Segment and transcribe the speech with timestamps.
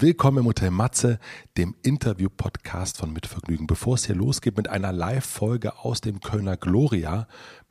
[0.00, 1.18] Willkommen im Hotel Matze,
[1.56, 3.66] dem Interview-Podcast von Mitvergnügen.
[3.66, 7.26] Bevor es hier losgeht mit einer Live-Folge aus dem Kölner Gloria,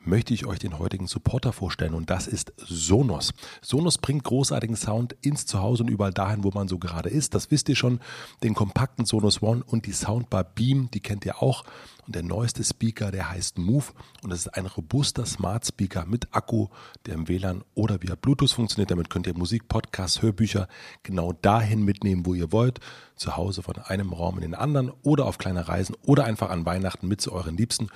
[0.07, 3.33] möchte ich euch den heutigen Supporter vorstellen und das ist Sonos.
[3.61, 7.35] Sonos bringt großartigen Sound ins Zuhause und überall dahin, wo man so gerade ist.
[7.35, 7.99] Das wisst ihr schon.
[8.43, 11.65] Den kompakten Sonos One und die Soundbar Beam, die kennt ihr auch.
[12.05, 13.87] Und der neueste Speaker, der heißt Move
[14.23, 16.67] und das ist ein robuster Smart Speaker mit Akku,
[17.05, 18.91] der im WLAN oder via Bluetooth funktioniert.
[18.91, 20.69] Damit könnt ihr Musik, Podcasts, Hörbücher
[21.03, 22.79] genau dahin mitnehmen, wo ihr wollt.
[23.17, 26.65] Zu Hause von einem Raum in den anderen oder auf kleine Reisen oder einfach an
[26.65, 27.89] Weihnachten mit zu euren Liebsten.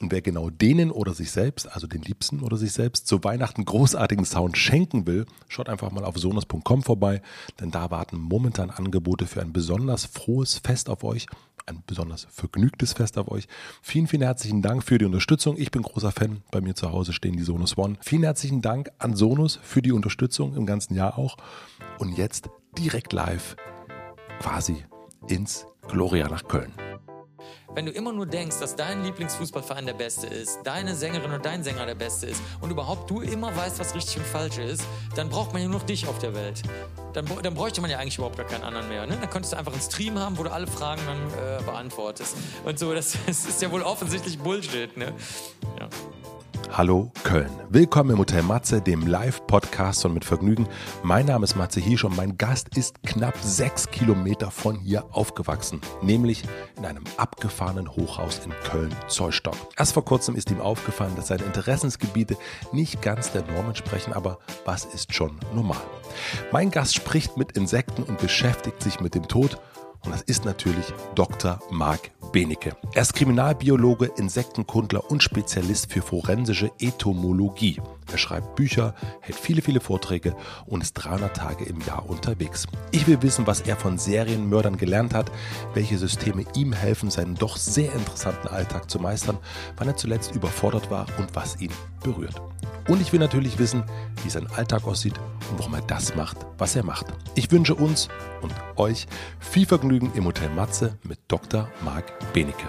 [0.00, 3.64] Und wer genau denen oder sich selbst, also den Liebsten oder sich selbst, zu Weihnachten
[3.64, 7.20] großartigen Sound schenken will, schaut einfach mal auf sonos.com vorbei,
[7.60, 11.26] denn da warten momentan Angebote für ein besonders frohes Fest auf euch,
[11.66, 13.48] ein besonders vergnügtes Fest auf euch.
[13.82, 15.56] Vielen, vielen herzlichen Dank für die Unterstützung.
[15.58, 16.42] Ich bin großer Fan.
[16.50, 17.96] Bei mir zu Hause stehen die Sonos One.
[18.00, 21.36] Vielen herzlichen Dank an Sonos für die Unterstützung im ganzen Jahr auch.
[21.98, 23.56] Und jetzt direkt live
[24.40, 24.84] quasi
[25.28, 26.72] ins Gloria nach Köln.
[27.74, 31.62] Wenn du immer nur denkst, dass dein Lieblingsfußballverein der beste ist, deine Sängerin oder dein
[31.62, 34.82] Sänger der beste ist und überhaupt du immer weißt, was richtig und falsch ist,
[35.14, 36.62] dann braucht man ja nur noch dich auf der Welt.
[37.12, 39.06] Dann, dann bräuchte man ja eigentlich überhaupt gar keinen anderen mehr.
[39.06, 39.16] Ne?
[39.20, 42.36] Dann könntest du einfach einen Stream haben, wo du alle Fragen dann äh, beantwortest.
[42.64, 44.96] Und so, das, das, ist ja wohl offensichtlich Bullshit.
[44.96, 45.12] Ne?
[45.78, 45.88] Ja.
[46.70, 47.50] Hallo Köln.
[47.70, 50.68] Willkommen im Hotel Matze, dem Live-Podcast von Mit Vergnügen.
[51.02, 55.80] Mein Name ist Matze Hiesch und mein Gast ist knapp sechs Kilometer von hier aufgewachsen,
[56.02, 56.44] nämlich
[56.76, 59.56] in einem abgefahrenen Hochhaus in Köln-Zollstock.
[59.76, 62.36] Erst vor kurzem ist ihm aufgefallen, dass seine Interessensgebiete
[62.72, 65.82] nicht ganz der Norm entsprechen, aber was ist schon normal?
[66.52, 69.58] Mein Gast spricht mit Insekten und beschäftigt sich mit dem Tod
[70.08, 71.60] und das ist natürlich Dr.
[71.70, 72.74] Marc Benecke.
[72.94, 77.78] Er ist Kriminalbiologe, Insektenkundler und Spezialist für forensische Entomologie.
[78.10, 80.34] Er schreibt Bücher, hält viele, viele Vorträge
[80.66, 82.66] und ist 300 Tage im Jahr unterwegs.
[82.90, 85.30] Ich will wissen, was er von Serienmördern gelernt hat,
[85.74, 89.38] welche Systeme ihm helfen, seinen doch sehr interessanten Alltag zu meistern,
[89.76, 91.72] wann er zuletzt überfordert war und was ihn
[92.02, 92.40] berührt.
[92.88, 93.84] Und ich will natürlich wissen,
[94.24, 95.18] wie sein Alltag aussieht
[95.50, 97.06] und warum er das macht, was er macht.
[97.34, 98.08] Ich wünsche uns
[98.40, 99.06] und euch
[99.40, 101.68] viel Vergnügen im Hotel Matze mit Dr.
[101.84, 102.68] Marc Benecke.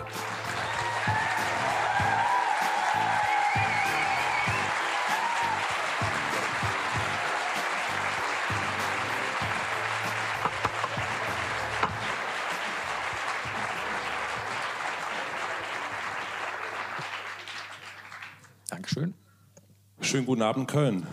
[20.01, 21.05] Schönen guten Abend, Köln.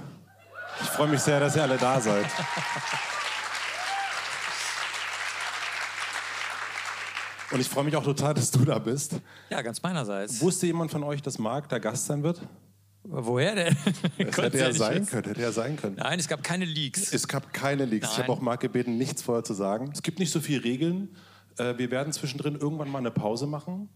[0.80, 2.26] Ich freue mich sehr, dass ihr alle da seid.
[7.52, 9.20] Und ich freue mich auch total, dass du da bist.
[9.50, 10.40] Ja, ganz meinerseits.
[10.40, 12.40] Wusste jemand von euch, dass Marc der Gast sein wird?
[13.04, 13.76] Woher denn?
[14.18, 15.28] Das hätte ja sein können.
[15.28, 15.94] Hätte ja sein können.
[15.96, 17.12] Nein, es gab keine Leaks.
[17.12, 18.08] Es gab keine Leaks.
[18.10, 18.22] Ich Nein.
[18.24, 19.90] habe auch Marc gebeten, nichts vorher zu sagen.
[19.92, 21.14] Es gibt nicht so viele Regeln.
[21.56, 23.88] Äh, Wir werden zwischendrin irgendwann mal eine Pause machen.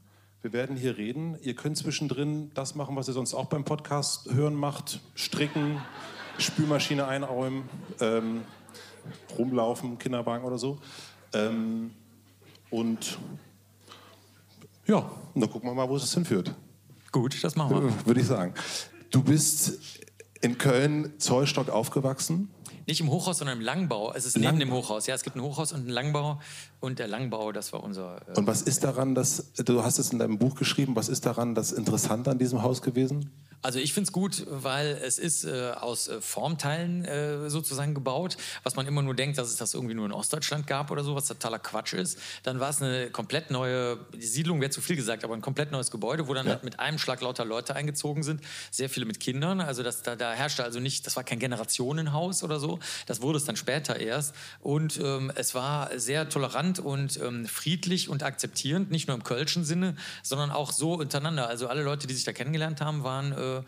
[0.43, 1.37] Wir werden hier reden.
[1.43, 5.01] Ihr könnt zwischendrin das machen, was ihr sonst auch beim Podcast hören macht.
[5.15, 5.83] Stricken,
[6.39, 7.69] Spülmaschine einräumen,
[8.01, 8.41] ähm,
[9.39, 10.79] rumlaufen, Kinderwagen oder so.
[11.34, 11.91] Ähm,
[12.71, 13.19] und
[14.87, 16.55] ja, dann gucken wir mal, wo es hinführt.
[17.12, 18.06] Gut, das machen wir.
[18.06, 18.55] Würde ich sagen.
[19.11, 19.79] Du bist
[20.41, 22.49] in Köln Zollstock aufgewachsen.
[22.91, 24.12] Nicht im Hochhaus, sondern im Langbau.
[24.12, 25.06] Es ist neben dem Hochhaus.
[25.06, 26.41] Ja, es gibt ein Hochhaus und einen Langbau.
[26.81, 28.17] Und der Langbau, das war unser.
[28.28, 31.25] Äh, Und was ist daran, dass du hast es in deinem Buch geschrieben, was ist
[31.25, 33.31] daran das Interessante an diesem Haus gewesen?
[33.62, 38.37] Also ich finde es gut, weil es ist äh, aus äh, Formteilen äh, sozusagen gebaut,
[38.62, 41.15] was man immer nur denkt, dass es das irgendwie nur in Ostdeutschland gab oder so,
[41.15, 42.19] was totaler Quatsch ist.
[42.43, 45.72] Dann war es eine komplett neue, die Siedlung wäre zu viel gesagt, aber ein komplett
[45.72, 46.53] neues Gebäude, wo dann Ja.
[46.54, 49.60] halt mit einem Schlag lauter Leute eingezogen sind, sehr viele mit Kindern.
[49.60, 53.37] Also das, da, da herrschte also nicht, das war kein Generationenhaus oder so, das wurde
[53.38, 54.34] es dann später erst.
[54.60, 59.65] Und ähm, es war sehr tolerant und ähm, friedlich und akzeptierend, nicht nur im kölschen
[59.65, 61.47] Sinne, sondern auch so untereinander.
[61.49, 63.62] Also alle Leute, die sich da kennengelernt haben, waren äh,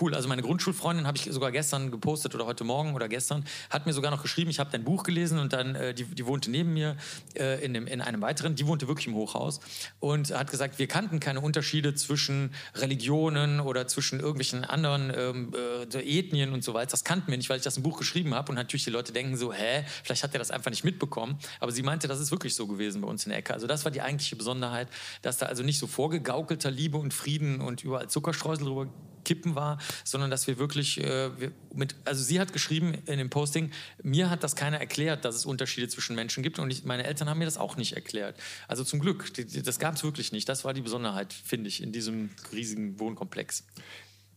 [0.00, 0.14] cool.
[0.14, 3.92] Also meine Grundschulfreundin habe ich sogar gestern gepostet oder heute Morgen oder gestern, hat mir
[3.92, 6.72] sogar noch geschrieben, ich habe dein Buch gelesen und dann, äh, die, die wohnte neben
[6.72, 6.96] mir
[7.36, 9.60] äh, in, dem, in einem weiteren, die wohnte wirklich im Hochhaus
[10.00, 15.52] und hat gesagt, wir kannten keine Unterschiede zwischen Religionen oder zwischen irgendwelchen anderen ähm,
[15.92, 16.90] äh, Ethnien und so weiter.
[16.90, 19.12] Das kannten wir nicht, weil ich das im Buch geschrieben habe und natürlich die Leute
[19.12, 21.38] denken so, hä, vielleicht hat er das einfach nicht mitbekommen.
[21.60, 23.54] Aber sie meinte, das ist wirklich so gewesen bei uns in der Ecke.
[23.54, 24.88] Also das war die eigentliche Besonderheit,
[25.22, 28.88] dass da also nicht so vorgegaukelter Liebe und Frieden und überall Zuckerstreusel drüber
[29.24, 33.30] kippen war, sondern dass wir wirklich äh, wir mit, also sie hat geschrieben in dem
[33.30, 33.70] Posting,
[34.02, 37.28] mir hat das keiner erklärt, dass es Unterschiede zwischen Menschen gibt und ich, meine Eltern
[37.28, 38.36] haben mir das auch nicht erklärt.
[38.68, 40.48] Also zum Glück, die, die, das gab es wirklich nicht.
[40.48, 43.64] Das war die Besonderheit, finde ich, in diesem riesigen Wohnkomplex.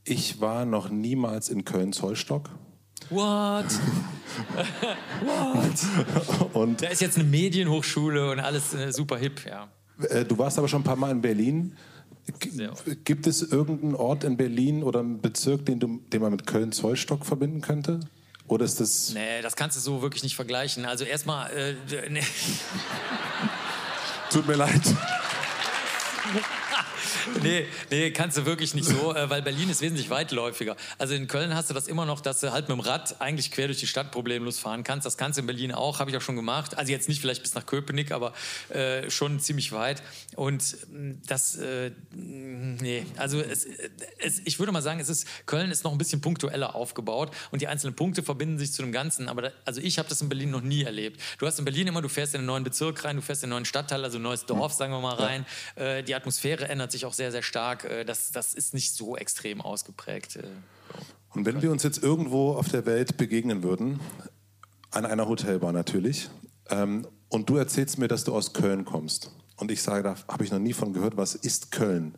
[0.04, 2.50] Ich war noch niemals in Köln-Zollstock.
[3.10, 3.66] What?
[5.26, 6.56] What?
[6.56, 9.70] Und Da ist jetzt eine Medienhochschule und alles äh, super hip, ja.
[10.10, 11.78] äh, du warst aber schon ein paar Mal in Berlin.
[13.06, 17.26] Gibt es irgendeinen Ort in Berlin oder einen Bezirk, den, du, den man mit Köln-Zollstock
[17.26, 18.02] verbinden könnte?
[18.48, 19.14] Oder ist das.
[19.14, 20.86] Nee, das kannst du so wirklich nicht vergleichen.
[20.86, 21.76] Also erstmal, äh,
[22.10, 22.22] nee.
[24.30, 24.82] Tut mir leid.
[27.44, 30.76] nee, nee, kannst du wirklich nicht so, äh, weil Berlin ist wesentlich weitläufiger.
[30.98, 33.52] Also in Köln hast du das immer noch, dass du halt mit dem Rad eigentlich
[33.52, 35.06] quer durch die Stadt problemlos fahren kannst.
[35.06, 36.78] Das kannst du in Berlin auch, habe ich auch schon gemacht.
[36.78, 38.34] Also jetzt nicht vielleicht bis nach Köpenick, aber
[38.70, 40.02] äh, schon ziemlich weit.
[40.36, 43.66] Und mh, das, äh, nee, also es,
[44.20, 47.62] es, ich würde mal sagen, es ist, Köln ist noch ein bisschen punktueller aufgebaut und
[47.62, 49.30] die einzelnen Punkte verbinden sich zu dem Ganzen.
[49.30, 51.22] Aber da, also ich habe das in Berlin noch nie erlebt.
[51.40, 53.48] Du hast in Berlin immer, du fährst in einen neuen Bezirk rein, du fährst in
[53.48, 55.46] einen neuen Stadtteil, also ein neues Dorf, sagen wir mal rein.
[55.76, 57.84] Äh, die Atmosphäre ändert sich auch sehr, sehr stark.
[57.84, 60.38] Äh, das, das ist nicht so extrem ausgeprägt.
[60.38, 60.44] Äh,
[61.34, 64.00] Und wenn wir uns jetzt irgendwo auf der Welt begegnen würden,
[64.92, 66.30] an einer Hotelbar natürlich,
[66.70, 70.44] ähm, und du erzählst mir, dass du aus Köln kommst, und ich sage, da habe
[70.44, 72.16] ich noch nie von gehört, was ist Köln?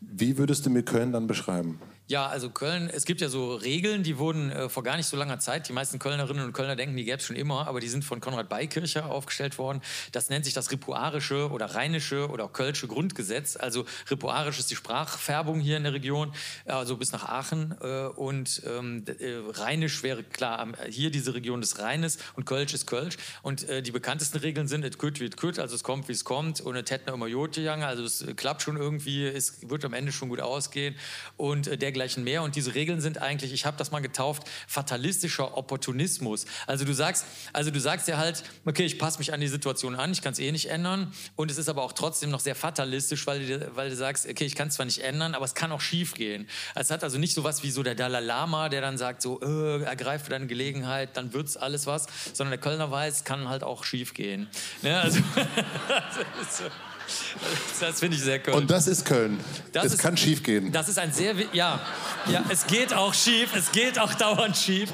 [0.00, 1.80] Wie würdest du mir Köln dann beschreiben?
[2.08, 5.16] Ja, also Köln, es gibt ja so Regeln, die wurden äh, vor gar nicht so
[5.16, 7.88] langer Zeit, die meisten Kölnerinnen und Kölner denken, die gäbe es schon immer, aber die
[7.88, 9.82] sind von Konrad Beikircher aufgestellt worden.
[10.12, 13.56] Das nennt sich das Ripuarische oder Rheinische oder Kölsche Grundgesetz.
[13.56, 16.32] Also Ripuarisch ist die Sprachfärbung hier in der Region,
[16.66, 17.74] also bis nach Aachen.
[17.80, 22.72] Äh, und ähm, äh, Rheinisch wäre klar, am- hier diese Region des Rheines und Kölsch
[22.72, 23.16] ist Kölsch.
[23.42, 26.12] Und äh, die bekanntesten Regeln sind, et kütt wie et kütt, also es kommt, wie
[26.12, 29.84] es kommt, und et hätten immer Jotjang, also es äh, klappt schon irgendwie, es wird
[29.84, 30.94] am Ende schon gut ausgehen
[31.36, 32.42] und äh, dergleichen mehr.
[32.42, 36.44] Und diese Regeln sind eigentlich, ich habe das mal getauft, fatalistischer Opportunismus.
[36.66, 39.94] Also du sagst, also du sagst ja halt, okay, ich passe mich an die Situation
[39.94, 41.12] an, ich kann es eh nicht ändern.
[41.36, 44.44] Und es ist aber auch trotzdem noch sehr fatalistisch, weil du, weil du sagst, okay,
[44.44, 46.46] ich kann es zwar nicht ändern, aber es kann auch schief gehen.
[46.74, 49.40] Es hat also nicht so was wie so der Dalai Lama, der dann sagt, so,
[49.40, 53.84] äh, ergreif deine Gelegenheit, dann wird's alles was, sondern der Kölner weiß, kann halt auch
[53.84, 54.48] schief gehen.
[54.82, 55.00] Ne?
[55.00, 55.20] Also,
[57.80, 58.56] das finde ich sehr Köln.
[58.56, 59.38] Und das ist Köln.
[59.72, 60.72] Das es ist- kann schief gehen.
[60.72, 61.80] Das ist ein sehr, ja,
[62.30, 64.90] ja, es geht auch schief, es geht auch dauernd schief,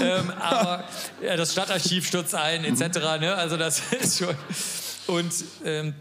[0.00, 0.84] ähm, aber
[1.22, 2.98] ja, das Stadtarchiv stürzt ein, etc.
[3.20, 3.34] Ne?
[3.34, 4.36] Also das ist schon
[5.06, 5.32] und
[5.64, 5.94] ähm,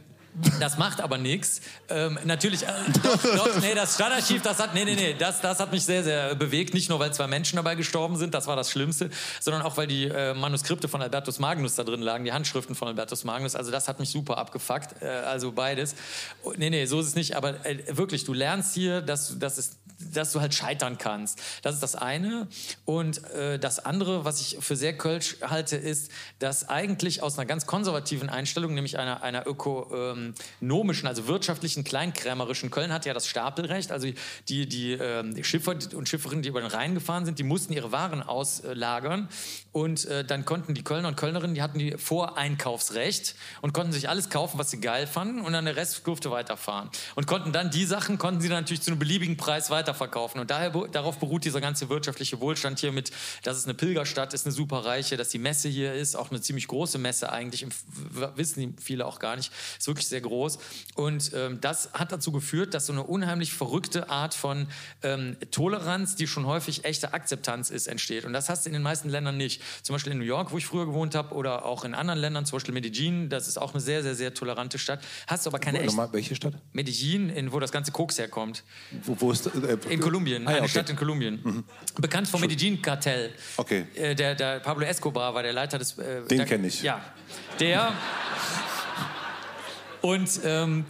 [0.59, 1.61] das macht aber nichts.
[1.89, 2.67] Ähm, natürlich, äh,
[3.03, 6.03] doch, doch, nee, das Stadtarchiv, das hat, nee, nee, nee, das, das hat mich sehr,
[6.03, 6.73] sehr bewegt.
[6.73, 9.09] Nicht nur, weil zwei Menschen dabei gestorben sind, das war das Schlimmste,
[9.39, 12.87] sondern auch, weil die äh, Manuskripte von Albertus Magnus da drin lagen, die Handschriften von
[12.87, 13.55] Albertus Magnus.
[13.55, 15.01] Also das hat mich super abgefuckt.
[15.01, 15.95] Äh, also beides.
[16.43, 17.35] Oh, nee, nee, so ist es nicht.
[17.35, 21.39] Aber äh, wirklich, du lernst hier, dass, dass, es, dass du halt scheitern kannst.
[21.61, 22.47] Das ist das eine.
[22.85, 27.45] Und äh, das andere, was ich für sehr kölsch halte, ist, dass eigentlich aus einer
[27.45, 29.45] ganz konservativen Einstellung, nämlich einer, einer
[30.61, 34.07] ökonomischen, also wirtschaftlichen, kleinkrämerischen, Köln hat ja das Stapelrecht, also
[34.47, 37.91] die, die, ähm, Schiffer und Schifferinnen, die über den Rhein gefahren sind, die mussten ihre
[37.91, 39.29] Waren auslagern
[39.73, 44.07] und äh, dann konnten die Kölner und Kölnerinnen, die hatten die Voreinkaufsrecht und konnten sich
[44.07, 46.89] alles kaufen, was sie geil fanden und dann der Rest durfte weiterfahren.
[47.15, 50.39] Und konnten dann die Sachen, konnten sie dann natürlich zu einem beliebigen Preis weiterverkaufen.
[50.39, 53.11] Und daher, darauf beruht dieser ganze wirtschaftliche Wohlstand hier mit,
[53.41, 56.39] dass es eine Pilgerstadt ist, eine super reiche, dass die Messe hier ist, auch eine
[56.39, 57.65] ziemlich große Messe eigentlich,
[58.35, 60.59] wissen viele auch gar nicht, ist wirklich sehr groß.
[60.95, 64.67] Und ähm, das hat dazu geführt, dass so eine unheimlich verrückte Art von
[65.01, 68.25] ähm, Toleranz, die schon häufig echte Akzeptanz ist, entsteht.
[68.25, 69.61] Und das hast du in den meisten Ländern nicht.
[69.81, 72.45] Zum Beispiel in New York, wo ich früher gewohnt habe, oder auch in anderen Ländern,
[72.45, 74.99] zum Beispiel Medellin, das ist auch eine sehr, sehr, sehr tolerante Stadt.
[75.27, 75.87] Hast du aber keine echte...
[75.87, 76.53] Nochmal, welche Stadt?
[76.73, 78.63] Medellin, in, wo das ganze Koks herkommt.
[79.03, 80.69] Wo, wo ist, äh, In Kolumbien, Ah, ja, eine okay.
[80.71, 81.63] Stadt in Kolumbien.
[81.97, 83.31] Bekannt vom Medellin-Kartell.
[83.57, 83.85] Okay.
[83.95, 85.97] Äh, der, der Pablo Escobar war der Leiter des.
[85.97, 86.83] Äh, Den der- kenn ich.
[86.83, 87.01] Ja.
[87.59, 87.93] Der.
[90.03, 90.39] Und.
[90.43, 90.85] Ähm,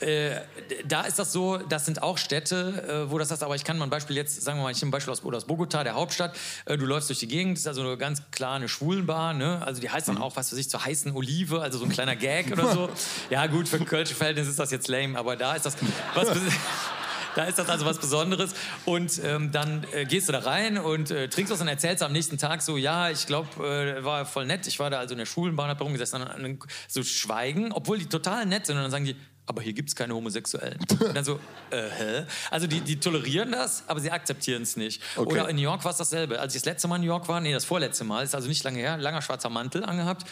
[0.00, 0.40] äh,
[0.86, 3.78] da ist das so, das sind auch Städte, äh, wo das ist, aber ich kann
[3.78, 5.94] mal ein Beispiel jetzt, sagen wir mal, ich nehme ein Beispiel aus, aus Bogota, der
[5.94, 6.36] Hauptstadt,
[6.66, 9.60] äh, du läufst durch die Gegend, das ist also eine ganz klar eine Schwulenbar, ne?
[9.64, 12.14] also die heißt dann auch, was weiß ich, zur heißen Olive, also so ein kleiner
[12.16, 12.88] Gag oder so.
[13.30, 15.76] Ja gut, für kölsche Verhältnnisse ist das jetzt lame, aber da ist das
[16.14, 16.28] was...
[17.34, 18.54] Da ist das also was Besonderes.
[18.84, 22.12] Und ähm, dann äh, gehst du da rein und äh, trinkst was und erzählst am
[22.12, 24.66] nächsten Tag so, ja, ich glaube, äh, war voll nett.
[24.66, 26.22] Ich war da also in der Schulenbahn, hab da rumgesessen.
[26.22, 26.58] Und dann
[26.88, 28.76] so schweigen, obwohl die total nett sind.
[28.76, 29.16] Und dann sagen die,
[29.48, 30.78] aber hier gibt es keine Homosexuellen.
[30.90, 32.24] Und dann so, äh, hä?
[32.50, 35.02] Also die, die tolerieren das, aber sie akzeptieren es nicht.
[35.16, 35.32] Okay.
[35.32, 36.38] Oder in New York war es dasselbe.
[36.38, 38.46] Als ich das letzte Mal in New York war, nee, das vorletzte Mal, ist also
[38.46, 40.26] nicht lange her, langer schwarzer Mantel angehabt.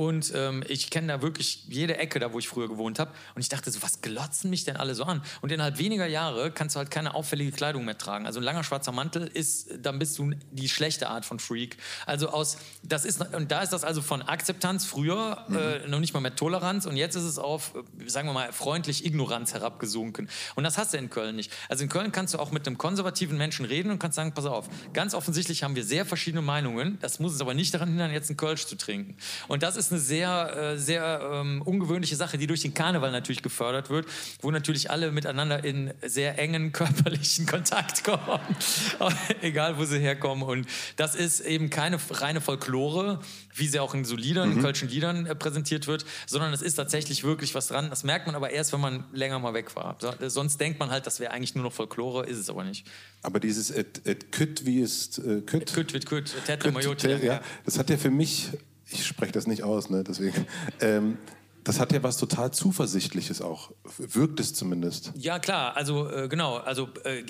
[0.00, 3.10] Und ähm, ich kenne da wirklich jede Ecke, da wo ich früher gewohnt habe.
[3.34, 5.20] Und ich dachte so, was glotzen mich denn alle so an?
[5.42, 8.24] Und innerhalb weniger Jahre kannst du halt keine auffällige Kleidung mehr tragen.
[8.24, 11.76] Also ein langer schwarzer Mantel ist, dann bist du die schlechte Art von Freak.
[12.06, 15.56] Also aus, das ist, und da ist das also von Akzeptanz früher, mhm.
[15.56, 16.86] äh, noch nicht mal mehr Toleranz.
[16.86, 17.74] Und jetzt ist es auf,
[18.06, 20.30] sagen wir mal, freundlich Ignoranz herabgesunken.
[20.54, 21.52] Und das hast du in Köln nicht.
[21.68, 24.46] Also in Köln kannst du auch mit einem konservativen Menschen reden und kannst sagen, pass
[24.46, 26.98] auf, ganz offensichtlich haben wir sehr verschiedene Meinungen.
[27.02, 29.18] Das muss es aber nicht daran hindern, jetzt einen Kölsch zu trinken.
[29.46, 33.42] Und das ist eine sehr, äh, sehr ähm, ungewöhnliche Sache, die durch den Karneval natürlich
[33.42, 34.06] gefördert wird,
[34.40, 38.40] wo natürlich alle miteinander in sehr engen körperlichen Kontakt kommen,
[39.42, 40.44] egal wo sie herkommen.
[40.44, 40.66] Und
[40.96, 43.20] das ist eben keine reine Folklore,
[43.54, 44.62] wie sie auch in so Liedern, mhm.
[44.62, 47.90] kölschen Liedern äh, präsentiert wird, sondern es ist tatsächlich wirklich was dran.
[47.90, 49.96] Das merkt man aber erst, wenn man länger mal weg war.
[50.20, 52.86] Äh, sonst denkt man halt, das wäre eigentlich nur noch Folklore, ist es aber nicht.
[53.22, 55.72] Aber dieses et, et kütt, wie ist äh, kütt?
[55.72, 56.34] Kütt wird kütt,
[57.22, 58.48] ja, das hat ja für mich
[58.90, 60.46] ich spreche das nicht aus, ne, deswegen.
[60.80, 61.18] Ähm,
[61.64, 65.12] das hat ja was total Zuversichtliches auch, wirkt es zumindest.
[65.16, 67.24] Ja, klar, also äh, genau, also äh,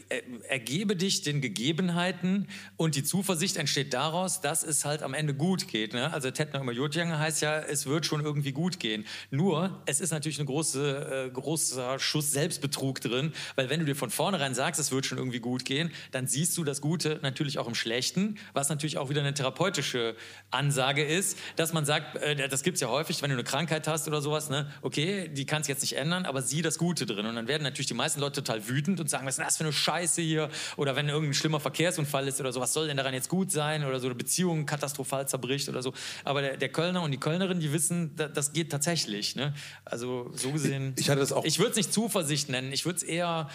[0.49, 5.69] ergebe dich den Gegebenheiten und die Zuversicht entsteht daraus, dass es halt am Ende gut
[5.69, 5.95] geht.
[5.95, 6.13] Ne?
[6.13, 9.05] Also Tetna Jodjang heißt ja, es wird schon irgendwie gut gehen.
[9.31, 13.97] Nur, es ist natürlich ein große, äh, großer Schuss Selbstbetrug drin, weil wenn du dir
[13.97, 17.59] von vornherein sagst, es wird schon irgendwie gut gehen, dann siehst du das Gute natürlich
[17.59, 20.15] auch im Schlechten, was natürlich auch wieder eine therapeutische
[20.51, 23.89] Ansage ist, dass man sagt, äh, das gibt es ja häufig, wenn du eine Krankheit
[23.89, 24.71] hast oder sowas, ne?
[24.83, 27.27] okay, die kannst du jetzt nicht ändern, aber sieh das Gute drin.
[27.27, 29.57] Und dann werden natürlich die meisten Leute total wütend und sagen, was ist denn das
[29.57, 30.49] für eine Scheiße hier?
[30.77, 33.85] Oder wenn irgendein schlimmer Verkehrsunfall ist oder so, was soll denn daran jetzt gut sein?
[33.85, 35.93] Oder so eine Beziehung katastrophal zerbricht oder so.
[36.25, 39.37] Aber der, der Kölner und die Kölnerin, die wissen, da, das geht tatsächlich.
[39.37, 39.55] Ne?
[39.85, 40.95] Also so gesehen.
[40.99, 41.45] Ich, hatte das auch.
[41.45, 43.49] Ich würde es nicht Zuversicht nennen, ich würde es eher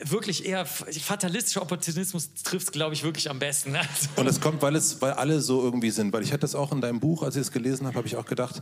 [0.00, 3.74] wirklich eher fatalistischer Opportunismus trifft es, glaube ich, wirklich am besten.
[3.84, 4.08] Also.
[4.16, 6.12] Und es kommt, weil es, weil alle so irgendwie sind.
[6.12, 8.16] Weil ich hatte das auch in deinem Buch, als ich es gelesen habe, habe ich
[8.16, 8.60] auch gedacht,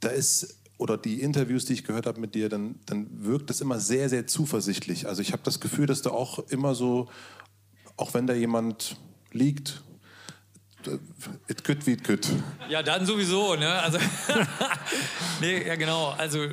[0.00, 3.60] da ist oder die Interviews, die ich gehört habe mit dir, dann, dann wirkt das
[3.60, 5.06] immer sehr, sehr zuversichtlich.
[5.06, 7.08] Also ich habe das Gefühl, dass du auch immer so,
[7.98, 8.96] auch wenn da jemand
[9.30, 9.82] liegt,
[11.48, 12.26] it could wie it could.
[12.68, 13.70] Ja, dann sowieso, ne?
[13.70, 13.98] Also,
[15.40, 16.10] nee, ja genau.
[16.10, 16.48] Also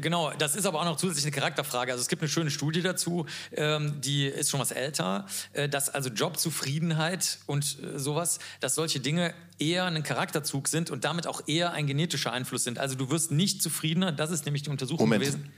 [0.00, 1.92] genau, das ist aber auch noch zusätzlich eine Charakterfrage.
[1.92, 5.88] Also es gibt eine schöne Studie dazu, ähm, die ist schon was älter, äh, dass
[5.88, 11.42] also Jobzufriedenheit und äh, sowas, dass solche Dinge eher ein Charakterzug sind und damit auch
[11.46, 12.78] eher ein genetischer Einfluss sind.
[12.78, 15.24] Also du wirst nicht zufriedener, das ist nämlich die Untersuchung Moment.
[15.24, 15.52] gewesen.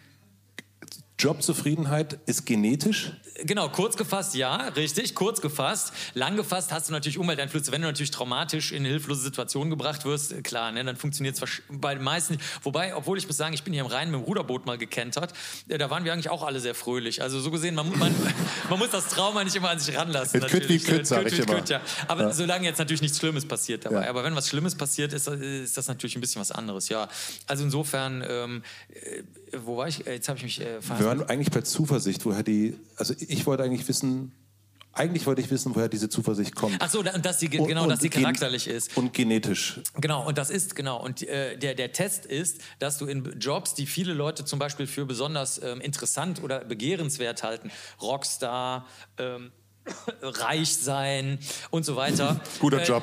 [1.18, 3.12] Jobzufriedenheit ist genetisch?
[3.44, 5.92] Genau, kurz gefasst ja, richtig, kurz gefasst.
[6.14, 7.70] Lang gefasst hast du natürlich Umwelteinflüsse.
[7.70, 11.94] Wenn du natürlich traumatisch in hilflose Situationen gebracht wirst, klar, ne, dann funktioniert es bei
[11.94, 12.44] den meisten nicht.
[12.62, 15.32] Wobei, obwohl ich muss sagen, ich bin hier im Rhein mit dem Ruderboot mal gekentert,
[15.68, 17.22] äh, da waren wir eigentlich auch alle sehr fröhlich.
[17.22, 18.14] Also so gesehen, man, man,
[18.70, 20.40] man muss das Trauma nicht immer an sich ranlassen.
[20.40, 21.64] Kütt wie Kütt, sag ich immer.
[21.66, 21.80] Ja.
[22.08, 22.32] Aber ja.
[22.32, 24.04] solange jetzt natürlich nichts Schlimmes passiert dabei.
[24.04, 24.10] Ja.
[24.10, 27.08] Aber wenn was Schlimmes passiert, ist, ist, das natürlich ein bisschen was anderes, ja.
[27.46, 29.22] Also insofern, ähm, äh,
[29.64, 30.06] wo war ich?
[30.06, 33.46] Äh, jetzt habe ich mich äh, Wir waren eigentlich bei Zuversicht, woher die, also ich
[33.46, 34.32] wollte eigentlich wissen,
[34.92, 36.76] eigentlich wollte ich wissen, woher diese Zuversicht kommt.
[36.80, 39.80] Ach so, und dass sie genau, und, dass sie charakterlich ist und genetisch.
[39.94, 43.74] Genau, und das ist genau und äh, der der Test ist, dass du in Jobs,
[43.74, 47.70] die viele Leute zum Beispiel für besonders ähm, interessant oder begehrenswert halten,
[48.00, 48.86] Rockstar,
[49.18, 49.52] ähm,
[50.22, 51.38] reich sein
[51.70, 52.40] und so weiter.
[52.60, 53.02] Guter äh, Job.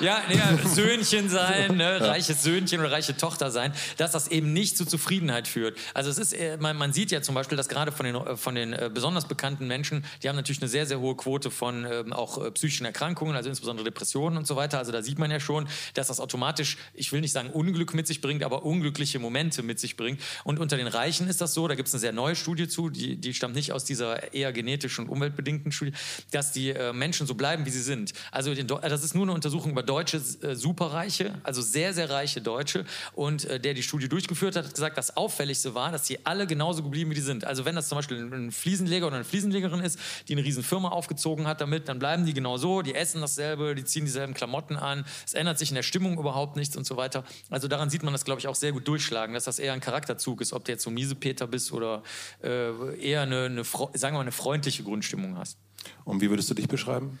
[0.00, 4.76] Ja, ja, Söhnchen sein, ne, reiches Söhnchen oder reiche Tochter sein, dass das eben nicht
[4.76, 5.78] zu Zufriedenheit führt.
[5.94, 8.36] Also es ist, äh, man, man sieht ja zum Beispiel, dass gerade von den, äh,
[8.36, 11.86] von den äh, besonders bekannten Menschen, die haben natürlich eine sehr, sehr hohe Quote von
[11.88, 14.78] ähm, auch äh, psychischen Erkrankungen, also insbesondere Depressionen und so weiter.
[14.78, 18.08] Also da sieht man ja schon, dass das automatisch, ich will nicht sagen Unglück mit
[18.08, 20.20] sich bringt, aber unglückliche Momente mit sich bringt.
[20.42, 22.90] Und unter den Reichen ist das so, da gibt es eine sehr neue Studie zu,
[22.90, 25.92] die, die stammt nicht aus dieser eher genetisch und umweltbedingten Studie,
[26.30, 28.12] dass die äh, Menschen so bleiben, wie sie sind.
[28.30, 32.40] Also den, das ist nur eine Untersuchung über deutsche äh, Superreiche, also sehr, sehr reiche
[32.40, 32.84] Deutsche.
[33.12, 36.46] Und äh, der die Studie durchgeführt hat, hat gesagt, das Auffälligste war, dass sie alle
[36.46, 37.44] genauso geblieben, wie die sind.
[37.44, 40.88] Also wenn das zum Beispiel ein Fliesenleger oder eine Fliesenlegerin ist, die eine riesen Firma
[40.88, 44.76] aufgezogen hat damit, dann bleiben die genau so, die essen dasselbe, die ziehen dieselben Klamotten
[44.76, 47.24] an, es ändert sich in der Stimmung überhaupt nichts und so weiter.
[47.50, 49.80] Also daran sieht man das, glaube ich, auch sehr gut durchschlagen, dass das eher ein
[49.80, 52.02] Charakterzug ist, ob du jetzt so Miesepeter bist oder
[52.42, 55.58] äh, eher eine, eine, sagen wir mal, eine freundliche Grundstimmung hast.
[56.04, 57.18] Und wie würdest du dich beschreiben?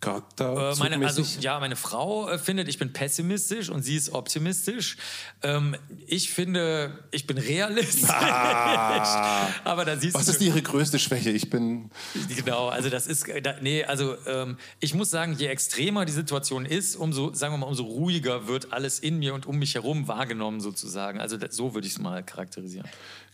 [0.00, 0.72] Charakter?
[0.72, 4.96] Äh, meine, also, ja, meine Frau äh, findet, ich bin pessimistisch und sie ist optimistisch.
[5.42, 5.74] Ähm,
[6.06, 8.08] ich finde, ich bin realistisch.
[8.08, 11.30] Ah, aber da siehst Was du, ist Ihre größte Schwäche?
[11.30, 11.90] Ich bin.
[12.36, 13.26] Genau, also das ist.
[13.42, 17.58] Da, nee, also ähm, ich muss sagen, je extremer die Situation ist, umso, sagen wir
[17.58, 21.20] mal, umso ruhiger wird alles in mir und um mich herum wahrgenommen, sozusagen.
[21.20, 22.88] Also das, so würde ich es mal charakterisieren.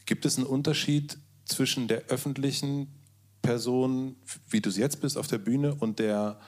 [0.07, 2.89] Gibt es einen Unterschied zwischen der öffentlichen
[3.45, 4.17] Person,
[4.49, 6.39] wie du es jetzt bist auf der Bühne, und der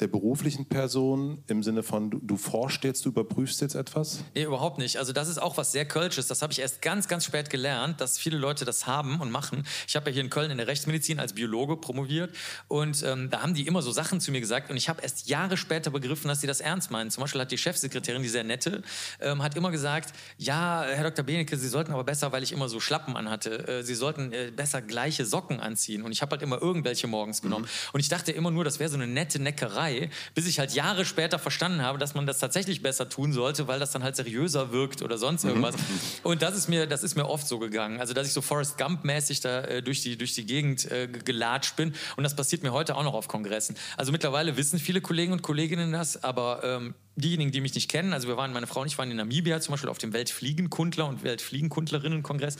[0.00, 4.24] der beruflichen Person im Sinne von, du, du forschst jetzt, du überprüfst jetzt etwas?
[4.34, 4.96] Nee, überhaupt nicht.
[4.96, 6.26] Also das ist auch was sehr Kölsches.
[6.26, 9.66] Das habe ich erst ganz, ganz spät gelernt, dass viele Leute das haben und machen.
[9.86, 12.34] Ich habe ja hier in Köln in der Rechtsmedizin als Biologe promoviert
[12.68, 15.28] und ähm, da haben die immer so Sachen zu mir gesagt und ich habe erst
[15.28, 17.10] Jahre später begriffen, dass sie das ernst meinen.
[17.10, 18.82] Zum Beispiel hat die Chefsekretärin, die sehr nette,
[19.20, 21.24] ähm, hat immer gesagt, ja, Herr Dr.
[21.24, 24.52] Benecke, Sie sollten aber besser, weil ich immer so Schlappen anhatte, äh, Sie sollten äh,
[24.54, 26.02] besser gleiche Socken anziehen.
[26.02, 27.64] Und ich habe halt immer irgendwelche morgens genommen.
[27.64, 27.90] Mhm.
[27.92, 29.89] Und ich dachte immer nur, das wäre so eine nette Neckerei,
[30.34, 33.78] bis ich halt Jahre später verstanden habe, dass man das tatsächlich besser tun sollte, weil
[33.78, 35.50] das dann halt seriöser wirkt oder sonst mhm.
[35.50, 35.76] irgendwas.
[35.76, 35.82] Mhm.
[36.24, 38.00] Und das ist mir, das ist mir oft so gegangen.
[38.00, 41.76] Also, dass ich so Forrest Gump-mäßig da äh, durch, die, durch die Gegend äh, gelatscht
[41.76, 41.94] bin.
[42.16, 43.76] Und das passiert mir heute auch noch auf Kongressen.
[43.96, 48.12] Also mittlerweile wissen viele Kollegen und Kolleginnen das, aber ähm, diejenigen, die mich nicht kennen,
[48.12, 51.06] also wir waren, meine Frau und ich waren in Namibia zum Beispiel auf dem Weltfliegenkundler
[51.06, 52.56] und Weltfliegenkundlerinnenkongress,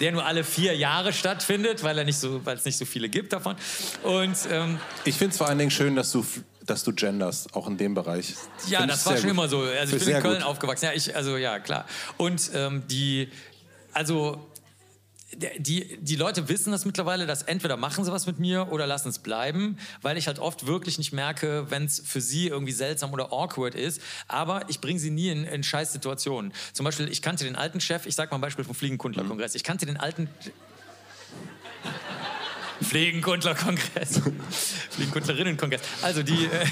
[0.00, 3.08] der nur alle vier Jahre stattfindet, weil, er nicht so, weil es nicht so viele
[3.08, 3.56] gibt davon.
[4.02, 6.24] Und, ähm, ich finde es vor allen Dingen schön, dass du
[6.68, 8.34] dass du genderst, auch in dem Bereich.
[8.68, 9.30] Ja, das war schon gut.
[9.30, 9.62] immer so.
[9.62, 10.46] Also ich bin in Köln gut.
[10.46, 10.84] aufgewachsen.
[10.84, 11.86] Ja, ich, also ja, klar.
[12.18, 13.28] Und ähm, die,
[13.94, 14.46] also
[15.58, 19.08] die, die Leute wissen das mittlerweile, dass entweder machen sie was mit mir oder lassen
[19.08, 23.12] es bleiben, weil ich halt oft wirklich nicht merke, wenn es für sie irgendwie seltsam
[23.12, 24.00] oder awkward ist.
[24.26, 26.52] Aber ich bringe sie nie in, in scheiß Situationen.
[26.72, 29.54] Zum Beispiel, ich kannte den alten Chef, ich sag mal ein Beispiel vom Fliegenkundlerkongress.
[29.54, 30.28] Ich kannte den alten.
[32.82, 34.20] Fliegenkundlerkongress.
[34.90, 35.82] Fliegenkundlerinnenkongress.
[36.02, 36.46] Also die.
[36.46, 36.66] Äh,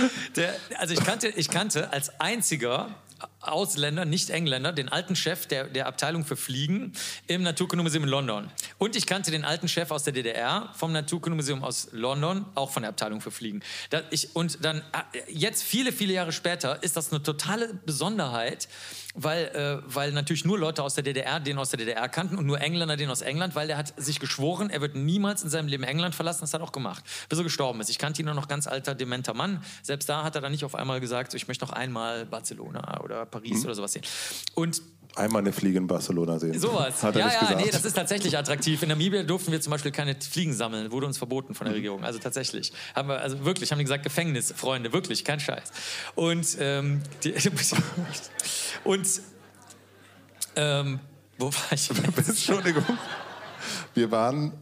[0.36, 2.94] der, also ich kannte, ich kannte als einziger
[3.42, 6.92] Ausländer, nicht Engländer, den alten Chef der, der Abteilung für Fliegen
[7.26, 8.50] im Naturkundemuseum in London.
[8.78, 12.82] Und ich kannte den alten Chef aus der DDR vom Naturkundemuseum aus London, auch von
[12.82, 13.62] der Abteilung für Fliegen.
[13.90, 18.68] Da ich, und dann, ah, jetzt viele, viele Jahre später, ist das eine totale Besonderheit,
[19.14, 22.46] weil, äh, weil natürlich nur Leute aus der DDR den aus der DDR kannten und
[22.46, 25.68] nur Engländer den aus England, weil der hat sich geschworen, er wird niemals in seinem
[25.68, 26.40] Leben England verlassen.
[26.42, 27.90] Das hat er auch gemacht, bis er gestorben ist.
[27.90, 29.62] Ich kannte ihn nur noch ganz alter, dementer Mann.
[29.82, 33.26] Selbst da hat er dann nicht auf einmal gesagt, ich möchte noch einmal Barcelona oder
[33.32, 33.64] Paris mhm.
[33.64, 34.04] oder sowas sehen.
[34.54, 34.80] Und
[35.14, 36.58] Einmal eine Fliege in Barcelona sehen.
[36.58, 37.02] Sowas.
[37.02, 37.64] Hat er ja, nicht ja, gesagt.
[37.66, 38.82] nee, das ist tatsächlich attraktiv.
[38.82, 41.76] In Namibia durften wir zum Beispiel keine Fliegen sammeln, wurde uns verboten von der mhm.
[41.76, 42.04] Regierung.
[42.04, 42.72] Also tatsächlich.
[42.94, 45.70] Haben wir, also wirklich, haben die gesagt, Gefängnis, Freunde, wirklich, kein Scheiß.
[46.14, 47.34] Und, ähm, die,
[48.84, 49.06] und
[50.56, 51.00] ähm,
[51.36, 51.90] wo war ich?
[52.16, 52.84] Entschuldigung.
[53.94, 54.52] Wir waren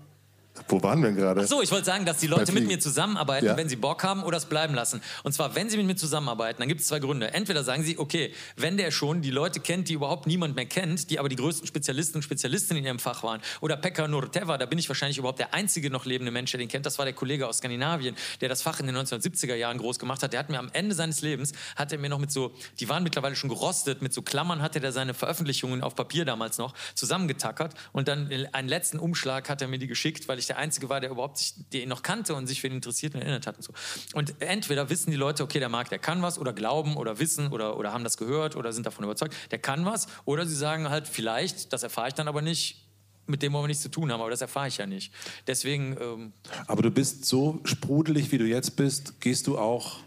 [0.71, 1.47] wo waren wir denn gerade?
[1.47, 3.57] so, ich wollte sagen, dass die Leute mit mir zusammenarbeiten, ja?
[3.57, 5.01] wenn sie Bock haben oder es bleiben lassen.
[5.23, 7.33] Und zwar, wenn sie mit mir zusammenarbeiten, dann gibt es zwei Gründe.
[7.35, 11.11] Entweder sagen sie, okay, wenn der schon die Leute kennt, die überhaupt niemand mehr kennt,
[11.11, 13.41] die aber die größten Spezialisten und Spezialistinnen in ihrem Fach waren.
[13.61, 16.69] Oder Pekka Nurteva, da bin ich wahrscheinlich überhaupt der einzige noch lebende Mensch, der den
[16.69, 16.87] kennt.
[16.87, 20.23] Das war der Kollege aus Skandinavien, der das Fach in den 1970er Jahren groß gemacht
[20.23, 20.33] hat.
[20.33, 23.03] Der hat mir am Ende seines Lebens, hat er mir noch mit so, die waren
[23.03, 27.75] mittlerweile schon gerostet, mit so Klammern hatte er seine Veröffentlichungen auf Papier damals noch zusammengetackert
[27.93, 31.01] und dann einen letzten Umschlag hat er mir die geschickt, weil ich der Einzige war,
[31.01, 33.57] der überhaupt sich, der ihn noch kannte und sich für ihn interessiert und erinnert hat
[33.57, 33.73] und so.
[34.15, 37.49] Und entweder wissen die Leute, okay, der Marc, der kann was oder glauben oder wissen
[37.49, 40.91] oder, oder haben das gehört oder sind davon überzeugt, der kann was oder sie sagen
[40.91, 42.87] halt vielleicht, das erfahre ich dann aber nicht,
[43.27, 45.13] mit dem wollen wir nichts zu tun haben, aber das erfahre ich ja nicht.
[45.47, 45.97] Deswegen.
[46.01, 46.33] Ähm
[46.67, 49.99] aber du bist so sprudelig, wie du jetzt bist, gehst du auch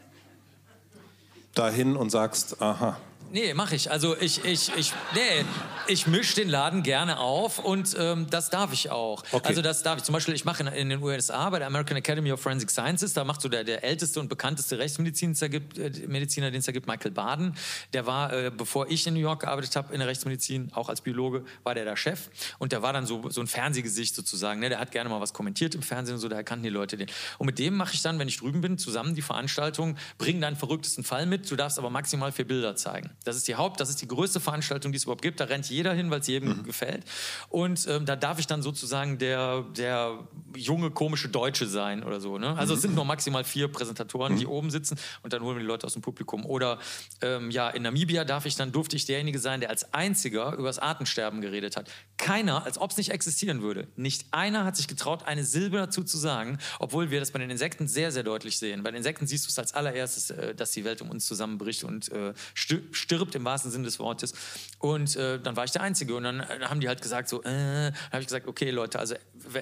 [1.54, 3.00] dahin und sagst, aha,
[3.34, 3.90] Nee, mache ich.
[3.90, 5.44] Also ich, ich, ich, nee,
[5.88, 9.24] ich mische den Laden gerne auf und ähm, das darf ich auch.
[9.32, 9.48] Okay.
[9.48, 10.04] Also das darf ich.
[10.04, 13.14] Zum Beispiel, ich mache in, in, den USA bei der American Academy of Forensic Sciences,
[13.14, 15.60] da macht so der, der älteste und bekannteste Rechtsmediziner, äh,
[16.06, 17.56] Mediziner, den es da gibt, Michael Baden.
[17.94, 21.02] Der war, äh, bevor ich in New York gearbeitet habe in der Rechtsmedizin, auch als
[21.02, 22.30] Biologe, war der der Chef.
[22.60, 24.60] Und der war dann so, so ein Fernsehgesicht sozusagen.
[24.60, 24.70] Ne?
[24.70, 27.10] Der hat gerne mal was kommentiert im Fernsehen und so, da erkannten die Leute den.
[27.40, 30.56] Und mit dem mache ich dann, wenn ich drüben bin, zusammen die Veranstaltung, bring deinen
[30.56, 33.10] verrücktesten Fall mit, du darfst aber maximal vier Bilder zeigen.
[33.24, 35.40] Das ist die Haupt, das ist die größte Veranstaltung, die es überhaupt gibt.
[35.40, 36.64] Da rennt jeder hin, weil es jedem mhm.
[36.64, 37.04] gefällt.
[37.50, 40.20] Und ähm, da darf ich dann sozusagen der, der
[40.56, 42.38] junge, komische Deutsche sein oder so.
[42.38, 42.56] Ne?
[42.58, 42.78] Also mhm.
[42.78, 44.40] es sind nur maximal vier Präsentatoren, mhm.
[44.40, 46.46] die oben sitzen und dann holen wir die Leute aus dem Publikum.
[46.46, 46.80] Oder
[47.22, 50.68] ähm, ja, in Namibia darf ich dann, durfte ich derjenige sein, der als einziger über
[50.68, 51.90] das Artensterben geredet hat.
[52.18, 53.88] Keiner, als ob es nicht existieren würde.
[53.96, 57.50] Nicht einer hat sich getraut, eine Silbe dazu zu sagen, obwohl wir das bei den
[57.50, 58.84] Insekten sehr, sehr deutlich sehen.
[58.84, 61.84] Bei den Insekten siehst du es als allererstes, äh, dass die Welt um uns zusammenbricht
[61.84, 62.96] und äh, stirbt
[63.36, 64.34] im wahrsten Sinne des Wortes.
[64.80, 66.16] Und äh, dann war ich der Einzige.
[66.16, 69.16] Und dann äh, haben die halt gesagt, so, äh, habe ich gesagt, okay, Leute, also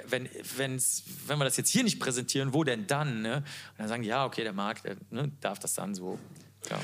[0.08, 3.22] wenn, wenn's, wenn wir das jetzt hier nicht präsentieren, wo denn dann?
[3.22, 3.38] Ne?
[3.38, 3.44] Und
[3.78, 6.20] dann sagen die, ja, okay, der Markt der, ne, darf das dann so.
[6.70, 6.80] Ja.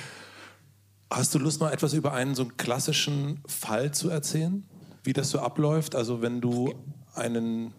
[1.10, 4.68] Hast du Lust, mal etwas über einen so einen klassischen Fall zu erzählen?
[5.04, 5.96] Wie das so abläuft?
[5.96, 6.74] Also wenn du
[7.14, 7.74] einen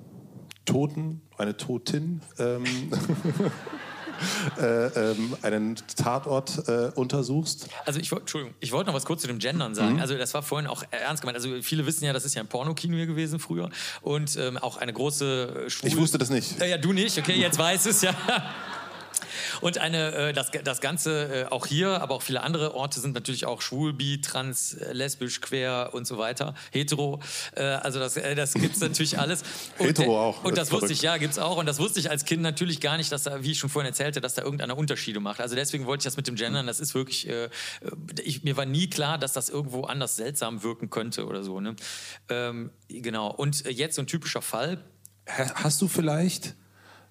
[0.64, 2.64] Toten, eine Totin ähm,
[4.61, 7.68] äh, ähm, einen Tatort äh, untersuchst.
[7.85, 9.94] Also ich wollte, Entschuldigung, ich wollte noch was kurz zu dem Gendern sagen.
[9.94, 10.00] Mhm.
[10.00, 11.37] Also das war vorhin auch ernst gemeint.
[11.37, 13.70] Also viele wissen ja, das ist ja ein Pornokino hier gewesen früher
[14.02, 16.61] und ähm, auch eine große äh, Schwul Ich wusste das nicht.
[16.61, 17.18] Äh, ja, du nicht.
[17.18, 18.14] Okay, jetzt weiß es ja.
[19.60, 23.14] Und eine, äh, das, das Ganze äh, auch hier, aber auch viele andere Orte sind
[23.14, 27.20] natürlich auch schwul, bi, trans, äh, lesbisch, quer und so weiter, hetero.
[27.54, 29.42] Äh, also das, äh, das gibt es natürlich alles.
[29.78, 30.44] Und, hetero auch.
[30.44, 31.56] Und das wusste ich, ja, gibt es auch.
[31.56, 33.88] Und das wusste ich als Kind natürlich gar nicht, dass da, wie ich schon vorhin
[33.88, 35.40] erzählte, dass da irgendeiner Unterschiede macht.
[35.40, 37.28] Also deswegen wollte ich das mit dem Gendern, das ist wirklich,
[38.22, 41.60] ich, mir war nie klar, dass das irgendwo anders seltsam wirken könnte oder so.
[41.60, 41.76] Ne?
[42.28, 43.30] Ähm, genau.
[43.30, 44.84] Und jetzt so ein typischer Fall.
[45.26, 46.54] Hast du vielleicht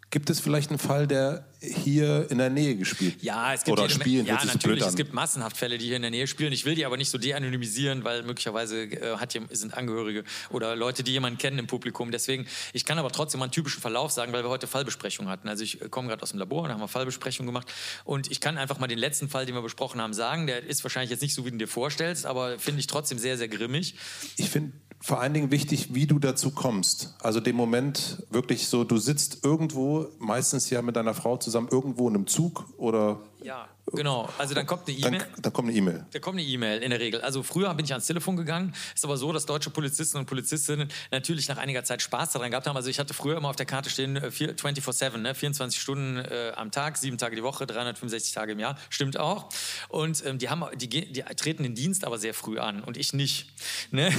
[0.10, 3.90] Gibt es vielleicht einen Fall, der hier in der Nähe gespielt ja, es gibt oder
[3.90, 4.26] spielen?
[4.26, 4.86] Ja, natürlich.
[4.86, 6.54] Es gibt massenhaft Fälle, die hier in der Nähe spielen.
[6.54, 11.04] Ich will die aber nicht so de-anonymisieren, weil möglicherweise äh, hat, sind Angehörige oder Leute,
[11.04, 12.12] die jemanden kennen im Publikum.
[12.12, 15.50] Deswegen, ich kann aber trotzdem mal einen typischen Verlauf sagen, weil wir heute Fallbesprechung hatten.
[15.50, 17.70] Also ich äh, komme gerade aus dem Labor und haben wir Fallbesprechung gemacht
[18.06, 20.48] und ich kann einfach mal den letzten Fall, den wir besprochen haben, sagen.
[20.48, 23.38] Der ist wahrscheinlich jetzt nicht so, wie du dir vorstellst, aber finde ich trotzdem sehr,
[23.38, 23.96] sehr grimmig.
[24.38, 27.16] Ich finde vor allen Dingen wichtig, wie du dazu kommst.
[27.22, 32.10] Also dem Moment wirklich so, du sitzt irgendwo, meistens ja mit deiner Frau zusammen irgendwo
[32.10, 33.68] in einem Zug oder ja.
[33.94, 35.20] Genau, also dann kommt eine E-Mail.
[35.20, 36.06] Dann, dann, kommt eine E-Mail.
[36.12, 37.22] Da kommt eine E-Mail in der Regel.
[37.22, 38.74] Also früher bin ich ans Telefon gegangen.
[38.94, 42.68] Ist aber so, dass deutsche Polizisten und Polizistinnen natürlich nach einiger Zeit Spaß daran gehabt
[42.68, 42.76] haben.
[42.76, 45.36] Also ich hatte früher immer auf der Karte stehen 24-7, äh, ne?
[45.36, 48.78] 24 Stunden äh, am Tag, sieben Tage die Woche, 365 Tage im Jahr.
[48.90, 49.50] Stimmt auch.
[49.88, 53.14] Und ähm, die, haben, die, die, treten den Dienst aber sehr früh an und ich
[53.14, 53.48] nicht.
[53.92, 54.12] Ne?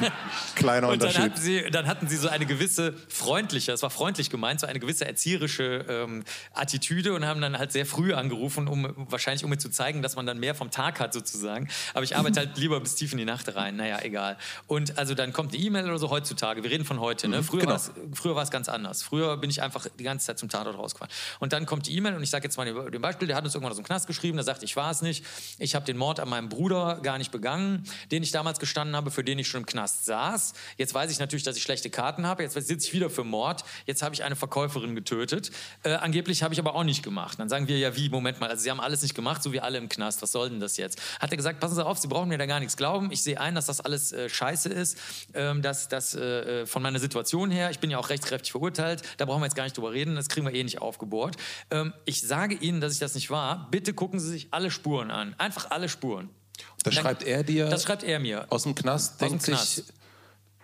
[0.54, 1.16] Kleiner und Unterschied.
[1.18, 4.66] Dann hatten, sie, dann hatten sie so eine gewisse freundliche, das war freundlich gemeint, so
[4.66, 9.50] eine gewisse erzieherische ähm, Attitüde und haben dann halt sehr früh angerufen, um wahrscheinlich um
[9.50, 11.68] mir zu zeigen, dass man dann mehr vom Tag hat sozusagen.
[11.94, 13.76] Aber ich arbeite halt lieber bis tief in die Nacht rein.
[13.76, 14.36] Naja, egal.
[14.66, 16.62] Und also dann kommt eine E-Mail oder so heutzutage.
[16.62, 17.28] Wir reden von heute.
[17.28, 17.38] Ne?
[17.38, 18.36] Mhm, früher genau.
[18.36, 19.02] war es ganz anders.
[19.02, 21.12] Früher bin ich einfach die ganze Zeit zum Tatort rausgefahren.
[21.38, 23.54] Und dann kommt die E-Mail und ich sage jetzt mal den Beispiel, der hat uns
[23.54, 25.24] irgendwann aus dem Knast geschrieben, der sagt, ich war es nicht.
[25.58, 29.10] Ich habe den Mord an meinem Bruder gar nicht begangen, den ich damals gestanden habe,
[29.10, 30.54] für den ich schon im Knast saß.
[30.76, 32.42] Jetzt weiß ich natürlich, dass ich schlechte Karten habe.
[32.42, 33.64] Jetzt sitze ich wieder für Mord.
[33.86, 35.50] Jetzt habe ich eine Verkäuferin getötet.
[35.82, 37.38] Äh, angeblich habe ich aber auch nicht gemacht.
[37.38, 39.60] Dann sagen wir ja, wie, Moment mal, also Sie haben alles nicht gemacht, so wie
[39.60, 40.20] alle im Knast.
[40.22, 41.00] Was soll denn das jetzt?
[41.20, 43.10] Hat er gesagt, passen Sie auf, Sie brauchen mir da gar nichts glauben.
[43.12, 44.98] Ich sehe ein, dass das alles äh, scheiße ist,
[45.34, 49.02] ähm, dass das äh, äh, von meiner Situation her, ich bin ja auch rechtskräftig verurteilt,
[49.16, 51.36] da brauchen wir jetzt gar nicht drüber reden, das kriegen wir eh nicht aufgebohrt.
[51.70, 53.68] Ähm, ich sage Ihnen, dass ich das nicht war.
[53.70, 55.34] Bitte gucken Sie sich alle Spuren an.
[55.38, 56.30] Einfach alle Spuren.
[56.82, 57.68] Das Dann, schreibt er dir?
[57.68, 58.46] Das schreibt er mir.
[58.50, 59.74] Aus dem Knast, aus denkt dem Knast.
[59.76, 59.84] sich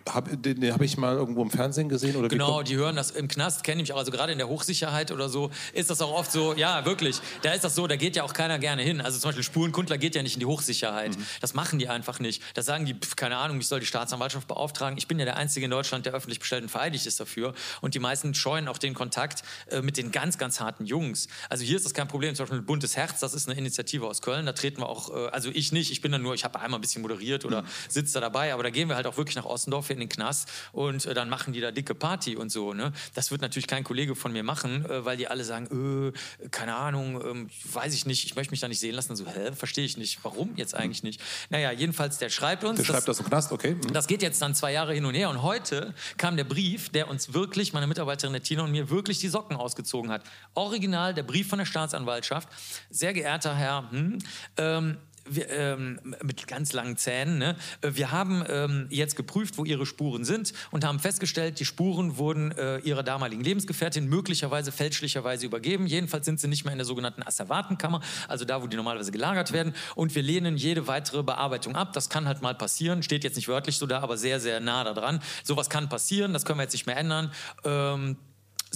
[0.09, 3.11] hab, den, den habe ich mal irgendwo im Fernsehen gesehen oder Genau, die hören das
[3.11, 3.99] im Knast, kenne ich auch.
[3.99, 6.55] Also gerade in der Hochsicherheit oder so ist das auch oft so.
[6.55, 7.21] Ja, wirklich.
[7.43, 9.01] Da ist das so, da geht ja auch keiner gerne hin.
[9.01, 11.17] Also zum Beispiel Spurenkundler geht ja nicht in die Hochsicherheit.
[11.17, 11.27] Mhm.
[11.41, 12.43] Das machen die einfach nicht.
[12.55, 14.99] Das sagen die, pf, keine Ahnung, ich soll die Staatsanwaltschaft beauftragen.
[14.99, 17.55] Ich bin ja der Einzige in Deutschland, der öffentlich bestellt und vereidigt ist dafür.
[17.81, 21.29] Und die meisten scheuen auch den Kontakt äh, mit den ganz, ganz harten Jungs.
[21.49, 22.35] Also hier ist das kein Problem.
[22.35, 24.47] Zum Beispiel Buntes Herz, das ist eine Initiative aus Köln.
[24.47, 26.79] Da treten wir auch, äh, also ich nicht, ich bin da nur, ich habe einmal
[26.79, 27.67] ein bisschen moderiert oder mhm.
[27.89, 28.53] sitze da dabei.
[28.55, 31.29] Aber da gehen wir halt auch wirklich nach Ossendorf in den Knast und äh, dann
[31.29, 32.73] machen die da dicke Party und so.
[32.73, 32.93] Ne?
[33.15, 36.77] Das wird natürlich kein Kollege von mir machen, äh, weil die alle sagen, äh, keine
[36.77, 39.17] Ahnung, ähm, weiß ich nicht, ich möchte mich da nicht sehen lassen.
[39.17, 41.21] so, hä, verstehe ich nicht, warum jetzt eigentlich nicht?
[41.51, 42.77] Naja, jedenfalls, der schreibt uns.
[42.77, 43.75] Der schreibt das im Knast, okay.
[43.75, 43.93] Mhm.
[43.93, 47.09] Das geht jetzt dann zwei Jahre hin und her und heute kam der Brief, der
[47.09, 50.23] uns wirklich, meine Mitarbeiterin der Tina und mir, wirklich die Socken ausgezogen hat.
[50.55, 52.49] Original, der Brief von der Staatsanwaltschaft.
[52.91, 54.19] Sehr geehrter Herr, hm,
[54.59, 57.39] ähm, wir, ähm, mit ganz langen Zähnen.
[57.39, 57.57] Ne?
[57.83, 62.17] Äh, wir haben ähm, jetzt geprüft, wo ihre Spuren sind und haben festgestellt, die Spuren
[62.17, 65.87] wurden äh, ihrer damaligen Lebensgefährtin möglicherweise fälschlicherweise übergeben.
[65.87, 69.53] Jedenfalls sind sie nicht mehr in der sogenannten Asservatenkammer, also da, wo die normalerweise gelagert
[69.53, 69.75] werden.
[69.95, 71.93] Und wir lehnen jede weitere Bearbeitung ab.
[71.93, 73.03] Das kann halt mal passieren.
[73.03, 75.21] Steht jetzt nicht wörtlich so da, aber sehr, sehr nah daran.
[75.45, 76.33] Sowas kann passieren.
[76.33, 77.33] Das können wir jetzt nicht mehr ändern.
[77.65, 78.17] Ähm,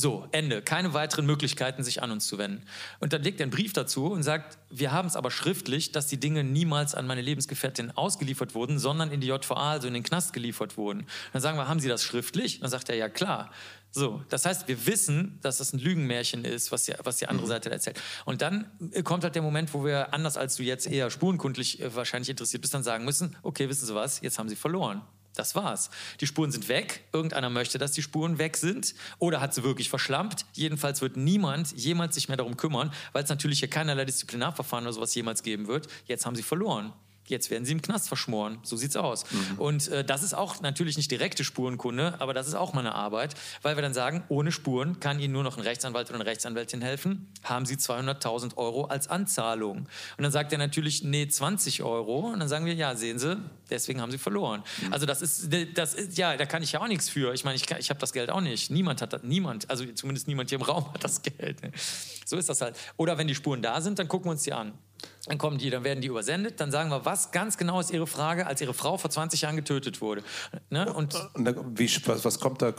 [0.00, 0.62] so, Ende.
[0.62, 2.64] Keine weiteren Möglichkeiten, sich an uns zu wenden.
[2.98, 6.06] Und dann legt er einen Brief dazu und sagt, wir haben es aber schriftlich, dass
[6.06, 10.02] die Dinge niemals an meine Lebensgefährtin ausgeliefert wurden, sondern in die JVA, also in den
[10.02, 11.06] Knast geliefert wurden.
[11.32, 12.60] Dann sagen wir, haben Sie das schriftlich?
[12.60, 13.50] Dann sagt er, ja klar.
[13.92, 17.46] So, das heißt, wir wissen, dass das ein Lügenmärchen ist, was die, was die andere
[17.46, 17.50] mhm.
[17.50, 18.00] Seite erzählt.
[18.24, 18.70] Und dann
[19.02, 22.62] kommt halt der Moment, wo wir, anders als du jetzt eher spurenkundlich äh, wahrscheinlich interessiert
[22.62, 25.02] bist, dann sagen müssen, okay, wissen Sie was, jetzt haben Sie verloren.
[25.34, 25.90] Das war's.
[26.20, 27.04] Die Spuren sind weg.
[27.12, 28.94] Irgendeiner möchte, dass die Spuren weg sind.
[29.18, 30.44] Oder hat sie wirklich verschlampt.
[30.52, 34.92] Jedenfalls wird niemand jemals sich mehr darum kümmern, weil es natürlich hier keinerlei Disziplinarverfahren oder
[34.92, 35.88] sowas jemals geben wird.
[36.06, 36.92] Jetzt haben sie verloren.
[37.30, 38.58] Jetzt werden sie im Knast verschmoren.
[38.62, 39.24] So sieht's aus.
[39.30, 39.58] Mhm.
[39.58, 43.34] Und äh, das ist auch natürlich nicht direkte Spurenkunde, aber das ist auch meine Arbeit,
[43.62, 46.82] weil wir dann sagen, ohne Spuren kann Ihnen nur noch ein Rechtsanwalt oder eine Rechtsanwältin
[46.82, 47.32] helfen.
[47.44, 49.86] Haben Sie 200.000 Euro als Anzahlung?
[50.16, 52.30] Und dann sagt er natürlich, nee, 20 Euro.
[52.32, 53.38] Und dann sagen wir, ja, sehen Sie,
[53.70, 54.62] deswegen haben Sie verloren.
[54.82, 54.92] Mhm.
[54.92, 57.32] Also das ist, das ist, ja, da kann ich ja auch nichts für.
[57.32, 58.70] Ich meine, ich, ich habe das Geld auch nicht.
[58.70, 61.58] Niemand hat das, niemand, also zumindest niemand hier im Raum hat das Geld.
[62.24, 62.76] So ist das halt.
[62.96, 64.72] Oder wenn die Spuren da sind, dann gucken wir uns die an.
[65.26, 66.60] Dann kommen die, dann werden die übersendet.
[66.60, 69.56] Dann sagen wir, was ganz genau ist Ihre Frage, als Ihre Frau vor 20 Jahren
[69.56, 70.22] getötet wurde.
[70.70, 70.92] Ne?
[70.92, 72.72] Und, Und da, wie, was, was, kommt da,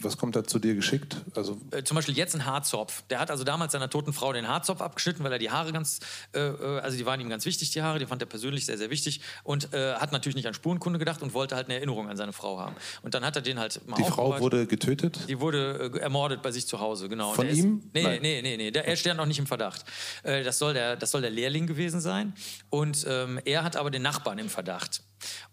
[0.00, 1.16] was kommt da zu dir geschickt?
[1.34, 3.02] Also äh, zum Beispiel jetzt ein Haarzopf.
[3.08, 6.00] Der hat also damals seiner toten Frau den Haarzopf abgeschnitten, weil er die Haare ganz,
[6.34, 8.78] äh, äh, also die waren ihm ganz wichtig, die Haare, die fand er persönlich sehr,
[8.78, 12.08] sehr wichtig und äh, hat natürlich nicht an Spurenkunde gedacht und wollte halt eine Erinnerung
[12.08, 12.74] an seine Frau haben.
[13.02, 15.20] Und dann hat er den halt mal Die Frau wurde getötet?
[15.28, 17.32] Die wurde äh, ermordet bei sich zu Hause, genau.
[17.32, 17.78] Von ihm?
[17.78, 18.18] Ist, nee, Nein.
[18.22, 19.84] nee, nee, nee, der, er steht noch nicht im Verdacht.
[20.24, 22.34] Äh, das, soll der, das soll der Lehrling gewesen sein.
[22.68, 25.02] Und ähm, er hat aber den Nachbarn im Verdacht.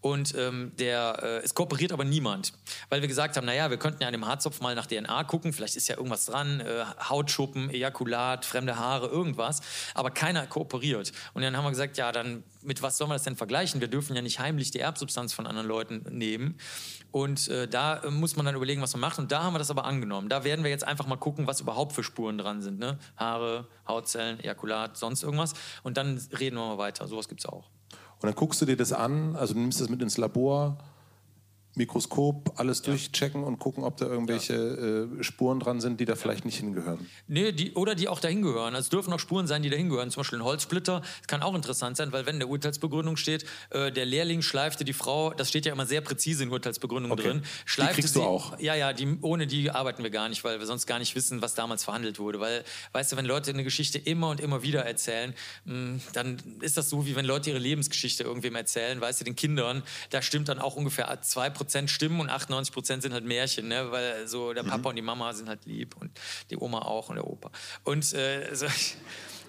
[0.00, 2.52] Und ähm, der, äh, es kooperiert aber niemand,
[2.90, 5.52] weil wir gesagt haben, naja, wir könnten ja an dem Haarzopf mal nach DNA gucken,
[5.52, 9.62] vielleicht ist ja irgendwas dran, äh, Hautschuppen, Ejakulat, fremde Haare, irgendwas,
[9.94, 11.12] aber keiner kooperiert.
[11.32, 13.80] Und dann haben wir gesagt, ja, dann mit was sollen wir das denn vergleichen?
[13.80, 16.56] Wir dürfen ja nicht heimlich die Erbsubstanz von anderen Leuten nehmen.
[17.10, 19.18] Und äh, da äh, muss man dann überlegen, was man macht.
[19.18, 20.28] Und da haben wir das aber angenommen.
[20.28, 22.78] Da werden wir jetzt einfach mal gucken, was überhaupt für Spuren dran sind.
[22.78, 22.98] Ne?
[23.16, 25.52] Haare, Hautzellen, Ejakulat, sonst irgendwas.
[25.82, 27.06] Und dann reden wir mal weiter.
[27.06, 27.70] Sowas gibt es auch.
[28.24, 30.78] Und dann guckst du dir das an, also du nimmst das mit ins Labor,
[31.76, 32.86] Mikroskop alles ja.
[32.86, 35.18] durchchecken und gucken, ob da irgendwelche ja.
[35.18, 37.10] äh, Spuren dran sind, die da vielleicht nicht hingehören.
[37.26, 38.74] Nee, die, oder die auch dahin gehören.
[38.74, 40.10] Also es dürfen auch Spuren sein, die dahin gehören.
[40.10, 41.00] Zum Beispiel ein Holzsplitter.
[41.00, 44.84] Das kann auch interessant sein, weil wenn in der Urteilsbegründung steht, äh, der Lehrling schleifte
[44.84, 47.22] die Frau, das steht ja immer sehr präzise in Urteilsbegründung okay.
[47.22, 47.42] drin.
[47.64, 48.58] Schleifte die kriegst sie, du auch?
[48.60, 51.42] Ja, ja, die, ohne die arbeiten wir gar nicht, weil wir sonst gar nicht wissen,
[51.42, 52.40] was damals verhandelt wurde.
[52.40, 55.34] Weil, weißt du, wenn Leute eine Geschichte immer und immer wieder erzählen,
[55.64, 59.00] mh, hm, dann ist das so, wie wenn Leute ihre Lebensgeschichte irgendwem erzählen.
[59.00, 61.08] Weißt du, den Kindern, da stimmt dann auch ungefähr
[61.64, 63.90] 2% Stimmen und 8 98 Prozent sind halt Märchen, ne?
[63.90, 64.86] weil so der Papa mhm.
[64.86, 66.10] und die Mama sind halt lieb und
[66.50, 67.50] die Oma auch und der Opa.
[67.84, 68.66] Und, äh, so,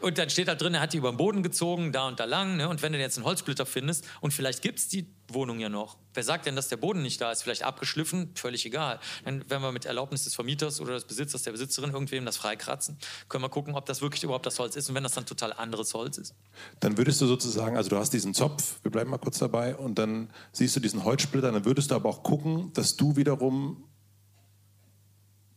[0.02, 2.26] und dann steht da drin, er hat die über den Boden gezogen, da und da
[2.26, 2.58] lang.
[2.58, 2.70] Ne?
[2.70, 5.98] Und wenn du jetzt einen Holzsplitter findest und vielleicht gibt es die Wohnung ja noch,
[6.14, 7.44] wer sagt denn, dass der Boden nicht da ist?
[7.44, 9.00] Vielleicht abgeschliffen, völlig egal.
[9.24, 12.98] Dann werden wir mit Erlaubnis des Vermieters oder des Besitzers, der Besitzerin irgendwem das freikratzen,
[13.30, 15.54] können wir gucken, ob das wirklich überhaupt das Holz ist und wenn das dann total
[15.54, 16.36] anderes Holz ist.
[16.80, 19.98] Dann würdest du sozusagen, also du hast diesen Zopf, wir bleiben mal kurz dabei, und
[19.98, 23.84] dann siehst du diesen Holzsplitter, dann würdest du aber auch gucken, dass du wiederum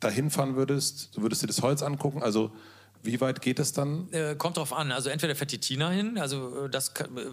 [0.01, 2.53] dahin fahren würdest, du würdest dir das Holz angucken, also
[3.02, 4.12] wie weit geht es dann?
[4.12, 4.92] Äh, kommt drauf an.
[4.92, 6.92] Also entweder fährt die Tina hin, also äh, das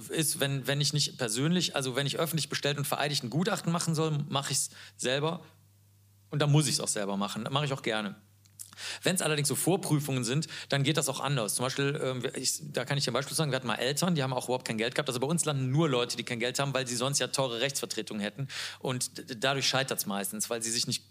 [0.10, 3.72] ist, wenn, wenn ich nicht persönlich, also wenn ich öffentlich bestellt und vereidigt ein Gutachten
[3.72, 5.42] machen soll, mache ich es selber.
[6.30, 7.48] Und dann muss ich es auch selber machen.
[7.50, 8.16] Mache ich auch gerne.
[9.04, 11.56] Wenn es allerdings so Vorprüfungen sind, dann geht das auch anders.
[11.56, 14.16] Zum Beispiel, ähm, ich, da kann ich dir ein Beispiel sagen, wir hatten mal Eltern,
[14.16, 15.10] die haben auch überhaupt kein Geld gehabt.
[15.10, 17.62] Also bei uns landen nur Leute, die kein Geld haben, weil sie sonst ja teure
[17.62, 18.48] Rechtsvertretung hätten.
[18.80, 19.12] Und
[19.44, 21.04] dadurch scheitert es meistens, weil sie sich nicht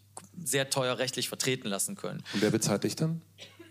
[0.43, 2.23] sehr teuer rechtlich vertreten lassen können.
[2.33, 3.23] Und wer bezahlt dich dann?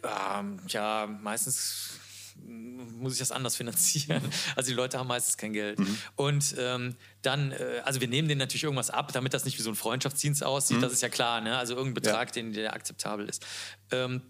[0.04, 2.00] Ähm, ja, meistens
[2.46, 4.22] muss ich das anders finanzieren.
[4.56, 5.80] Also die Leute haben meistens kein Geld.
[5.80, 5.98] Mhm.
[6.16, 9.62] Und ähm, dann, äh, also wir nehmen denen natürlich irgendwas ab, damit das nicht wie
[9.62, 10.78] so ein Freundschaftsdienst aussieht.
[10.78, 10.82] Mhm.
[10.82, 11.58] Das ist ja klar, ne?
[11.58, 12.34] Also irgendein Betrag, ja.
[12.34, 13.46] den, der akzeptabel ist.
[13.92, 14.22] Ähm,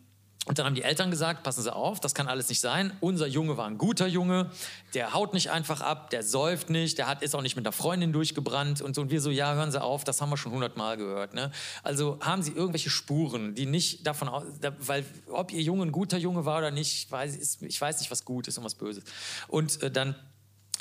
[0.45, 2.91] und dann haben die Eltern gesagt, passen Sie auf, das kann alles nicht sein.
[2.99, 4.51] Unser Junge war ein guter Junge,
[4.93, 7.71] der haut nicht einfach ab, der säuft nicht, der hat, ist auch nicht mit einer
[7.71, 9.01] Freundin durchgebrannt und so.
[9.01, 11.33] Und wir so, ja, hören Sie auf, das haben wir schon hundertmal gehört.
[11.33, 11.49] Ne?
[11.81, 14.43] Also haben Sie irgendwelche Spuren, die nicht davon aus,
[14.79, 18.25] weil ob Ihr Junge ein guter Junge war oder nicht, weiß, ich weiß nicht, was
[18.25, 19.07] gut ist und was böse ist.
[19.47, 20.15] Und äh, dann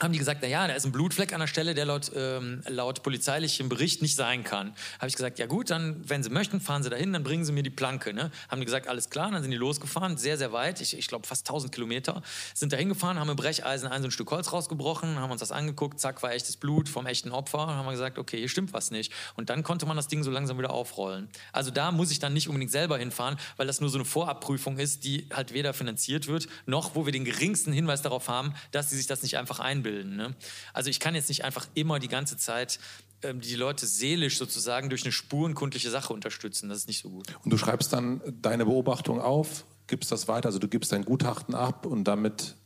[0.02, 2.62] haben die gesagt, na ja, da ist ein Blutfleck an der Stelle, der laut, ähm,
[2.66, 4.74] laut polizeilichem Bericht nicht sein kann.
[4.98, 7.52] Habe ich gesagt, ja gut, dann, wenn Sie möchten, fahren Sie dahin, dann bringen Sie
[7.52, 8.12] mir die Planke.
[8.12, 8.30] Ne?
[8.48, 11.26] Haben die gesagt, alles klar, dann sind die losgefahren, sehr, sehr weit, ich, ich glaube
[11.26, 12.22] fast 1000 Kilometer,
[12.54, 15.52] sind da hingefahren, haben mit Brecheisen ein so ein Stück Holz rausgebrochen, haben uns das
[15.52, 18.90] angeguckt, zack, war echtes Blut vom echten Opfer, haben wir gesagt, okay, hier stimmt was
[18.90, 19.12] nicht.
[19.36, 21.28] Und dann konnte man das Ding so langsam wieder aufrollen.
[21.52, 24.78] Also da muss ich dann nicht unbedingt selber hinfahren, weil das nur so eine Vorabprüfung
[24.78, 28.90] ist, die halt weder finanziert wird, noch wo wir den geringsten Hinweis darauf haben, dass
[28.90, 30.16] sie sich das nicht einfach einbilden abbilden.
[30.16, 30.34] Ne?
[30.72, 32.78] Also ich kann jetzt nicht einfach immer die ganze Zeit
[33.22, 36.68] ähm, die Leute seelisch sozusagen durch eine spurenkundliche Sache unterstützen.
[36.68, 37.26] Das ist nicht so gut.
[37.44, 41.54] Und du schreibst dann deine Beobachtung auf, gibst das weiter, also du gibst dein Gutachten
[41.54, 42.56] ab und damit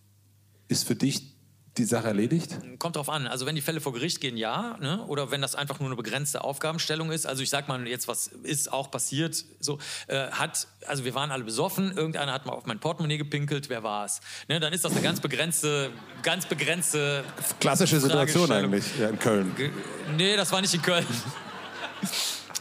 [0.68, 1.36] ist für dich
[1.78, 2.56] die Sache erledigt?
[2.78, 3.26] Kommt drauf an.
[3.26, 4.76] Also wenn die Fälle vor Gericht gehen, ja.
[4.80, 5.04] Ne?
[5.06, 7.26] Oder wenn das einfach nur eine begrenzte Aufgabenstellung ist.
[7.26, 9.44] Also ich sag mal jetzt, was ist auch passiert.
[9.60, 11.96] So äh, hat, also wir waren alle besoffen.
[11.96, 13.68] Irgendeiner hat mal auf mein Portemonnaie gepinkelt.
[13.68, 14.20] Wer war es?
[14.48, 14.60] Ne?
[14.60, 15.90] Dann ist das eine ganz begrenzte,
[16.22, 17.24] ganz begrenzte
[17.60, 19.54] klassische Situation eigentlich ja, in Köln.
[19.56, 19.70] Ge
[20.16, 21.06] nee, das war nicht in Köln.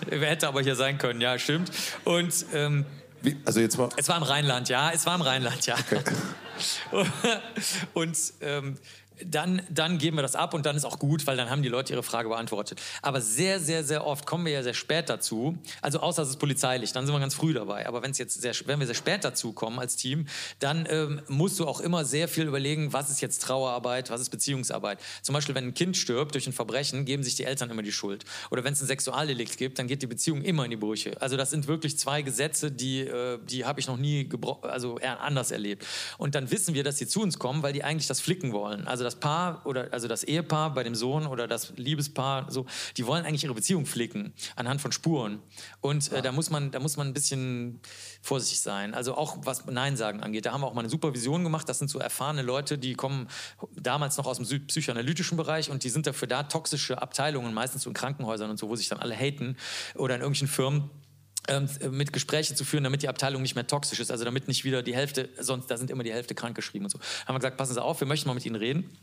[0.08, 1.21] Wer hätte aber hier sein können?
[1.21, 1.71] Ja, stimmt.
[2.04, 2.86] Und ähm,
[3.21, 3.89] Wie, also jetzt mal.
[3.97, 4.91] Es war im Rheinland, ja.
[4.91, 5.75] Es war im Rheinland, ja.
[5.75, 6.01] Okay.
[7.93, 8.78] und ähm,
[9.23, 11.69] dann, dann geben wir das ab und dann ist auch gut, weil dann haben die
[11.69, 12.82] Leute ihre Frage beantwortet.
[13.01, 15.58] Aber sehr, sehr, sehr oft kommen wir ja sehr spät dazu.
[15.82, 17.88] Also außer es ist polizeilich, dann sind wir ganz früh dabei.
[17.88, 20.28] Aber wenn jetzt sehr, wenn wir sehr spät dazu kommen als Team,
[20.60, 24.30] dann ähm, musst du auch immer sehr viel überlegen, was ist jetzt Trauerarbeit, was ist
[24.30, 24.99] Beziehungsarbeit.
[25.21, 27.91] Zum Beispiel, wenn ein Kind stirbt durch ein Verbrechen, geben sich die Eltern immer die
[27.91, 28.25] Schuld.
[28.51, 31.21] Oder wenn es ein Sexualdelikt gibt, dann geht die Beziehung immer in die Brüche.
[31.21, 34.30] Also das sind wirklich zwei Gesetze, die, äh, die habe ich noch nie
[34.62, 35.86] also anders erlebt.
[36.17, 38.88] Und dann wissen wir, dass sie zu uns kommen, weil die eigentlich das flicken wollen.
[38.88, 42.65] Also das Paar oder also das Ehepaar bei dem Sohn oder das Liebespaar, so,
[42.98, 45.41] die wollen eigentlich ihre Beziehung flicken anhand von Spuren.
[45.82, 47.80] Und äh, da muss man, da muss man ein bisschen
[48.22, 48.94] vorsichtig sein.
[48.94, 50.46] Also auch was Nein sagen angeht.
[50.46, 51.70] Da haben wir auch mal eine Supervision gemacht.
[51.70, 53.28] Das sind so erfahrene Leute, die kommen
[53.76, 57.89] damals noch aus dem psychoanalytischen Bereich und die sind dafür da, toxische Abteilungen, meistens so
[57.89, 59.56] in Krankenhäusern und so, wo sich dann alle haten
[59.96, 60.89] oder in irgendwelchen Firmen
[61.91, 64.84] mit Gespräche zu führen, damit die Abteilung nicht mehr toxisch ist, also damit nicht wieder
[64.84, 66.99] die Hälfte, sonst da sind immer die Hälfte krankgeschrieben und so.
[67.25, 68.97] Haben wir gesagt, passen Sie auf, wir möchten mal mit Ihnen reden.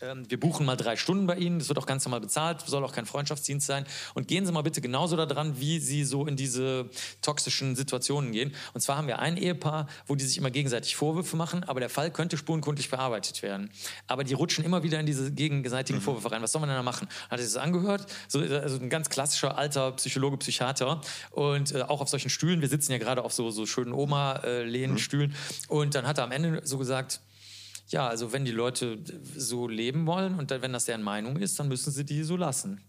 [0.00, 2.84] Ähm, wir buchen mal drei Stunden bei Ihnen, das wird auch ganz normal bezahlt, soll
[2.84, 3.86] auch kein Freundschaftsdienst sein.
[4.14, 6.90] Und gehen Sie mal bitte genauso daran, wie Sie so in diese
[7.22, 8.54] toxischen Situationen gehen.
[8.74, 11.90] Und zwar haben wir ein Ehepaar, wo die sich immer gegenseitig Vorwürfe machen, aber der
[11.90, 13.70] Fall könnte spurenkundlich bearbeitet werden.
[14.06, 16.02] Aber die rutschen immer wieder in diese gegenseitigen mhm.
[16.02, 16.42] Vorwürfe rein.
[16.42, 17.08] Was soll man denn da machen?
[17.30, 18.06] Hat er sich das angehört?
[18.28, 22.60] So, also ein ganz klassischer alter Psychologe, Psychiater und äh, auch auf solchen Stühlen.
[22.60, 25.30] Wir sitzen ja gerade auf so, so schönen Oma-Lehnstühlen.
[25.30, 25.34] Mhm.
[25.68, 27.20] Und dann hat er am Ende so gesagt,
[27.88, 28.98] ja, also wenn die Leute
[29.36, 32.80] so leben wollen und wenn das deren Meinung ist, dann müssen sie die so lassen.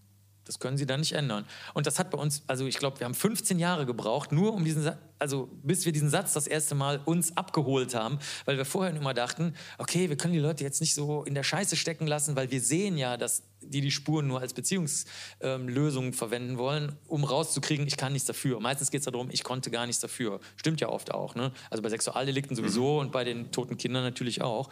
[0.48, 1.46] Das können sie dann nicht ändern.
[1.74, 4.64] Und das hat bei uns, also ich glaube, wir haben 15 Jahre gebraucht, nur um
[4.64, 8.96] diesen, also bis wir diesen Satz das erste Mal uns abgeholt haben, weil wir vorher
[8.96, 12.36] immer dachten, okay, wir können die Leute jetzt nicht so in der Scheiße stecken lassen,
[12.36, 17.24] weil wir sehen ja, dass die die Spuren nur als Beziehungslösung ähm, verwenden wollen, um
[17.24, 18.60] rauszukriegen, ich kann nichts dafür.
[18.60, 20.40] Meistens geht es darum, ich konnte gar nichts dafür.
[20.56, 21.36] Stimmt ja oft auch.
[21.36, 21.52] Ne?
[21.70, 23.00] Also bei Sexualdelikten sowieso mhm.
[23.00, 24.70] und bei den toten Kindern natürlich auch.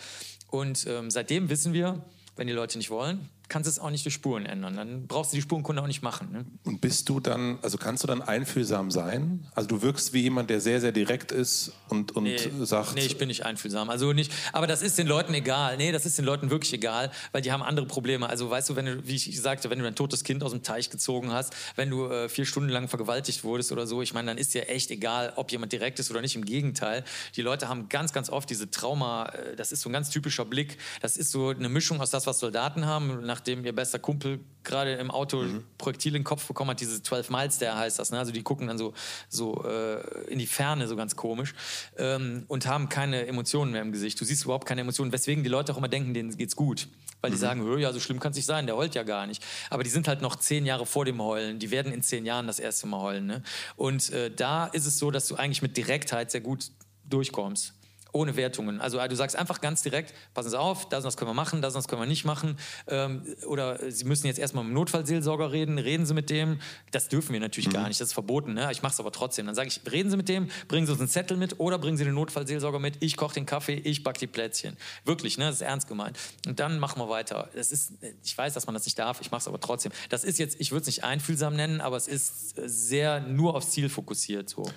[0.49, 4.05] Und ähm, seitdem wissen wir, wenn die Leute nicht wollen, kannst du es auch nicht
[4.05, 4.75] durch Spuren ändern.
[4.75, 6.31] Dann brauchst du die Spurenkunde auch nicht machen.
[6.31, 6.45] Ne?
[6.63, 9.47] Und bist du dann, also kannst du dann einfühlsam sein?
[9.53, 12.95] Also du wirkst wie jemand, der sehr, sehr direkt ist und, und nee, sagt.
[12.95, 13.89] Nee, ich bin nicht einfühlsam.
[13.89, 15.77] Also nicht, aber das ist den Leuten egal.
[15.77, 18.27] Nee, das ist den Leuten wirklich egal, weil die haben andere Probleme.
[18.27, 20.63] Also weißt du, wenn du, wie ich sagte, wenn du ein totes Kind aus dem
[20.63, 24.27] Teich gezogen hast, wenn du äh, vier Stunden lang vergewaltigt wurdest oder so, ich meine,
[24.27, 26.35] dann ist dir echt egal, ob jemand direkt ist oder nicht.
[26.35, 27.03] Im Gegenteil,
[27.35, 30.45] die Leute haben ganz, ganz oft diese Trauma, äh, das ist so ein ganz typischer
[30.45, 30.77] Blick.
[31.01, 34.93] Das ist so eine Mischung aus das, was Soldaten haben, nachdem ihr bester Kumpel gerade
[34.93, 35.65] im Auto mhm.
[35.77, 38.11] Projektil in den Kopf bekommen hat, diese 12 Miles, der heißt das.
[38.11, 38.17] Ne?
[38.17, 38.93] Also die gucken dann so,
[39.27, 41.53] so äh, in die Ferne, so ganz komisch
[41.97, 44.19] ähm, und haben keine Emotionen mehr im Gesicht.
[44.19, 46.87] Du siehst überhaupt keine Emotionen, weswegen die Leute auch immer denken, denen geht's gut.
[47.19, 47.41] Weil die mhm.
[47.41, 49.43] sagen, ja, so schlimm kann es nicht sein, der heult ja gar nicht.
[49.69, 51.59] Aber die sind halt noch zehn Jahre vor dem Heulen.
[51.59, 53.25] Die werden in zehn Jahren das erste Mal heulen.
[53.25, 53.43] Ne?
[53.75, 56.71] Und äh, da ist es so, dass du eigentlich mit Direktheit sehr gut
[57.03, 57.73] durchkommst
[58.15, 58.79] ohne Wertungen.
[58.79, 61.61] Also du sagst einfach ganz direkt, passen Sie auf, das und das können wir machen,
[61.61, 62.57] das und das können wir nicht machen.
[62.87, 66.59] Ähm, oder Sie müssen jetzt erstmal mit dem Notfallseelsorger reden, reden Sie mit dem.
[66.91, 67.73] Das dürfen wir natürlich mhm.
[67.73, 68.53] gar nicht, das ist verboten.
[68.53, 68.69] Ne?
[68.71, 69.45] Ich mache es aber trotzdem.
[69.45, 71.97] Dann sage ich, reden Sie mit dem, bringen Sie uns einen Zettel mit oder bringen
[71.97, 72.95] Sie den Notfallseelsorger mit.
[73.01, 74.77] Ich koche den Kaffee, ich backe die Plätzchen.
[75.03, 75.47] Wirklich, ne?
[75.47, 76.17] das ist ernst gemeint.
[76.47, 77.49] Und dann machen wir weiter.
[77.53, 77.91] Das ist,
[78.23, 79.91] ich weiß, dass man das nicht darf, ich mache es aber trotzdem.
[80.09, 83.71] Das ist jetzt, ich würde es nicht einfühlsam nennen, aber es ist sehr nur aufs
[83.71, 84.49] Ziel fokussiert.
[84.49, 84.69] So.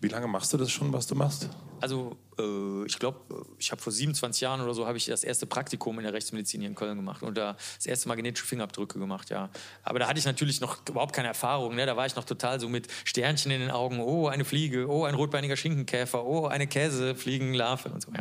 [0.00, 1.48] Wie lange machst du das schon, was du machst?
[1.80, 3.18] Also äh, ich glaube,
[3.58, 6.60] ich habe vor 27 Jahren oder so habe ich das erste Praktikum in der Rechtsmedizin
[6.60, 9.50] hier in Köln gemacht und da das erste Mal genetische Fingerabdrücke gemacht, ja.
[9.82, 11.74] Aber da hatte ich natürlich noch überhaupt keine Erfahrung.
[11.74, 11.86] Ne?
[11.86, 14.00] Da war ich noch total so mit Sternchen in den Augen.
[14.00, 14.88] Oh, eine Fliege.
[14.88, 16.24] Oh, ein rotbeiniger Schinkenkäfer.
[16.24, 18.10] Oh, eine Käsefliegenlarve und so.
[18.12, 18.20] Ja.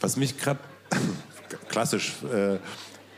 [0.00, 0.60] Was mich gerade
[1.68, 2.58] klassisch, äh,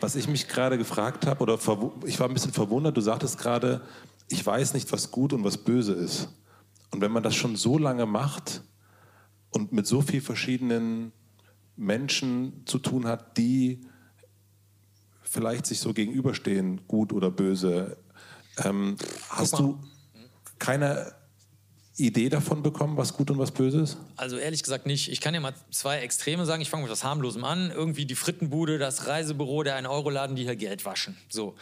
[0.01, 1.59] was ich mich gerade gefragt habe oder
[2.05, 2.97] ich war ein bisschen verwundert.
[2.97, 3.81] Du sagtest gerade,
[4.29, 6.29] ich weiß nicht, was gut und was böse ist.
[6.91, 8.63] Und wenn man das schon so lange macht
[9.51, 11.13] und mit so vielen verschiedenen
[11.77, 13.81] Menschen zu tun hat, die
[15.23, 17.99] vielleicht sich so gegenüberstehen, gut oder böse,
[18.65, 18.97] ähm,
[19.29, 19.79] hast du
[20.59, 21.15] keine
[21.97, 23.99] Idee davon bekommen, was gut und was böse ist?
[24.17, 25.11] Also ehrlich gesagt nicht.
[25.11, 26.63] Ich kann dir mal zwei Extreme sagen.
[26.63, 27.71] Ich fange mit was harmlosem an.
[27.71, 31.17] Irgendwie die Frittenbude, das Reisebüro, der eine Euro-Laden, die hier Geld waschen.
[31.29, 31.57] So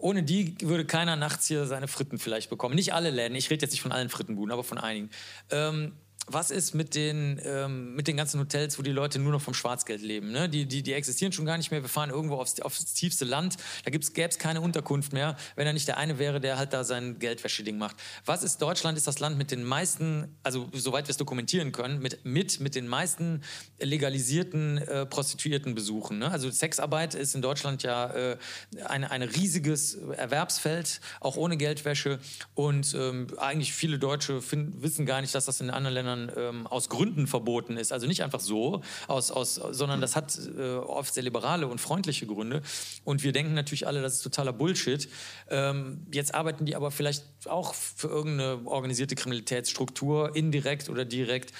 [0.00, 2.74] ohne die würde keiner nachts hier seine Fritten vielleicht bekommen.
[2.74, 5.10] Nicht alle Läden, ich rede jetzt nicht von allen Frittenbuden, aber von einigen.
[5.50, 5.92] Ähm,
[6.28, 9.54] was ist mit den, ähm, mit den ganzen Hotels, wo die Leute nur noch vom
[9.54, 10.30] Schwarzgeld leben?
[10.30, 10.48] Ne?
[10.48, 11.82] Die, die, die existieren schon gar nicht mehr.
[11.82, 13.56] Wir fahren irgendwo aufs, aufs tiefste Land.
[13.84, 16.84] Da gäbe es keine Unterkunft mehr, wenn er nicht der eine wäre, der halt da
[16.84, 17.96] sein Geldwäscheding macht.
[18.24, 18.98] Was ist Deutschland?
[18.98, 22.74] Ist das Land mit den meisten, also soweit wir es dokumentieren können, mit, mit, mit
[22.74, 23.42] den meisten
[23.78, 26.18] legalisierten äh, Prostituiertenbesuchen.
[26.18, 26.30] Ne?
[26.30, 28.36] Also Sexarbeit ist in Deutschland ja äh,
[28.84, 32.18] ein, ein riesiges Erwerbsfeld, auch ohne Geldwäsche.
[32.54, 36.32] Und ähm, eigentlich viele Deutsche find, wissen gar nicht, dass das in anderen Ländern sondern
[36.36, 37.92] ähm, aus Gründen verboten ist.
[37.92, 42.26] Also nicht einfach so, aus, aus, sondern das hat äh, oft sehr liberale und freundliche
[42.26, 42.62] Gründe.
[43.04, 45.08] Und wir denken natürlich alle, das ist totaler Bullshit.
[45.48, 51.52] Ähm, jetzt arbeiten die aber vielleicht auch für irgendeine organisierte Kriminalitätsstruktur, indirekt oder direkt.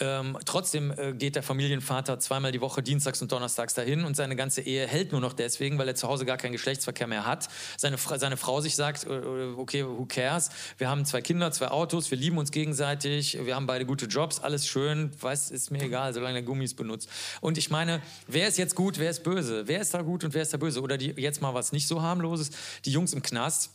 [0.00, 4.34] Ähm, trotzdem äh, geht der Familienvater zweimal die Woche, dienstags und donnerstags dahin und seine
[4.34, 7.48] ganze Ehe hält nur noch deswegen, weil er zu Hause gar keinen Geschlechtsverkehr mehr hat.
[7.76, 10.50] Seine, seine Frau sich sagt, äh, äh, okay, who cares?
[10.78, 14.40] Wir haben zwei Kinder, zwei Autos, wir lieben uns gegenseitig, wir haben beide gute Jobs,
[14.40, 17.08] alles schön, weiß, ist mir egal, solange er Gummis benutzt.
[17.40, 19.68] Und ich meine, wer ist jetzt gut, wer ist böse?
[19.68, 20.82] Wer ist da gut und wer ist da böse?
[20.82, 22.50] Oder die, jetzt mal was nicht so harmloses,
[22.84, 23.70] die Jungs im Knast,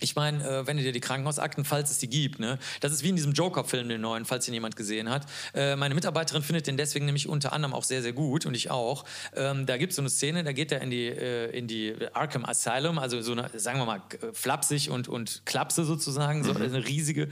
[0.00, 2.58] ich meine, äh, wenn du dir die Krankenhausakten, falls es die gibt, ne?
[2.80, 5.26] das ist wie in diesem Joker-Film, den neuen, falls ihn jemand gesehen hat.
[5.54, 8.70] Äh, meine Mitarbeiterin findet den deswegen nämlich unter anderem auch sehr, sehr gut und ich
[8.70, 9.04] auch.
[9.34, 11.94] Ähm, da gibt es so eine Szene, da geht er in die, äh, in die
[12.12, 16.62] Arkham Asylum, also so eine, sagen wir mal, flapsig und, und klapse sozusagen, so mhm.
[16.62, 17.28] eine riesige,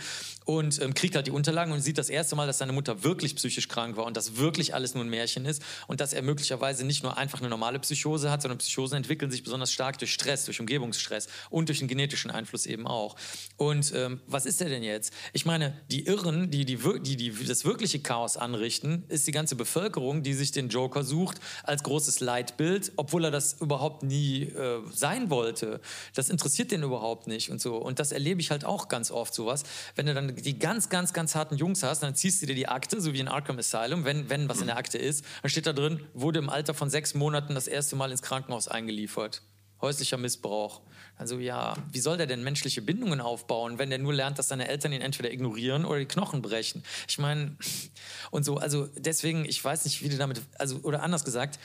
[0.47, 3.35] und ähm, kriegt halt die Unterlagen und sieht das erste Mal, dass seine Mutter wirklich
[3.35, 6.87] psychisch krank war und dass wirklich alles nur ein Märchen ist und dass er möglicherweise
[6.87, 10.45] nicht nur einfach eine normale Psychose hat, sondern Psychosen entwickeln sich besonders stark durch Stress,
[10.45, 13.17] durch Umgebungsstress und durch den genetischen Einfluss Einfluss eben auch.
[13.57, 15.13] Und ähm, was ist der denn jetzt?
[15.33, 19.57] Ich meine, die Irren, die, die, die, die das wirkliche Chaos anrichten, ist die ganze
[19.57, 24.81] Bevölkerung, die sich den Joker sucht als großes Leitbild, obwohl er das überhaupt nie äh,
[24.93, 25.81] sein wollte.
[26.15, 27.77] Das interessiert den überhaupt nicht und so.
[27.77, 29.65] Und das erlebe ich halt auch ganz oft sowas.
[29.95, 32.69] Wenn du dann die ganz, ganz, ganz harten Jungs hast, dann ziehst du dir die
[32.69, 35.67] Akte, so wie in Arkham Asylum, wenn, wenn was in der Akte ist, dann steht
[35.67, 39.43] da drin, wurde im Alter von sechs Monaten das erste Mal ins Krankenhaus eingeliefert.
[39.81, 40.81] Häuslicher Missbrauch.
[41.19, 44.69] Also ja, wie soll der denn menschliche Bindungen aufbauen, wenn der nur lernt, dass seine
[44.69, 46.83] Eltern ihn entweder ignorieren oder die Knochen brechen?
[47.09, 47.57] Ich meine,
[48.31, 51.59] und so, also deswegen, ich weiß nicht, wie du damit, also oder anders gesagt,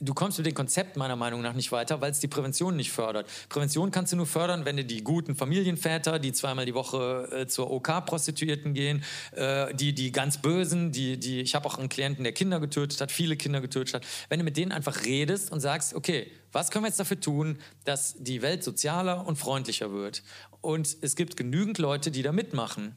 [0.00, 2.92] du kommst mit dem Konzept meiner Meinung nach nicht weiter, weil es die Prävention nicht
[2.92, 3.28] fördert.
[3.48, 7.46] Prävention kannst du nur fördern, wenn du die guten Familienväter, die zweimal die Woche äh,
[7.46, 12.24] zur OK-Prostituierten gehen, äh, die, die ganz Bösen, die, die, ich habe auch einen Klienten,
[12.24, 14.06] der Kinder getötet hat, viele Kinder getötet hat.
[14.28, 17.58] Wenn du mit denen einfach redest und sagst, okay, was können wir jetzt dafür tun,
[17.84, 20.22] dass die Welt sozialer und freundlicher wird?
[20.60, 22.96] Und es gibt genügend Leute, die da mitmachen.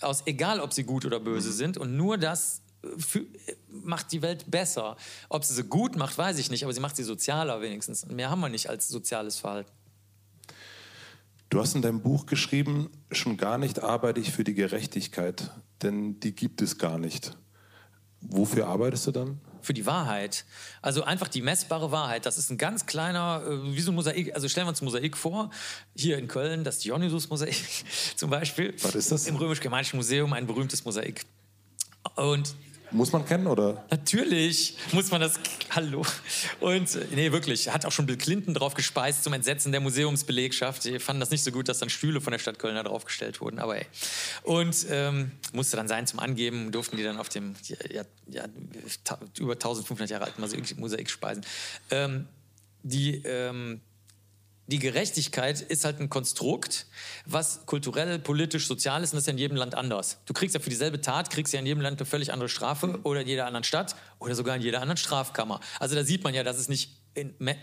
[0.00, 1.54] Aus, egal, ob sie gut oder böse mhm.
[1.54, 1.78] sind.
[1.78, 2.62] Und nur das
[2.98, 3.26] für,
[3.84, 4.96] macht die Welt besser.
[5.28, 8.06] Ob sie sie gut macht, weiß ich nicht, aber sie macht sie sozialer wenigstens.
[8.06, 9.70] Mehr haben wir nicht als soziales Verhalten.
[11.50, 15.50] Du hast in deinem Buch geschrieben, schon gar nicht arbeite ich für die Gerechtigkeit,
[15.82, 17.36] denn die gibt es gar nicht.
[18.20, 19.40] Wofür arbeitest du dann?
[19.62, 20.44] Für die Wahrheit.
[20.80, 22.24] Also einfach die messbare Wahrheit.
[22.24, 24.34] Das ist ein ganz kleiner, äh, wie so ein Mosaik.
[24.34, 25.50] Also stellen wir uns ein Mosaik vor.
[25.96, 27.84] Hier in Köln, das Dionysus-Mosaik
[28.16, 28.74] zum Beispiel.
[28.82, 29.26] Was ist das?
[29.26, 31.26] Im Römisch-Germanischen Museum ein berühmtes Mosaik.
[32.14, 32.54] Und
[32.92, 33.84] muss man kennen, oder?
[33.90, 35.34] Natürlich muss man das.
[35.70, 36.04] Hallo.
[36.60, 40.84] Und nee, wirklich, hat auch schon Bill Clinton drauf gespeist zum Entsetzen der Museumsbelegschaft.
[40.84, 43.40] Die fanden das nicht so gut, dass dann Stühle von der Stadt Köln da draufgestellt
[43.40, 43.86] wurden, aber ey.
[44.42, 47.54] Und ähm, musste dann sein zum Angeben, durften die dann auf dem
[47.90, 48.44] ja, ja,
[49.38, 50.40] über 1500 Jahre alten
[50.80, 51.44] Mosaik, speisen.
[51.90, 52.26] Ähm,
[52.82, 53.22] die.
[53.24, 53.80] Ähm,
[54.70, 56.86] die Gerechtigkeit ist halt ein Konstrukt,
[57.26, 60.18] was kulturell, politisch, sozial ist und das ist ja in jedem Land anders.
[60.26, 63.00] Du kriegst ja für dieselbe Tat, kriegst ja in jedem Land eine völlig andere Strafe
[63.02, 65.60] oder in jeder anderen Stadt oder sogar in jeder anderen Strafkammer.
[65.78, 66.99] Also da sieht man ja, dass es nicht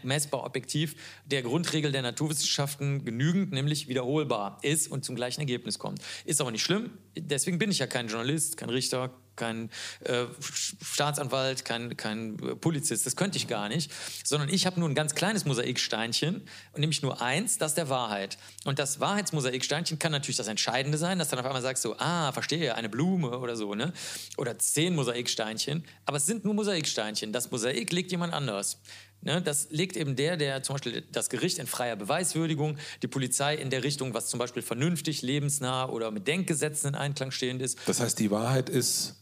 [0.03, 0.95] messbar objektiv
[1.25, 6.01] der Grundregel der Naturwissenschaften genügend, nämlich wiederholbar ist und zum gleichen Ergebnis kommt.
[6.25, 9.69] Ist aber nicht schlimm, deswegen bin ich ja kein Journalist, kein Richter, kein
[10.03, 13.91] äh, Staatsanwalt, kein, kein Polizist, das könnte ich gar nicht,
[14.25, 16.41] sondern ich habe nur ein ganz kleines Mosaiksteinchen,
[16.75, 18.37] nämlich nur eins, das der Wahrheit.
[18.65, 22.31] Und das Wahrheitsmosaiksteinchen kann natürlich das Entscheidende sein, dass dann auf einmal sagst so, ah,
[22.33, 23.93] verstehe, eine Blume oder so, ne?
[24.37, 27.31] Oder zehn Mosaiksteinchen, aber es sind nur Mosaiksteinchen.
[27.31, 28.81] Das Mosaik legt jemand anders.
[29.21, 33.55] Ne, das legt eben der, der zum Beispiel das Gericht in freier Beweiswürdigung, die Polizei
[33.55, 37.79] in der Richtung, was zum Beispiel vernünftig, lebensnah oder mit Denkgesetzen in Einklang stehend ist.
[37.87, 39.15] Das heißt, die Wahrheit ist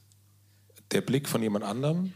[0.91, 2.13] der Blick von jemand anderem?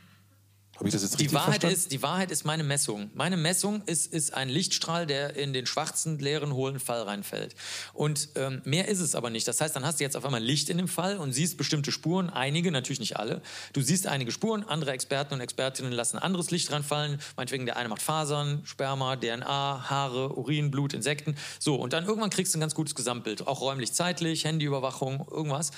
[0.80, 1.76] Habe ich das jetzt richtig die Wahrheit verstanden?
[1.76, 3.10] Ist, die Wahrheit ist meine Messung.
[3.14, 7.54] Meine Messung ist, ist ein Lichtstrahl, der in den schwarzen, leeren, hohlen Fall reinfällt.
[7.92, 9.46] Und ähm, mehr ist es aber nicht.
[9.46, 11.92] Das heißt, dann hast du jetzt auf einmal Licht in dem Fall und siehst bestimmte
[11.92, 13.42] Spuren, einige, natürlich nicht alle.
[13.74, 17.20] Du siehst einige Spuren, andere Experten und Expertinnen lassen anderes Licht reinfallen.
[17.36, 21.36] Meinetwegen, der eine macht Fasern, Sperma, DNA, Haare, Urin, Blut, Insekten.
[21.60, 23.48] So, und dann irgendwann kriegst du ein ganz gutes Gesamtbild.
[23.48, 25.72] Auch räumlich, zeitlich, Handyüberwachung, irgendwas.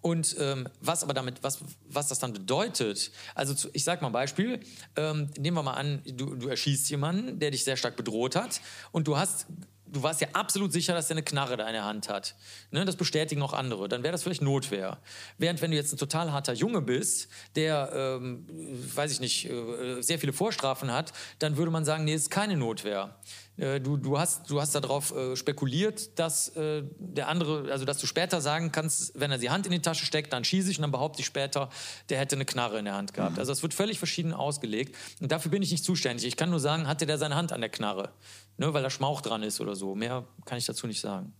[0.00, 4.08] Und ähm, was aber damit, was, was das dann bedeutet, also zu, ich sag mal
[4.08, 4.60] ein Beispiel,
[4.96, 8.60] ähm, nehmen wir mal an, du, du erschießt jemanden, der dich sehr stark bedroht hat
[8.92, 9.46] und du hast
[9.92, 12.34] du warst ja absolut sicher, dass er eine Knarre da in der Hand hat.
[12.70, 13.88] Ne, das bestätigen auch andere.
[13.88, 14.98] Dann wäre das vielleicht Notwehr.
[15.38, 18.46] Während wenn du jetzt ein total harter Junge bist, der, ähm,
[18.94, 22.56] weiß ich nicht, äh, sehr viele Vorstrafen hat, dann würde man sagen, nee, ist keine
[22.56, 23.16] Notwehr.
[23.58, 27.98] Äh, du, du, hast, du hast darauf äh, spekuliert, dass äh, der andere, also dass
[27.98, 30.78] du später sagen kannst, wenn er die Hand in die Tasche steckt, dann schieße ich
[30.78, 31.68] und dann behaupte ich später,
[32.08, 33.34] der hätte eine Knarre in der Hand gehabt.
[33.34, 33.40] Mhm.
[33.40, 34.94] Also es wird völlig verschieden ausgelegt.
[35.20, 36.26] Und dafür bin ich nicht zuständig.
[36.26, 38.12] Ich kann nur sagen, hatte der seine Hand an der Knarre,
[38.56, 39.94] ne, weil da Schmauch dran ist oder so.
[39.94, 41.32] Mehr kann ich dazu nicht sagen.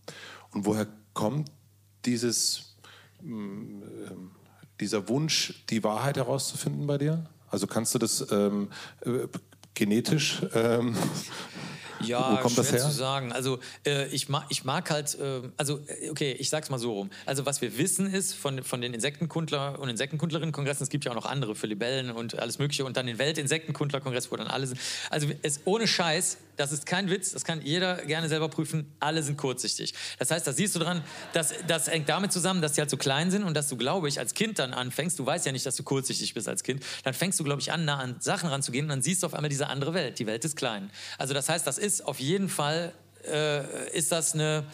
[0.51, 1.51] Und woher kommt
[2.05, 2.75] dieses,
[3.21, 3.81] mm,
[4.79, 7.29] dieser Wunsch, die Wahrheit herauszufinden bei dir?
[7.49, 8.69] Also kannst du das ähm,
[9.01, 9.27] äh,
[9.73, 10.95] genetisch ähm,
[12.01, 12.79] ja, Wo kommt schwer das her?
[12.81, 13.31] zu sagen.
[13.31, 16.93] Also äh, ich, mag, ich mag halt, äh, also äh, okay, ich sag's mal so
[16.93, 17.09] rum.
[17.25, 21.15] Also was wir wissen ist von, von den Insektenkundler und Insektenkundlerinnen-Kongressen, es gibt ja auch
[21.15, 24.79] noch andere für Libellen und alles mögliche und dann den Weltinsektenkundler-Kongress, wo dann alle sind.
[25.09, 29.23] Also es ohne Scheiß, das ist kein Witz, das kann jeder gerne selber prüfen, alle
[29.23, 29.93] sind kurzsichtig.
[30.17, 31.01] Das heißt, da siehst du dran,
[31.31, 34.09] dass, das hängt damit zusammen, dass die halt so klein sind und dass du, glaube
[34.09, 36.83] ich, als Kind dann anfängst, du weißt ja nicht, dass du kurzsichtig bist als Kind,
[37.05, 39.35] dann fängst du, glaube ich, an, nah an Sachen ranzugehen und dann siehst du auf
[39.35, 40.19] einmal diese andere Welt.
[40.19, 40.91] Die Welt ist klein.
[41.17, 42.91] Also das heißt, das ist auf jeden Fall,
[43.25, 44.65] äh, ist das eine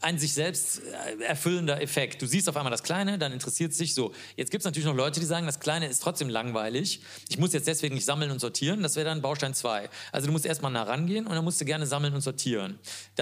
[0.00, 2.22] ein sich selbst äh, erfüllender Effekt.
[2.22, 4.12] Du siehst auf einmal das Kleine, dann interessiert es sich so.
[4.36, 7.00] Jetzt gibt es natürlich noch Leute, die sagen, das Kleine ist trotzdem langweilig.
[7.28, 8.82] Ich muss jetzt deswegen nicht sammeln und sortieren.
[8.82, 9.88] Das wäre dann Baustein 2.
[10.12, 12.78] Also du musst erstmal nah rangehen und dann musst du gerne sammeln und sortieren.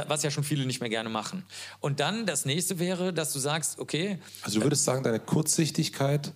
[0.08, 1.44] was ja schon viele nicht mehr gerne machen.
[1.80, 4.18] Und dann das nächste wäre, dass du sagst, okay.
[4.42, 6.32] Also du würdest sagen, deine Kurzsichtigkeit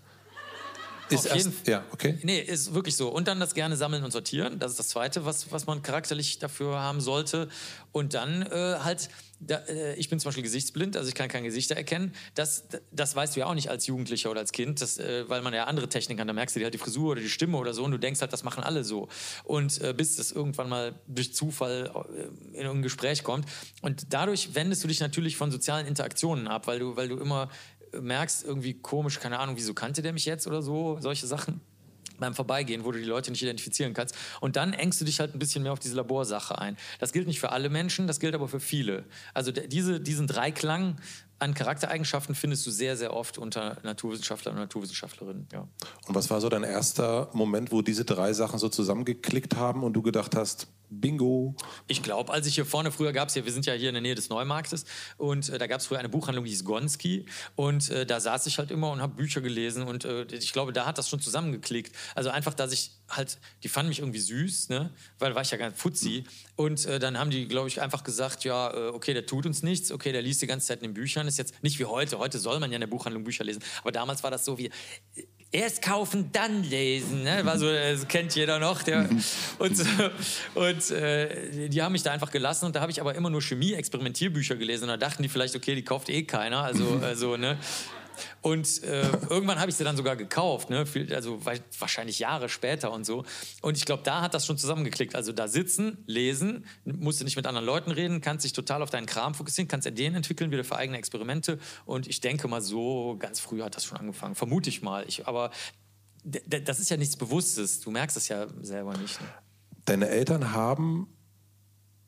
[1.10, 2.18] ist Auf jeden, ja, okay.
[2.22, 3.08] Nee, ist wirklich so.
[3.08, 4.58] Und dann das gerne sammeln und sortieren.
[4.58, 7.48] Das ist das Zweite, was, was man charakterlich dafür haben sollte.
[7.92, 9.08] Und dann äh, halt,
[9.40, 12.12] da, äh, ich bin zum Beispiel gesichtsblind, also ich kann keine Gesichter erkennen.
[12.34, 15.42] Das, das weißt du ja auch nicht als Jugendlicher oder als Kind, das, äh, weil
[15.42, 16.28] man ja andere Techniken hat.
[16.28, 18.20] Da merkst du dir halt die Frisur oder die Stimme oder so und du denkst
[18.20, 19.08] halt, das machen alle so.
[19.44, 21.90] Und äh, bis das irgendwann mal durch Zufall
[22.54, 23.46] äh, in ein Gespräch kommt.
[23.82, 27.48] Und dadurch wendest du dich natürlich von sozialen Interaktionen ab, weil du, weil du immer
[27.98, 31.60] merkst, irgendwie komisch, keine Ahnung, wieso kannte der mich jetzt oder so, solche Sachen
[32.20, 34.14] beim Vorbeigehen, wo du die Leute nicht identifizieren kannst.
[34.40, 36.76] Und dann engst du dich halt ein bisschen mehr auf diese Laborsache ein.
[36.98, 39.04] Das gilt nicht für alle Menschen, das gilt aber für viele.
[39.34, 40.96] Also diese, diesen Dreiklang
[41.38, 45.48] an Charaktereigenschaften findest du sehr, sehr oft unter Naturwissenschaftlern und Naturwissenschaftlerinnen.
[45.52, 45.66] Ja.
[46.06, 49.94] Und was war so dein erster Moment, wo diese drei Sachen so zusammengeklickt haben und
[49.94, 51.54] du gedacht hast, Bingo.
[51.86, 53.94] Ich glaube, als ich hier vorne, früher gab es ja, wir sind ja hier in
[53.94, 54.84] der Nähe des Neumarktes
[55.16, 58.46] und äh, da gab es früher eine Buchhandlung, die hieß Gonski und äh, da saß
[58.46, 61.20] ich halt immer und habe Bücher gelesen und äh, ich glaube, da hat das schon
[61.20, 61.94] zusammengeklickt.
[62.14, 64.90] Also einfach, dass ich halt, die fanden mich irgendwie süß, ne?
[65.18, 66.24] weil war ich ja ganz futzi
[66.56, 69.62] und äh, dann haben die, glaube ich, einfach gesagt, ja, äh, okay, der tut uns
[69.62, 72.18] nichts, okay, der liest die ganze Zeit in den Büchern, ist jetzt nicht wie heute,
[72.18, 74.70] heute soll man ja in der Buchhandlung Bücher lesen, aber damals war das so wie,
[75.52, 77.24] erst kaufen, dann lesen.
[77.24, 77.44] Ne?
[77.44, 78.82] War so, das kennt jeder noch.
[78.82, 79.08] Der,
[79.58, 79.86] und
[80.54, 83.42] und äh, die haben mich da einfach gelassen und da habe ich aber immer nur
[83.42, 86.62] Chemie-Experimentierbücher gelesen und da dachten die vielleicht, okay, die kauft eh keiner.
[86.62, 87.58] Also, also ne?
[88.40, 90.84] Und äh, irgendwann habe ich sie dann sogar gekauft, ne?
[91.14, 91.40] also
[91.78, 93.24] wahrscheinlich Jahre später und so.
[93.62, 95.14] Und ich glaube, da hat das schon zusammengeklickt.
[95.14, 98.90] Also da sitzen, lesen, musst du nicht mit anderen Leuten reden, kannst dich total auf
[98.90, 101.58] deinen Kram fokussieren, kannst Ideen entwickeln, wieder für eigene Experimente.
[101.84, 104.34] Und ich denke mal, so ganz früh hat das schon angefangen.
[104.34, 105.04] Vermute ich mal.
[105.06, 105.50] Ich, aber
[106.24, 107.80] das ist ja nichts Bewusstes.
[107.80, 109.20] Du merkst es ja selber nicht.
[109.20, 109.26] Ne?
[109.86, 111.08] Deine Eltern haben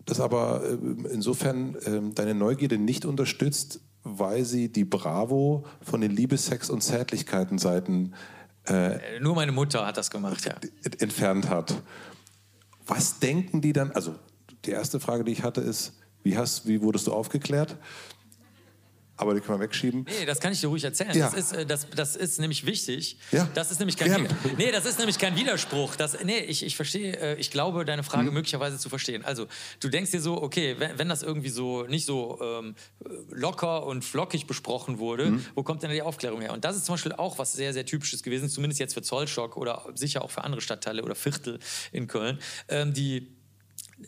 [0.05, 0.75] das aber äh,
[1.13, 8.15] insofern ähm, deine Neugierde nicht unterstützt, weil sie die Bravo von den Liebessex- und Zärtlichkeiten-Seiten
[8.67, 10.55] äh, nur meine Mutter hat das gemacht, ja.
[11.01, 11.75] Entfernt hat.
[12.87, 13.91] Was denken die dann?
[13.93, 14.15] Also
[14.65, 17.77] die erste Frage, die ich hatte, ist: Wie hast, wie wurdest du aufgeklärt?
[19.23, 20.05] Aber die können wir wegschieben.
[20.07, 21.17] Nee, das kann ich dir ruhig erzählen.
[21.17, 21.31] Ja.
[21.31, 23.17] Das, ist, äh, das, das ist nämlich wichtig.
[23.31, 23.49] Ja.
[23.55, 25.97] Das ist nämlich kein, nee, das ist nämlich kein Widerspruch.
[25.97, 28.35] Das, nee, ich, ich verstehe, äh, ich glaube, deine Frage mhm.
[28.35, 29.25] möglicherweise zu verstehen.
[29.25, 29.47] Also,
[29.81, 32.75] du denkst dir so, okay, wenn, wenn das irgendwie so nicht so ähm,
[33.31, 35.47] locker und flockig besprochen wurde, mhm.
[35.55, 36.53] wo kommt denn die Aufklärung her?
[36.53, 39.57] Und das ist zum Beispiel auch was sehr, sehr Typisches gewesen, zumindest jetzt für Zollstock
[39.57, 41.59] oder sicher auch für andere Stadtteile oder Viertel
[41.93, 42.39] in Köln.
[42.69, 43.37] Ähm, die,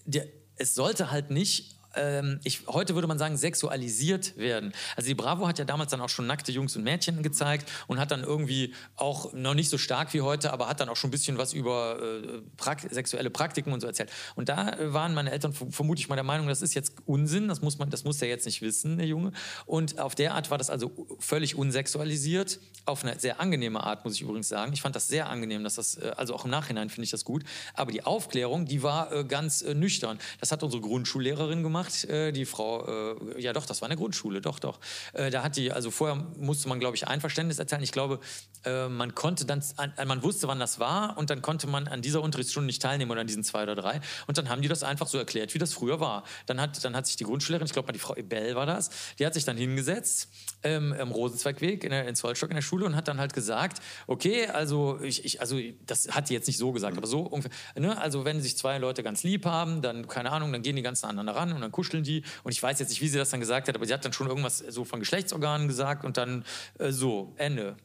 [0.04, 0.22] die,
[0.56, 4.72] es sollte halt nicht ähm, ich, heute würde man sagen, sexualisiert werden.
[4.96, 7.98] Also die Bravo hat ja damals dann auch schon nackte Jungs und Mädchen gezeigt und
[7.98, 11.08] hat dann irgendwie auch noch nicht so stark wie heute, aber hat dann auch schon
[11.08, 14.10] ein bisschen was über äh, Prak sexuelle Praktiken und so erzählt.
[14.34, 17.78] Und da waren meine Eltern vermutlich mal der Meinung, das ist jetzt Unsinn, das muss
[17.78, 19.32] man, das muss er jetzt nicht wissen, der Junge.
[19.66, 24.14] Und auf der Art war das also völlig unsexualisiert, auf eine sehr angenehme Art, muss
[24.14, 24.72] ich übrigens sagen.
[24.72, 27.24] Ich fand das sehr angenehm, dass das, äh, also auch im Nachhinein finde ich das
[27.24, 27.44] gut.
[27.74, 30.18] Aber die Aufklärung, die war äh, ganz äh, nüchtern.
[30.40, 33.96] Das hat unsere Grundschullehrerin gemacht gemacht, äh, die Frau, äh, ja doch, das war eine
[33.96, 34.78] Grundschule, doch, doch.
[35.12, 37.82] Äh, da hat die, also vorher musste man, glaube ich, Einverständnis erteilen.
[37.82, 38.20] Ich glaube,
[38.64, 39.62] äh, man konnte dann,
[40.06, 43.20] man wusste, wann das war und dann konnte man an dieser Unterrichtsstunde nicht teilnehmen oder
[43.20, 44.00] an diesen zwei oder drei.
[44.26, 46.24] Und dann haben die das einfach so erklärt, wie das früher war.
[46.46, 48.90] Dann hat, dann hat sich die Grundschullehrerin, ich glaube mal die Frau Ebel war das,
[49.18, 50.28] die hat sich dann hingesetzt
[50.62, 53.80] ähm, im Rosenzweigweg in, der, in Zollstock in der Schule und hat dann halt gesagt,
[54.06, 57.52] okay, also ich, ich, also das hat die jetzt nicht so gesagt, aber so ungefähr,
[57.76, 58.00] ne?
[58.00, 61.04] also wenn sich zwei Leute ganz lieb haben, dann, keine Ahnung, dann gehen die ganz
[61.04, 63.40] aneinander ran und dann kuscheln die und ich weiß jetzt nicht, wie sie das dann
[63.40, 66.44] gesagt hat, aber sie hat dann schon irgendwas so von Geschlechtsorganen gesagt und dann
[66.78, 67.76] äh, so, Ende.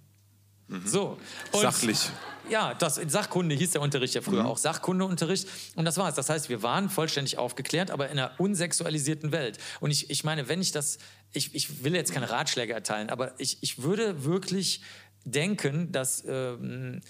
[0.70, 0.84] Mhm.
[0.86, 1.18] So.
[1.52, 2.10] Und Sachlich.
[2.50, 4.50] Ja, das Sachkunde hieß der Unterricht ja früher mhm.
[4.50, 5.48] auch Sachkundeunterricht.
[5.76, 6.16] Und das war's.
[6.16, 9.58] Das heißt, wir waren vollständig aufgeklärt, aber in einer unsexualisierten Welt.
[9.80, 11.00] Und ich, ich meine, wenn ich das,
[11.32, 14.82] ich, ich will jetzt keine Ratschläge erteilen, aber ich, ich würde wirklich
[15.26, 17.02] denken, dass ähm,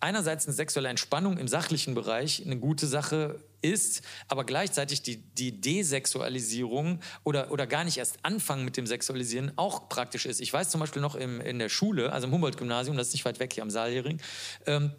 [0.00, 5.60] einerseits eine sexuelle Entspannung im sachlichen Bereich eine gute Sache ist, aber gleichzeitig die, die
[5.60, 10.40] Desexualisierung oder, oder gar nicht erst anfangen mit dem Sexualisieren auch praktisch ist.
[10.40, 13.24] Ich weiß zum Beispiel noch im, in der Schule, also im Humboldt-Gymnasium, das ist nicht
[13.24, 14.20] weit weg hier am Saaljähring,
[14.66, 14.92] ähm,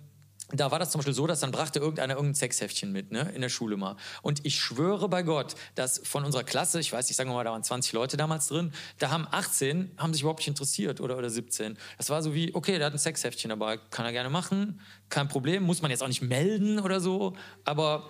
[0.52, 3.42] da war das zum Beispiel so, dass dann brachte irgendeiner irgendein Sexheftchen mit, ne, in
[3.42, 3.96] der Schule mal.
[4.22, 7.44] Und ich schwöre bei Gott, dass von unserer Klasse, ich weiß nicht, sagen wir mal,
[7.44, 11.18] da waren 20 Leute damals drin, da haben 18, haben sich überhaupt nicht interessiert oder,
[11.18, 11.78] oder 17.
[11.98, 15.28] Das war so wie, okay, der hat ein Sexheftchen dabei, kann er gerne machen, kein
[15.28, 18.10] Problem, muss man jetzt auch nicht melden oder so, aber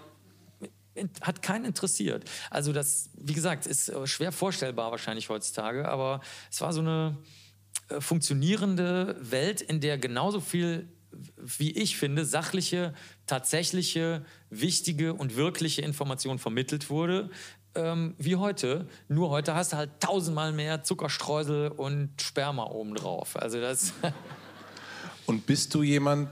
[1.22, 2.30] hat keinen interessiert.
[2.50, 6.22] Also das, wie gesagt, ist äh, schwer vorstellbar wahrscheinlich heutzutage, aber
[6.52, 7.18] es war so eine
[7.89, 10.89] äh, funktionierende Welt, in der genauso viel
[11.38, 12.93] wie ich finde, sachliche,
[13.26, 17.30] tatsächliche, wichtige und wirkliche Information vermittelt wurde,
[17.76, 18.88] ähm, wie heute.
[19.08, 23.36] Nur heute hast du halt tausendmal mehr Zuckerstreusel und Sperma obendrauf.
[23.36, 23.93] Also das.
[25.26, 26.30] und bist du jemand,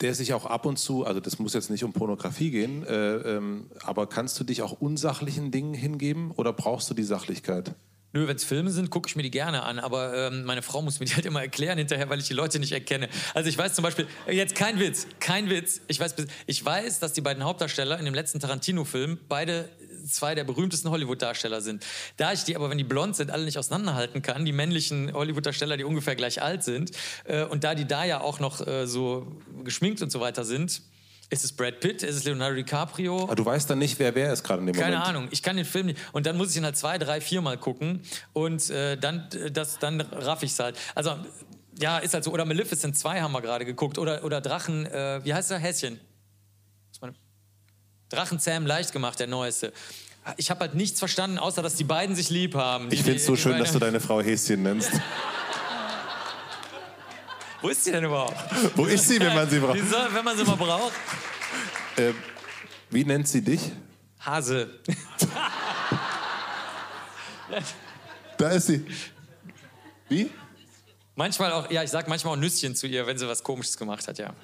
[0.00, 3.16] der sich auch ab und zu, also das muss jetzt nicht um Pornografie gehen, äh,
[3.16, 7.74] ähm, aber kannst du dich auch unsachlichen Dingen hingeben oder brauchst du die Sachlichkeit?
[8.12, 10.80] Nö, wenn es Filme sind, gucke ich mir die gerne an, aber ähm, meine Frau
[10.80, 13.10] muss mir die halt immer erklären hinterher, weil ich die Leute nicht erkenne.
[13.34, 16.14] Also ich weiß zum Beispiel, jetzt kein Witz, kein Witz, ich weiß,
[16.46, 19.68] ich weiß, dass die beiden Hauptdarsteller in dem letzten Tarantino-Film beide
[20.08, 21.84] zwei der berühmtesten Hollywood-Darsteller sind.
[22.16, 25.76] Da ich die aber, wenn die blond sind, alle nicht auseinanderhalten kann, die männlichen Hollywood-Darsteller,
[25.76, 26.92] die ungefähr gleich alt sind,
[27.24, 29.26] äh, und da die da ja auch noch äh, so
[29.64, 30.82] geschminkt und so weiter sind,
[31.28, 32.04] ist es Brad Pitt?
[32.04, 33.24] Ist es Leonardo DiCaprio?
[33.24, 35.04] Aber du weißt dann nicht, wer wer ist gerade in dem Keine Moment.
[35.04, 35.28] Keine Ahnung.
[35.32, 35.98] Ich kann den Film nicht.
[36.12, 38.02] Und dann muss ich ihn halt zwei, drei, vier Mal gucken.
[38.32, 40.76] Und äh, dann, das, dann raff ich es halt.
[40.94, 41.16] Also,
[41.80, 42.30] ja, ist halt so.
[42.32, 43.98] Oder Maleficent 2 haben wir gerade geguckt.
[43.98, 45.58] Oder, oder Drachen, äh, wie heißt der?
[45.58, 45.98] Häschen.
[48.08, 49.72] Drachen Sam leicht gemacht, der neueste.
[50.36, 52.88] Ich habe halt nichts verstanden, außer dass die beiden sich lieb haben.
[52.90, 54.90] Ich finde es so schön, dass du deine Frau Häschen nennst.
[57.62, 58.36] Wo ist sie denn überhaupt?
[58.76, 59.78] Wo ist sie, wenn man sie braucht?
[59.90, 60.92] Soll, wenn man sie mal braucht.
[61.96, 62.12] Äh,
[62.90, 63.60] wie nennt sie dich?
[64.20, 64.68] Hase.
[68.36, 68.84] da ist sie.
[70.08, 70.30] Wie?
[71.14, 74.06] Manchmal auch, ja, ich sag manchmal auch Nüsschen zu ihr, wenn sie was Komisches gemacht
[74.06, 74.34] hat, ja.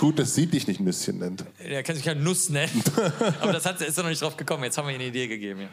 [0.00, 1.44] Gut, dass sie dich nicht Nüsschen nennt.
[1.58, 2.82] Er kann sich ja Nuss nennen.
[3.42, 4.64] Aber das hat, ist er noch nicht drauf gekommen.
[4.64, 5.60] Jetzt haben wir ihr eine Idee gegeben.
[5.60, 5.68] Ja.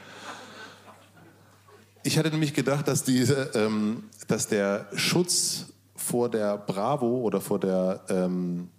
[2.03, 7.57] Ich hatte nämlich gedacht, dass, diese, ähm, dass der Schutz vor der Bravo oder vor
[7.57, 8.69] der ähm,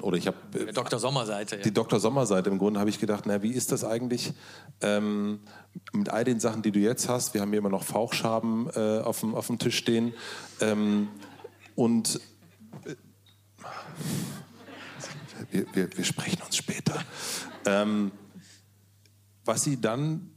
[0.00, 0.36] oder ich habe
[0.72, 0.98] Dr.
[0.98, 1.58] Sommerseite.
[1.58, 1.62] Ja.
[1.62, 2.00] Die Dr.
[2.00, 4.32] Sommerseite im Grunde habe ich gedacht, na wie ist das eigentlich
[4.80, 5.38] ähm,
[5.92, 7.34] mit all den Sachen, die du jetzt hast?
[7.34, 10.12] Wir haben hier immer noch Fauchschaben äh, auf, dem, auf dem Tisch stehen
[10.60, 11.06] ähm,
[11.76, 12.20] und
[12.84, 12.96] äh,
[15.50, 17.02] wir, wir, wir, sprechen uns später.
[17.66, 18.12] Ähm,
[19.44, 20.30] was sie dann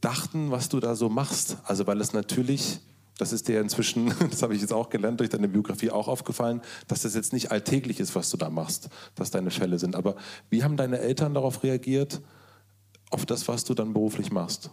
[0.00, 2.80] dachten, was du da so machst, also weil es natürlich
[3.18, 6.60] das ist dir inzwischen, das habe ich jetzt auch gelernt, durch deine Biografie auch aufgefallen,
[6.86, 9.96] dass das jetzt nicht alltäglich ist, was du da machst, dass deine Fälle sind.
[9.96, 10.16] Aber
[10.50, 12.20] wie haben deine Eltern darauf reagiert,
[13.10, 14.70] auf das, was du dann beruflich machst?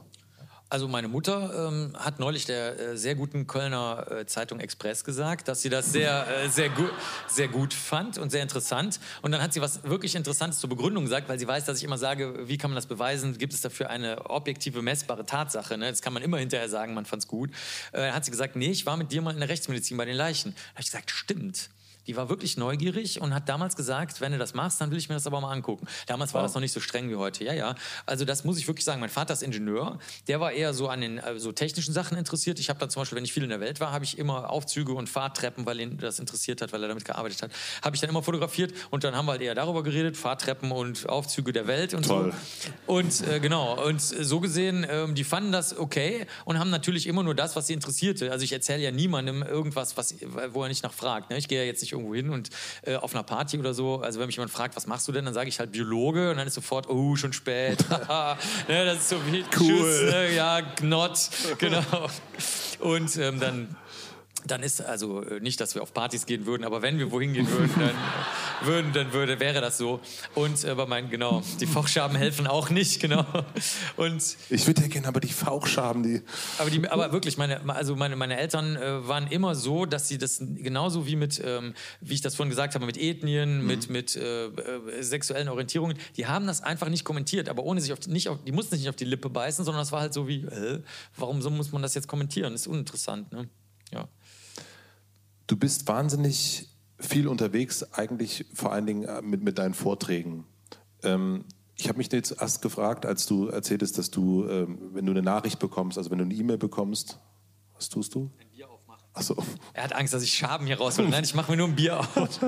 [0.74, 5.48] Also meine Mutter ähm, hat neulich der äh, sehr guten Kölner äh, Zeitung Express gesagt,
[5.48, 6.86] dass sie das sehr, äh, sehr, gu
[7.28, 9.00] sehr gut fand und sehr interessant.
[9.22, 11.84] Und dann hat sie was wirklich Interessantes zur Begründung gesagt, weil sie weiß, dass ich
[11.84, 13.38] immer sage, wie kann man das beweisen?
[13.38, 15.78] Gibt es dafür eine objektive, messbare Tatsache?
[15.78, 15.92] Ne?
[15.92, 17.52] Das kann man immer hinterher sagen, man fand es gut.
[17.92, 20.06] Äh, dann hat sie gesagt, nee, ich war mit dir mal in der Rechtsmedizin bei
[20.06, 20.56] den Leichen.
[20.56, 21.70] Da habe ich gesagt, stimmt.
[22.08, 25.10] Die war wirklich neugierig und hat damals gesagt, wenn du das machst, dann will ich
[25.10, 25.88] mir das aber mal angucken.
[26.08, 26.48] Damals war wow.
[26.48, 27.44] das noch nicht so streng wie heute.
[27.44, 27.76] Ja, ja.
[28.06, 29.00] Also das muss ich wirklich sagen.
[29.00, 30.00] Mein Vater ist Ingenieur.
[30.28, 32.60] Der war eher so an den äh, so technischen Sachen interessiert.
[32.60, 34.50] Ich habe dann zum Beispiel, wenn ich viel in der Welt war, habe ich immer
[34.50, 37.52] Aufzüge und Fahrtreppen, weil ihn das interessiert hat, weil er damit gearbeitet hat,
[37.82, 41.08] habe ich dann immer fotografiert und dann haben wir halt eher darüber geredet, Fahrtreppen und
[41.08, 42.34] Aufzüge der Welt und Toll.
[42.88, 42.94] so.
[42.94, 43.86] Und äh, genau.
[43.86, 47.68] Und so gesehen, ähm, die fanden das okay und haben natürlich immer nur das, was
[47.68, 48.32] sie interessierte.
[48.32, 50.16] Also ich erzähle ja niemandem irgendwas, was,
[50.52, 51.30] wo er nicht nachfragt.
[51.30, 51.38] Ne?
[51.38, 52.50] Ich gehe ja jetzt nicht irgendwo hin und
[52.84, 55.26] äh, auf einer Party oder so, also wenn mich jemand fragt, was machst du denn,
[55.26, 57.86] dann sage ich halt Biologe und dann ist sofort, oh, schon spät.
[58.68, 59.68] ne, das ist so wie Cool.
[59.68, 62.10] Tschüss, ne, ja, Gnott, genau.
[62.80, 63.76] Und ähm, dann
[64.48, 67.34] dann ist also äh, nicht, dass wir auf Partys gehen würden, aber wenn wir wohin
[67.34, 67.96] gehen würden, dann,
[68.68, 70.00] würden, dann würde, wäre das so.
[70.36, 73.26] Und äh, bei meinen, genau, die Fauchschaben helfen auch nicht, genau.
[73.98, 76.22] Und Ich würde ja gerne, aber die Fauchschaben, die.
[76.58, 80.18] aber, die, aber wirklich, meine, also meine, meine Eltern äh, waren immer so, dass sie
[80.18, 84.16] das genauso wie mit, ähm, wie ich das vorhin gesagt habe, mit Ethnien, mit, mit
[84.16, 88.30] äh, äh, sexuellen Orientierungen, die haben das einfach nicht kommentiert, aber ohne sich auf, nicht
[88.30, 90.46] auf, die mussten sich nicht auf die Lippe beißen, sondern das war halt so wie,
[91.18, 92.54] warum so muss man das jetzt kommentieren?
[92.54, 93.48] Das ist uninteressant, ne?
[93.94, 94.08] Ja.
[95.54, 100.48] Du bist wahnsinnig viel unterwegs, eigentlich vor allen Dingen äh, mit, mit deinen Vorträgen.
[101.04, 101.46] Ähm,
[101.76, 105.22] ich habe mich jetzt erst gefragt, als du erzähltest, dass du, ähm, wenn du eine
[105.22, 107.20] Nachricht bekommst, also wenn du eine E-Mail bekommst,
[107.76, 108.32] was tust du?
[108.40, 109.04] Ein Bier aufmachen.
[109.14, 109.36] Achso.
[109.74, 111.08] Er hat Angst, dass ich Schaben hier raushole.
[111.08, 112.40] Nein, ich mache mir nur ein Bier auf.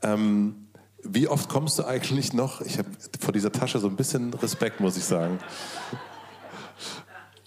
[1.02, 2.60] Wie oft kommst du eigentlich noch?
[2.60, 2.88] Ich habe
[3.18, 5.40] vor dieser Tasche so ein bisschen Respekt, muss ich sagen.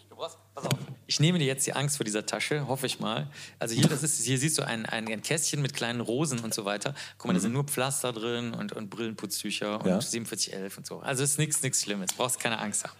[0.09, 0.77] Du brauchst, pass auf.
[1.09, 3.25] Ich nehme dir jetzt die Angst vor dieser Tasche, hoffe ich mal.
[3.57, 6.53] Also hier, das ist, hier siehst du ein, ein, ein Kästchen mit kleinen Rosen und
[6.53, 6.93] so weiter.
[7.17, 10.01] Guck mal, da sind nur Pflaster drin und, und Brillenputztücher und Ja.
[10.01, 10.99] 4711 und so.
[10.99, 12.13] Also es ist nichts nichts Schlimmes.
[12.13, 12.93] Brauchst keine Angst haben.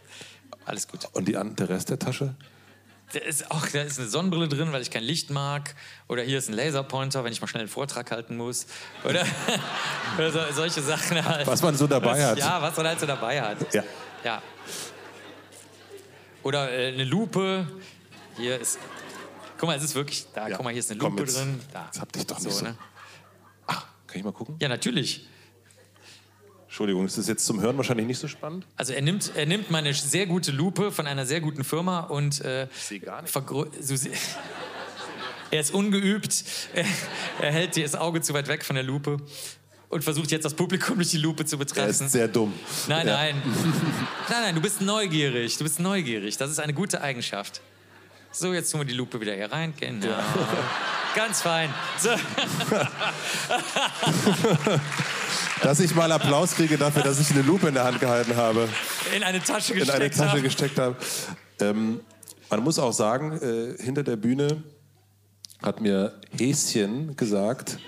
[0.66, 1.08] Alles gut.
[1.14, 2.34] Und die, der Rest der Tasche?
[3.14, 5.76] Da ist auch da ist eine Sonnenbrille drin, weil ich kein Licht mag.
[6.08, 8.66] Oder hier ist ein Laserpointer, wenn ich mal schnell einen Vortrag halten muss.
[9.04, 9.24] Oder,
[10.18, 11.46] oder so, solche Sachen halt.
[11.46, 12.40] Was man so dabei hat.
[12.40, 13.72] Ja, was man halt so dabei hat.
[13.72, 13.84] Ja.
[14.24, 14.42] Ja.
[16.42, 17.68] Oder äh, eine Lupe.
[18.40, 18.80] Hier ist.
[19.58, 20.26] Guck mal, es ist wirklich.
[20.34, 20.56] Da, Ja.
[20.56, 21.38] guck mal, hier ist eine Lupe jetzt.
[21.38, 21.60] drin.
[21.74, 21.86] Da.
[21.86, 22.76] Jetzt hab dich doch nicht so- Ne?
[23.68, 24.56] Ach, kann ich mal gucken?
[24.62, 25.28] Ja, natürlich.
[26.66, 28.66] Entschuldigung, ist das jetzt zum Hören wahrscheinlich nicht so spannend?
[28.78, 32.42] Also er nimmt, er nimmt meine sehr gute Lupe von einer sehr guten Firma und
[32.42, 34.12] äh, sehe gar se-
[35.52, 36.44] er ist ungeübt,
[36.76, 36.86] er,
[37.42, 39.18] er hält das Auge zu weit weg von der Lupe
[39.90, 41.90] und versucht jetzt das Publikum durch die Lupe zu Er betrachten.
[41.90, 42.54] ist sehr dumm.
[42.88, 43.14] Nein, Ja.
[43.14, 43.42] nein.
[44.30, 45.58] Nein, nein, du bist neugierig.
[45.58, 46.38] Du bist neugierig.
[46.38, 47.62] Das ist eine gute Eigenschaft.
[48.32, 49.74] So, jetzt tun wir die Lupe wieder hier rein.
[49.80, 50.08] Genau.
[51.16, 51.74] Ganz fein.
[51.98, 52.10] So,
[55.64, 58.70] Dass ich mal Applaus kriege dafür, dass ich eine Lupe in der Hand gehalten habe,
[59.16, 60.00] in eine Tasche in gesteckt.
[60.00, 60.44] eine Tasche haben.
[60.44, 60.96] gesteckt habe.
[61.60, 62.02] Ähm,
[62.50, 64.64] man muss auch sagen, äh, hinter der Bühne
[65.62, 67.80] hat mir Häschen gesagt,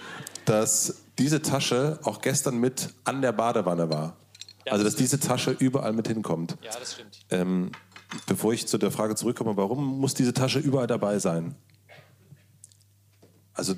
[0.46, 4.18] dass diese Tasche auch gestern mit an der Badewanne war.
[4.66, 6.58] Ja, also, das dass diese Tasche überall mit hinkommt.
[6.62, 7.20] Ja, das stimmt.
[7.30, 7.72] Ähm,
[8.28, 11.56] bevor ich zu der Frage zurückkomme, warum muss diese Tasche überall dabei sein?
[13.54, 13.78] Also, äh,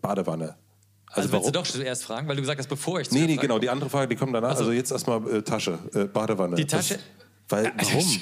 [0.00, 0.56] Badewanne.
[1.06, 1.52] Also, Also, willst du warum?
[1.52, 3.58] doch zuerst fragen, weil du gesagt hast, bevor ich Nee, nee, genau.
[3.58, 4.50] Die andere Frage, die kommt danach.
[4.50, 4.60] Ach so.
[4.64, 6.56] Also jetzt erstmal äh, Tasche, äh, Badewanne.
[6.56, 6.98] Die Tasche-
[7.48, 8.20] Was, weil, warum?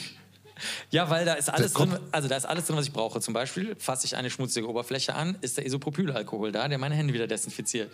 [0.91, 3.21] Ja, weil da ist alles drin, also da ist alles drin, was ich brauche.
[3.21, 7.15] Zum Beispiel fasse ich eine schmutzige Oberfläche an, ist der Isopropylalkohol da, der meine Hände
[7.15, 7.93] wieder desinfiziert.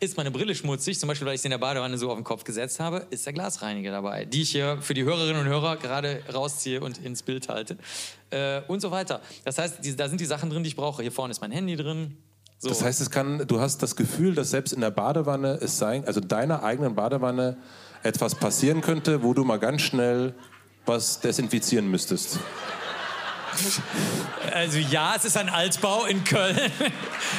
[0.00, 2.24] Ist meine Brille schmutzig, zum Beispiel, weil ich sie in der Badewanne so auf den
[2.24, 5.76] Kopf gesetzt habe, ist der Glasreiniger dabei, die ich hier für die Hörerinnen und Hörer
[5.76, 7.76] gerade rausziehe und ins Bild halte.
[8.30, 9.20] Äh, und so weiter.
[9.44, 11.02] Das heißt, die, da sind die Sachen drin, die ich brauche.
[11.02, 12.16] Hier vorne ist mein Handy drin.
[12.58, 12.68] So.
[12.68, 16.04] Das heißt, es kann, du hast das Gefühl, dass selbst in der Badewanne es sein,
[16.04, 17.56] also deiner eigenen Badewanne
[18.02, 20.34] etwas passieren könnte, wo du mal ganz schnell
[20.88, 22.38] was desinfizieren müsstest.
[24.52, 26.58] Also ja, es ist ein Altbau in Köln.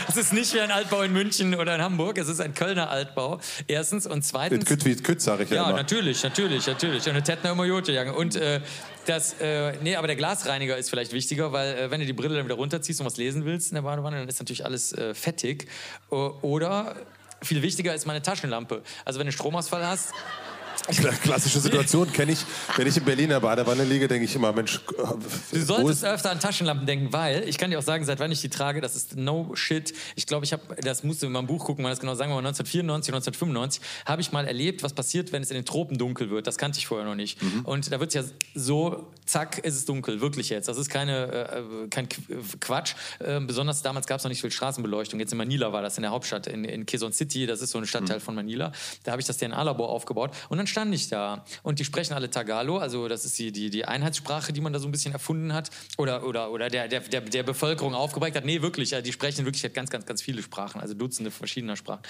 [0.07, 2.17] Es ist nicht wie ein Altbau in München oder in Hamburg.
[2.17, 3.39] Es ist ein Kölner Altbau.
[3.67, 4.65] Erstens und zweitens.
[4.65, 5.77] Küt wie Küt, sage ich ja, Ja, immer.
[5.77, 7.03] natürlich, natürlich, natürlich.
[7.05, 8.13] Und eine Tettner immer Jotejange.
[8.13, 8.61] Und äh,
[9.05, 12.35] das, äh, nee, aber der Glasreiniger ist vielleicht wichtiger, weil äh, wenn du die Brille
[12.35, 15.13] dann wieder runterziehst und was lesen willst in der Badewanne, dann ist natürlich alles äh,
[15.13, 15.67] fettig.
[16.09, 16.95] Oder
[17.41, 18.81] viel wichtiger ist meine Taschenlampe.
[19.05, 20.11] Also wenn du Stromausfall hast,
[21.21, 22.39] Klassische Situation kenne ich,
[22.75, 25.03] wenn ich in Berlin in der Badewanne liege, denke ich immer, Mensch, äh,
[25.51, 28.41] Du solltest öfter an Taschenlampen denken, weil ich kann dir auch sagen, seit wann ich
[28.41, 29.93] die trage, das ist no shit.
[30.15, 32.31] Ich glaube, ich habe, das musst du in meinem Buch gucken, weil das genau sagen
[32.31, 35.97] wir mal 1994, 1995, habe ich mal erlebt, was passiert, wenn es in den Tropen
[35.97, 36.47] dunkel wird.
[36.47, 37.37] Das kannte ich vorher noch nicht.
[37.63, 38.23] Und da wird es ja
[38.55, 40.67] so, zack, ist es dunkel, wirklich jetzt.
[40.67, 41.27] Das ist keine,
[41.85, 42.19] äh, kein Qu-
[42.59, 42.93] Quatsch.
[43.19, 45.19] Äh, besonders damals gab es noch nicht viel Straßenbeleuchtung.
[45.19, 47.77] Jetzt in Manila war das in der Hauptstadt, in, in Quezon City, das ist so
[47.77, 48.71] ein Stadtteil von Manila.
[49.03, 52.29] Da habe ich das DNA-Labor aufgebaut und dann stand ich da und die sprechen alle
[52.29, 55.53] Tagalo, also das ist die, die, die Einheitssprache, die man da so ein bisschen erfunden
[55.53, 58.45] hat oder, oder, oder der, der, der, der Bevölkerung aufgebracht hat.
[58.45, 62.01] Nee, wirklich, die sprechen wirklich ganz, ganz, ganz viele Sprachen, also Dutzende verschiedener Sprachen.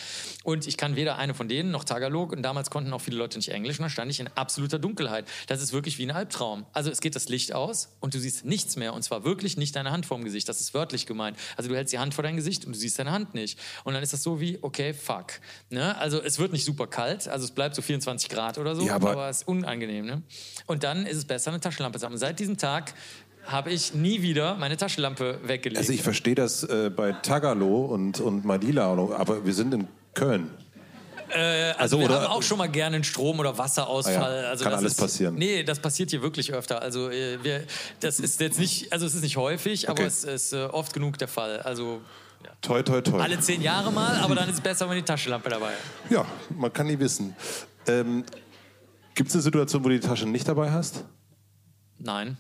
[0.44, 3.38] Und ich kann weder eine von denen noch Tagalog und damals konnten auch viele Leute
[3.38, 5.26] nicht Englisch und dann stand ich in absoluter Dunkelheit.
[5.48, 6.66] Das ist wirklich wie ein Albtraum.
[6.74, 9.76] Also es geht das Licht aus und du siehst nichts mehr und zwar wirklich nicht
[9.76, 11.38] deine Hand vorm Gesicht, das ist wörtlich gemeint.
[11.56, 13.60] Also du hältst die Hand vor dein Gesicht und du siehst deine Hand nicht.
[13.84, 15.40] Und dann ist das so wie, okay, fuck.
[15.70, 15.98] Ne?
[15.98, 18.96] Also es wird nicht super kalt, also es bleibt so 24 Grad oder so, Ja,
[18.96, 20.06] aber- aber es ist unangenehm.
[20.06, 20.22] Ne?
[20.66, 22.14] Und dann ist es besser, eine Taschenlampe zu haben.
[22.14, 22.94] Und seit diesem Tag
[23.46, 25.80] habe ich nie wieder meine Taschenlampe weggelegt.
[25.80, 30.50] Also ich verstehe das äh, bei Tagalo und, und Manila, aber wir sind in Köln.
[31.32, 34.16] Äh, also, also wir oder, haben auch schon mal gerne einen Strom- oder Wasserausfall.
[34.16, 35.36] Ah ja, also kann alles ist, passieren.
[35.36, 36.82] Nee, das passiert hier wirklich öfter.
[36.82, 37.64] Also äh, wir,
[38.00, 40.08] das ist jetzt nicht, also es ist nicht häufig, aber okay.
[40.08, 41.60] es ist äh, oft genug der Fall.
[41.62, 42.02] Also
[42.44, 42.52] ja.
[42.62, 43.22] Toi, toi, toi.
[43.22, 45.74] Alle zehn Jahre mal, aber dann ist es besser, wenn die Taschenlampe dabei.
[46.10, 46.26] Ja,
[46.58, 47.36] man kann nie wissen.
[47.90, 48.24] Ähm,
[49.16, 51.04] Gibt es eine Situation, wo du die Tasche nicht dabei hast?
[51.98, 52.38] Nein.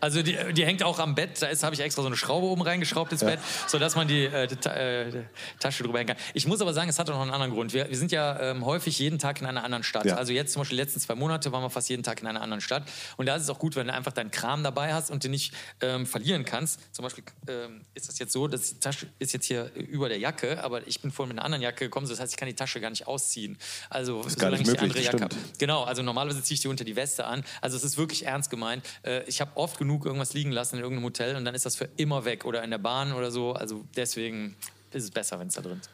[0.00, 1.40] Also die, die hängt auch am Bett.
[1.40, 3.28] Da habe ich extra so eine Schraube oben reingeschraubt ins ja.
[3.28, 5.24] Bett, sodass man die, äh, die, äh, die,
[5.58, 6.16] Tasche drüber hängen kann.
[6.34, 7.72] Ich muss aber sagen, es hat noch einen anderen Grund.
[7.72, 10.06] Wir, wir sind ja ähm, häufig jeden Tag in einer anderen Stadt.
[10.06, 10.16] Ja.
[10.16, 12.40] Also jetzt zum Beispiel die letzten zwei Monate waren wir fast jeden Tag in einer
[12.40, 12.84] anderen Stadt.
[13.16, 15.32] Und da ist es auch gut, wenn du einfach deinen Kram dabei hast und den
[15.32, 16.80] nicht ähm, verlieren kannst.
[16.94, 20.18] Zum Beispiel ähm, ist das jetzt so, dass die Tasche ist jetzt hier über der
[20.18, 22.08] Jacke, aber ich bin vorhin mit einer anderen Jacke gekommen.
[22.08, 23.58] Das heißt, ich kann die Tasche gar nicht ausziehen.
[23.88, 25.36] Also das ist solange ich die andere Jacke habe.
[25.58, 27.44] Genau, also normalerweise ziehe ich die unter die Weste an.
[27.60, 28.86] Also es ist wirklich ernst gemeint.
[29.02, 31.76] Äh, ich habe oft genug irgendwas liegen lassen in irgendeinem Hotel und dann ist das
[31.76, 33.52] für immer weg oder in der Bahn oder so.
[33.52, 34.56] Also deswegen
[34.92, 35.90] ist es besser, wenn es da drin ist.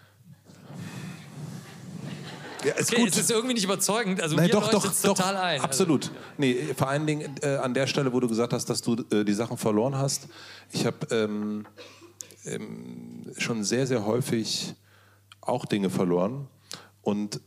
[2.64, 3.10] Ja, ist okay, gut.
[3.10, 4.20] Es ist irgendwie nicht überzeugend.
[4.20, 5.60] Also Nein, mir doch, doch, total doch, ein.
[5.60, 6.04] Absolut.
[6.06, 6.16] Also.
[6.38, 9.24] Nee, vor allen Dingen äh, an der Stelle, wo du gesagt hast, dass du äh,
[9.24, 10.28] die Sachen verloren hast.
[10.72, 11.66] Ich habe ähm,
[12.44, 14.74] ähm, schon sehr, sehr häufig
[15.40, 16.48] auch Dinge verloren.
[17.02, 17.40] Und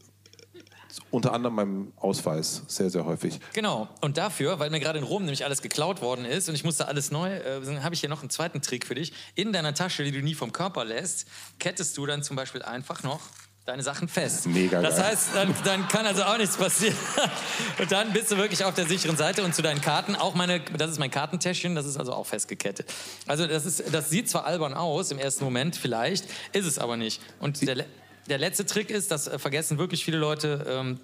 [1.12, 3.40] unter anderem meinem Ausweis, sehr, sehr häufig.
[3.54, 3.88] Genau.
[4.02, 6.88] Und dafür, weil mir gerade in Rom nämlich alles geklaut worden ist und ich musste
[6.88, 9.14] alles neu, äh, habe ich hier noch einen zweiten Trick für dich.
[9.36, 11.28] In deiner Tasche, die du nie vom Körper lässt,
[11.60, 13.22] kettest du dann zum Beispiel einfach noch
[13.70, 14.48] deine Sachen fest.
[14.48, 15.06] Mega Das geil.
[15.06, 16.96] heißt, dann, dann, kann also auch nichts passieren.
[17.80, 20.60] Und dann bist du wirklich auf der sicheren Seite und zu deinen Karten, auch meine,
[20.60, 22.92] das ist mein Kartentäschchen, das ist also auch festgekettet.
[23.28, 26.98] Also das, ist, das sieht zwar albern aus im ersten Moment vielleicht, ist es aber
[26.98, 27.22] nicht.
[27.40, 27.86] Und der,
[28.30, 31.00] der letzte Trick ist, das äh, vergessen wirklich viele Leute, ähm,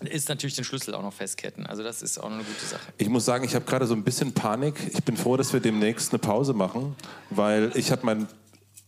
[0.00, 1.66] ist natürlich den Schlüssel auch noch festketten.
[1.66, 2.92] Also das ist auch eine gute Sache.
[2.98, 4.74] Ich muss sagen, ich habe gerade so ein bisschen Panik.
[4.92, 6.94] Ich bin froh, dass wir demnächst eine Pause machen,
[7.30, 8.28] weil ich habe meinen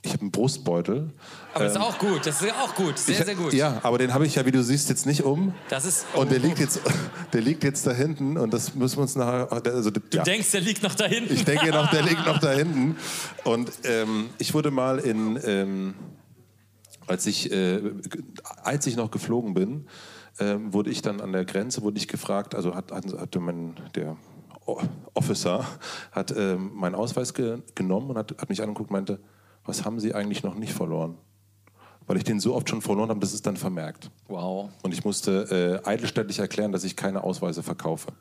[0.02, 1.10] ich habe einen Brustbeutel.
[1.52, 3.52] Aber das ist ähm, auch gut, das ist auch gut, sehr, ich, sehr gut.
[3.52, 5.52] Ja, aber den habe ich ja, wie du siehst, jetzt nicht um.
[5.68, 6.06] Das ist.
[6.14, 6.80] Oh, und der liegt jetzt,
[7.34, 9.52] der liegt jetzt da hinten und das müssen wir uns nachher.
[9.52, 10.22] Also, du ja.
[10.22, 11.34] denkst, der liegt noch da hinten.
[11.34, 12.96] Ich denke noch, der liegt noch da hinten.
[13.44, 15.94] Und ähm, ich wurde mal in, ähm,
[17.10, 17.80] als ich, äh,
[18.62, 19.86] als ich noch geflogen bin,
[20.38, 23.74] äh, wurde ich dann an der Grenze, wurde ich gefragt, also hat, hat, hatte mein,
[23.96, 24.16] der
[25.14, 25.66] Officer
[26.12, 29.20] hat äh, meinen Ausweis ge genommen und hat, hat mich angeguckt und meinte,
[29.64, 31.18] was haben Sie eigentlich noch nicht verloren?
[32.06, 34.10] Weil ich den so oft schon verloren habe, dass es dann vermerkt.
[34.28, 34.70] Wow.
[34.82, 38.12] Und ich musste äh, eidelständlich erklären, dass ich keine Ausweise verkaufe.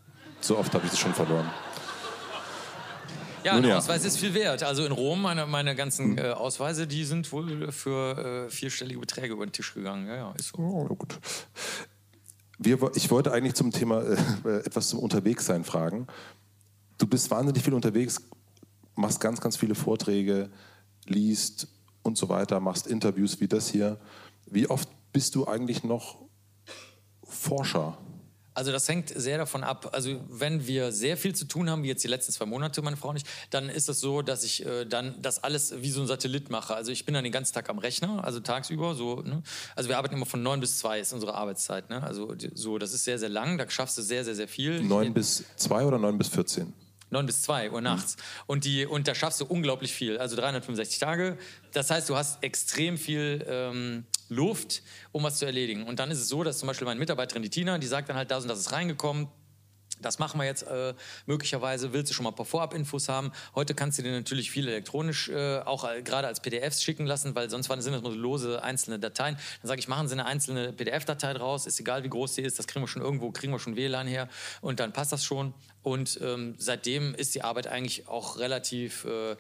[0.42, 1.50] So oft habe ich es schon verloren.
[3.44, 3.78] Ja, ein ja.
[3.78, 4.64] Ausweis ist viel wert.
[4.64, 6.18] Also in Rom, meine, meine ganzen hm.
[6.18, 10.08] äh, Ausweise, die sind wohl für äh, vierstellige Beträge über den Tisch gegangen.
[10.08, 10.62] Ja, ja, ist so.
[10.62, 11.20] Oh, gut.
[12.58, 16.08] Wir, ich wollte eigentlich zum Thema äh, etwas zum Unterwegssein fragen.
[16.98, 18.22] Du bist wahnsinnig viel unterwegs,
[18.96, 20.50] machst ganz, ganz viele Vorträge,
[21.06, 21.68] liest
[22.04, 24.00] und so weiter, machst Interviews wie das hier.
[24.46, 26.18] Wie oft bist du eigentlich noch
[27.24, 27.98] Forscher?
[28.54, 29.90] Also das hängt sehr davon ab.
[29.94, 32.98] Also wenn wir sehr viel zu tun haben, wie jetzt die letzten zwei Monate, meine
[32.98, 36.02] Frau und ich, dann ist es so, dass ich äh, dann das alles wie so
[36.02, 36.76] ein Satellit mache.
[36.76, 39.22] Also ich bin dann den ganzen Tag am Rechner, also tagsüber so.
[39.22, 39.44] Ne?
[39.76, 41.90] Also wir arbeiten immer von neun bis zwei ist unsere Arbeitszeit.
[41.90, 42.02] Ne?
[42.04, 43.58] Also so, das ist sehr, sehr lang.
[43.58, 44.82] Da schaffst du sehr, sehr, sehr viel.
[44.82, 46.74] Neun bis zwei oder neun bis 14?
[47.12, 48.18] 9 bis 2 Uhr nachts.
[48.18, 48.22] Mhm.
[48.48, 50.18] Und, die, und da schaffst du unglaublich viel.
[50.18, 51.38] Also 365 Tage.
[51.74, 55.84] Das heißt, du hast extrem viel ähm, Luft, um was zu erledigen.
[55.84, 58.16] Und dann ist es so, dass zum Beispiel meine Mitarbeiterin, die Tina, die sagt dann
[58.16, 59.28] halt, das und das ist reingekommen,
[60.02, 60.94] das machen wir jetzt äh,
[61.26, 61.94] möglicherweise.
[61.94, 63.32] Willst du schon mal ein paar Vorab-Infos haben?
[63.56, 67.36] Heute kannst du dir natürlich viel elektronisch äh, auch äh, gerade als PDFs schicken lassen,
[67.36, 69.36] weil sonst sind das nur lose einzelne Dateien.
[69.62, 72.60] Dann sage ich, machen Sie eine einzelne PDF-Datei draus, ist egal wie groß sie ist,
[72.60, 74.30] das kriegen wir schon irgendwo, kriegen wir schon WLAN her
[74.62, 75.54] und dann passt das schon.
[75.82, 79.36] Und ähm, seitdem ist die Arbeit eigentlich auch relativ äh,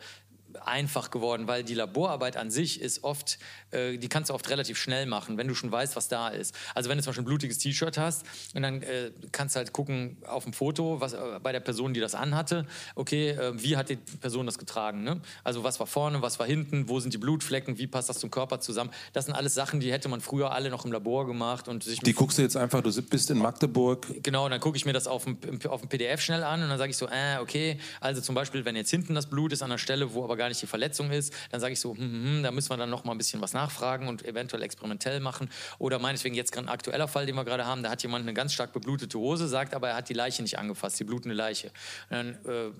[0.61, 3.39] einfach geworden, weil die Laborarbeit an sich ist oft,
[3.71, 6.55] äh, die kannst du oft relativ schnell machen, wenn du schon weißt, was da ist.
[6.75, 9.73] Also wenn du zum Beispiel ein blutiges T-Shirt hast und dann äh, kannst du halt
[9.73, 13.77] gucken auf dem Foto, was äh, bei der Person, die das anhatte, okay, äh, wie
[13.77, 15.03] hat die Person das getragen?
[15.03, 15.21] Ne?
[15.43, 18.31] Also was war vorne, was war hinten, wo sind die Blutflecken, wie passt das zum
[18.31, 18.91] Körper zusammen?
[19.13, 21.99] Das sind alles Sachen, die hätte man früher alle noch im Labor gemacht und sich
[21.99, 24.07] Die guckst du jetzt einfach, du bist in Magdeburg.
[24.23, 25.37] Genau, und dann gucke ich mir das auf dem,
[25.67, 28.65] auf dem PDF schnell an und dann sage ich so, äh, okay, also zum Beispiel,
[28.65, 31.11] wenn jetzt hinten das Blut ist an der Stelle, wo aber gar nicht die Verletzung
[31.11, 31.31] ist.
[31.51, 33.41] Dann sage ich so, hm, hm, hm, da müssen wir dann noch mal ein bisschen
[33.41, 35.49] was nachfragen und eventuell experimentell machen.
[35.77, 38.33] Oder meinetwegen jetzt gerade ein aktueller Fall, den wir gerade haben, da hat jemand eine
[38.33, 41.67] ganz stark beblutete Hose, sagt aber, er hat die Leiche nicht angefasst, die blutende Leiche.
[42.09, 42.71] Und dann äh,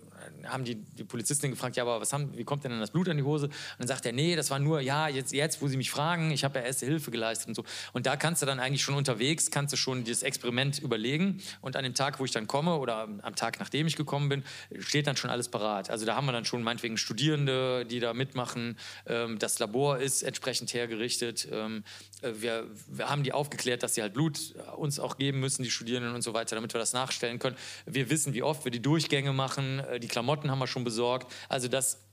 [0.45, 3.09] haben die, die Polizistin gefragt, ja, aber was haben, wie kommt denn dann das Blut
[3.09, 3.47] an die Hose?
[3.47, 6.31] Und dann sagt er, nee, das war nur, ja, jetzt, jetzt wo Sie mich fragen,
[6.31, 7.63] ich habe ja erste Hilfe geleistet und so.
[7.93, 11.41] Und da kannst du dann eigentlich schon unterwegs, kannst du schon dieses Experiment überlegen.
[11.61, 14.43] Und an dem Tag, wo ich dann komme oder am Tag, nachdem ich gekommen bin,
[14.79, 15.89] steht dann schon alles parat.
[15.89, 18.77] Also da haben wir dann schon meinetwegen Studierende, die da mitmachen.
[19.05, 21.47] Ähm, das Labor ist entsprechend hergerichtet.
[21.51, 21.83] Ähm,
[22.21, 25.71] äh, wir, wir haben die aufgeklärt, dass sie halt Blut uns auch geben müssen, die
[25.71, 27.55] Studierenden und so weiter, damit wir das nachstellen können.
[27.85, 29.79] Wir wissen, wie oft wir die Durchgänge machen.
[29.79, 31.31] Äh, die Klamotten haben wir schon besorgt.
[31.47, 32.05] Also das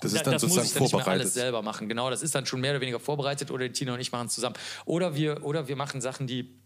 [0.00, 1.88] das ist dann das muss ich dann nicht mehr alles selber machen.
[1.88, 4.28] Genau, das ist dann schon mehr oder weniger vorbereitet oder die Tina und ich machen
[4.28, 4.54] es zusammen.
[4.84, 6.56] Oder wir, oder wir machen Sachen, die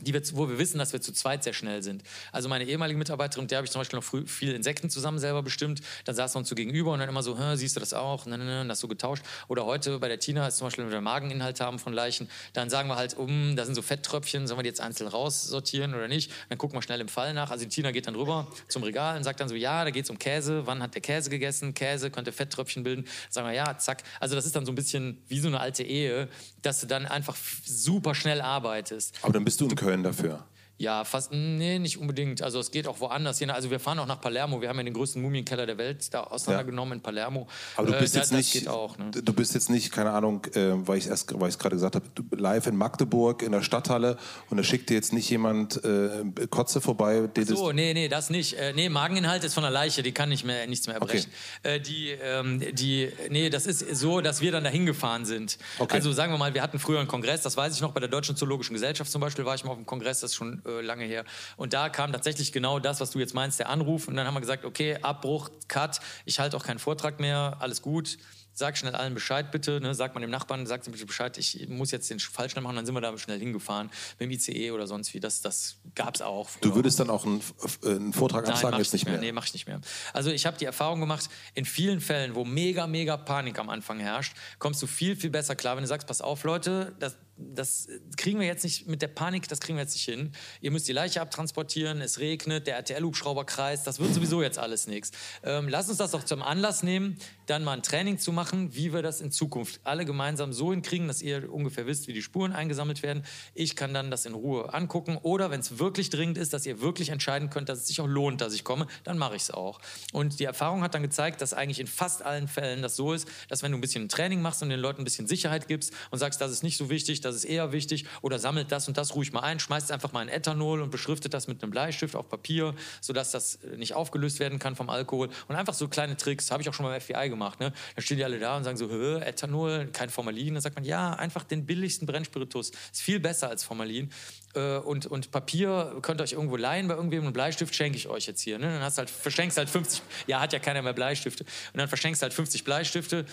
[0.00, 2.02] die wir, wo wir wissen, dass wir zu zweit sehr schnell sind.
[2.32, 5.42] Also meine ehemalige Mitarbeiterin, der habe ich zum Beispiel noch früh, viel Insekten zusammen selber
[5.42, 5.80] bestimmt.
[6.04, 8.26] Dann saß wir uns so gegenüber und dann immer so, siehst du das auch?
[8.26, 9.22] Nein, nein, nein, das so getauscht.
[9.48, 12.70] Oder heute bei der Tina ist zum Beispiel, wenn wir Mageninhalt haben von Leichen, dann
[12.70, 16.08] sagen wir halt, um, da sind so Fetttröpfchen, sollen wir die jetzt einzeln raussortieren oder
[16.08, 16.30] nicht?
[16.48, 17.50] Dann gucken wir schnell im Fall nach.
[17.50, 20.04] Also die Tina geht dann rüber zum Regal und sagt dann so, ja, da geht
[20.04, 20.66] es um Käse.
[20.66, 21.74] Wann hat der Käse gegessen?
[21.74, 23.04] Käse könnte Fetttröpfchen bilden.
[23.04, 24.02] Dann sagen wir, ja, zack.
[24.20, 26.28] Also das ist dann so ein bisschen wie so eine alte Ehe,
[26.62, 29.16] dass du dann einfach super schnell arbeitest.
[29.22, 30.38] Aber dann bist du in Köln dafür.
[30.80, 32.40] Ja, fast, nee, nicht unbedingt.
[32.40, 33.50] Also es geht auch woanders hin.
[33.50, 34.60] Also wir fahren auch nach Palermo.
[34.60, 36.96] Wir haben ja den größten Mumienkeller der Welt da auseinandergenommen ja.
[36.96, 37.48] in Palermo.
[37.76, 39.10] Aber du bist äh, jetzt nicht, auch, ne?
[39.10, 42.76] du bist jetzt nicht, keine Ahnung, äh, weil ich es gerade gesagt habe, live in
[42.76, 44.18] Magdeburg in der Stadthalle
[44.50, 47.28] und da schickt dir jetzt nicht jemand äh, Kotze vorbei.
[47.36, 48.54] Ach so, nee, nee, das nicht.
[48.54, 51.32] Äh, nee, Mageninhalt ist von der Leiche, die kann nicht mehr, nichts mehr erbrechen.
[51.64, 51.76] Okay.
[51.76, 55.58] Äh, die, ähm, die, nee, das ist so, dass wir dann dahin gefahren sind.
[55.80, 55.96] Okay.
[55.96, 58.08] Also sagen wir mal, wir hatten früher einen Kongress, das weiß ich noch, bei der
[58.08, 60.80] Deutschen Zoologischen Gesellschaft zum Beispiel war ich mal auf dem Kongress, das ist schon äh,
[60.80, 61.24] lange her.
[61.56, 64.08] Und da kam tatsächlich genau das, was du jetzt meinst, der Anruf.
[64.08, 67.82] Und dann haben wir gesagt, okay, Abbruch, Cut, ich halte auch keinen Vortrag mehr, alles
[67.82, 68.18] gut
[68.58, 69.94] sag schnell allen Bescheid bitte, ne?
[69.94, 72.84] sag mal dem Nachbarn, ihm bitte Bescheid, ich muss jetzt den Fall schnell machen, dann
[72.84, 73.88] sind wir da schnell hingefahren
[74.18, 76.48] mit dem ICE oder sonst wie, das, das gab es auch.
[76.48, 76.62] Früher.
[76.62, 77.40] Du würdest dann auch einen,
[77.84, 79.14] einen Vortrag Nein, absagen, jetzt nicht mehr?
[79.14, 79.22] mehr?
[79.22, 79.80] Nee, mach ich nicht mehr.
[80.12, 84.00] Also ich habe die Erfahrung gemacht, in vielen Fällen, wo mega, mega Panik am Anfang
[84.00, 87.88] herrscht, kommst du viel, viel besser klar, wenn du sagst, pass auf Leute, das, das
[88.16, 90.32] kriegen wir jetzt nicht mit der Panik, das kriegen wir jetzt nicht hin.
[90.60, 94.86] Ihr müsst die Leiche abtransportieren, es regnet, der RTL-Hubschrauber kreist, das wird sowieso jetzt alles
[94.86, 95.12] nichts.
[95.42, 97.18] Ähm, lass uns das doch zum Anlass nehmen,
[97.48, 101.08] dann mal ein Training zu machen, wie wir das in Zukunft alle gemeinsam so hinkriegen,
[101.08, 103.24] dass ihr ungefähr wisst, wie die Spuren eingesammelt werden.
[103.54, 106.82] Ich kann dann das in Ruhe angucken oder wenn es wirklich dringend ist, dass ihr
[106.82, 109.50] wirklich entscheiden könnt, dass es sich auch lohnt, dass ich komme, dann mache ich es
[109.50, 109.80] auch.
[110.12, 113.26] Und die Erfahrung hat dann gezeigt, dass eigentlich in fast allen Fällen das so ist,
[113.48, 116.18] dass wenn du ein bisschen Training machst und den Leuten ein bisschen Sicherheit gibst und
[116.18, 119.14] sagst, das ist nicht so wichtig, das ist eher wichtig oder sammelt das und das
[119.14, 122.28] ruhig mal ein, schmeißt einfach mal ein Ethanol und beschriftet das mit einem Bleistift auf
[122.28, 126.62] Papier, sodass das nicht aufgelöst werden kann vom Alkohol und einfach so kleine Tricks, habe
[126.62, 127.37] ich auch schon beim FBI gemacht.
[127.58, 127.72] Ne?
[127.96, 128.88] Da stehen die alle da und sagen so,
[129.20, 130.54] Ethanol, kein Formalin.
[130.54, 132.70] Dann sagt man, ja, einfach den billigsten Brennspiritus.
[132.70, 134.10] Ist viel besser als Formalin.
[134.54, 138.08] Äh, und, und Papier könnt ihr euch irgendwo leihen bei irgendwem und Bleistift schenke ich
[138.08, 138.58] euch jetzt hier.
[138.58, 138.66] Ne?
[138.66, 141.44] Dann hast halt, verschenkst halt 50, ja, hat ja keiner mehr Bleistifte.
[141.72, 143.24] Und dann verschenkst halt 50 Bleistifte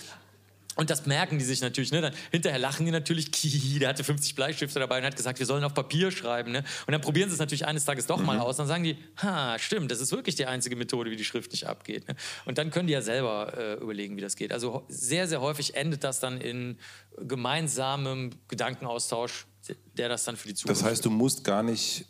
[0.75, 1.91] und das merken die sich natürlich.
[1.91, 2.01] Ne?
[2.01, 3.31] Dann, hinterher lachen die natürlich,
[3.79, 6.51] der hatte 50 Bleistifte dabei und hat gesagt, wir sollen auf Papier schreiben.
[6.51, 6.63] Ne?
[6.85, 8.25] Und dann probieren sie es natürlich eines Tages doch mhm.
[8.25, 8.57] mal aus.
[8.57, 11.67] Dann sagen die, ha, stimmt, das ist wirklich die einzige Methode, wie die Schrift nicht
[11.67, 12.07] abgeht.
[12.07, 12.15] Ne?
[12.45, 14.51] Und dann können die ja selber äh, überlegen, wie das geht.
[14.51, 16.77] Also sehr, sehr häufig endet das dann in
[17.17, 19.47] gemeinsamem Gedankenaustausch,
[19.97, 22.05] der das dann für die Zukunft Das heißt, du musst gar nicht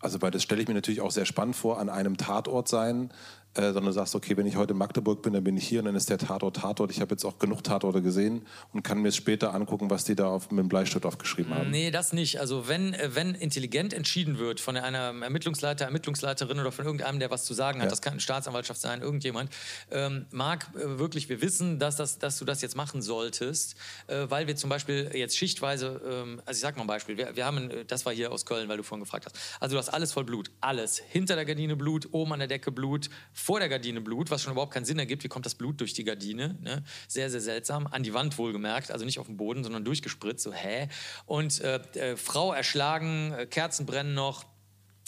[0.00, 3.12] also weil das stelle ich mir natürlich auch sehr spannend vor, an einem Tatort sein,
[3.58, 5.86] äh, sondern sagst, okay, wenn ich heute in Magdeburg bin, dann bin ich hier und
[5.86, 6.90] dann ist der Tatort Tatort.
[6.92, 10.28] Ich habe jetzt auch genug Tatorte gesehen und kann mir später angucken, was die da
[10.28, 11.70] auf, mit dem Bleistift aufgeschrieben haben.
[11.70, 12.38] Nee, das nicht.
[12.40, 17.30] Also wenn, äh, wenn intelligent entschieden wird von einer Ermittlungsleiter, Ermittlungsleiterin oder von irgendeinem, der
[17.30, 17.90] was zu sagen hat, ja.
[17.90, 19.50] das kann eine Staatsanwaltschaft sein, irgendjemand,
[19.90, 23.74] ähm, Marc, äh, wirklich, wir wissen, dass, das, dass du das jetzt machen solltest,
[24.06, 27.34] äh, weil wir zum Beispiel jetzt schichtweise, ähm, also ich sag mal ein Beispiel, wir,
[27.34, 29.78] wir haben, äh, das war hier aus Köln, weil du vorhin gefragt hast, also du
[29.78, 30.98] hast alles voll Blut, alles.
[30.98, 33.10] Hinter der Gardine Blut, oben an der Decke Blut,
[33.48, 35.24] vor der Gardine Blut, was schon überhaupt keinen Sinn ergibt.
[35.24, 36.58] Wie kommt das Blut durch die Gardine?
[36.60, 36.84] Ne?
[37.06, 37.86] Sehr, sehr seltsam.
[37.86, 40.44] An die Wand wohlgemerkt, also nicht auf dem Boden, sondern durchgespritzt.
[40.44, 40.90] So, hä?
[41.24, 44.44] Und äh, äh, Frau erschlagen, äh, Kerzen brennen noch.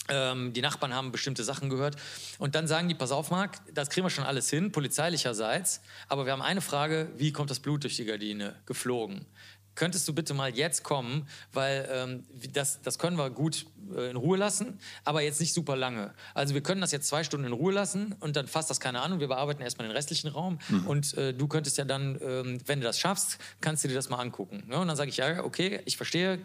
[0.09, 1.97] Ähm, die Nachbarn haben bestimmte Sachen gehört.
[2.39, 5.81] Und dann sagen die, pass auf, Marc, das kriegen wir schon alles hin, polizeilicherseits.
[6.07, 9.27] Aber wir haben eine Frage, wie kommt das Blut durch die Gardine geflogen?
[9.75, 13.65] Könntest du bitte mal jetzt kommen, weil ähm, das, das können wir gut
[13.95, 16.13] äh, in Ruhe lassen, aber jetzt nicht super lange.
[16.33, 19.01] Also wir können das jetzt zwei Stunden in Ruhe lassen und dann fasst das keine
[19.01, 19.19] Ahnung.
[19.19, 20.87] Wir bearbeiten erstmal den restlichen Raum mhm.
[20.87, 24.09] und äh, du könntest ja dann, ähm, wenn du das schaffst, kannst du dir das
[24.09, 24.63] mal angucken.
[24.67, 24.77] Ne?
[24.77, 26.39] Und dann sage ich, ja, okay, ich verstehe,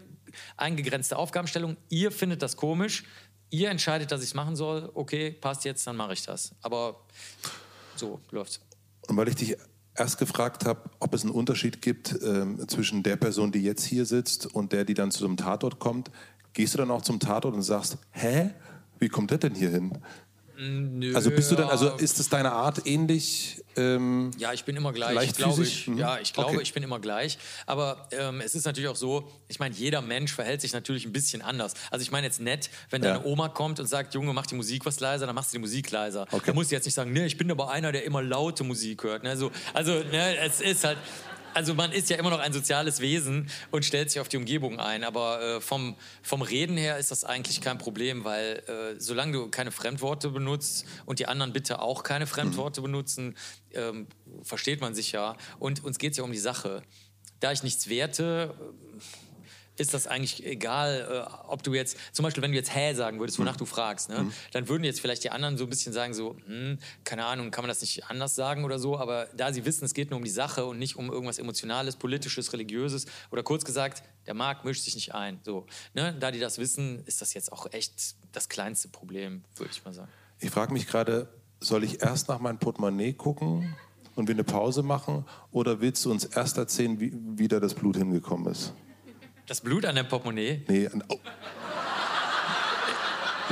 [0.57, 3.05] eingegrenzte Aufgabenstellung, ihr findet das komisch,
[3.51, 6.55] ihr entscheidet, dass ich es machen soll, okay, passt jetzt, dann mache ich das.
[6.63, 7.01] Aber
[7.97, 8.61] so läuft's.
[9.09, 9.57] Und weil ich dich
[9.97, 14.05] erst gefragt habe, ob es einen Unterschied gibt ähm, zwischen der Person, die jetzt hier
[14.07, 16.11] sitzt und der, die dann zu so einem Tatort kommt.
[16.53, 18.51] Gehst du dann auch zum Tatort und sagst, hä,
[18.99, 19.99] wie kommt der denn hier hin?
[20.59, 23.63] Nö, Also bist du dann, also ist es deine Art ähnlich?
[23.77, 25.35] Ähm, Ja, ich bin immer gleich.
[25.35, 25.99] Glaube, ich, Mhm.
[25.99, 26.63] ja, ich glaube, Okay.
[26.63, 27.37] ich bin immer gleich.
[27.67, 31.13] Aber ähm, es ist natürlich auch so, ich meine, jeder Mensch verhält sich natürlich ein
[31.13, 31.75] bisschen anders.
[31.91, 33.15] Also ich meine jetzt nett, wenn Ja.
[33.19, 35.61] deine Oma kommt und sagt, Junge, mach die Musik was leiser, dann machst du die
[35.61, 36.23] Musik leiser.
[36.31, 36.43] Okay.
[36.47, 39.03] Da musst du jetzt nicht sagen, nee, ich bin aber einer, der immer laute Musik
[39.05, 39.25] hört.
[39.25, 39.37] Ne?
[39.37, 40.97] So, also ne, es ist halt...
[41.57, 44.79] Also man ist ja immer noch ein soziales Wesen und stellt sich auf die Umgebung
[44.79, 45.05] ein.
[45.05, 49.49] Aber äh, vom, vom Reden her ist das eigentlich kein Problem, weil äh, solange du
[49.49, 53.39] keine Fremdworte benutzt und die anderen bitte auch keine Fremdworte benutzen,
[53.73, 54.07] ähm,
[54.43, 55.35] versteht man sich ja.
[55.59, 56.83] Und uns geht es ja um die Sache.
[57.41, 58.55] Da ich nichts werte,
[59.77, 63.19] ist das eigentlich egal, äh, ob du jetzt, zum Beispiel, wenn du jetzt hä sagen
[63.19, 64.31] würdest, wonach du fragst, ne?
[64.53, 67.63] dann würden jetzt vielleicht die anderen so ein bisschen sagen, so, hm, keine Ahnung, kann
[67.63, 70.25] man das nicht anders sagen oder so, aber da sie wissen, es geht nur um
[70.25, 74.85] die Sache und nicht um irgendwas Emotionales, Politisches, Religiöses oder kurz gesagt, der Markt mischt
[74.85, 75.41] sich nicht ein.
[75.45, 76.17] So, ne?
[76.19, 79.95] Da die das wissen, ist das jetzt auch echt das kleinste Problem, würde ich mal
[79.95, 80.11] sagen.
[80.41, 81.29] ich frage mich gerade,
[81.61, 83.75] soll ich erst nach meinem Portemonnaie gucken
[84.15, 87.75] und wir eine Pause machen oder willst du uns erst erzählen, wie, wie da das
[87.75, 88.75] Blut hingekommen ist?
[89.47, 91.19] Das Blut an dem Portemonnaie, Nee, an, oh.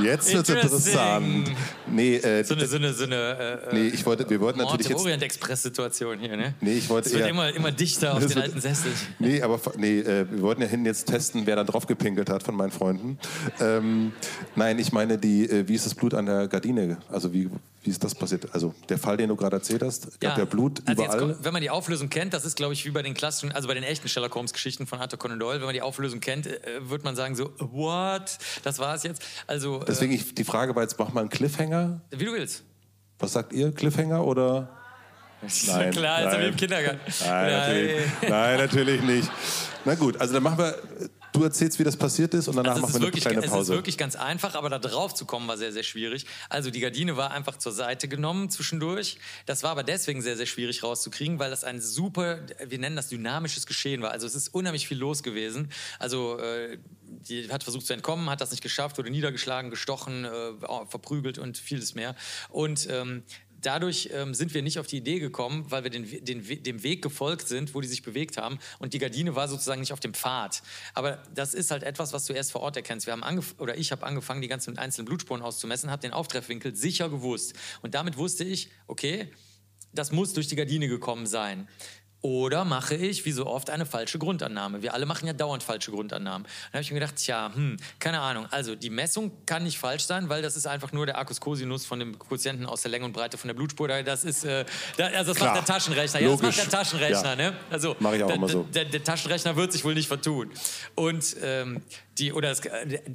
[0.03, 1.53] Jetzt wird's interessant.
[1.87, 4.73] Nee, äh, so eine, so eine, so eine äh, nee, ich wollte, wir wollten Mord
[4.73, 5.01] natürlich jetzt.
[5.01, 6.55] Orient Express Situation hier, ne?
[6.61, 8.91] Nee, ich wollte Es wird eher- immer, immer dichter auf den alten Sessel.
[9.21, 12.43] Nee, aber nee, äh, wir wollten ja hin jetzt testen, wer da drauf gepinkelt hat
[12.43, 13.19] von meinen Freunden.
[13.61, 14.13] Ähm,
[14.57, 16.97] nein, ich meine, die, äh, wie ist das Blut an der Gardine?
[17.09, 17.49] Also wie,
[17.85, 18.53] wie ist das passiert?
[18.55, 21.33] Also der Fall, den du gerade erzählt hast, gab ja, Blut also jetzt überall.
[21.35, 23.69] kommt- wenn man die Auflösung kennt, das ist, glaube ich, wie bei den klassischen, also
[23.69, 26.61] bei den echten Sherlock Holmes-Geschichten von Arthur Conan Doyle, wenn man die Auflösung kennt, äh,
[26.89, 28.39] wird man sagen so, what?
[28.63, 29.23] Das war es jetzt.
[29.47, 32.01] Also, äh, Deswegen ich, die Frage war jetzt, mach mal einen Cliffhanger.
[32.11, 32.65] wie du willst.
[33.19, 33.71] Was sagt ihr?
[33.73, 34.69] Cliffhanger oder?
[35.67, 36.41] Nein, Klar, nein.
[36.41, 37.01] wie im Kindergarten.
[37.23, 39.31] Nein, natürlich, nein, natürlich nicht.
[39.85, 40.75] Na gut, also dann machen wir,
[41.35, 43.47] du erzählst, wie das passiert ist und danach Also machen wir eine wirklich, kleine es
[43.47, 43.73] ist Pause.
[43.75, 46.27] wirklich ganz einfach, aber da drauf zu kommen war sehr, sehr schwierig.
[46.49, 49.19] Also die Gardine war einfach zur Seite genommen zwischendurch.
[49.47, 53.09] Das war aber deswegen sehr, sehr schwierig rauszukriegen, weil das ein super, wir nennen das
[53.09, 54.13] dynamisches Geschehen war.
[54.13, 55.71] Also es ist unheimlich viel los gewesen.
[55.99, 60.53] Also äh, die hat versucht zu entkommen, hat das nicht geschafft, wurde niedergeschlagen, gestochen, äh,
[60.89, 62.15] verprügelt und vieles mehr.
[62.49, 63.25] Und ähm,
[63.65, 67.03] Dadurch ähm, sind wir nicht auf die Idee gekommen, weil wir den, den, dem Weg
[67.03, 68.59] gefolgt sind, wo die sich bewegt haben.
[68.79, 70.63] Und die Gardine war sozusagen nicht auf dem Pfad.
[70.93, 73.07] Aber das ist halt etwas, was du erst vor Ort erkennst.
[73.07, 76.77] Wir haben angef oder ich habe angefangen, die ganzen einzelnen Blutspuren auszumessen, habe den Auftreffwinkel
[76.77, 77.55] sicher gewusst.
[77.83, 79.31] Und damit wusste ich, okay,
[79.93, 81.69] das muss durch die Gardine gekommen sein.
[82.25, 84.81] Oder mache ich, wie so oft, eine falsche Grundannahme?
[84.81, 86.45] Wir alle machen ja dauernd falsche Grundannahmen.
[86.45, 88.47] Dann habe ich mir gedacht, tja, hm, keine Ahnung.
[88.51, 91.85] Also die Messung kann nicht falsch sein, weil das ist einfach nur der Arcus Cosinus
[91.85, 93.89] von dem Quotienten aus der Länge und Breite von der Blutspur.
[93.89, 94.65] Das ist, äh,
[94.97, 95.55] da, also das Klar.
[95.55, 96.21] macht der Taschenrechner.
[96.21, 97.37] Ja, das macht der Taschenrechner, Ja.
[97.37, 97.57] ne?
[97.69, 98.63] Also Mach ich auch der, immer so.
[98.73, 100.51] Der, der Taschenrechner wird sich wohl nicht vertun.
[100.95, 101.83] Und ähm,
[102.19, 102.63] die, oder es,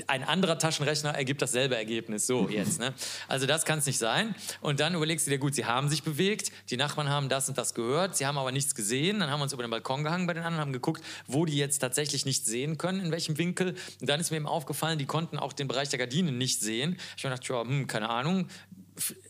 [0.07, 2.27] ein anderer Taschenrechner ergibt dasselbe Ergebnis.
[2.27, 2.79] So jetzt.
[2.79, 2.93] Ne?
[3.27, 4.35] Also das kann es nicht sein.
[4.61, 7.57] Und dann überlegst du dir, gut, sie haben sich bewegt, die Nachbarn haben das und
[7.57, 9.19] das gehört, sie haben aber nichts gesehen.
[9.19, 11.57] Dann haben wir uns über den Balkon gehangen bei den anderen, haben geguckt, wo die
[11.57, 13.75] jetzt tatsächlich nicht sehen können, in welchem Winkel.
[14.01, 16.97] Und dann ist mir eben aufgefallen, die konnten auch den Bereich der Gardinen nicht sehen.
[17.17, 18.47] Ich habe gedacht, ja, hm, keine Ahnung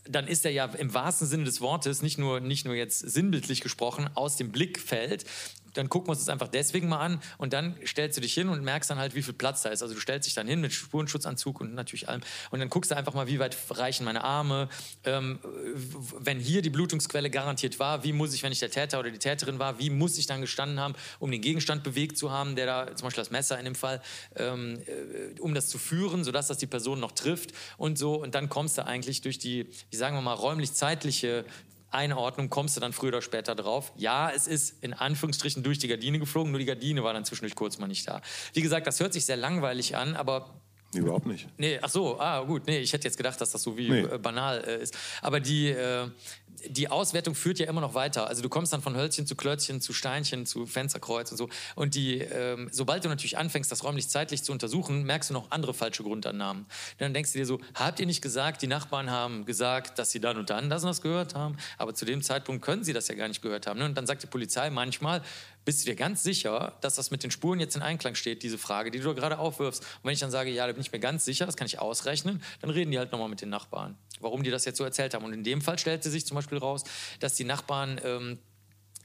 [0.09, 3.61] dann ist er ja im wahrsten Sinne des Wortes, nicht nur, nicht nur jetzt sinnbildlich
[3.61, 5.26] gesprochen, aus dem Blickfeld.
[5.80, 8.50] Dann gucken wir uns das einfach deswegen mal an und dann stellst du dich hin
[8.50, 9.82] und merkst dann halt, wie viel Platz da ist.
[9.82, 12.22] Also du stellst dich dann hin mit Spurenschutzanzug und natürlich allem
[12.52, 14.70] und dann guckst du einfach mal, wie weit reichen meine Arme.
[15.06, 15.40] Ähm,
[16.20, 19.20] wenn hier die Blutungsquelle garantiert war, wie muss ich, wenn ich der Täter oder die
[19.20, 22.66] Täterin war, wie muss ich dann gestanden haben, um den Gegenstand bewegt zu haben, der
[22.66, 24.02] da, zum Beispiel das Messer in dem Fall,
[24.36, 28.16] ähm, äh, um das zu führen, sodass das die Person noch trifft und so.
[28.16, 31.46] Und dann kommst du eigentlich durch die, wie sagen wir mal, räumlich-zeitliche
[31.92, 33.92] Einordnung kommst du dann früher oder später drauf.
[33.96, 37.56] Ja, es ist in Anführungsstrichen durch die Gardine geflogen, nur die Gardine war dann zwischendurch
[37.56, 38.22] kurz mal nicht da.
[38.54, 40.54] Wie gesagt, das hört sich sehr langweilig an, aber
[40.94, 41.48] überhaupt nicht.
[41.58, 44.02] Nee, ach so, ah gut, nee, ich hätte jetzt gedacht, dass das so wie Nee.
[44.02, 44.98] äh, banal äh, ist.
[45.22, 46.08] Aber die, äh,
[46.68, 48.28] die Auswertung führt ja immer noch weiter.
[48.28, 51.49] Also du kommst dann von Hölzchen zu Klötzchen, zu Steinchen, zu Fensterkreuz und so.
[51.76, 55.74] Und die, ähm, sobald du natürlich anfängst, das räumlich-zeitlich zu untersuchen, merkst du noch andere
[55.74, 56.66] falsche Grundannahmen.
[56.97, 60.20] Dann denkst du dir so, habt ihr nicht gesagt, die Nachbarn haben gesagt, dass sie
[60.20, 63.07] dann und dann das und das gehört haben, aber zu dem Zeitpunkt können sie das
[63.07, 63.80] ja gar nicht gehört haben.
[63.80, 63.86] Ne?
[63.86, 65.22] Und dann sagt die Polizei manchmal,
[65.70, 68.57] bist du dir ganz sicher, dass das mit den Spuren jetzt in Einklang steht, diese
[68.57, 69.84] Frage, die du gerade aufwirfst?
[69.84, 71.78] Und wenn ich dann sage, ja, da bin ich mir ganz sicher, das kann ich
[71.78, 75.13] ausrechnen, dann reden die halt nochmal mit den Nachbarn, warum die das jetzt so erzählt
[75.13, 75.24] haben.
[75.26, 76.86] Und in dem Fall stellte sich zum Beispiel raus,
[77.20, 78.39] dass die Nachbarn ähm,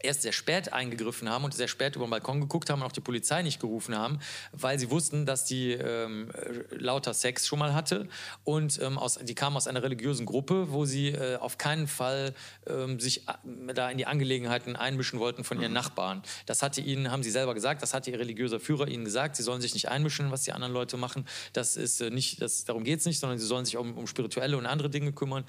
[0.05, 2.93] erst sehr spät eingegriffen haben und sehr spät über den Balkon geguckt haben und auch
[2.93, 4.21] die Polizei nicht gerufen haben,
[4.53, 6.31] weil sie wussten, dass die ähm,
[6.71, 8.09] lauter Sex schon mal hatte
[8.45, 12.35] und ähm, aus, die kamen aus einer religiösen Gruppe, wo sie äh, auf keinen Fall
[12.67, 15.75] ähm, sich äh, da in die Angelegenheiten einmischen wollten von ihren mhm.
[15.75, 16.23] Nachbarn.
[16.47, 19.43] Das hatte ihnen, haben sie selber gesagt, das hatte ihr religiöser Führer ihnen gesagt, sie
[19.43, 21.27] sollen sich nicht einmischen, was die anderen Leute machen.
[21.53, 24.07] Das ist äh, nicht, das, darum geht es nicht, sondern sie sollen sich um, um
[24.07, 25.45] spirituelle und andere Dinge kümmern.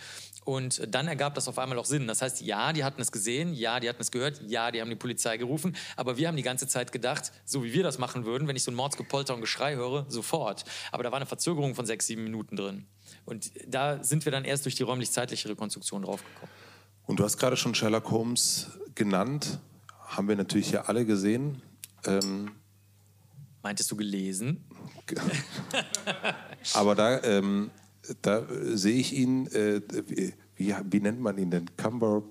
[0.45, 2.07] Und dann ergab das auf einmal auch Sinn.
[2.07, 4.89] Das heißt, ja, die hatten es gesehen, ja, die hatten es gehört, ja, die haben
[4.89, 8.25] die Polizei gerufen, aber wir haben die ganze Zeit gedacht, so wie wir das machen
[8.25, 10.65] würden, wenn ich so ein Mordsgepolter und Geschrei höre, sofort.
[10.91, 12.85] Aber da war eine Verzögerung von sechs, sieben Minuten drin.
[13.25, 16.49] Und da sind wir dann erst durch die räumlich-zeitliche Rekonstruktion draufgekommen.
[17.05, 19.59] Und du hast gerade schon Sherlock Holmes genannt,
[19.99, 21.61] haben wir natürlich ja alle gesehen.
[22.05, 22.51] Ähm
[23.61, 24.63] Meintest du gelesen?
[26.73, 27.71] Aber da, ähm,
[28.21, 29.81] da sehe ich ihn, äh,
[30.55, 31.75] wie, wie, nennt man ihn denn?
[31.75, 32.23] Cumber,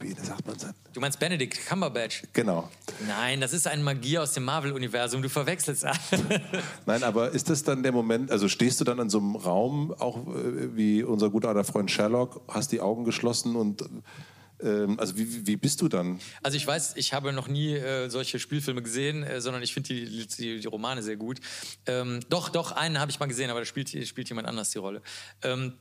[0.00, 0.74] wie sagt man das?
[0.92, 2.22] Du meinst Benedict Cumberbatch?
[2.32, 2.68] Genau.
[3.06, 5.22] Nein, das ist ein Magier aus dem Marvel-Universum.
[5.22, 5.86] Du verwechselst.
[6.86, 9.92] Nein, aber ist das dann der Moment, also stehst du dann in so einem Raum,
[9.92, 13.84] auch äh, wie unser guter alter Freund Sherlock, hast die Augen geschlossen und
[14.62, 16.20] ähm, also wie, wie, bist du dann?
[16.42, 19.94] Also ich weiß, ich habe noch nie äh, solche Spielfilme gesehen, äh, sondern ich finde
[19.94, 21.40] die, die, die, Romane sehr gut.
[21.86, 24.78] Ähm, doch, doch, einen habe ich mal gesehen, aber da spielt, spielt jemand anders die
[24.78, 25.02] Rolle.
[25.42, 25.74] Ähm,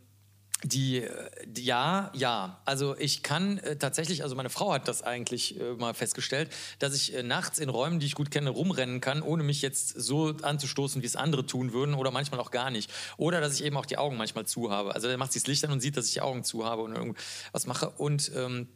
[0.63, 1.05] die,
[1.45, 2.61] die, ja, ja.
[2.65, 6.49] Also ich kann äh, tatsächlich, also meine Frau hat das eigentlich äh, mal festgestellt,
[6.79, 9.89] dass ich äh, nachts in Räumen, die ich gut kenne, rumrennen kann, ohne mich jetzt
[9.89, 12.91] so anzustoßen, wie es andere tun würden oder manchmal auch gar nicht.
[13.17, 14.93] Oder dass ich eben auch die Augen manchmal zu habe.
[14.93, 16.81] Also er macht sich das Licht an und sieht, dass ich die Augen zu habe
[16.81, 17.89] und irgendwas mache.
[17.91, 18.67] Und ähm,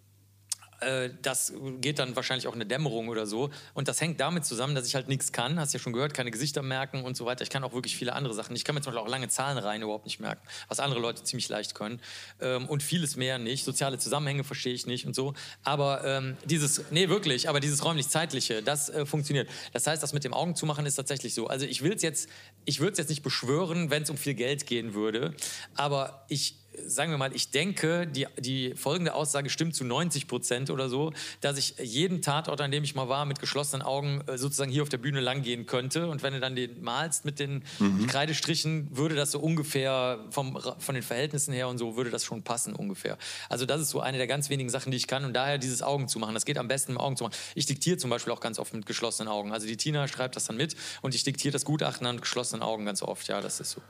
[0.85, 3.49] äh, das geht dann wahrscheinlich auch in eine Dämmerung oder so.
[3.73, 5.59] Und das hängt damit zusammen, dass ich halt nichts kann.
[5.59, 7.43] Hast ja schon gehört, keine Gesichter merken und so weiter.
[7.43, 8.55] Ich kann auch wirklich viele andere Sachen.
[8.55, 11.49] Ich kann mir zum Beispiel auch lange Zahlenreihen überhaupt nicht merken, was andere Leute ziemlich
[11.49, 12.01] leicht können.
[12.41, 13.65] Ähm, und vieles mehr nicht.
[13.65, 15.33] Soziale Zusammenhänge verstehe ich nicht und so.
[15.63, 19.49] Aber ähm, dieses, nee, wirklich, aber dieses räumlich-zeitliche, das äh, funktioniert.
[19.73, 21.47] Das heißt, das mit dem Augen zumachen ist tatsächlich so.
[21.47, 22.29] Also ich will es jetzt,
[22.65, 25.35] ich würde es jetzt nicht beschwören, wenn es um viel Geld gehen würde.
[25.75, 30.69] Aber ich sagen wir mal, ich denke, die, die folgende Aussage stimmt zu 90 Prozent
[30.69, 34.37] oder so, dass ich jeden Tatort, an dem ich mal war, mit geschlossenen Augen äh,
[34.37, 36.07] sozusagen hier auf der Bühne langgehen könnte.
[36.07, 38.07] Und wenn du dann den malst mit den mhm.
[38.07, 42.43] Kreidestrichen, würde das so ungefähr vom, von den Verhältnissen her und so, würde das schon
[42.43, 43.17] passen ungefähr.
[43.49, 45.25] Also das ist so eine der ganz wenigen Sachen, die ich kann.
[45.25, 46.33] Und daher dieses Augen zu machen.
[46.33, 47.35] Das geht am besten im Augen zu machen.
[47.55, 49.51] Ich diktiere zum Beispiel auch ganz oft mit geschlossenen Augen.
[49.51, 52.85] Also die Tina schreibt das dann mit und ich diktiere das Gutachten an geschlossenen Augen
[52.85, 53.27] ganz oft.
[53.27, 53.81] Ja, das ist so.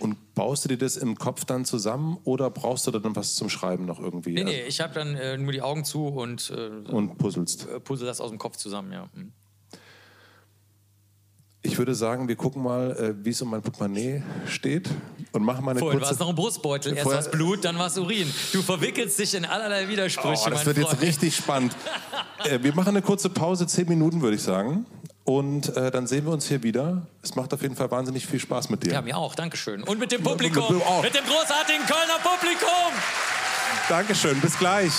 [0.00, 3.48] Und baust du dir das im Kopf dann zusammen oder brauchst du dann was zum
[3.48, 4.34] Schreiben noch irgendwie?
[4.34, 7.68] Nee, nee, ich habe dann äh, nur die Augen zu und, äh, und puzzelst.
[7.68, 9.08] Äh, puzzle das aus dem Kopf zusammen, ja.
[9.14, 9.32] Hm.
[11.62, 14.88] Ich würde sagen, wir gucken mal, äh, wie es um mein Portemonnaie steht
[15.32, 16.96] und machen mal eine Vorhin war es noch ein Brustbeutel.
[16.96, 18.32] Erst war es Blut, dann war es Urin.
[18.52, 20.92] Du verwickelst dich in allerlei Widersprüche, oh, Das wird Freund.
[20.92, 21.74] jetzt richtig spannend.
[22.44, 24.86] äh, wir machen eine kurze Pause, zehn Minuten würde ich sagen.
[25.28, 27.02] Und äh, dann sehen wir uns hier wieder.
[27.22, 28.94] Es macht auf jeden Fall wahnsinnig viel Spaß mit dir.
[28.94, 29.34] Ja, mir auch.
[29.34, 29.82] Dankeschön.
[29.82, 30.78] Und mit dem Publikum.
[30.78, 32.92] Mit, mit dem großartigen Kölner Publikum.
[33.90, 34.40] Dankeschön.
[34.40, 34.92] Bis gleich.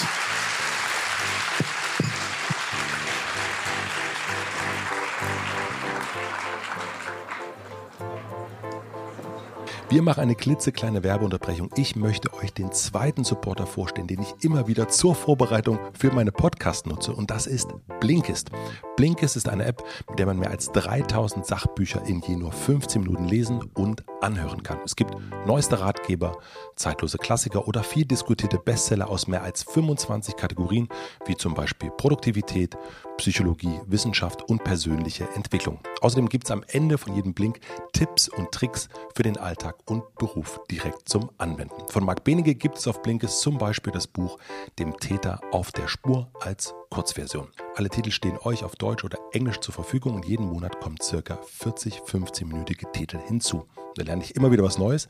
[9.92, 11.72] Wir machen eine klitzekleine Werbeunterbrechung.
[11.76, 16.32] Ich möchte euch den zweiten Supporter vorstellen, den ich immer wieder zur Vorbereitung für meine
[16.32, 17.12] Podcast nutze.
[17.12, 18.52] Und das ist Blinkist.
[18.98, 23.02] Blinkist ist eine App, mit der man mehr als 3000 Sachbücher in je nur 15
[23.02, 24.78] Minuten lesen und anhören kann.
[24.86, 25.16] Es gibt
[25.48, 26.38] neueste Ratgeber,
[26.76, 30.88] zeitlose Klassiker oder viel diskutierte Bestseller aus mehr als 25 Kategorien,
[31.26, 32.78] wie zum Beispiel Produktivität,
[33.18, 35.80] Psychologie, Wissenschaft und persönliche Entwicklung.
[36.02, 37.60] Außerdem gibt es am Ende von jedem Blink
[37.92, 41.88] Tipps und Tricks für den Alltag und Beruf direkt zum Anwenden.
[41.88, 44.38] Von Marc Benige gibt es auf Blinkes zum Beispiel das Buch
[44.78, 47.48] Dem Täter auf der Spur als Kurzversion.
[47.76, 51.38] Alle Titel stehen euch auf Deutsch oder Englisch zur Verfügung und jeden Monat kommen circa
[51.38, 53.66] 40 15-minütige Titel hinzu.
[53.96, 55.08] Da lerne ich immer wieder was Neues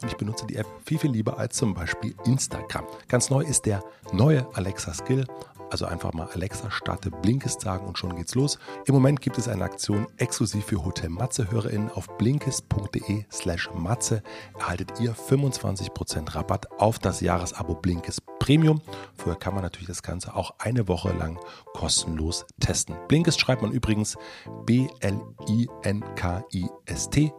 [0.00, 2.86] und ich benutze die App viel, viel lieber als zum Beispiel Instagram.
[3.08, 3.82] Ganz neu ist der
[4.12, 5.26] neue Alexa Skill.
[5.70, 8.58] Also einfach mal Alexa starte Blinkist sagen und schon geht's los.
[8.86, 14.22] Im Moment gibt es eine Aktion exklusiv für Hotel Matze HörerInnen auf blinkist.de slash Matze
[14.58, 18.80] erhaltet ihr 25% Rabatt auf das Jahresabo Blinkist Premium.
[19.14, 21.38] Vorher kann man natürlich das Ganze auch eine Woche lang
[21.74, 22.96] kostenlos testen.
[23.08, 24.16] Blinkist schreibt man übrigens
[24.64, 24.92] B-L-I-N-K-I-S-T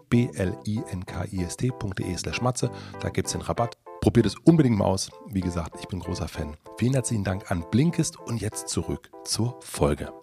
[0.10, 2.72] B-L-I-N-K-I-S-T.de slash Matze.
[2.99, 3.77] Da gibt es den Rabatt.
[4.01, 5.11] Probiert es unbedingt mal aus.
[5.27, 6.55] Wie gesagt, ich bin großer Fan.
[6.77, 10.13] Vielen herzlichen Dank an Blinkist und jetzt zurück zur Folge.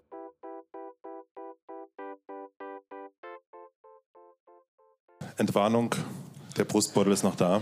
[5.37, 5.95] Entwarnung,
[6.57, 7.61] der Brustbeutel ist noch da.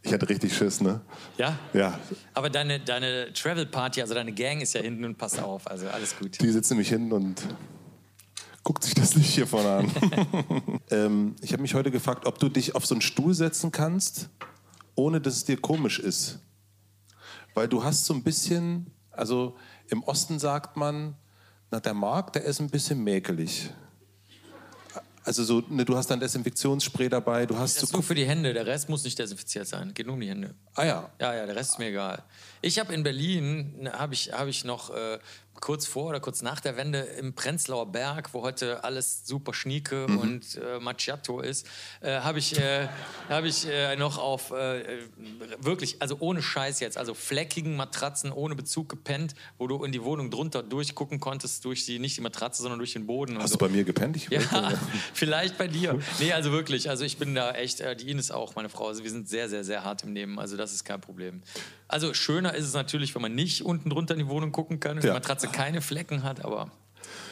[0.00, 1.02] Ich hatte richtig Schiss, ne?
[1.36, 1.58] Ja?
[1.74, 1.98] Ja.
[2.32, 5.86] Aber deine, deine Travel Party, also deine Gang ist ja hinten und passt auf, also
[5.88, 6.40] alles gut.
[6.40, 7.42] Die sitzt nämlich hinten und
[8.68, 10.80] guckt sich das nicht hier vorne an.
[10.90, 14.28] ähm, ich habe mich heute gefragt, ob du dich auf so einen Stuhl setzen kannst,
[14.94, 16.40] ohne dass es dir komisch ist.
[17.54, 19.56] Weil du hast so ein bisschen, also
[19.88, 21.16] im Osten sagt man,
[21.70, 23.70] na, der Markt, der ist ein bisschen mäkelig.
[25.24, 28.14] Also so, ne, du hast dann Desinfektionsspray dabei, du hast Das ist so nur für
[28.14, 29.92] die Hände, der Rest muss nicht desinfiziert sein.
[29.94, 30.54] Geht nur um die Hände.
[30.74, 31.10] Ah ja.
[31.20, 32.22] Ja, ja, der Rest ist mir egal.
[32.60, 35.18] Ich habe in Berlin, habe ich, hab ich noch äh,
[35.60, 40.06] kurz vor oder kurz nach der Wende im Prenzlauer Berg, wo heute alles super schnieke
[40.08, 40.18] Mhm.
[40.18, 41.66] und äh, Macchiato ist,
[42.00, 42.88] äh, habe ich, äh,
[43.28, 45.02] hab ich äh, noch auf äh,
[45.58, 50.02] wirklich, also ohne Scheiß jetzt, also fleckigen Matratzen ohne Bezug gepennt, wo du in die
[50.02, 53.38] Wohnung drunter durchgucken konntest, durch die, nicht die Matratze, sondern durch den Boden.
[53.38, 53.56] Hast so.
[53.58, 54.16] du bei mir gepennt?
[54.16, 54.40] Ich Ja,
[55.14, 55.98] vielleicht bei dir.
[56.20, 56.88] Nee, also wirklich.
[56.88, 58.88] Also ich bin da echt, äh, die Ines auch, meine Frau.
[58.88, 60.38] Also wir sind sehr, sehr, sehr hart im Nehmen.
[60.38, 61.42] Also das ist kein Problem.
[61.88, 64.98] Also schöner ist es natürlich, wenn man nicht unten drunter in die Wohnung gucken kann
[64.98, 65.10] und Ja.
[65.10, 66.70] die Matratze keine Flecken hat, aber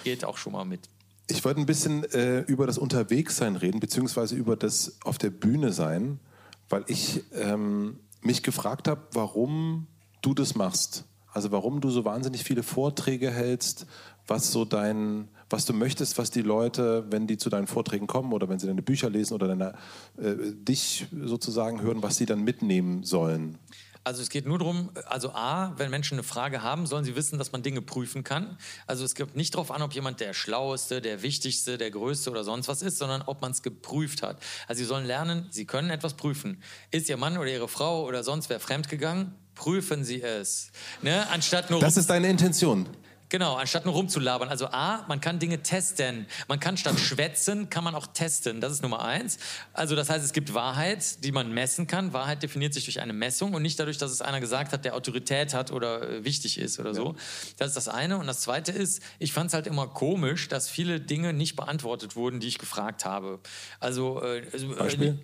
[0.05, 0.89] geht auch schon mal mit.
[1.29, 5.73] Ich wollte ein bisschen äh, über das Unterwegssein reden, beziehungsweise über das auf der Bühne
[5.73, 6.21] sein,
[6.69, 9.89] weil ich ähm, mich gefragt habe, warum
[10.23, 11.05] du das machst.
[11.33, 13.87] Also warum du so wahnsinnig viele Vorträge hältst,
[14.27, 18.33] was so dein, was du möchtest, was die Leute, wenn die zu deinen Vorträgen kommen
[18.33, 19.75] oder wenn sie deine Bücher lesen oder deine,
[20.17, 23.59] äh, dich sozusagen hören, was sie dann mitnehmen sollen.
[24.07, 27.39] Also es geht nur darum, also A, wenn Menschen eine Frage haben, sollen sie wissen,
[27.39, 28.57] dass man Dinge prüfen kann.
[28.87, 32.45] Also es kommt nicht darauf an, ob jemand der Schlaueste, der Wichtigste, der Größte oder
[32.45, 34.41] sonst was ist, sondern ob man es geprüft hat.
[34.69, 36.63] Also sie sollen lernen, sie können etwas prüfen.
[36.93, 39.35] Ist ihr Mann oder ihre Frau oder sonst wer fremdgegangen?
[39.57, 40.71] Prüfen Sie es.
[41.03, 41.29] Ne?
[41.31, 42.87] Anstatt nur Das ist deine Intention.
[43.29, 44.49] Genau, anstatt nur rumzulabern.
[44.49, 46.27] Also A, man kann Dinge testen.
[46.47, 48.61] Man kann statt schwätzen, kann man auch testen.
[48.61, 49.39] Das ist Nummer eins.
[49.73, 52.13] Also das heißt, es gibt Wahrheit, die man messen kann.
[52.13, 54.95] Wahrheit definiert sich durch eine Messung und nicht dadurch, dass es einer gesagt hat, der
[54.95, 57.17] Autorität hat oder äh, wichtig ist oder so.
[57.57, 58.19] Das ist das eine.
[58.19, 62.15] Und das zweite ist, ich fand es halt immer komisch, dass viele Dinge nicht beantwortet
[62.15, 63.41] wurden, die ich gefragt habe.
[63.81, 65.19] Also, äh, also äh, Beispiel?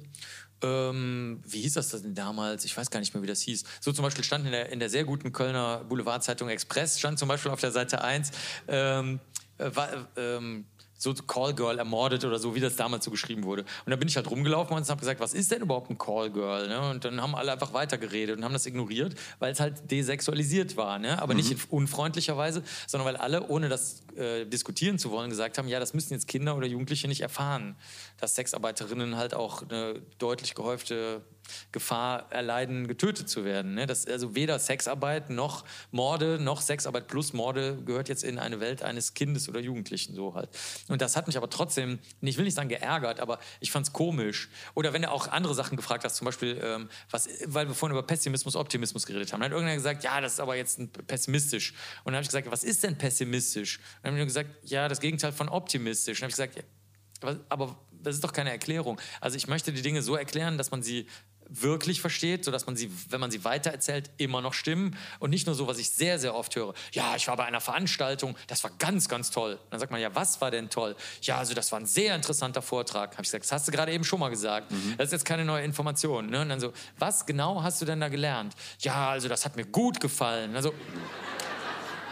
[0.62, 2.64] Ähm, wie hieß das denn damals?
[2.64, 3.64] Ich weiß gar nicht mehr, wie das hieß.
[3.80, 7.28] So zum Beispiel stand in der, in der sehr guten Kölner Boulevardzeitung Express, stand zum
[7.28, 8.30] Beispiel auf der Seite 1,
[8.68, 9.20] ähm,
[9.58, 9.70] äh,
[10.16, 10.66] ähm,
[11.02, 13.62] so Callgirl ermordet oder so, wie das damals so geschrieben wurde.
[13.84, 16.68] Und da bin ich halt rumgelaufen und habe gesagt, was ist denn überhaupt ein Callgirl?
[16.68, 16.90] Ne?
[16.90, 21.00] Und dann haben alle einfach weitergeredet und haben das ignoriert, weil es halt desexualisiert war.
[21.00, 21.20] Ne?
[21.20, 25.58] Aber nicht in unfreundlicher Weise, sondern weil alle, ohne das äh, diskutieren zu wollen, gesagt
[25.58, 27.74] haben, ja, das müssen jetzt Kinder oder Jugendliche nicht erfahren,
[28.22, 31.22] dass Sexarbeiterinnen halt auch eine deutlich gehäufte
[31.72, 33.74] Gefahr erleiden, getötet zu werden.
[33.74, 33.86] Ne?
[33.86, 38.84] Das, also weder Sexarbeit noch Morde noch Sexarbeit plus Morde gehört jetzt in eine Welt
[38.84, 40.50] eines Kindes oder Jugendlichen so halt.
[40.86, 43.92] Und das hat mich aber trotzdem, ich will nicht sagen geärgert, aber ich fand es
[43.92, 44.50] komisch.
[44.74, 47.96] Oder wenn du auch andere Sachen gefragt hast, zum Beispiel, ähm, was, weil wir vorhin
[47.96, 50.78] über Pessimismus, Optimismus geredet haben, dann hat irgendwer gesagt, ja, das ist aber jetzt
[51.08, 51.72] pessimistisch.
[52.04, 53.78] Und dann habe ich gesagt, was ist denn pessimistisch?
[53.78, 56.22] Und dann haben die gesagt, ja, das Gegenteil von optimistisch.
[56.22, 56.81] Und dann habe ich gesagt, ja,
[57.48, 59.00] aber, das ist doch keine Erklärung.
[59.20, 61.06] Also ich möchte die Dinge so erklären, dass man sie
[61.54, 64.96] wirklich versteht, sodass man sie, wenn man sie weitererzählt, immer noch stimmen.
[65.18, 66.72] Und nicht nur so, was ich sehr, sehr oft höre.
[66.92, 69.52] Ja, ich war bei einer Veranstaltung, das war ganz, ganz toll.
[69.52, 70.96] Und dann sagt man, ja, was war denn toll?
[71.20, 73.12] Ja, also das war ein sehr interessanter Vortrag.
[73.12, 74.72] Habe ich gesagt, das hast du gerade eben schon mal gesagt.
[74.96, 76.30] Das ist jetzt keine neue Information.
[76.30, 76.40] Ne?
[76.40, 78.54] Und dann so, was genau hast du denn da gelernt?
[78.80, 80.56] Ja, also das hat mir gut gefallen.
[80.56, 80.72] Also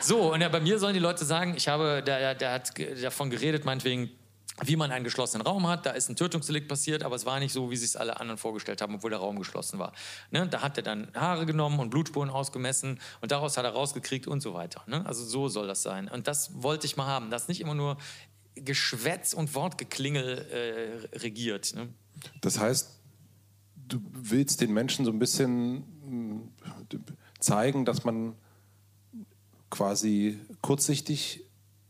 [0.02, 3.00] so, und ja, bei mir sollen die Leute sagen, ich habe, der, der hat ge-
[3.00, 4.10] davon geredet, meinetwegen,
[4.64, 5.86] wie man einen geschlossenen Raum hat.
[5.86, 8.80] Da ist ein Tötungsdelikt passiert, aber es war nicht so, wie sich alle anderen vorgestellt
[8.80, 9.92] haben, obwohl der Raum geschlossen war.
[10.30, 10.46] Ne?
[10.48, 14.40] Da hat er dann Haare genommen und Blutspuren ausgemessen und daraus hat er rausgekriegt und
[14.40, 14.82] so weiter.
[14.86, 15.04] Ne?
[15.06, 16.08] Also so soll das sein.
[16.08, 17.96] Und das wollte ich mal haben, dass nicht immer nur
[18.54, 21.74] Geschwätz und Wortgeklingel äh, regiert.
[21.74, 21.88] Ne?
[22.40, 23.00] Das heißt,
[23.88, 26.40] du willst den Menschen so ein bisschen mh,
[27.38, 28.34] zeigen, dass man
[29.70, 31.44] quasi kurzsichtig,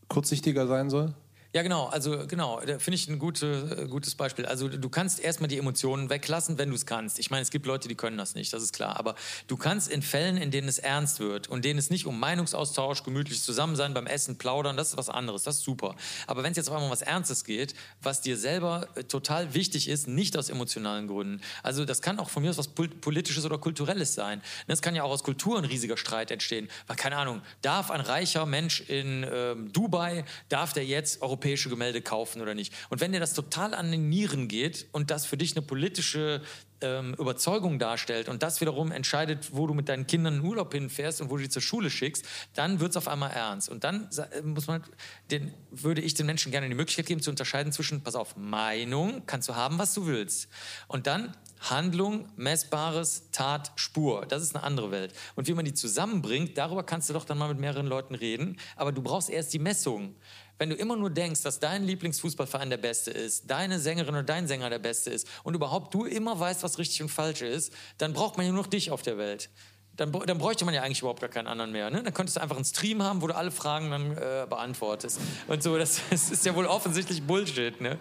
[0.09, 1.15] kurzsichtiger sein soll?
[1.52, 1.86] Ja, genau.
[1.86, 4.47] Also genau, finde ich ein gute, äh, gutes Beispiel.
[4.47, 7.18] Also du kannst erstmal die Emotionen weglassen, wenn du es kannst.
[7.18, 8.97] Ich meine, es gibt Leute, die können das nicht, das ist klar.
[9.01, 9.16] Aber
[9.48, 13.02] du kannst in Fällen, in denen es ernst wird und denen es nicht um Meinungsaustausch,
[13.02, 15.97] gemütliches Zusammensein beim Essen, Plaudern, das ist was anderes, das ist super.
[16.28, 19.52] Aber wenn es jetzt auf einmal um was Ernstes geht, was dir selber äh, total
[19.52, 21.40] wichtig ist, nicht aus emotionalen Gründen.
[21.64, 24.40] Also das kann auch von mir aus was Pol- Politisches oder Kulturelles sein.
[24.68, 26.68] Es kann ja auch aus Kultur ein riesiger Streit entstehen.
[26.86, 32.03] Weil, keine Ahnung, darf ein reicher Mensch in ähm, Dubai, darf der jetzt europäische Gemälde
[32.03, 32.73] kaufen oder nicht?
[32.91, 36.43] Und wenn dir das total an den Nieren geht und das für dich eine politische
[36.83, 41.21] ähm, Überzeugung darstellt und das wiederum entscheidet, wo du mit deinen Kindern in Urlaub hinfährst
[41.21, 43.71] und wo du die zur Schule schickst, dann wird es auf einmal ernst.
[43.71, 44.83] Und dann äh, muss man,
[45.31, 49.23] den, würde ich den Menschen gerne die Möglichkeit geben, zu unterscheiden zwischen, pass auf, Meinung
[49.27, 50.49] kannst du haben, was du willst.
[50.89, 54.25] Und dann Handlung, Messbares, Tat, Spur.
[54.27, 55.12] Das ist eine andere Welt.
[55.37, 58.59] Und wie man die zusammenbringt, darüber kannst du doch dann mal mit mehreren Leuten reden.
[58.77, 60.15] Aber du brauchst erst die Messung.
[60.61, 64.47] Wenn du immer nur denkst, dass dein Lieblingsfußballverein der beste ist, deine Sängerin oder dein
[64.47, 68.12] Sänger der beste ist und überhaupt du immer weißt, was richtig und falsch ist, dann
[68.12, 69.49] braucht man ja nur noch dich auf der Welt.
[69.97, 71.89] Dann, dann bräuchte man ja eigentlich überhaupt gar keinen anderen mehr.
[71.89, 72.03] Ne?
[72.03, 75.19] Dann könntest du einfach einen Stream haben, wo du alle Fragen dann äh, beantwortest.
[75.49, 77.81] Und so, das, das, ist ja wohl offensichtlich Bullshit.
[77.81, 77.99] Ne?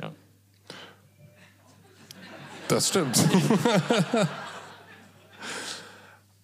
[0.00, 0.12] Ja.
[2.68, 3.18] Das stimmt.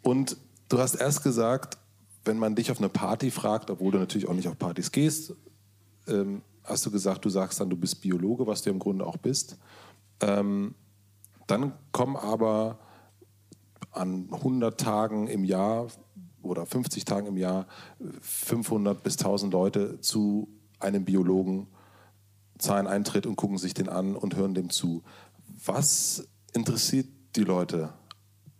[0.02, 0.36] Und
[0.68, 1.78] du hast erst gesagt,
[2.24, 5.34] wenn man dich auf eine Party fragt, obwohl du natürlich auch nicht auf Partys gehst,
[6.09, 9.16] ähm, hast du gesagt, du sagst dann, du bist Biologe, was du im Grunde auch
[9.16, 9.59] bist.
[10.20, 10.74] Ähm,
[11.46, 12.78] dann kommen aber
[13.90, 15.88] an 100 Tagen im Jahr
[16.42, 17.66] oder 50 Tagen im Jahr
[18.20, 20.48] 500 bis 1000 Leute zu
[20.80, 21.68] einem Biologen,
[22.59, 25.02] zahlen Eintritt und gucken sich den an und hören dem zu.
[25.64, 27.06] Was interessiert
[27.36, 27.92] die Leute,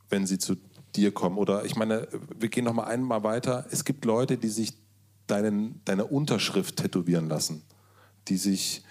[0.09, 0.57] wenn sie zu
[0.97, 1.39] dir kommen?
[1.39, 3.67] Oder ich meine, wir gehen noch mal einmal weiter.
[3.71, 4.75] Es gibt Leute, die sich
[5.27, 7.63] deinen, deine Unterschrift tätowieren lassen,
[8.29, 8.85] die sich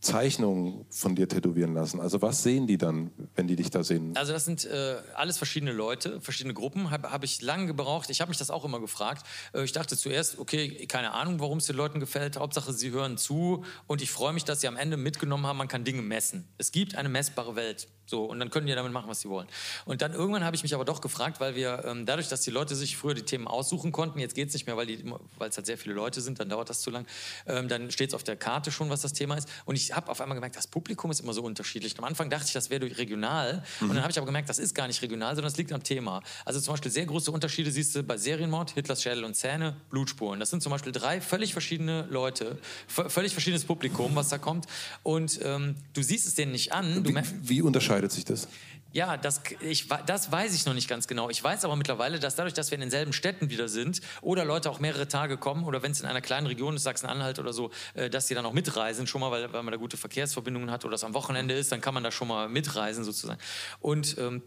[0.00, 2.00] Zeichnungen von dir tätowieren lassen?
[2.00, 4.16] Also was sehen die dann, wenn die dich da sehen?
[4.16, 6.90] Also das sind äh, alles verschiedene Leute, verschiedene Gruppen.
[6.90, 8.08] Habe hab ich lange gebraucht.
[8.08, 9.26] Ich habe mich das auch immer gefragt.
[9.52, 12.38] Äh, ich dachte zuerst, okay, keine Ahnung, warum es den Leuten gefällt.
[12.38, 13.64] Hauptsache, sie hören zu.
[13.86, 16.48] Und ich freue mich, dass sie am Ende mitgenommen haben, man kann Dinge messen.
[16.56, 17.88] Es gibt eine messbare Welt.
[18.10, 19.46] So, und dann können die damit machen, was sie wollen.
[19.84, 22.50] Und dann irgendwann habe ich mich aber doch gefragt, weil wir ähm, dadurch, dass die
[22.50, 25.66] Leute sich früher die Themen aussuchen konnten, jetzt geht es nicht mehr, weil es halt
[25.66, 27.06] sehr viele Leute sind, dann dauert das zu lang,
[27.46, 29.48] ähm, dann steht es auf der Karte schon, was das Thema ist.
[29.64, 31.96] Und ich habe auf einmal gemerkt, das Publikum ist immer so unterschiedlich.
[31.98, 33.62] Am Anfang dachte ich, das wäre regional.
[33.78, 33.90] Mhm.
[33.90, 35.84] Und dann habe ich aber gemerkt, das ist gar nicht regional, sondern es liegt am
[35.84, 36.20] Thema.
[36.44, 40.40] Also zum Beispiel sehr große Unterschiede siehst du bei Serienmord, Hitlers Schädel und Zähne, Blutspuren.
[40.40, 42.58] Das sind zum Beispiel drei völlig verschiedene Leute,
[42.88, 44.66] völlig verschiedenes Publikum, was da kommt.
[45.04, 47.06] Und ähm, du siehst es denen nicht an.
[47.06, 47.14] Wie,
[47.48, 47.62] wie
[48.00, 48.48] unterscheidet sich das?
[48.92, 51.30] Ja, das, ich, das weiß ich noch nicht ganz genau.
[51.30, 54.68] Ich weiß aber mittlerweile, dass dadurch, dass wir in denselben Städten wieder sind oder Leute
[54.68, 57.70] auch mehrere Tage kommen oder wenn es in einer kleinen Region ist, Sachsen-Anhalt oder so,
[57.94, 60.84] äh, dass sie dann auch mitreisen, schon mal, weil, weil man da gute Verkehrsverbindungen hat
[60.84, 63.40] oder es am Wochenende ist, dann kann man da schon mal mitreisen sozusagen.
[63.78, 64.42] Und ähm,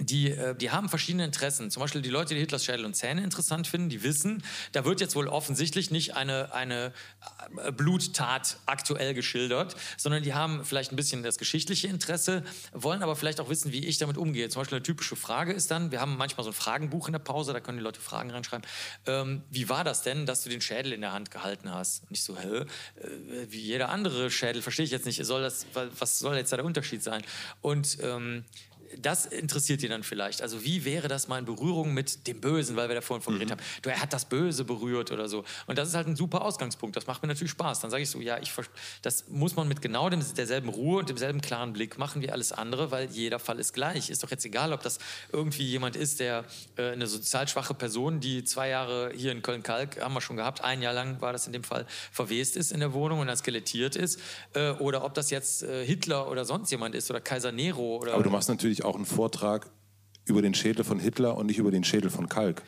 [0.00, 1.70] die, äh, die haben verschiedene Interessen.
[1.70, 4.42] Zum Beispiel die Leute, die Hitlers Schädel und Zähne interessant finden, die wissen,
[4.72, 6.92] da wird jetzt wohl offensichtlich nicht eine, eine
[7.56, 13.16] äh, Bluttat aktuell geschildert, sondern die haben vielleicht ein bisschen das geschichtliche Interesse, wollen aber
[13.16, 14.48] vielleicht auch wissen, wie ich damit umgehe.
[14.48, 17.18] Zum Beispiel eine typische Frage ist dann, wir haben manchmal so ein Fragenbuch in der
[17.18, 18.66] Pause, da können die Leute Fragen reinschreiben.
[19.06, 22.04] Ähm, wie war das denn, dass du den Schädel in der Hand gehalten hast?
[22.04, 22.58] Und ich so, hä?
[22.58, 22.66] Äh,
[23.48, 25.24] wie jeder andere Schädel, verstehe ich jetzt nicht.
[25.24, 25.66] Soll das,
[25.98, 27.22] was soll jetzt da der Unterschied sein?
[27.60, 28.44] Und ähm,
[28.96, 30.42] das interessiert dir dann vielleicht.
[30.42, 33.34] Also wie wäre das mal in Berührung mit dem Bösen, weil wir da vorhin von
[33.34, 33.60] geredet mhm.
[33.60, 33.80] haben.
[33.82, 35.44] Du, er hat das Böse berührt oder so.
[35.66, 36.96] Und das ist halt ein super Ausgangspunkt.
[36.96, 37.80] Das macht mir natürlich Spaß.
[37.80, 38.52] Dann sage ich so, ja, ich,
[39.02, 42.52] das muss man mit genau dem, derselben Ruhe und demselben klaren Blick machen wie alles
[42.52, 44.10] andere, weil jeder Fall ist gleich.
[44.10, 44.98] Ist doch jetzt egal, ob das
[45.32, 46.44] irgendwie jemand ist, der
[46.76, 50.62] äh, eine sozial schwache Person, die zwei Jahre hier in Köln-Kalk, haben wir schon gehabt,
[50.62, 53.36] ein Jahr lang war das in dem Fall, verwest ist in der Wohnung und dann
[53.36, 54.20] skelettiert ist.
[54.54, 57.98] Äh, oder ob das jetzt äh, Hitler oder sonst jemand ist oder Kaiser Nero.
[57.98, 59.70] Oder, Aber du machst natürlich natürlich auch einen Vortrag
[60.24, 62.62] über den Schädel von Hitler und nicht über den Schädel von Kalk.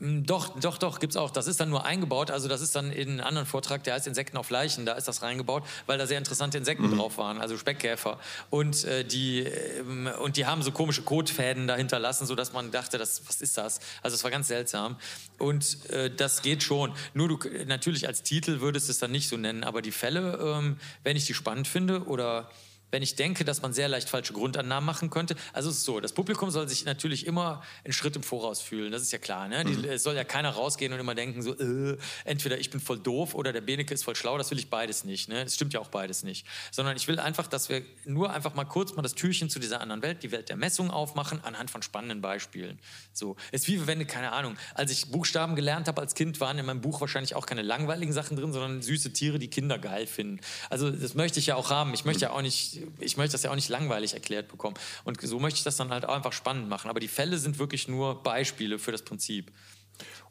[0.00, 1.30] Mm, doch, doch, doch, gibt's auch.
[1.30, 2.30] Das ist dann nur eingebaut.
[2.30, 4.84] Also das ist dann in einem anderen Vortrag, der heißt Insekten auf Leichen.
[4.84, 6.98] Da ist das reingebaut, weil da sehr interessante Insekten mhm.
[6.98, 8.20] drauf waren, also Speckkäfer.
[8.50, 12.70] Und äh, die ähm, und die haben so komische Kotfäden da hinterlassen, so dass man
[12.70, 13.80] dachte, das, was ist das?
[14.02, 14.96] Also es war ganz seltsam.
[15.38, 16.92] Und äh, das geht schon.
[17.14, 20.76] Nur du natürlich als Titel würdest es dann nicht so nennen, aber die Fälle, ähm,
[21.02, 22.50] wenn ich die spannend finde oder
[22.90, 25.36] wenn ich denke, dass man sehr leicht falsche Grundannahmen machen könnte.
[25.52, 28.92] Also es ist so, das Publikum soll sich natürlich immer einen Schritt im Voraus fühlen,
[28.92, 29.48] das ist ja klar.
[29.48, 29.64] Ne?
[29.64, 29.84] Die, mhm.
[29.84, 33.34] Es soll ja keiner rausgehen und immer denken, so, äh, entweder ich bin voll doof
[33.34, 35.28] oder der Beneke ist voll schlau, das will ich beides nicht.
[35.28, 35.44] Ne?
[35.44, 36.46] Das stimmt ja auch beides nicht.
[36.70, 39.80] Sondern ich will einfach, dass wir nur einfach mal kurz mal das Türchen zu dieser
[39.80, 42.78] anderen Welt, die Welt der Messung aufmachen, anhand von spannenden Beispielen.
[43.12, 46.58] So, es ist wie wenn, keine Ahnung, als ich Buchstaben gelernt habe als Kind, waren
[46.58, 50.06] in meinem Buch wahrscheinlich auch keine langweiligen Sachen drin, sondern süße Tiere, die Kinder geil
[50.06, 50.40] finden.
[50.70, 51.94] Also das möchte ich ja auch haben.
[51.94, 54.76] Ich möchte ja auch nicht ich möchte das ja auch nicht langweilig erklärt bekommen.
[55.04, 56.90] Und so möchte ich das dann halt auch einfach spannend machen.
[56.90, 59.52] Aber die Fälle sind wirklich nur Beispiele für das Prinzip.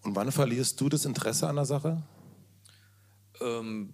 [0.02, 2.04] Und wann verlierst du das Interesse an der Sache?
[3.42, 3.94] Ähm,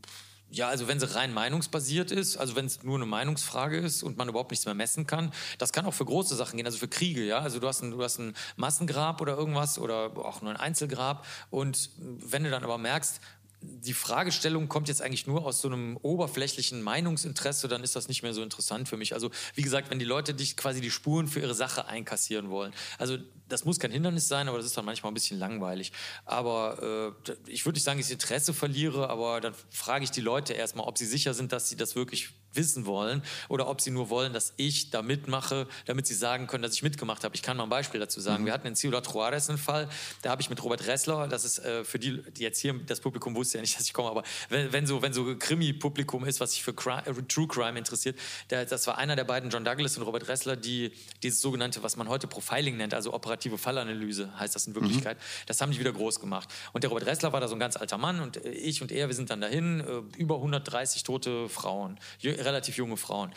[0.54, 4.18] ja, also wenn sie rein meinungsbasiert ist, also wenn es nur eine Meinungsfrage ist und
[4.18, 6.90] man überhaupt nichts mehr messen kann, das kann auch für große Sachen gehen, also für
[6.90, 7.40] Kriege, ja.
[7.40, 11.26] Also du hast ein, du hast ein Massengrab oder irgendwas oder auch nur ein Einzelgrab
[11.50, 13.22] und wenn du dann aber merkst,
[13.62, 18.24] die Fragestellung kommt jetzt eigentlich nur aus so einem oberflächlichen Meinungsinteresse, dann ist das nicht
[18.24, 19.14] mehr so interessant für mich.
[19.14, 22.74] Also wie gesagt, wenn die Leute dich quasi die Spuren für ihre Sache einkassieren wollen.
[22.98, 23.18] Also
[23.48, 25.92] das muss kein Hindernis sein, aber das ist dann manchmal ein bisschen langweilig.
[26.26, 30.54] Aber äh, ich würde nicht sagen, ich Interesse verliere, aber dann frage ich die Leute
[30.54, 34.10] erstmal, ob sie sicher sind, dass sie das wirklich wissen wollen oder ob sie nur
[34.10, 37.36] wollen, dass ich da mitmache, damit sie sagen können, dass ich mitgemacht habe.
[37.36, 38.44] Ich kann mal ein Beispiel dazu sagen.
[38.44, 38.48] Mhm.
[38.48, 39.90] Wir hatten in Ciudad Juarez einen Fall,
[40.22, 43.00] da habe ich mit Robert Ressler, das ist äh, für die, die jetzt hier, das
[43.00, 46.40] Publikum wusste ja nicht, dass ich komme, aber wenn, wenn so, wenn so Krimi-Publikum ist,
[46.40, 48.18] was sich für Crime, äh, True Crime interessiert,
[48.50, 50.92] der, das war einer der beiden, John Douglas und Robert Ressler, die
[51.24, 55.46] dieses sogenannte, was man heute Profiling nennt, also operative Fallanalyse, heißt das in Wirklichkeit, mhm.
[55.48, 56.50] das haben die wieder groß gemacht.
[56.74, 58.92] Und der Robert Ressler war da so ein ganz alter Mann und äh, ich und
[58.92, 62.00] er, wir sind dann dahin, äh, über 130 tote Frauen
[62.42, 63.34] relativ junge Frauen.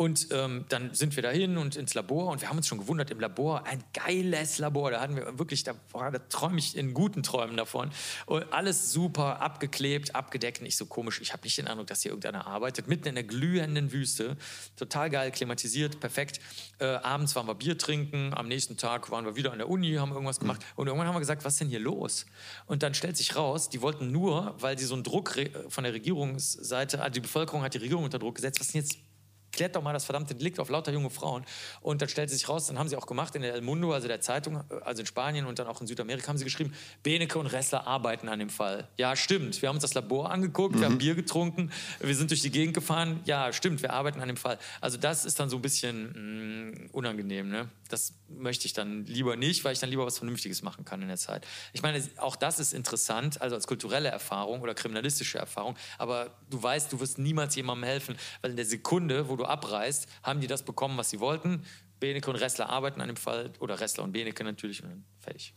[0.00, 3.10] Und ähm, dann sind wir dahin und ins Labor und wir haben uns schon gewundert
[3.10, 7.22] im Labor, ein geiles Labor, da hatten wir wirklich, da, da träume ich in guten
[7.22, 7.90] Träumen davon.
[8.24, 11.20] Und alles super abgeklebt, abgedeckt, nicht so komisch.
[11.20, 12.88] Ich habe nicht den Eindruck, dass hier irgendeiner arbeitet.
[12.88, 14.38] Mitten in der glühenden Wüste,
[14.74, 16.40] total geil, klimatisiert, perfekt.
[16.78, 19.96] Äh, abends waren wir Bier trinken, am nächsten Tag waren wir wieder an der Uni,
[19.96, 20.64] haben irgendwas gemacht.
[20.76, 22.24] Und irgendwann haben wir gesagt, was ist denn hier los?
[22.64, 25.92] Und dann stellt sich raus, die wollten nur, weil die so einen Druck von der
[25.92, 29.09] Regierungsseite, also die Bevölkerung hat die Regierung unter Druck gesetzt, was ist denn jetzt
[29.52, 31.44] klärt doch mal das verdammte Delikt auf lauter junge Frauen.
[31.80, 34.08] Und dann stellt sich raus, dann haben sie auch gemacht in der El Mundo, also
[34.08, 36.72] der Zeitung, also in Spanien und dann auch in Südamerika, haben sie geschrieben,
[37.02, 38.88] Beneke und Ressler arbeiten an dem Fall.
[38.96, 39.60] Ja, stimmt.
[39.62, 40.80] Wir haben uns das Labor angeguckt, mhm.
[40.80, 40.98] wir haben mhm.
[40.98, 41.70] Bier getrunken,
[42.00, 43.20] wir sind durch die Gegend gefahren.
[43.24, 44.58] Ja, stimmt, wir arbeiten an dem Fall.
[44.80, 47.48] Also das ist dann so ein bisschen mh, mm, unangenehm.
[47.48, 47.68] Ne?
[47.88, 51.08] Das möchte ich dann lieber nicht, weil ich dann lieber was Vernünftiges machen kann in
[51.08, 51.46] der Zeit.
[51.72, 56.62] Ich meine, auch das ist interessant, also als kulturelle Erfahrung oder kriminalistische Erfahrung, aber du
[56.62, 60.46] weißt, du wirst niemals jemandem helfen, weil in der Sekunde, wo du abreist, haben die
[60.46, 61.64] das bekommen, was sie wollten.
[61.98, 65.54] Beneke und Ressler arbeiten an dem Fall, oder Ressler und Beneke natürlich, und dann fertig.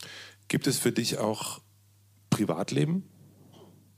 [0.47, 1.61] Gibt es für dich auch
[2.29, 3.09] Privatleben?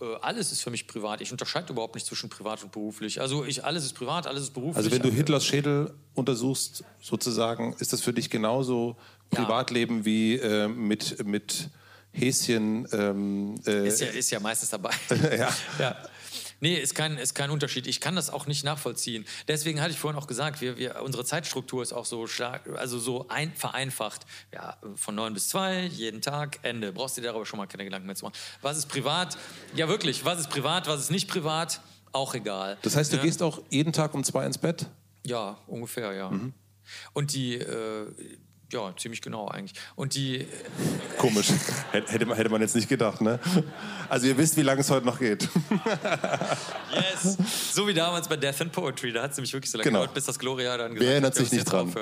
[0.02, 1.22] Äh, alles ist für mich privat.
[1.22, 3.22] Ich unterscheide überhaupt nicht zwischen privat und beruflich.
[3.22, 4.78] Also ich, alles ist privat, alles ist beruflich.
[4.78, 8.98] Also wenn du Hitlers Schädel untersuchst, sozusagen, ist das für dich genauso
[9.30, 10.06] Privatleben ja.
[10.06, 11.70] wie äh, mit, mit
[12.12, 12.88] Häschen?
[12.92, 14.92] Ähm, äh, ist, ja, ist ja meistens dabei.
[15.38, 15.50] ja.
[15.80, 15.96] ja.
[16.60, 17.88] Nee, ist kein, ist kein Unterschied.
[17.88, 19.26] Ich kann das auch nicht nachvollziehen.
[19.48, 23.00] Deswegen hatte ich vorhin auch gesagt, wir, wir, unsere Zeitstruktur ist auch so stark, also
[23.00, 24.26] so ein, vereinfacht.
[24.54, 26.92] Ja, von neun bis zwei, jeden Tag, Ende.
[26.92, 28.38] Brauchst du dir darüber schon mal keine Gedanken mehr zu machen.
[28.62, 29.38] Was ist privat?
[29.76, 30.26] Ja, wirklich.
[30.26, 30.88] Was ist privat?
[30.88, 31.82] Was ist nicht privat?
[32.12, 32.78] Auch egal.
[32.82, 33.24] Das heißt, du ja?
[33.24, 34.88] gehst auch jeden Tag um zwei ins Bett?
[35.26, 36.30] Ja, ungefähr, ja.
[36.30, 36.54] Mhm.
[37.14, 38.08] Und die, äh,
[38.72, 39.80] ja, ziemlich genau eigentlich.
[39.96, 40.48] Und die.
[41.18, 41.48] Komisch.
[41.92, 43.40] hätte, man, hätte man jetzt nicht gedacht, ne?
[44.10, 45.48] Also, ihr wisst, wie lange es heute noch geht.
[46.94, 47.38] yes.
[47.74, 49.12] So wie damals bei Death and Poetry.
[49.12, 50.00] Da hat es nämlich wirklich so lange genau.
[50.02, 51.94] gedauert, bis das Gloria dann gesagt Wer erinnert hat, sich nicht dran?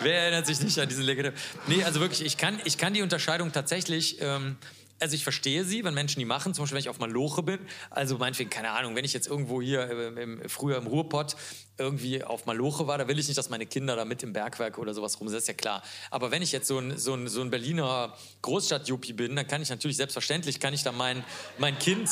[0.00, 1.32] Wer erinnert sich nicht an diesen Legendär?
[1.66, 4.18] Nee, also wirklich, ich kann, ich kann die Unterscheidung tatsächlich.
[4.20, 4.56] Ähm,
[5.00, 7.60] also ich verstehe sie, wenn Menschen die machen, zum Beispiel wenn ich auf Maloche bin,
[7.90, 11.36] also meinetwegen, keine Ahnung, wenn ich jetzt irgendwo hier äh, im, früher im Ruhrpott
[11.78, 14.78] irgendwie auf Maloche war, da will ich nicht, dass meine Kinder da mit im Bergwerk
[14.78, 15.82] oder sowas rum sind, das ist ja klar.
[16.10, 19.62] Aber wenn ich jetzt so ein, so ein, so ein Berliner Großstadt-Juppie bin, dann kann
[19.62, 21.24] ich natürlich, selbstverständlich, kann ich da mein,
[21.58, 22.08] mein Kind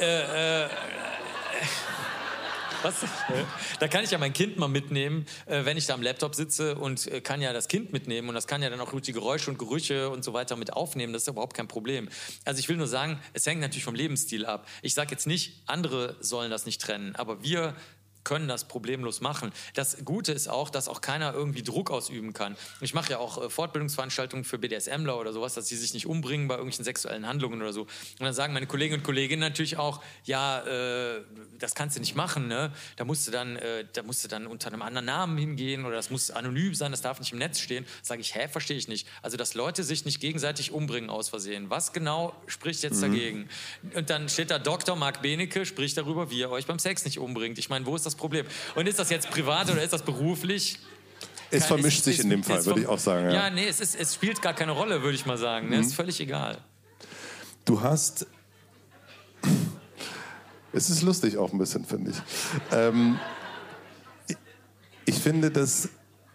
[0.00, 0.68] äh, äh,
[2.84, 2.94] was?
[3.80, 6.76] Da kann ich ja mein Kind mal mitnehmen, äh, wenn ich da am Laptop sitze
[6.76, 9.50] und äh, kann ja das Kind mitnehmen und das kann ja dann auch die Geräusche
[9.50, 11.12] und Gerüche und so weiter mit aufnehmen.
[11.12, 12.08] Das ist überhaupt kein Problem.
[12.44, 14.68] Also ich will nur sagen, es hängt natürlich vom Lebensstil ab.
[14.82, 17.74] Ich sage jetzt nicht, andere sollen das nicht trennen, aber wir
[18.24, 19.52] können das problemlos machen.
[19.74, 22.56] Das Gute ist auch, dass auch keiner irgendwie Druck ausüben kann.
[22.80, 26.48] Ich mache ja auch äh, Fortbildungsveranstaltungen für BDSMler oder sowas, dass sie sich nicht umbringen
[26.48, 27.82] bei irgendwelchen sexuellen Handlungen oder so.
[27.82, 31.22] Und dann sagen meine Kolleginnen und Kollegen natürlich auch, ja, äh,
[31.58, 32.72] das kannst du nicht machen, ne?
[32.96, 35.96] Da musst du dann, äh, da musst du dann unter einem anderen Namen hingehen oder
[35.96, 37.86] das muss anonym sein, das darf nicht im Netz stehen.
[38.02, 39.06] Sage ich, hä, verstehe ich nicht.
[39.22, 41.70] Also, dass Leute sich nicht gegenseitig umbringen aus Versehen.
[41.70, 43.12] Was genau spricht jetzt mhm.
[43.12, 43.48] dagegen?
[43.94, 44.96] Und dann steht da Dr.
[44.96, 47.58] Marc Benecke, spricht darüber, wie ihr euch beim Sex nicht umbringt.
[47.58, 48.46] Ich meine, wo ist das das Problem.
[48.74, 50.78] Und ist das jetzt privat oder ist das beruflich?
[51.50, 53.26] Es vermischt ist, sich ist, in dem Fall, würde ich auch sagen.
[53.26, 55.68] Ja, ja nee, es, ist, es spielt gar keine Rolle, würde ich mal sagen.
[55.68, 55.76] Ne?
[55.76, 55.82] Mhm.
[55.82, 56.58] Ist völlig egal.
[57.64, 58.26] Du hast.
[60.76, 62.16] Es ist lustig auch ein bisschen, finde ich.
[62.72, 63.20] Ähm,
[65.04, 65.88] ich finde das,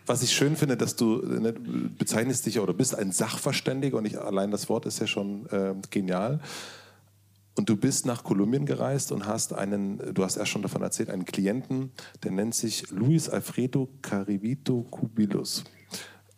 [0.06, 4.16] was ich schön finde, dass du ne, bezeichnest dich oder bist ein Sachverständiger und nicht
[4.16, 6.40] allein das Wort ist ja schon äh, genial.
[7.60, 11.10] Und du bist nach Kolumbien gereist und hast einen, du hast erst schon davon erzählt,
[11.10, 11.92] einen Klienten,
[12.24, 15.66] der nennt sich Luis Alfredo Caribito Cubilus.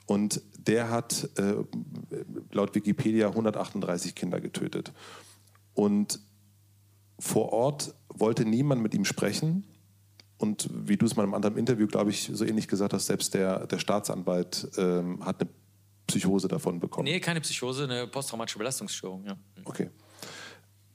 [0.08, 1.58] Und der hat äh,
[2.52, 4.94] laut Wikipedia 138 Kinder getötet.
[5.76, 6.20] Und
[7.20, 9.68] vor Ort wollte niemand mit ihm sprechen.
[10.40, 13.06] Und wie du es mal in einem anderen Interview, glaube ich, so ähnlich gesagt hast,
[13.06, 15.52] selbst der, der Staatsanwalt ähm, hat eine
[16.08, 17.04] Psychose davon bekommen.
[17.04, 19.24] Nee, keine Psychose, eine posttraumatische Belastungsstörung.
[19.24, 19.38] Ja.
[19.66, 19.92] Okay.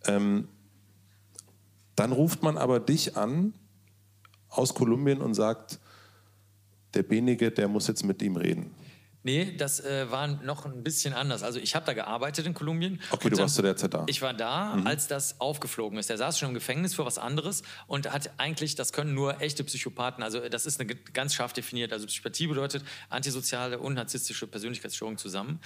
[0.06, 0.48] Ähm,
[1.94, 3.54] dann ruft man aber dich an
[4.48, 5.80] aus Kolumbien und sagt,
[6.94, 8.70] der Benige, der muss jetzt mit ihm reden.
[9.26, 11.42] Nee, das äh, war noch ein bisschen anders.
[11.42, 13.00] Also ich habe da gearbeitet in Kolumbien.
[13.10, 14.04] Okay, du warst zu der Zeit da.
[14.06, 14.86] Ich war da, mhm.
[14.86, 16.08] als das aufgeflogen ist.
[16.08, 19.64] Der saß schon im Gefängnis für was anderes und hat eigentlich, das können nur echte
[19.64, 21.92] Psychopathen, also das ist eine ganz scharf definiert.
[21.92, 25.58] Also Psychopathie bedeutet antisoziale und narzisstische Persönlichkeitsstörung zusammen.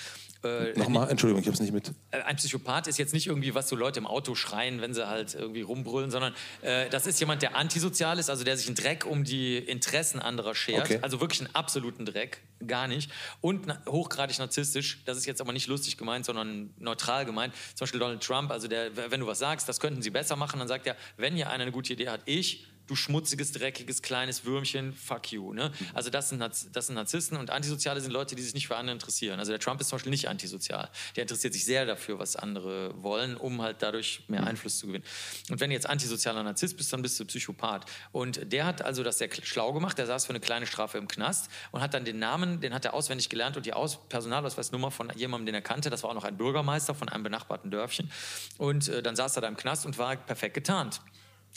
[0.43, 1.93] Äh, Nochmal, Entschuldigung, ich habe es nicht mit.
[2.13, 5.07] Äh, ein Psychopath ist jetzt nicht irgendwie, was so Leute im Auto schreien, wenn sie
[5.07, 6.33] halt irgendwie rumbrüllen, sondern
[6.63, 10.19] äh, das ist jemand, der antisozial ist, also der sich einen Dreck um die Interessen
[10.19, 10.87] anderer schert.
[10.87, 10.99] Okay.
[11.03, 13.11] Also wirklich einen absoluten Dreck, gar nicht.
[13.43, 15.03] Und und hochgradig narzisstisch.
[15.05, 17.53] Das ist jetzt aber nicht lustig gemeint, sondern neutral gemeint.
[17.75, 20.59] Zum Beispiel Donald Trump, also der, wenn du was sagst, das könnten sie besser machen,
[20.59, 24.45] dann sagt er, wenn hier einer eine gute Idee hat, ich du schmutziges, dreckiges, kleines
[24.45, 25.53] Würmchen, fuck you.
[25.53, 25.71] Ne?
[25.95, 28.93] Also das sind, das sind Narzissten und Antisoziale sind Leute, die sich nicht für andere
[28.93, 29.39] interessieren.
[29.39, 30.91] Also der Trump ist zum Beispiel nicht antisozial.
[31.15, 35.05] Der interessiert sich sehr dafür, was andere wollen, um halt dadurch mehr Einfluss zu gewinnen.
[35.49, 37.87] Und wenn du jetzt antisozialer Narzisst bist, dann bist du Psychopath.
[38.13, 39.97] Und der hat also das sehr schlau gemacht.
[39.97, 42.85] Der saß für eine kleine Strafe im Knast und hat dann den Namen, den hat
[42.85, 45.91] er auswendig gelernt und die Aus Personalausweisnummer von jemandem, den er kannte.
[45.91, 48.11] Das war auch noch ein Bürgermeister von einem benachbarten Dörfchen.
[48.59, 51.01] Und äh, dann saß er da im Knast und war perfekt getarnt.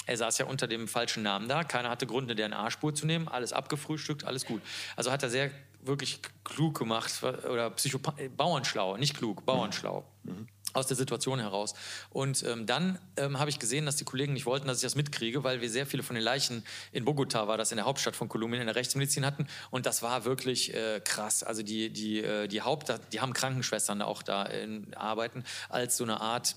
[0.05, 1.63] Er saß ja unter dem falschen Namen da.
[1.63, 3.27] Keiner hatte Grund, eine DNA-Spur zu nehmen.
[3.27, 4.61] Alles abgefrühstückt, alles gut.
[4.95, 5.51] Also hat er sehr
[5.81, 10.05] wirklich klug gemacht oder Psychopath Bauernschlau, nicht klug, Bauernschlau.
[10.23, 10.47] Mhm.
[10.75, 11.75] Aus der Situation heraus.
[12.09, 14.95] Und ähm, dann ähm, habe ich gesehen, dass die Kollegen nicht wollten, dass ich das
[14.95, 18.15] mitkriege, weil wir sehr viele von den Leichen in Bogota, war das in der Hauptstadt
[18.15, 19.47] von Kolumbien, in der Rechtsmedizin hatten.
[19.69, 21.43] Und das war wirklich äh, krass.
[21.43, 26.05] Also die, die, äh, die Haupt, die haben Krankenschwestern auch da in, arbeiten, als so
[26.05, 26.55] eine Art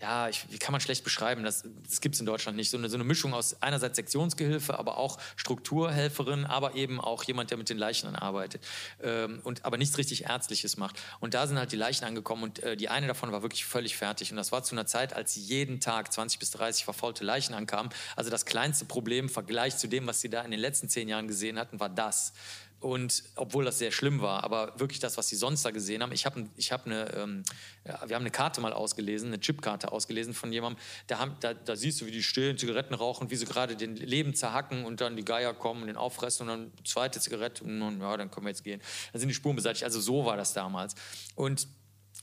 [0.00, 2.70] ja, ich, wie kann man schlecht beschreiben, das, das gibt es in Deutschland nicht.
[2.70, 7.50] So eine, so eine Mischung aus einerseits Sektionsgehilfe, aber auch Strukturhelferin, aber eben auch jemand,
[7.50, 8.64] der mit den Leichen arbeitet
[9.02, 11.00] ähm, und aber nichts richtig Ärztliches macht.
[11.18, 13.96] Und da sind halt die Leichen angekommen und äh, die eine davon war wirklich völlig
[13.96, 14.30] fertig.
[14.30, 17.92] Und das war zu einer Zeit, als jeden Tag 20 bis 30 verfaulte Leichen ankamen.
[18.14, 21.08] Also das kleinste Problem im Vergleich zu dem, was sie da in den letzten zehn
[21.08, 22.32] Jahren gesehen hatten, war das.
[22.80, 26.12] Und obwohl das sehr schlimm war, aber wirklich das, was sie sonst da gesehen haben.
[26.12, 27.42] Ich habe ich hab eine, ähm,
[27.84, 30.80] wir haben eine Karte mal ausgelesen, eine Chipkarte ausgelesen von jemandem.
[31.08, 33.96] Da, haben, da, da siehst du, wie die stillen Zigaretten rauchen, wie sie gerade den
[33.96, 38.00] Leben zerhacken und dann die Geier kommen und den auffressen und dann zweite Zigarette und
[38.00, 38.80] ja, dann können wir jetzt gehen.
[39.12, 39.82] Dann sind die Spuren beseitigt.
[39.82, 40.94] Also so war das damals.
[41.34, 41.66] Und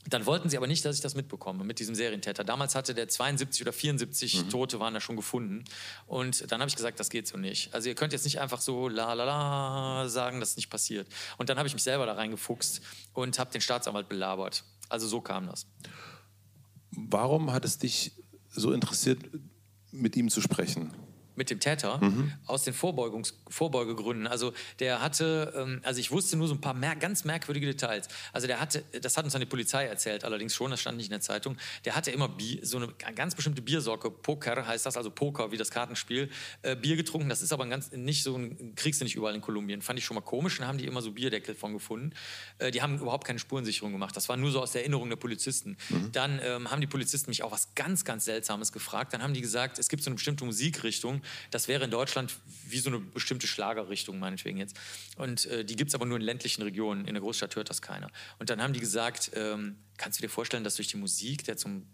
[0.08, 2.44] dann wollten sie aber nicht, dass ich das mitbekomme mit diesem Serientäter.
[2.44, 4.50] Damals hatte der 72 oder 74 mhm.
[4.50, 5.64] Tote waren da schon gefunden.
[6.06, 7.74] Und dann habe ich gesagt, das geht so nicht.
[7.74, 11.08] Also ihr könnt jetzt nicht einfach so la la la sagen, dass es nicht passiert.
[11.38, 12.82] Und dann habe ich mich selber da reingefuchst
[13.14, 14.64] und habe den Staatsanwalt belabert.
[14.90, 15.66] Also so kam das.
[16.92, 18.12] Warum hat es dich
[18.50, 19.20] so interessiert,
[19.92, 20.94] mit ihm zu sprechen?
[21.36, 22.34] Mit dem Täter mhm.
[22.46, 24.28] aus den Vorbeugungs Vorbeugegründen.
[24.28, 28.08] Also der hatte, ähm, also ich wusste nur so ein paar mer ganz merkwürdige Details.
[28.34, 31.08] Also der hatte, das hat uns dann die Polizei erzählt, allerdings schon, das stand nicht
[31.08, 31.58] in der Zeitung.
[31.86, 35.58] Der hatte immer Bier, so eine ganz bestimmte Biersorte, Poker heißt das, also Poker wie
[35.58, 36.30] das Kartenspiel,
[36.62, 37.30] äh, Bier getrunken.
[37.30, 39.82] Das ist aber ganz nicht so ein kriegst du nicht überall in Kolumbien.
[39.82, 40.58] Fand ich schon mal komisch.
[40.58, 42.12] Dann haben die immer so Bierdeckel von gefunden.
[42.58, 44.16] Äh, die haben überhaupt keine Spurensicherung gemacht.
[44.16, 45.78] Das war nur so aus der Erinnerung der Polizisten.
[45.90, 46.12] Mhm.
[46.12, 49.14] Dann ähm, haben die Polizisten mich auch was ganz ganz Seltsames gefragt.
[49.14, 51.22] Dann haben die gesagt, es gibt so eine bestimmte Musikrichtung
[51.52, 52.36] das wäre in Deutschland
[52.68, 54.78] wie so eine bestimmte Schlagerrichtung, meinetwegen jetzt.
[55.18, 57.06] Und äh, die gibt es aber nur in ländlichen Regionen.
[57.06, 58.10] In der Großstadt hört das keiner.
[58.40, 61.58] Und dann haben die gesagt, ähm, kannst du dir vorstellen, dass durch die Musik, der
[61.58, 61.88] zum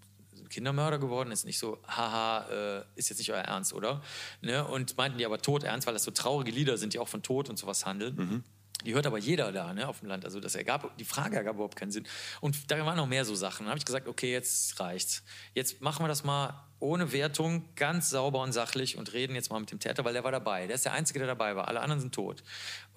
[0.49, 4.03] Kindermörder geworden ist, nicht so, haha, äh, ist jetzt nicht euer Ernst, oder?
[4.41, 4.65] Ne?
[4.65, 7.23] Und meinten die aber tot ernst, weil das so traurige Lieder sind, die auch von
[7.23, 8.15] Tod und sowas handeln.
[8.15, 8.43] Mhm.
[8.85, 10.25] Die hört aber jeder da ne, auf dem Land.
[10.25, 12.07] Also das ergab, die Frage ergab überhaupt keinen Sinn.
[12.39, 13.65] Und da waren noch mehr so Sachen.
[13.65, 15.23] Dann habe ich gesagt, okay, jetzt reicht's.
[15.53, 19.59] Jetzt machen wir das mal ohne Wertung, ganz sauber und sachlich und reden jetzt mal
[19.59, 20.67] mit dem Täter, weil der war dabei.
[20.67, 21.67] Der ist der Einzige, der dabei war.
[21.67, 22.43] Alle anderen sind tot.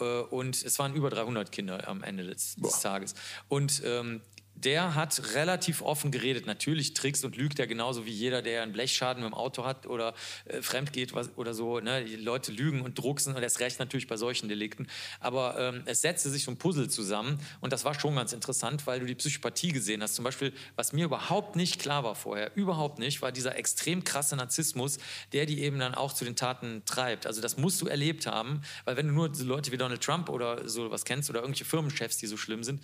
[0.01, 3.15] Äh, und es waren über 300 Kinder am Ende des, des Tages.
[3.49, 4.23] Und ähm,
[4.57, 6.47] der hat relativ offen geredet.
[6.47, 9.87] Natürlich trickst und lügt er genauso wie jeder, der einen Blechschaden mit dem Auto hat
[9.87, 10.15] oder
[10.47, 11.81] äh, fremd geht oder so.
[11.81, 12.05] Ne?
[12.05, 14.87] Die Leute lügen und drucksen und erst recht natürlich bei solchen Delikten.
[15.21, 18.87] Aber ähm, es setzte sich so ein Puzzle zusammen und das war schon ganz interessant,
[18.87, 20.15] weil du die Psychopathie gesehen hast.
[20.15, 24.37] Zum Beispiel, was mir überhaupt nicht klar war vorher, überhaupt nicht, war dieser extrem krasse
[24.37, 24.99] Narzissmus,
[25.33, 27.27] der die eben dann auch zu den Taten treibt.
[27.27, 30.29] Also das musst du erlebt haben, weil wenn du nur so Leute wie Donald Trump
[30.29, 32.81] oder so was kennst oder irgendwelche Firmenchefs, die so schlimm sind,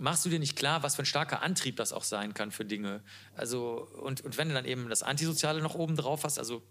[0.00, 2.64] machst du dir nicht klar, was für ein starker Antrieb das auch sein kann für
[2.64, 3.02] Dinge.
[3.34, 6.62] Also, und, und wenn du dann eben das Antisoziale noch oben drauf hast, also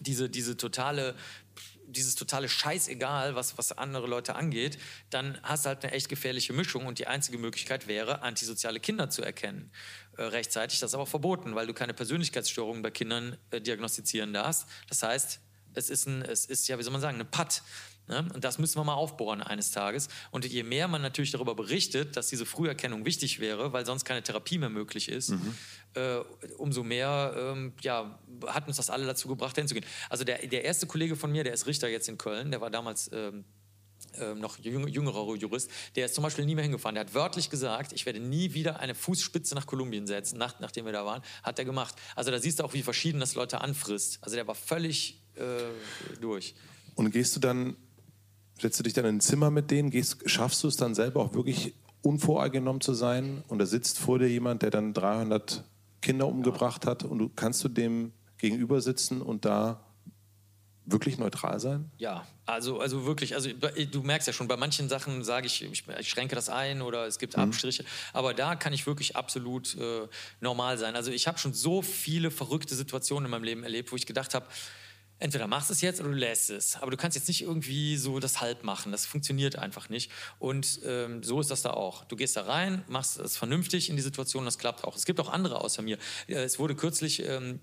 [0.00, 1.16] diese, diese totale,
[1.86, 4.78] dieses totale Scheißegal, was, was andere Leute angeht,
[5.10, 9.10] dann hast du halt eine echt gefährliche Mischung und die einzige Möglichkeit wäre, antisoziale Kinder
[9.10, 9.72] zu erkennen.
[10.16, 14.66] Äh, rechtzeitig, das ist aber verboten, weil du keine Persönlichkeitsstörungen bei Kindern äh, diagnostizieren darfst.
[14.88, 15.40] Das heißt,
[15.74, 17.62] es ist, ein, es ist ja, wie soll man sagen, eine Patt.
[18.08, 18.26] Ne?
[18.34, 20.08] Und das müssen wir mal aufbohren eines Tages.
[20.30, 24.22] Und je mehr man natürlich darüber berichtet, dass diese Früherkennung wichtig wäre, weil sonst keine
[24.22, 25.54] Therapie mehr möglich ist, mhm.
[25.94, 26.18] äh,
[26.56, 29.86] umso mehr ähm, ja, hat uns das alle dazu gebracht, hinzugehen.
[30.08, 32.70] Also der, der erste Kollege von mir, der ist Richter jetzt in Köln, der war
[32.70, 33.44] damals ähm,
[34.20, 36.94] ähm, noch jüngerer Jurist, der ist zum Beispiel nie mehr hingefahren.
[36.94, 40.86] Der hat wörtlich gesagt, ich werde nie wieder eine Fußspitze nach Kolumbien setzen, nach, nachdem
[40.86, 41.22] wir da waren.
[41.42, 41.94] Hat er gemacht.
[42.16, 44.18] Also da siehst du auch, wie verschieden das Leute anfrisst.
[44.22, 46.54] Also der war völlig äh, durch.
[46.94, 47.76] Und gehst du dann,
[48.60, 51.20] setzt du dich dann in ein Zimmer mit denen, gehst, schaffst du es dann selber
[51.20, 55.64] auch wirklich unvoreingenommen zu sein und da sitzt vor dir jemand, der dann 300
[56.00, 59.84] Kinder umgebracht hat und du kannst du dem gegenüber sitzen und da
[60.90, 61.90] wirklich neutral sein?
[61.98, 65.84] Ja, also, also wirklich, also du merkst ja schon, bei manchen Sachen sage ich, ich,
[65.86, 67.42] ich, schränke das ein oder es gibt mhm.
[67.42, 70.08] Abstriche, aber da kann ich wirklich absolut äh,
[70.40, 70.96] normal sein.
[70.96, 74.34] Also ich habe schon so viele verrückte Situationen in meinem Leben erlebt, wo ich gedacht
[74.34, 74.46] habe,
[75.18, 76.76] entweder machst du es jetzt oder du lässt es.
[76.76, 78.92] Aber du kannst jetzt nicht irgendwie so das halb machen.
[78.92, 80.10] Das funktioniert einfach nicht.
[80.38, 82.04] Und ähm, so ist das da auch.
[82.04, 84.96] Du gehst da rein, machst es vernünftig in die Situation, das klappt auch.
[84.96, 85.98] Es gibt auch andere außer mir.
[86.26, 87.60] Äh, es wurde kürzlich ähm,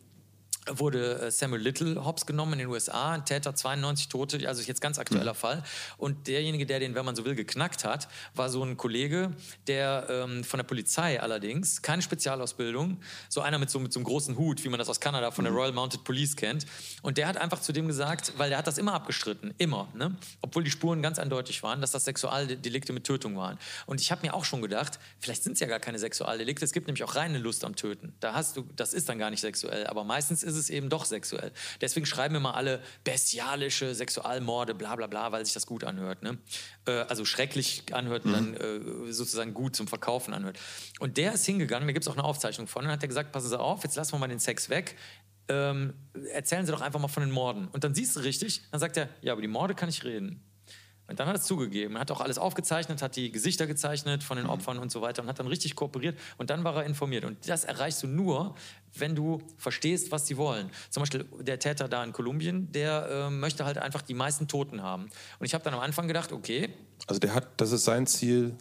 [0.70, 4.82] wurde äh, Samuel Little Hobbs genommen in den USA, ein Täter, 92 Tote, also jetzt
[4.82, 5.38] ganz aktueller mhm.
[5.38, 5.64] Fall.
[5.98, 9.32] Und derjenige, der den, wenn man so will, geknackt hat, war so ein Kollege,
[9.68, 14.06] der ähm, von der Polizei allerdings, keine Spezialausbildung, so einer mit so, mit so einem
[14.06, 15.60] großen Hut, wie man das aus Kanada von der mhm.
[15.60, 16.66] Royal Mounted Police kennt.
[17.02, 20.16] Und der hat einfach zu dem gesagt, weil der hat das immer abgestritten, immer, ne?
[20.42, 23.58] obwohl die Spuren ganz eindeutig waren, dass das Sexualdelikte mit Tötung waren.
[23.86, 26.72] Und ich habe mir auch schon gedacht, vielleicht sind es ja gar keine Sexualdelikte, es
[26.72, 28.16] gibt nämlich auch reine Lust am Töten.
[28.20, 30.90] Da hast du, das ist dann gar nicht sexuell, aber meistens ist ist es eben
[30.90, 31.52] doch sexuell.
[31.82, 36.24] Deswegen schreiben immer alle bestialische Sexualmorde, bla bla bla, weil sich das gut anhört.
[36.24, 36.38] Ne?
[36.88, 38.56] Äh, also schrecklich anhört und mhm.
[38.56, 40.58] dann äh, sozusagen gut zum Verkaufen anhört.
[41.00, 43.32] Und der ist hingegangen, da gibt es auch eine Aufzeichnung von, und hat er gesagt,
[43.32, 44.96] passen Sie auf, jetzt lassen wir mal den Sex weg.
[45.48, 45.94] Ähm,
[46.34, 47.68] erzählen Sie doch einfach mal von den Morden.
[47.68, 50.44] Und dann siehst du richtig, dann sagt er, ja, aber die Morde kann ich reden.
[51.08, 54.38] Und dann hat er es zugegeben, hat auch alles aufgezeichnet, hat die Gesichter gezeichnet von
[54.38, 54.54] den mhm.
[54.54, 57.26] Opfern und so weiter und hat dann richtig kooperiert und dann war er informiert.
[57.26, 58.56] Und das erreichst du nur,
[58.96, 60.70] wenn du verstehst, was sie wollen.
[60.90, 64.82] Zum Beispiel der Täter da in Kolumbien, der äh, möchte halt einfach die meisten Toten
[64.82, 65.10] haben.
[65.40, 66.70] Und ich habe dann am Anfang gedacht, okay.
[67.08, 68.56] Also der hat, das ist sein Ziel,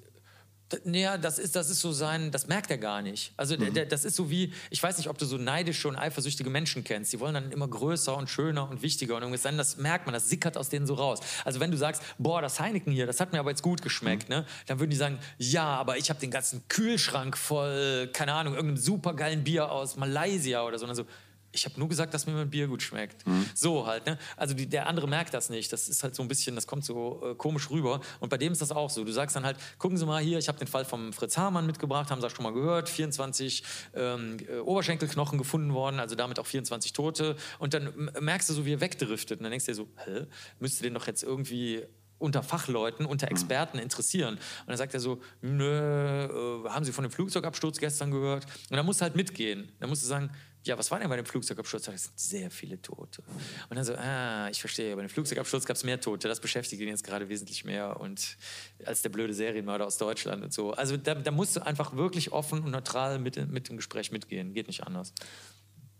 [0.85, 3.33] naja, das ist, das ist so sein, das merkt er gar nicht.
[3.37, 3.73] Also mhm.
[3.75, 6.85] der, das ist so wie, ich weiß nicht, ob du so neidische und eifersüchtige Menschen
[6.85, 7.13] kennst.
[7.13, 9.57] Die wollen dann immer größer und schöner und wichtiger und irgendwas sein.
[9.57, 11.21] Das merkt man, das sickert aus denen so raus.
[11.45, 14.29] Also wenn du sagst, boah, das Heineken hier, das hat mir aber jetzt gut geschmeckt,
[14.29, 14.37] mhm.
[14.37, 14.47] ne?
[14.67, 18.83] dann würden die sagen, ja, aber ich habe den ganzen Kühlschrank voll, keine Ahnung, irgendeinem
[18.83, 20.85] supergeilen Bier aus Malaysia oder so.
[20.85, 21.07] Und dann so,
[21.55, 23.27] ich habe nur gesagt, dass mir mein Bier gut schmeckt.
[23.27, 23.47] Mhm.
[23.55, 24.19] So halt, ne?
[24.37, 25.73] Also die, der andere merkt das nicht.
[25.73, 28.01] Das ist halt so ein bisschen, das kommt so äh, komisch rüber.
[28.21, 29.05] Und bei dem ist das auch so.
[29.05, 31.67] Du sagst dann halt, gucken Sie mal hier, ich habe den Fall vom Fritz Hamann
[31.67, 33.63] mitgebracht, haben Sie das schon mal gehört, 24
[33.95, 37.37] ähm, äh, Oberschenkelknochen gefunden worden, also damit auch 24 Tote.
[37.59, 39.39] Und dann merkst du so, wie er wegdriftet.
[39.39, 40.27] Und dann denkst du dir so, hä,
[40.59, 41.85] müsste den doch jetzt irgendwie
[42.19, 43.33] unter Fachleuten, unter mhm.
[43.33, 44.35] Experten interessieren.
[44.35, 48.47] Und dann sagt er so, nö, äh, haben Sie von dem Flugzeugabsturz gestern gehört?
[48.71, 49.73] Und dann musst du halt mitgehen.
[49.81, 50.31] Dann musst du sagen,
[50.65, 51.89] ja, was war denn bei dem Flugzeugabsturz?
[51.89, 53.23] Es sind sehr viele Tote.
[53.69, 56.27] Und dann so, ah, ich verstehe, bei dem Flugzeugabsturz gab es mehr Tote.
[56.27, 58.37] Das beschäftigt ihn jetzt gerade wesentlich mehr und
[58.85, 60.73] als der blöde Serienmörder aus Deutschland und so.
[60.73, 64.55] Also da, da musst du einfach wirklich offen und neutral mit, mit dem Gespräch mitgehen.
[64.55, 65.13] Geht nicht anders.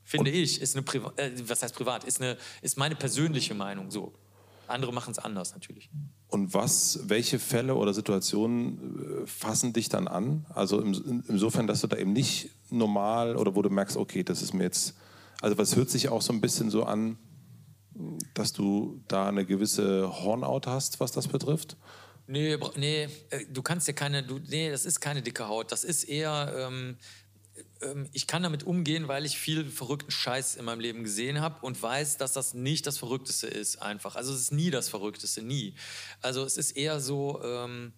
[0.03, 3.55] Finde und ich, ist eine Priva äh, was heißt privat, ist, eine, ist meine persönliche
[3.55, 4.15] Meinung so.
[4.69, 5.91] Andere machen es anders natürlich.
[6.29, 10.47] Und was, welche Fälle oder Situationen äh, fassen dich dann an?
[10.55, 14.43] Also im, insofern, dass du da eben nicht normal oder wo du merkst, okay, das
[14.43, 14.95] ist mir jetzt,
[15.41, 17.19] also was hört sich auch so ein bisschen so an,
[18.35, 21.77] dass du da eine gewisse Hornhaut hast, was das betrifft?
[22.27, 25.71] Nee, nee, äh, du kannst ja keine, du, nee, das ist keine dicke Haut.
[25.73, 26.97] Das ist eher, ähm,
[28.13, 31.81] ich kann damit umgehen, weil ich viel verrückten Scheiß in meinem Leben gesehen habe und
[31.81, 34.17] weiß, dass das nicht das Verrückteste ist, einfach.
[34.17, 35.75] Also es ist nie das Verrückteste, nie.
[36.21, 37.93] Also es ist eher so, ähm,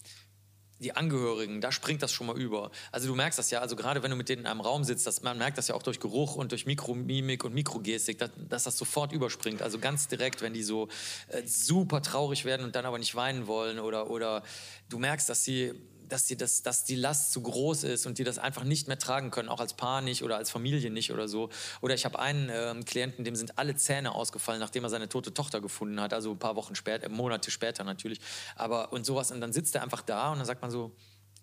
[0.79, 2.71] die Angehörigen, da springt das schon mal über.
[2.93, 5.07] Also du merkst das ja, also gerade wenn du mit denen in einem Raum sitzt,
[5.07, 8.65] dass, man merkt das ja auch durch Geruch und durch Mikromimik und Mikrogestik, dass, dass
[8.65, 9.63] das sofort überspringt.
[9.63, 10.89] Also ganz direkt, wenn die so
[11.29, 14.43] äh, super traurig werden und dann aber nicht weinen wollen oder, oder
[14.91, 15.73] du merkst, dass sie
[16.09, 18.99] dass, die das, dass die Last zu groß ist und die das einfach nicht mehr
[18.99, 21.51] tragen können, auch als Paar nicht oder als Familie nicht oder so.
[21.81, 25.35] Oder ich habe einen äh, Klienten, dem sind alle Zähne ausgefallen, nachdem er seine tote
[25.35, 28.21] Tochter gefunden hat, also ein paar Wochen später, äh, Monate später natürlich.
[28.55, 30.95] Aber und sowas, und dann sitzt er einfach da und dann sagt man so,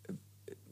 [0.08, 0.14] äh,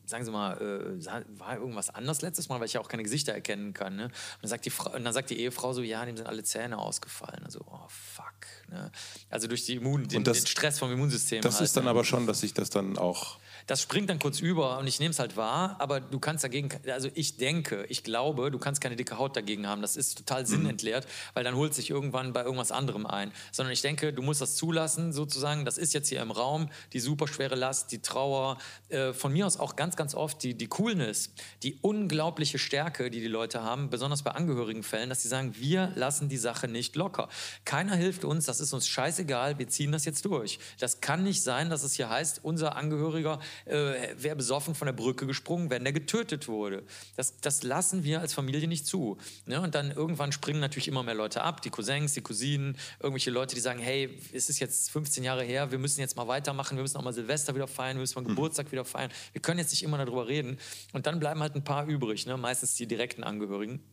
[0.05, 3.33] sagen Sie mal, äh, war irgendwas anders letztes Mal, weil ich ja auch keine Gesichter
[3.33, 3.95] erkennen kann.
[3.95, 4.05] Ne?
[4.05, 6.43] Und, dann sagt die Frau, und dann sagt die Ehefrau so, ja, dem sind alle
[6.43, 7.43] Zähne ausgefallen.
[7.43, 8.45] Also, oh fuck.
[8.69, 8.91] Ne?
[9.29, 11.41] Also durch die Immun, den, das, den Stress vom Immunsystem.
[11.41, 11.89] Das halt, ist dann ne?
[11.89, 15.11] aber schon, dass sich das dann auch das springt dann kurz über und ich nehme
[15.11, 18.95] es halt wahr, aber du kannst dagegen, also ich denke, ich glaube, du kannst keine
[18.95, 19.81] dicke Haut dagegen haben.
[19.81, 23.31] Das ist total sinnentleert, weil dann holt sich irgendwann bei irgendwas anderem ein.
[23.51, 26.99] Sondern ich denke, du musst das zulassen, sozusagen, das ist jetzt hier im Raum, die
[26.99, 28.57] super schwere Last, die Trauer,
[28.89, 31.31] äh, von mir aus auch ganz, ganz oft die, die Coolness,
[31.63, 36.29] die unglaubliche Stärke, die die Leute haben, besonders bei Angehörigenfällen, dass sie sagen, wir lassen
[36.29, 37.29] die Sache nicht locker.
[37.65, 40.59] Keiner hilft uns, das ist uns scheißegal, wir ziehen das jetzt durch.
[40.79, 44.93] Das kann nicht sein, dass es hier heißt, unser Angehöriger äh, wäre besoffen von der
[44.93, 46.83] Brücke gesprungen, wenn der getötet wurde.
[47.15, 49.17] Das, das lassen wir als Familie nicht zu.
[49.45, 49.61] Ne?
[49.61, 53.55] Und dann irgendwann springen natürlich immer mehr Leute ab, die Cousins, die Cousinen, irgendwelche Leute,
[53.55, 56.81] die sagen, hey, es ist jetzt 15 Jahre her, wir müssen jetzt mal weitermachen, wir
[56.81, 58.35] müssen auch mal Silvester wieder feiern, wir müssen mal mhm.
[58.35, 59.11] Geburtstag wieder feiern.
[59.33, 60.57] Wir können jetzt nicht immer darüber reden.
[60.93, 62.37] Und dann bleiben halt ein paar übrig, ne?
[62.37, 63.83] meistens die direkten Angehörigen.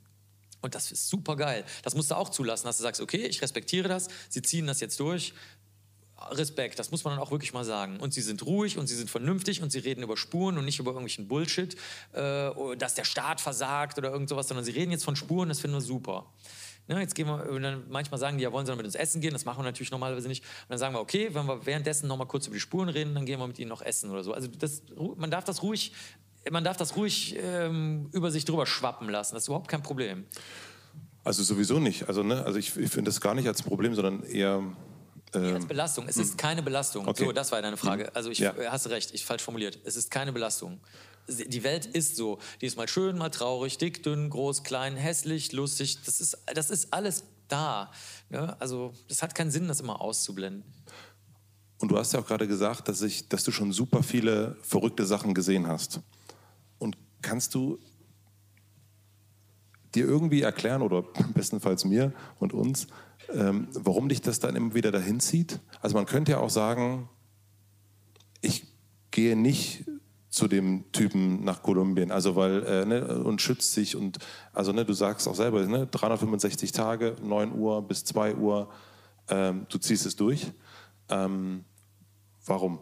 [0.60, 1.64] Und das ist super geil.
[1.82, 4.80] Das musst du auch zulassen, dass du sagst, okay, ich respektiere das, sie ziehen das
[4.80, 5.32] jetzt durch.
[6.31, 7.99] Respekt, das muss man dann auch wirklich mal sagen.
[8.01, 10.78] Und sie sind ruhig und sie sind vernünftig und sie reden über Spuren und nicht
[10.78, 11.77] über irgendwelchen Bullshit,
[12.12, 15.61] äh, dass der Staat versagt oder irgend sowas, sondern sie reden jetzt von Spuren, das
[15.61, 16.27] finden wir super.
[16.89, 19.20] Ja, jetzt gehen wir, dann manchmal sagen die, ja, wollen sie dann mit uns essen
[19.20, 19.32] gehen?
[19.32, 20.43] Das machen wir natürlich normalerweise nicht.
[20.43, 23.15] Und dann sagen wir, okay, wenn wir währenddessen noch mal kurz über die Spuren reden,
[23.15, 24.32] dann gehen wir mit ihnen noch essen oder so.
[24.32, 24.82] Also das,
[25.16, 25.93] man darf das ruhig,
[26.51, 29.35] man darf das ruhig ähm, über sich drüber schwappen lassen.
[29.35, 30.24] Das ist überhaupt kein Problem.
[31.24, 32.09] Also sowieso nicht.
[32.09, 34.62] Also, ne, also ich, ich finde das gar nicht als Problem, sondern eher
[35.34, 36.09] ähm, als Belastung.
[36.09, 36.36] Es ist hm.
[36.36, 37.06] keine Belastung.
[37.06, 37.24] Okay.
[37.24, 38.05] So, das war deine Frage.
[38.05, 38.10] Hm.
[38.14, 38.55] Also ich ja.
[38.70, 39.78] hast recht, ich falsch formuliert.
[39.84, 40.80] Es ist keine Belastung.
[41.28, 42.38] Die Welt ist so.
[42.60, 45.98] Die ist mal schön, mal traurig, dick, dünn, groß, klein, hässlich, lustig.
[46.05, 47.90] Das ist, das ist alles da.
[48.30, 48.56] Ne?
[48.60, 50.64] Also es hat keinen Sinn, das immer auszublenden.
[51.80, 55.06] Und du hast ja auch gerade gesagt, dass, ich, dass du schon super viele verrückte
[55.06, 56.00] Sachen gesehen hast.
[56.78, 57.78] Und kannst du
[59.94, 61.02] dir irgendwie erklären, oder
[61.34, 62.88] bestenfalls mir und uns,
[63.32, 65.60] ähm, warum dich das dann immer wieder dahin zieht?
[65.80, 67.09] Also man könnte ja auch sagen,
[68.40, 68.66] ich
[69.10, 69.84] gehe nicht
[70.30, 74.18] zu dem Typen nach Kolumbien, also weil äh, ne, und schützt sich und
[74.52, 78.70] also ne, du sagst auch selber, ne, 365 Tage, 9 Uhr bis 2 Uhr,
[79.28, 80.52] ähm, du ziehst es durch.
[81.09, 81.64] Ähm,
[82.44, 82.78] warum?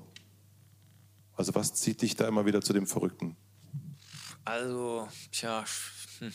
[1.35, 3.37] Also was zieht dich da immer wieder zu dem Verrückten?
[4.45, 5.65] Also, tja,
[6.19, 6.33] hm.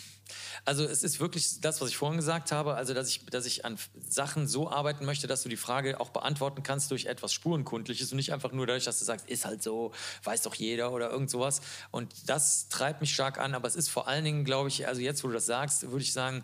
[0.66, 3.66] Also es ist wirklich das, was ich vorhin gesagt habe, also dass ich, dass ich
[3.66, 3.78] an
[4.08, 8.18] Sachen so arbeiten möchte, dass du die Frage auch beantworten kannst durch etwas Spurenkundliches und
[8.18, 9.92] nicht einfach nur dadurch, dass du sagst, ist halt so,
[10.24, 11.62] weiß doch jeder oder irgend sowas.
[11.92, 15.02] Und das treibt mich stark an, aber es ist vor allen Dingen, glaube ich, also
[15.02, 16.44] jetzt, wo du das sagst, würde ich sagen,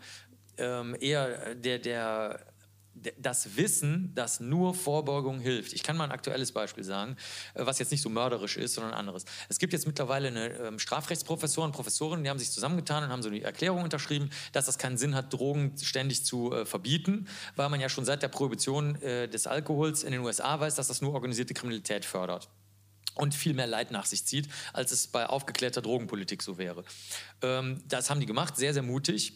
[0.57, 2.39] ähm, eher der, der
[3.17, 5.73] das Wissen, dass nur Vorbeugung hilft.
[5.73, 7.15] Ich kann mal ein aktuelles Beispiel sagen,
[7.53, 9.25] äh, was jetzt nicht so mörderisch ist, sondern anderes.
[9.49, 13.29] Es gibt jetzt mittlerweile eine ähm, Strafrechtsprofessoren, Professorinnen, die haben sich zusammengetan und haben so
[13.29, 17.79] eine Erklärung unterschrieben, dass das keinen Sinn hat, Drogen ständig zu äh, verbieten, weil man
[17.79, 21.13] ja schon seit der Prohibition äh, des Alkohols in den USA weiß, dass das nur
[21.13, 22.49] organisierte Kriminalität fördert
[23.17, 26.83] und viel mehr Leid nach sich zieht, als es bei aufgeklärter Drogenpolitik so wäre.
[27.41, 29.33] Ähm, das haben die gemacht, sehr, sehr mutig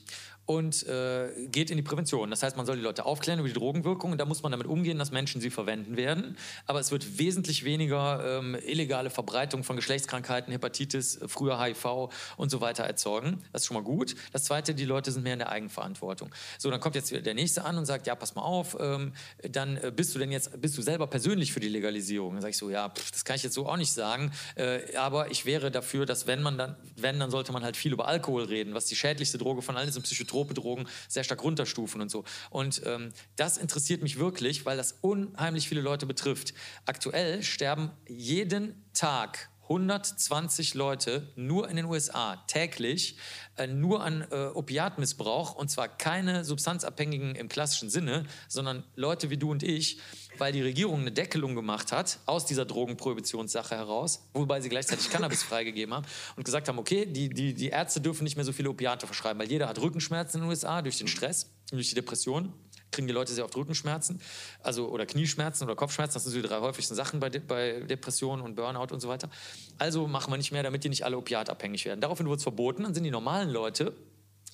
[0.52, 2.30] und äh, geht in die Prävention.
[2.30, 4.68] Das heißt, man soll die Leute aufklären über die Drogenwirkung und da muss man damit
[4.68, 6.38] umgehen, dass Menschen sie verwenden werden.
[6.66, 12.60] Aber es wird wesentlich weniger ähm, illegale Verbreitung von Geschlechtskrankheiten, Hepatitis, früher HIV und so
[12.60, 13.42] weiter erzeugen.
[13.54, 14.16] Das ist schon mal gut.
[14.34, 16.30] Das Zweite, die Leute sind mehr in der Eigenverantwortung.
[16.58, 19.14] So, dann kommt jetzt der Nächste an und sagt, ja, pass mal auf, ähm,
[19.50, 22.34] dann äh, bist du denn jetzt, bist du selber persönlich für die Legalisierung?
[22.34, 24.96] Dann sage ich so, ja, pff, das kann ich jetzt so auch nicht sagen, äh,
[24.98, 28.08] aber ich wäre dafür, dass wenn man dann, wenn, dann sollte man halt viel über
[28.08, 32.02] Alkohol reden, was die schädlichste Droge von allen ist und Psychotropin Drogen sehr stark runterstufen
[32.02, 32.24] und so.
[32.50, 36.54] Und ähm, das interessiert mich wirklich, weil das unheimlich viele Leute betrifft.
[36.86, 43.16] Aktuell sterben jeden Tag 120 Leute nur in den USA täglich
[43.56, 49.38] äh, nur an äh, Opiatmissbrauch und zwar keine Substanzabhängigen im klassischen Sinne, sondern Leute wie
[49.38, 50.00] du und ich,
[50.42, 55.44] weil die Regierung eine Deckelung gemacht hat aus dieser Drogenprohibitionssache heraus, wobei sie gleichzeitig Cannabis
[55.50, 56.06] freigegeben haben
[56.36, 59.40] und gesagt haben, okay, die, die, die Ärzte dürfen nicht mehr so viele Opiate verschreiben,
[59.40, 62.52] weil jeder hat Rückenschmerzen in den USA durch den Stress, durch die Depression
[62.90, 64.20] kriegen die Leute sehr oft Rückenschmerzen,
[64.64, 66.16] also oder Knieschmerzen oder Kopfschmerzen.
[66.16, 69.08] Das sind so die drei häufigsten Sachen bei, De bei Depressionen und Burnout und so
[69.08, 69.30] weiter.
[69.78, 72.02] Also machen wir nicht mehr, damit die nicht alle opiatabhängig werden.
[72.02, 72.84] Daraufhin wurde es verboten.
[72.84, 73.96] Dann sind die normalen Leute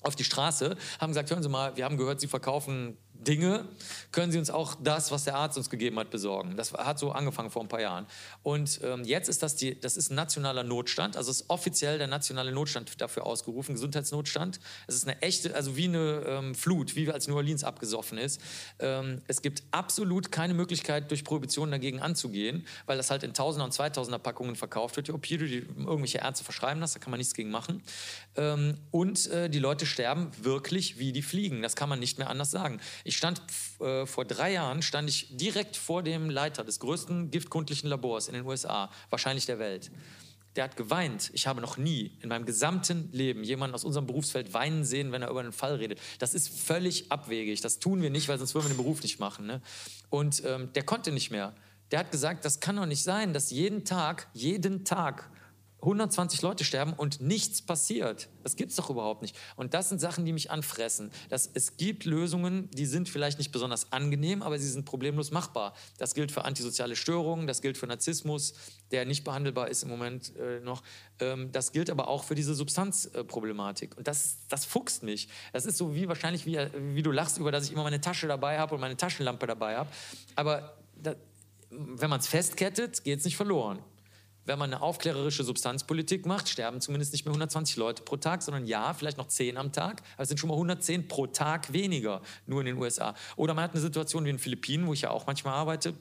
[0.02, 3.68] auf die Straße, haben gesagt, hören Sie mal, wir haben gehört, Sie verkaufen Dinge,
[4.12, 6.56] können Sie uns auch das, was der Arzt uns gegeben hat, besorgen.
[6.56, 8.06] Das hat so angefangen vor ein paar Jahren.
[8.42, 12.06] Und ähm, jetzt ist das, die, das ist ein nationaler Notstand, also ist offiziell der
[12.06, 14.60] nationale Notstand dafür ausgerufen, Gesundheitsnotstand.
[14.86, 18.40] Es ist eine echte, also wie eine ähm, Flut, wie als New Orleans abgesoffen ist.
[18.78, 23.64] Ähm, es gibt absolut keine Möglichkeit, durch Prohibition dagegen anzugehen, weil das halt in Tausender
[23.64, 27.18] und Zweitausender Packungen verkauft wird, die Opioide, die irgendwelche Ärzte verschreiben das, da kann man
[27.18, 27.82] nichts gegen machen.
[28.36, 32.30] Ähm, und äh, die Leute sterben wirklich wie die Fliegen, das kann man nicht mehr
[32.30, 32.80] anders sagen.
[33.08, 33.40] Ich stand
[33.80, 38.34] äh, vor drei Jahren, stand ich direkt vor dem Leiter des größten giftkundlichen Labors in
[38.34, 39.90] den USA, wahrscheinlich der Welt.
[40.56, 41.30] Der hat geweint.
[41.32, 45.22] Ich habe noch nie in meinem gesamten Leben jemanden aus unserem Berufsfeld weinen sehen, wenn
[45.22, 45.98] er über einen Fall redet.
[46.18, 47.62] Das ist völlig abwegig.
[47.62, 49.46] Das tun wir nicht, weil sonst würden wir den Beruf nicht machen.
[49.46, 49.62] Ne?
[50.10, 51.54] Und ähm, der konnte nicht mehr.
[51.90, 55.30] Der hat gesagt, das kann doch nicht sein, dass jeden Tag, jeden Tag
[55.80, 58.28] 120 Leute sterben und nichts passiert.
[58.42, 59.36] Das gibt es doch überhaupt nicht.
[59.54, 61.12] Und das sind Sachen, die mich anfressen.
[61.28, 65.74] Das, es gibt Lösungen, die sind vielleicht nicht besonders angenehm, aber sie sind problemlos machbar.
[65.96, 68.54] Das gilt für antisoziale Störungen, das gilt für Narzissmus,
[68.90, 70.82] der nicht behandelbar ist im Moment äh, noch.
[71.20, 73.96] Ähm, das gilt aber auch für diese Substanzproblematik.
[73.96, 75.28] und das, das fuchst mich.
[75.52, 76.58] Das ist so wie wahrscheinlich, wie,
[76.94, 79.76] wie du lachst über, dass ich immer meine Tasche dabei habe und meine Taschenlampe dabei
[79.76, 79.90] habe.
[80.34, 81.14] Aber da,
[81.70, 83.78] wenn man es festkettet, geht es nicht verloren
[84.48, 88.66] wenn man eine aufklärerische Substanzpolitik macht, sterben zumindest nicht mehr 120 Leute pro Tag, sondern
[88.66, 90.02] ja, vielleicht noch 10 am Tag.
[90.14, 93.14] Aber es sind schon mal 110 pro Tag weniger, nur in den USA.
[93.36, 95.94] Oder man hat eine Situation wie in den Philippinen, wo ich ja auch manchmal arbeite,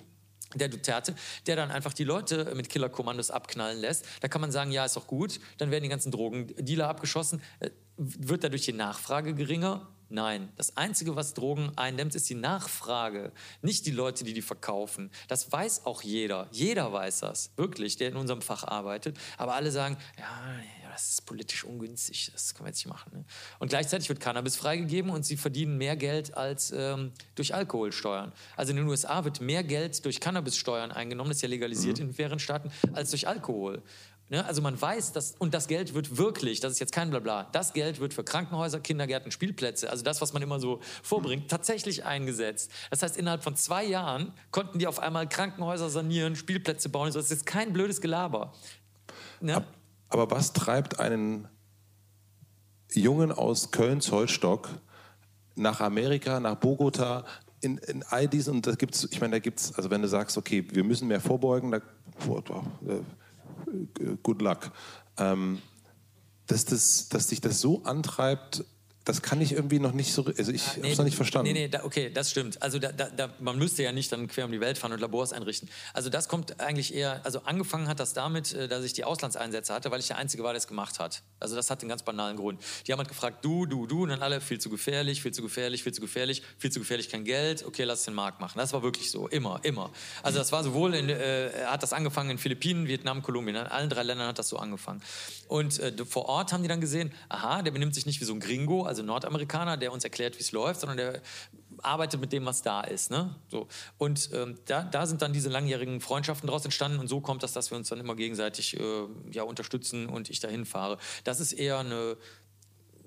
[0.56, 1.14] der Duterte,
[1.46, 4.06] der dann einfach die Leute mit Killerkommandos abknallen lässt.
[4.22, 7.42] Da kann man sagen, ja, ist doch gut, dann werden die ganzen Drogendealer abgeschossen.
[7.60, 9.88] Äh, wird dadurch die Nachfrage geringer?
[10.10, 13.32] Nein, das Einzige, was Drogen eindämmt, ist die Nachfrage,
[13.62, 15.12] nicht die Leute, die die verkaufen.
[15.28, 16.48] Das weiß auch jeder.
[16.52, 19.18] Jeder weiß das, wirklich, der in unserem Fach arbeitet.
[19.38, 20.60] Aber alle sagen, ja,
[20.98, 23.12] das ist politisch ungünstig, das können wir jetzt nicht machen.
[23.14, 23.26] Ne?
[23.60, 28.32] Und gleichzeitig wird Cannabis freigegeben und sie verdienen mehr Geld als ähm, durch Alkoholsteuern.
[28.56, 32.10] Also in den USA wird mehr Geld durch Cannabissteuern eingenommen, das ist ja legalisiert mhm.
[32.10, 33.84] in mehreren Staaten, als durch Alkohol.
[34.30, 34.46] Ne?
[34.46, 37.74] Also man weiß, dass, und das Geld wird wirklich, das ist jetzt kein Blabla, das
[37.74, 42.72] Geld wird für Krankenhäuser, Kindergärten, Spielplätze, also das, was man immer so vorbringt, tatsächlich eingesetzt.
[42.90, 47.12] Das heißt, innerhalb von zwei Jahren konnten die auf einmal Krankenhäuser sanieren, Spielplätze bauen.
[47.14, 48.54] Das ist kein blödes Gelaber.
[49.40, 49.64] Ne?
[50.10, 51.48] Aber was treibt einen
[52.92, 54.70] Jungen aus Köln-Zollstock
[55.56, 57.26] nach Amerika, nach Bogota,
[57.62, 60.08] in, in all diesen, und da gibt's, ich meine, da gibt es, also wenn du
[60.08, 63.02] sagst, okay, wir müssen mehr vorbeugen, da, äh,
[64.24, 64.72] good luck.
[65.18, 65.62] Ähm,
[66.48, 68.64] dass, das, dass dich das so antreibt,
[69.08, 71.16] das kann ich irgendwie noch nicht so, also ich ja, nee, habe es noch nicht
[71.16, 71.54] verstanden.
[71.54, 72.62] Nee, nee, da, okay, das stimmt.
[72.62, 75.32] Also da, da, man müsste ja nicht dann quer um die Welt fahren und Labors
[75.32, 75.70] einrichten.
[75.94, 79.74] Also das kommt eigentlich eher, also angefangen hat das damit, äh, dass ich die Auslandseinsätze
[79.74, 81.24] hatte, weil ich der Einzige war, der es gemacht hat.
[81.40, 82.62] Also das hat einen ganz banalen Grund.
[82.86, 85.42] Die haben halt gefragt, du, du, du, und dann alle, viel zu gefährlich, viel zu
[85.42, 88.58] gefährlich, viel zu gefährlich, viel zu gefährlich, kein Geld, okay, lass den Markt machen.
[88.58, 89.92] Das war wirklich so, immer, immer.
[90.22, 93.90] Also das war sowohl, in, äh, hat das angefangen in Philippinen, Vietnam, Kolumbien, in allen
[93.90, 95.02] drei Ländern hat das so angefangen.
[95.48, 98.34] Und äh, vor Ort haben die dann gesehen, aha, der benimmt sich nicht wie so
[98.34, 101.22] ein Gringo, also Nordamerikaner, der uns erklärt, wie es läuft, sondern der
[101.82, 103.12] arbeitet mit dem, was da ist.
[103.12, 103.36] Ne?
[103.50, 103.68] So.
[103.98, 107.54] Und ähm, da, da, sind dann diese langjährigen Freundschaften daraus entstanden und so kommt das,
[107.54, 110.98] dass wir uns dann immer gegenseitig äh, ja, unterstützen und ich dahin fahre.
[111.24, 112.18] Das ist eher eine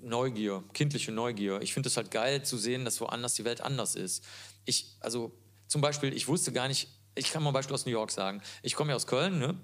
[0.01, 1.61] Neugier, kindliche Neugier.
[1.61, 4.23] Ich finde es halt geil zu sehen, dass woanders die Welt anders ist.
[4.65, 5.31] Ich, also
[5.67, 8.41] zum Beispiel, ich wusste gar nicht, ich kann mal ein Beispiel aus New York sagen.
[8.63, 9.57] Ich komme ja aus Köln, ne?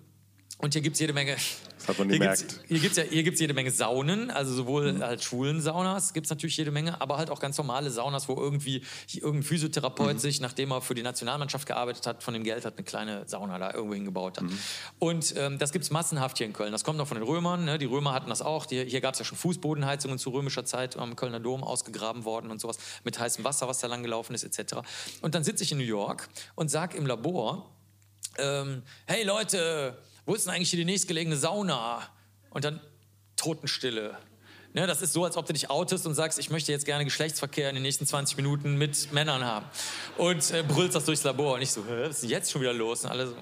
[0.59, 1.35] Und hier gibt es jede Menge.
[1.77, 2.61] Das hat man gemerkt.
[2.67, 5.03] Hier gibt es ja, jede Menge Saunen, also sowohl mhm.
[5.03, 8.35] halt schwulen Saunas gibt es natürlich jede Menge, aber halt auch ganz normale Saunas, wo
[8.35, 8.81] irgendwie
[9.13, 10.19] irgendein Physiotherapeut mhm.
[10.19, 13.59] sich, nachdem er für die Nationalmannschaft gearbeitet hat, von dem Geld hat eine kleine Sauna
[13.59, 14.45] da irgendwo hingebaut hat.
[14.45, 14.59] Mhm.
[14.97, 16.71] Und ähm, das gibt es massenhaft hier in Köln.
[16.71, 17.63] Das kommt noch von den Römern.
[17.63, 17.77] Ne?
[17.77, 18.65] Die Römer hatten das auch.
[18.65, 22.49] Die, hier gab es ja schon Fußbodenheizungen zu römischer Zeit am Kölner Dom ausgegraben worden
[22.49, 24.77] und sowas mit heißem Wasser, was da lang gelaufen ist, etc.
[25.21, 27.69] Und dann sitze ich in New York und sage im Labor,
[28.39, 29.97] ähm, hey Leute,
[30.27, 32.07] wo ist denn eigentlich hier die nächstgelegene Sauna?
[32.51, 32.79] Und dann
[33.35, 34.17] Totenstille.
[34.73, 37.05] Ne, das ist so, als ob du dich outest und sagst, ich möchte jetzt gerne
[37.05, 39.65] Geschlechtsverkehr in den nächsten 20 Minuten mit Männern haben.
[40.17, 41.55] Und äh, brüllst das durchs Labor.
[41.55, 43.05] Und ich so, was ist denn jetzt schon wieder los?
[43.05, 43.35] Und alle so,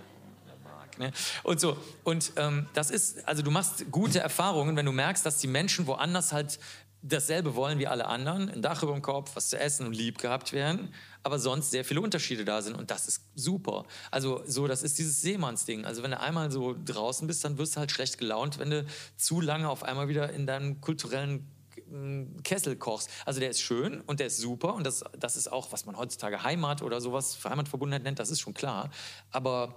[0.98, 1.12] Ne?
[1.44, 1.78] Und so.
[2.04, 5.88] Und ähm, das ist, also du machst gute Erfahrungen, wenn du merkst, dass die Menschen
[5.88, 6.60] woanders halt
[7.08, 10.18] dasselbe wollen wie alle anderen, ein Dach über dem Kopf, was zu essen und lieb
[10.18, 13.86] gehabt werden, aber sonst sehr viele Unterschiede da sind und das ist super.
[14.10, 15.86] Also so, das ist dieses Seemannsding.
[15.86, 18.86] Also wenn du einmal so draußen bist, dann wirst du halt schlecht gelaunt, wenn du
[19.18, 21.48] zu lange auf einmal wieder in deinem kulturellen
[21.88, 23.10] mm, Kessel kochst.
[23.26, 25.98] Also der ist schön und der ist super und das, das ist auch, was man
[25.98, 28.90] heutzutage Heimat oder sowas, Heimatverbundenheit nennt, das ist schon klar.
[29.32, 29.76] Aber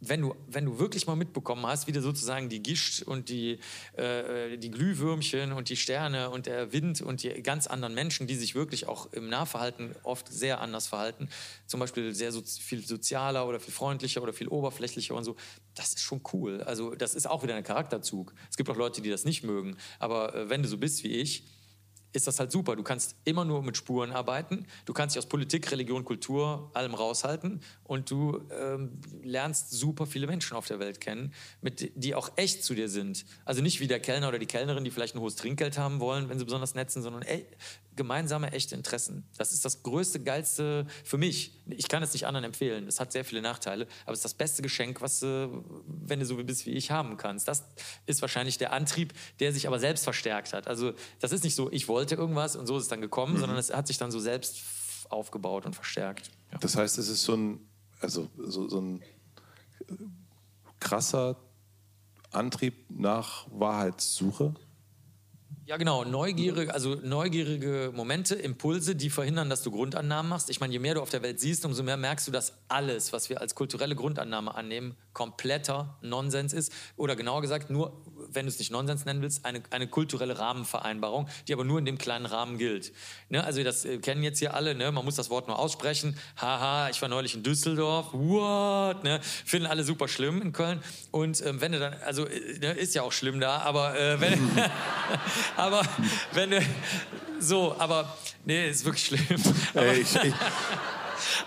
[0.00, 3.58] wenn du, wenn du wirklich mal mitbekommen hast, wie du sozusagen die Gischt und die,
[3.96, 8.34] äh, die Glühwürmchen und die Sterne und der Wind und die ganz anderen Menschen, die
[8.34, 11.28] sich wirklich auch im Nahverhalten oft sehr anders verhalten,
[11.66, 15.36] zum Beispiel sehr so, viel sozialer oder viel freundlicher oder viel oberflächlicher und so,
[15.74, 16.62] das ist schon cool.
[16.62, 18.34] Also das ist auch wieder ein Charakterzug.
[18.50, 21.08] Es gibt auch Leute, die das nicht mögen, aber äh, wenn du so bist wie
[21.08, 21.44] ich,
[22.12, 22.76] ist das halt super.
[22.76, 24.66] Du kannst immer nur mit Spuren arbeiten.
[24.84, 27.62] Du kannst dich aus Politik, Religion, Kultur, allem raushalten.
[27.84, 32.64] Und du ähm, lernst super viele Menschen auf der Welt kennen, mit, die auch echt
[32.64, 33.24] zu dir sind.
[33.44, 36.28] Also nicht wie der Kellner oder die Kellnerin, die vielleicht ein hohes Trinkgeld haben wollen,
[36.28, 37.46] wenn sie besonders nett sind, sondern ey,
[38.00, 39.28] gemeinsame, echte Interessen.
[39.36, 41.60] Das ist das größte, geilste für mich.
[41.68, 42.86] Ich kann es nicht anderen empfehlen.
[42.88, 46.24] Es hat sehr viele Nachteile, aber es ist das beste Geschenk, was du, wenn du
[46.24, 47.46] so bist wie ich, haben kannst.
[47.46, 47.66] Das
[48.06, 50.66] ist wahrscheinlich der Antrieb, der sich aber selbst verstärkt hat.
[50.66, 53.40] Also das ist nicht so, ich wollte irgendwas und so ist es dann gekommen, mhm.
[53.40, 54.60] sondern es hat sich dann so selbst
[55.08, 56.30] aufgebaut und verstärkt.
[56.52, 56.58] Ja.
[56.58, 57.60] Das heißt, es ist so ein,
[58.00, 59.02] also so, so ein
[60.78, 61.36] krasser
[62.32, 64.54] Antrieb nach Wahrheitssuche.
[65.70, 66.04] Ja, genau.
[66.04, 70.50] Neugierige, also neugierige Momente, Impulse, die verhindern, dass du Grundannahmen machst.
[70.50, 73.12] Ich meine, je mehr du auf der Welt siehst, umso mehr merkst du, dass alles,
[73.12, 76.72] was wir als kulturelle Grundannahme annehmen, kompletter Nonsens ist.
[76.96, 81.28] Oder genauer gesagt, nur, wenn du es nicht Nonsens nennen willst, eine, eine kulturelle Rahmenvereinbarung,
[81.48, 82.92] die aber nur in dem kleinen Rahmen gilt.
[83.28, 83.42] Ne?
[83.42, 84.92] Also das äh, kennen jetzt hier alle, ne?
[84.92, 86.16] man muss das Wort nur aussprechen.
[86.36, 88.08] Haha, ich war neulich in Düsseldorf.
[88.12, 89.04] What?
[89.04, 89.20] Ne?
[89.22, 90.82] Finden alle super schlimm in Köln.
[91.10, 94.20] Und ähm, wenn du dann, also äh, ne, ist ja auch schlimm da, aber äh,
[94.20, 94.38] wenn...
[95.56, 95.82] aber
[96.32, 96.60] wenn du,
[97.40, 99.42] so, aber nee, ist wirklich schlimm.
[99.74, 100.34] Ey, ich, ich,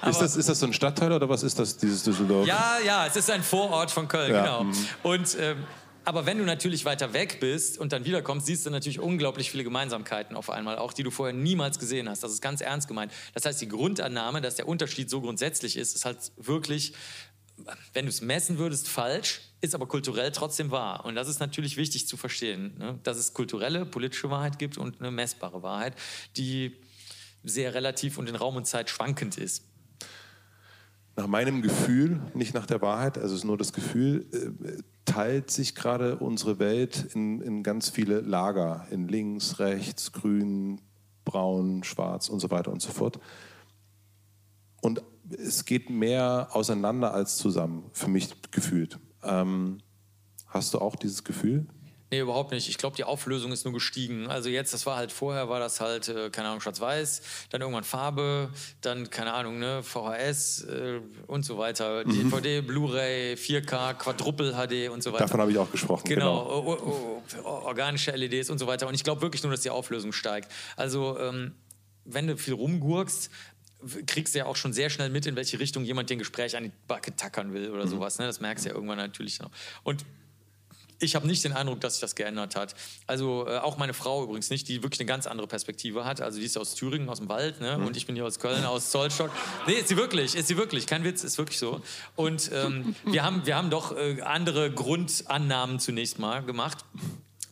[0.08, 2.48] ist, das, ist das so ein Stadtteil oder was ist das, dieses Düsseldorf?
[2.48, 4.44] Ja, ja, es ist ein Vorort von Köln, ja.
[4.44, 4.64] genau.
[4.66, 4.88] Mhm.
[5.04, 5.64] Und ähm,
[6.06, 9.64] aber wenn du natürlich weiter weg bist und dann wiederkommst, siehst du natürlich unglaublich viele
[9.64, 12.24] Gemeinsamkeiten auf einmal, auch die du vorher niemals gesehen hast.
[12.24, 13.12] Das ist ganz ernst gemeint.
[13.34, 16.94] Das heißt, die Grundannahme, dass der Unterschied so grundsätzlich ist, ist halt wirklich,
[17.94, 21.06] wenn du es messen würdest, falsch ist aber kulturell trotzdem wahr.
[21.06, 23.00] Und das ist natürlich wichtig zu verstehen, ne?
[23.04, 25.96] dass es kulturelle, politische Wahrheit gibt und eine messbare Wahrheit,
[26.36, 26.76] die
[27.44, 29.64] sehr relativ und in Raum und Zeit schwankend ist.
[31.16, 35.52] Nach meinem Gefühl, nicht nach der Wahrheit, also es ist nur das Gefühl, äh, teilt
[35.52, 40.82] sich gerade unsere Welt in, in ganz viele Lager, in links, rechts, grün,
[41.24, 43.20] braun, schwarz und so weiter und so fort.
[44.82, 49.00] Und es geht mehr auseinander als zusammen, für mich gefühlt.
[49.24, 49.80] Ähm,
[50.48, 51.68] hast du auch dieses Gefühl?
[52.14, 52.70] Nee, überhaupt nicht.
[52.70, 54.28] Ich glaube, die Auflösung ist nur gestiegen.
[54.28, 57.84] Also jetzt, das war halt vorher, war das halt, äh, keine Ahnung, schwarz-weiß, dann irgendwann
[57.84, 62.06] Farbe, dann, keine Ahnung, ne, VHS äh, und so weiter.
[62.06, 62.30] Mhm.
[62.30, 65.24] DVD, Blu-ray, 4K, Quadruple HD und so weiter.
[65.24, 66.08] Davon habe ich auch gesprochen.
[66.08, 66.60] Genau, genau.
[66.60, 68.88] O o o organische LEDs und so weiter.
[68.88, 70.52] Und ich glaube wirklich nur, dass die Auflösung steigt.
[70.76, 71.56] Also, ähm,
[72.06, 73.32] wenn du viel rumgurkst,
[74.06, 76.66] kriegst du ja auch schon sehr schnell mit, in welche Richtung jemand den Gespräch an
[76.66, 77.90] die Backe tackern will oder mhm.
[77.90, 78.20] sowas.
[78.20, 78.28] Ne?
[78.28, 79.50] Das merkst du ja irgendwann natürlich noch.
[79.82, 80.06] Und
[81.04, 82.76] ich habe nicht den Eindruck, dass sich das geändert hat.
[83.08, 86.22] Also äh, auch meine Frau übrigens nicht, die wirklich eine ganz andere Perspektive hat.
[86.22, 87.78] Also die ist aus Thüringen, aus dem Wald, ne?
[87.78, 87.88] Mhm.
[87.88, 89.32] und ich bin hier aus Köln, aus Zollstock.
[89.68, 91.82] Nee, ist sie wirklich, ist sie wirklich, kein Witz, ist wirklich so.
[92.16, 96.86] Und ähm, wir, haben, wir haben doch äh, andere Grundannahmen zunächst mal gemacht.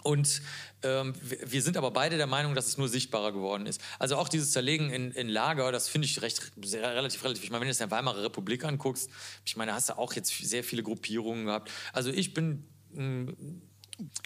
[0.04, 0.42] Und
[0.84, 3.82] ähm, wir sind aber beide der Meinung, dass es nur sichtbarer geworden ist.
[4.00, 7.44] Also auch dieses Zerlegen in, in Lager, das finde ich recht sehr, relativ relativ.
[7.44, 9.10] Ich meine, wenn du es in der Weimarer Republik anguckst,
[9.46, 11.70] ich meine, da hast du auch jetzt sehr viele Gruppierungen gehabt.
[11.94, 12.66] Also ich bin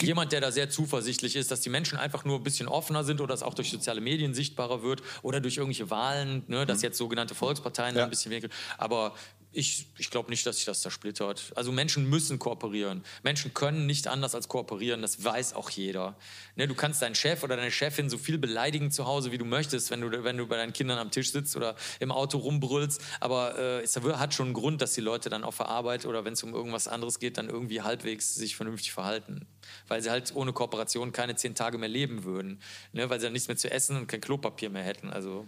[0.02, 3.22] jemand, der da sehr zuversichtlich ist, dass die Menschen einfach nur ein bisschen offener sind
[3.22, 6.84] oder es auch durch soziale Medien sichtbarer wird oder durch irgendwelche Wahlen, ne, dass mhm.
[6.84, 8.04] jetzt sogenannte Volksparteien ja.
[8.04, 8.50] ein bisschen weniger.
[8.78, 9.16] Aber
[9.56, 11.53] ich, ich glaube nicht, dass sich das zersplittert.
[11.56, 13.03] Also Menschen müssen kooperieren.
[13.23, 15.02] Menschen können nicht anders als kooperieren.
[15.02, 16.18] Das weiß auch jeder.
[16.56, 19.45] Ne, du kannst deinen Chef oder deine Chefin so viel beleidigen zu Hause, wie du
[19.45, 23.02] möchtest, wenn du, wenn du bei deinen Kindern am Tisch sitzt oder im Auto rumbrüllst.
[23.22, 26.26] Aber äh, es hat schon einen Grund, dass die Leute dann auf der Arbeit oder
[26.26, 29.48] wenn es um irgendwas anderes geht, dann irgendwie halbwegs sich vernünftig verhalten.
[29.88, 32.61] Weil sie halt ohne Kooperation keine zehn Tage mehr leben würden.
[32.91, 35.10] Ne, weil sie dann nichts mehr zu essen und kein Klopapier mehr hätten.
[35.10, 35.48] Also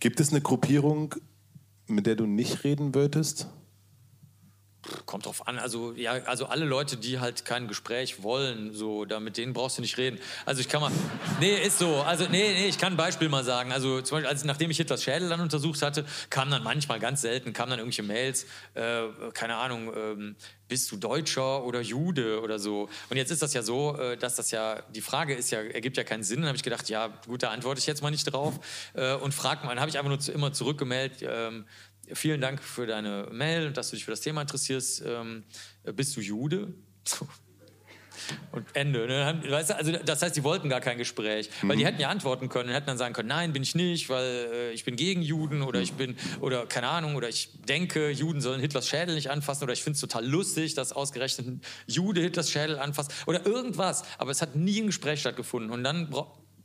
[0.00, 1.14] Gibt es eine Gruppierung,
[1.86, 3.48] mit der du nicht reden würdest?
[5.06, 5.58] Kommt drauf an.
[5.58, 9.78] Also, ja, also alle Leute, die halt kein Gespräch wollen, so, da mit denen brauchst
[9.78, 10.18] du nicht reden.
[10.44, 10.92] Also ich kann mal.
[11.40, 12.02] Nee, ist so.
[12.02, 13.72] Also, nee, nee, ich kann ein Beispiel mal sagen.
[13.72, 17.22] Also zum Beispiel, als, nachdem ich Hitlers Schädel dann untersucht hatte, kamen dann manchmal ganz
[17.22, 20.36] selten, kamen dann irgendwelche Mails, äh, keine Ahnung, ähm,
[20.68, 22.88] bist du Deutscher oder Jude oder so.
[23.10, 25.96] Und jetzt ist das ja so, äh, dass das ja, die Frage ist ja, ergibt
[25.96, 26.40] ja keinen Sinn.
[26.40, 28.54] Dann habe ich gedacht, ja, gut, da antworte ich jetzt mal nicht drauf.
[28.94, 31.66] Äh, und frag mal, dann habe ich einfach nur immer zurückgemeldet, ähm,
[32.12, 35.02] vielen Dank für deine Mail und dass du dich für das Thema interessierst.
[35.06, 35.44] Ähm,
[35.94, 36.74] bist du Jude?
[38.52, 39.06] Und Ende.
[39.06, 39.42] Ne?
[39.48, 41.86] Weißt du, also das heißt, die wollten gar kein Gespräch, weil die mhm.
[41.88, 44.84] hätten ja antworten können, hätten dann sagen können, nein, bin ich nicht, weil äh, ich
[44.84, 48.88] bin gegen Juden oder ich bin oder keine Ahnung oder ich denke, Juden sollen Hitlers
[48.88, 52.78] Schädel nicht anfassen oder ich finde es total lustig, dass ausgerechnet ein Jude Hitlers Schädel
[52.78, 54.04] anfasst oder irgendwas.
[54.18, 56.08] Aber es hat nie ein Gespräch stattgefunden und dann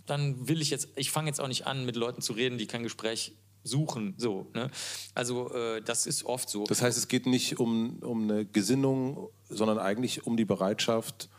[0.06, 2.68] dann will ich jetzt, ich fange jetzt auch nicht an, mit Leuten zu reden, die
[2.68, 3.34] kein Gespräch
[3.64, 4.14] suchen.
[4.18, 4.69] So, ne?
[5.14, 6.64] Also äh, das ist oft so.
[6.65, 11.30] Das heißt, es geht nicht um, um eine Gesinnung, sondern eigentlich um die Bereitschaft,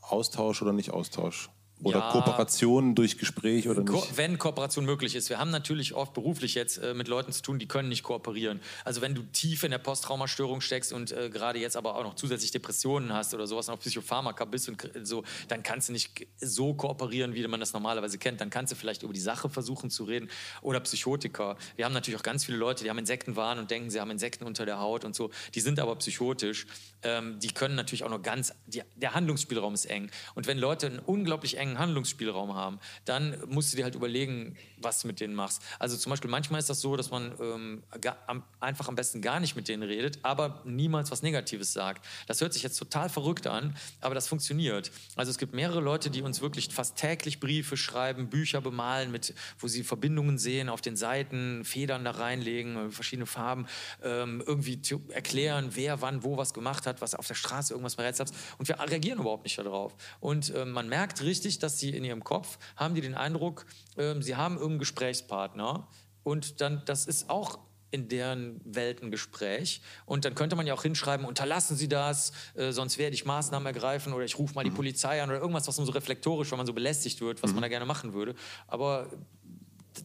[0.00, 1.50] Austausch oder nicht Austausch.
[1.82, 2.10] Oder Ja.
[2.10, 4.16] Kooperationen durch Gespräch oder Ko nicht?
[4.16, 5.28] wenn Kooperation möglich ist.
[5.28, 8.60] Wir haben natürlich oft beruflich jetzt äh, mit Leuten zu tun, die können nicht kooperieren.
[8.84, 12.14] Also wenn du tief in der Posttraumastörung steckst und äh, gerade jetzt aber auch noch
[12.14, 16.72] zusätzlich Depressionen hast oder sowas, noch Psychopharmaka bist und so, dann kannst du nicht so
[16.72, 18.40] kooperieren, wie man das normalerweise kennt.
[18.40, 20.30] Dann kannst du vielleicht über die Sache versuchen zu reden.
[20.62, 21.58] Oder Psychotiker.
[21.76, 24.44] Wir haben natürlich auch ganz viele Leute, die haben Insektenwahn und denken, sie haben Insekten
[24.44, 25.30] unter der Haut und so.
[25.54, 26.66] Die sind aber psychotisch.
[27.02, 30.10] Ähm, die können natürlich auch noch ganz, die, der Handlungsspielraum ist eng.
[30.34, 35.00] Und wenn Leute einen unglaublich engen Handlungsspielraum haben, dann musst du dir halt überlegen, was
[35.00, 35.62] du mit denen machst.
[35.78, 37.82] Also zum Beispiel manchmal ist das so, dass man ähm,
[38.26, 42.04] am, einfach am besten gar nicht mit denen redet, aber niemals was Negatives sagt.
[42.26, 44.90] Das hört sich jetzt total verrückt an, aber das funktioniert.
[45.14, 49.34] Also es gibt mehrere Leute, die uns wirklich fast täglich Briefe schreiben, Bücher bemalen, mit,
[49.58, 53.66] wo sie Verbindungen sehen auf den Seiten, Federn da reinlegen, äh, verschiedene Farben,
[54.02, 54.80] ähm, irgendwie
[55.10, 58.36] erklären, wer wann wo was gemacht hat, was auf der Straße irgendwas berätselt hat.
[58.58, 59.94] Und wir reagieren überhaupt nicht darauf.
[60.20, 63.66] Und ähm, man merkt richtig, dass sie in ihrem Kopf haben die den Eindruck,
[63.96, 65.88] ähm, sie haben irgendeinen Gesprächspartner.
[66.22, 67.60] Und dann, das ist auch
[67.92, 69.80] in deren Welt ein Gespräch.
[70.04, 73.64] Und dann könnte man ja auch hinschreiben, unterlassen Sie das, äh, sonst werde ich Maßnahmen
[73.64, 76.58] ergreifen oder ich rufe mal die Polizei an oder irgendwas, was man so reflektorisch, wenn
[76.58, 78.34] man so belästigt wird, was man da gerne machen würde.
[78.66, 79.08] Aber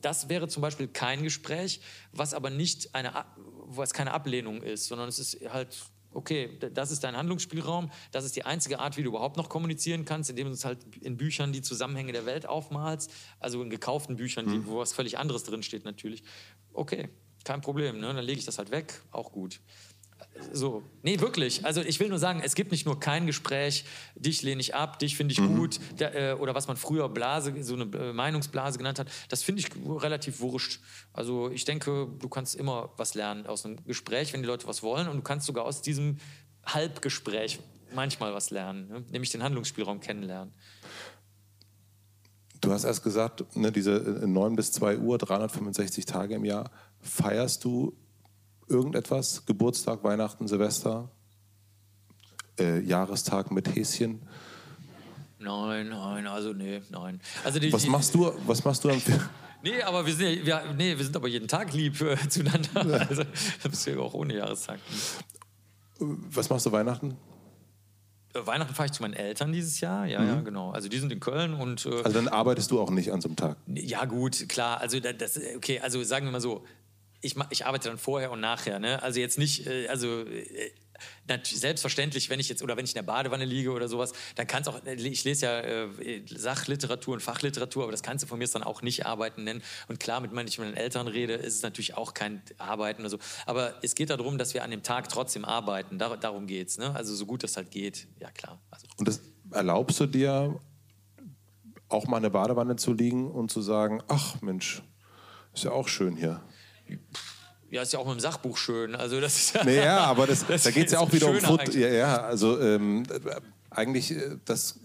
[0.02, 1.82] das wäre zum Beispiel kein Gespräch,
[2.14, 5.76] was aber nicht eine, was keine Ablehnung ist, sondern es ist halt,
[6.14, 10.06] okay, das ist dein Handlungsspielraum, das ist die einzige Art, wie du überhaupt noch kommunizieren
[10.06, 14.16] kannst, indem du es halt in Büchern die Zusammenhänge der Welt aufmalst, also in gekauften
[14.16, 16.24] Büchern, die, wo was völlig anderes drinsteht natürlich.
[16.74, 17.10] Okay,
[17.44, 18.14] kein Problem, ne?
[18.14, 19.62] dann lege ich das halt weg, auch gut.
[20.52, 21.66] So, nee, wirklich.
[21.66, 23.86] Also ich will nur sagen, es gibt nicht nur kein Gespräch,
[24.16, 27.54] dich lehne ich ab, dich finde ich gut, der, äh, oder was man früher Blase,
[27.64, 29.70] so eine äh, Meinungsblase genannt hat, das finde ich
[30.02, 30.82] relativ wurscht.
[31.14, 34.84] Also ich denke, du kannst immer was lernen aus einem Gespräch, wenn die Leute was
[34.84, 36.18] wollen und du kannst sogar aus diesem
[36.66, 37.60] Halbgespräch
[37.94, 39.06] manchmal was lernen, ne?
[39.12, 40.54] nämlich den Handlungsspielraum kennenlernen.
[42.62, 46.70] Du hast erst gesagt, ne, diese äh, 9 bis 2 Uhr, 365 Tage im Jahr.
[47.00, 47.98] Feierst du
[48.72, 49.46] irgendetwas?
[49.46, 51.10] Geburtstag, Weihnachten, Silvester?
[52.60, 54.22] Äh, Jahrestag mit Häschen?
[55.40, 57.20] Nein, nein, also nee, nein.
[57.44, 59.02] Also die, Was machst du, was machst du am
[59.64, 63.08] Nee, aber wir sind, ja, wir, nee, wir sind aber jeden Tag lieb äh, zueinander.
[63.08, 63.24] Also,
[63.64, 64.80] das ist ja auch ohne Jahrestag.
[66.00, 67.16] Was machst du Weihnachten?
[68.34, 70.06] Äh, Weihnachten fahre ich zu meinen Eltern dieses Jahr.
[70.08, 70.72] Ja, ja, genau.
[70.72, 73.30] Also die sind in Köln und äh, Also dann arbeitest du auch nicht an so
[73.30, 73.58] einem Tag.
[73.68, 74.80] ja gut, klar.
[74.82, 76.64] Also da- das, okay, also sagen wir mal so,
[77.22, 78.80] ich, ich arbeite dann vorher und nachher.
[78.80, 79.02] Ne?
[79.02, 80.72] Also jetzt nicht, äh, also äh,
[81.44, 84.62] selbstverständlich, wenn ich jetzt oder wenn ich in der Badewanne liege oder sowas, dann kann
[84.62, 88.48] es auch, ich lese ja äh, Sachliteratur und Fachliteratur, aber das kannst du von mir
[88.48, 89.64] dann auch nicht Arbeiten nennen.
[89.88, 93.02] Und klar, mit wenn ich mit meinen Eltern rede, ist es natürlich auch kein Arbeiten
[93.02, 93.20] oder so.
[93.46, 95.98] Aber es geht darum, dass wir an dem Tag trotzdem arbeiten.
[95.98, 96.78] Dar darum geht's.
[96.78, 96.94] Ne?
[96.96, 98.08] Also so gut das halt geht.
[98.20, 98.60] Ja klar.
[98.70, 99.22] Also, Und das
[99.52, 100.60] erlaubst du dir,
[101.92, 104.82] auch mal in der Badewanne zu liegen und zu sagen, ach Mensch,
[105.54, 106.42] ist ja auch schön hier.
[107.72, 108.96] Ja, ist ja auch mit dem Sachbuch schön.
[108.96, 111.40] Also das ist ja, Naja, aber das, Das da geht es ja auch wieder um
[111.40, 111.74] Foot.
[111.74, 113.20] Ja, ja, also ähm, äh,
[113.70, 114.80] eigentlich, äh, das,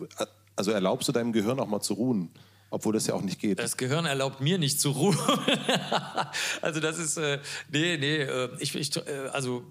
[0.54, 2.30] also erlaubst du deinem Gehirn auch mal zu ruhen,
[2.70, 3.58] obwohl das ja auch nicht geht.
[3.58, 5.18] Das Gehirn erlaubt mir nicht zu ruhen.
[6.62, 9.64] also das ist, äh, nee, nee, äh, ich, ich, äh, also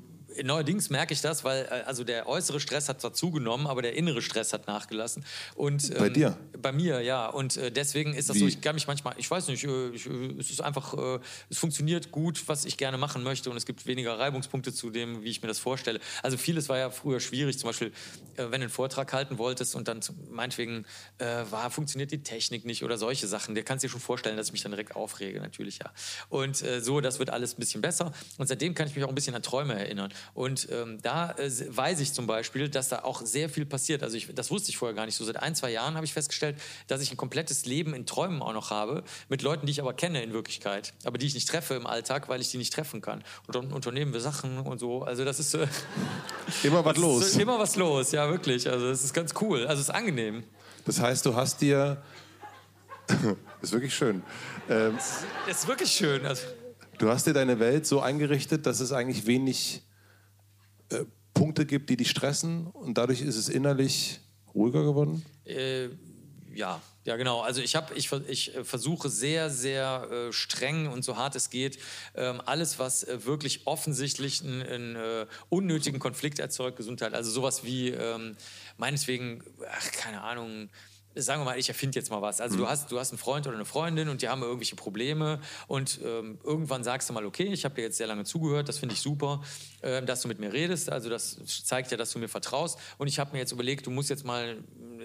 [0.44, 3.96] neuerdings merke ich das, weil äh, also der äußere Stress hat zwar zugenommen, aber der
[3.96, 5.26] innere Stress hat nachgelassen.
[5.56, 6.38] Und, ähm, Bei dir?
[6.62, 7.28] Bei mir, ja.
[7.28, 8.42] Und äh, deswegen ist das Wie?
[8.42, 11.20] so, ich kann mich manchmal, ich weiß nicht, äh, ich, äh, es ist einfach, äh,
[11.50, 15.24] es funktioniert gut, was ich gerne machen möchte und es gibt weniger Reibungspunkte zu dem,
[15.24, 16.00] wie ich mir das vorstelle.
[16.24, 17.92] Also vieles war ja früher schwierig, zum Beispiel,
[18.36, 20.00] äh, wenn du einen Vortrag halten wolltest und dann
[20.30, 20.86] meinetwegen
[21.18, 23.56] war, funktioniert die Technik nicht oder solche Sachen.
[23.56, 25.92] Der kannst dir schon vorstellen, dass ich mich dann direkt aufrege, natürlich, ja.
[26.30, 28.12] Und so, das wird alles ein bisschen besser.
[28.38, 30.14] Und seitdem kann ich mich auch ein bisschen an Träume erinnern.
[30.34, 34.04] Und ähm, da äh, weiß ich zum Beispiel, dass da auch sehr viel passiert.
[34.04, 35.16] Also ich, das wusste ich vorher gar nicht.
[35.16, 36.58] So seit ein, zwei Jahren habe ich festgestellt,
[36.88, 39.94] dass ich ein komplettes Leben in Träumen auch noch habe, mit Leuten, die ich aber
[39.94, 43.02] kenne in Wirklichkeit, aber die ich nicht treffe im Alltag, weil ich die nicht treffen
[43.02, 43.24] kann.
[43.48, 45.04] Und dann unternehmen wir Sachen und so.
[45.04, 45.68] Also das ist äh,
[46.64, 47.26] Immer was los.
[47.28, 48.70] Ist immer was los, ja wirklich.
[48.70, 49.66] Also das ist ganz cool.
[49.68, 50.44] Also es ist angenehm.
[50.86, 52.02] Das heißt, du hast dir.
[53.62, 54.24] ist wirklich schön.
[54.70, 56.26] Ähm, Es ist wirklich schön.
[56.26, 56.44] Also,
[56.98, 59.82] du hast dir deine Welt so eingerichtet, dass es eigentlich wenig
[60.90, 64.22] äh, Punkte gibt, die dich stressen und dadurch ist es innerlich
[64.54, 65.24] ruhiger geworden.
[65.46, 65.90] Äh,
[66.56, 67.42] ja, ja genau.
[67.42, 71.50] Also ich habe, ich, ich äh, versuche sehr, sehr äh, streng und so hart es
[71.50, 71.78] geht,
[72.16, 77.14] ähm, alles, was äh, wirklich offensichtlich einen, einen äh, unnötigen Konflikt erzeugt, Gesundheit.
[77.14, 78.38] Also sowas wie ähm,
[78.78, 80.70] meinetwegen, ach, keine Ahnung.
[81.16, 82.42] Sagen wir mal, ich erfinde jetzt mal was.
[82.42, 85.40] Also du hast, du hast einen Freund oder eine Freundin und die haben irgendwelche Probleme
[85.68, 88.80] und ähm, irgendwann sagst du mal, okay, ich habe dir jetzt sehr lange zugehört, das
[88.80, 89.42] finde ich super,
[89.82, 90.92] ähm, dass du mit mir redest.
[90.92, 92.80] Also das zeigt ja, dass du mir vertraust.
[92.98, 94.58] Und ich habe mir jetzt überlegt, du musst jetzt mal,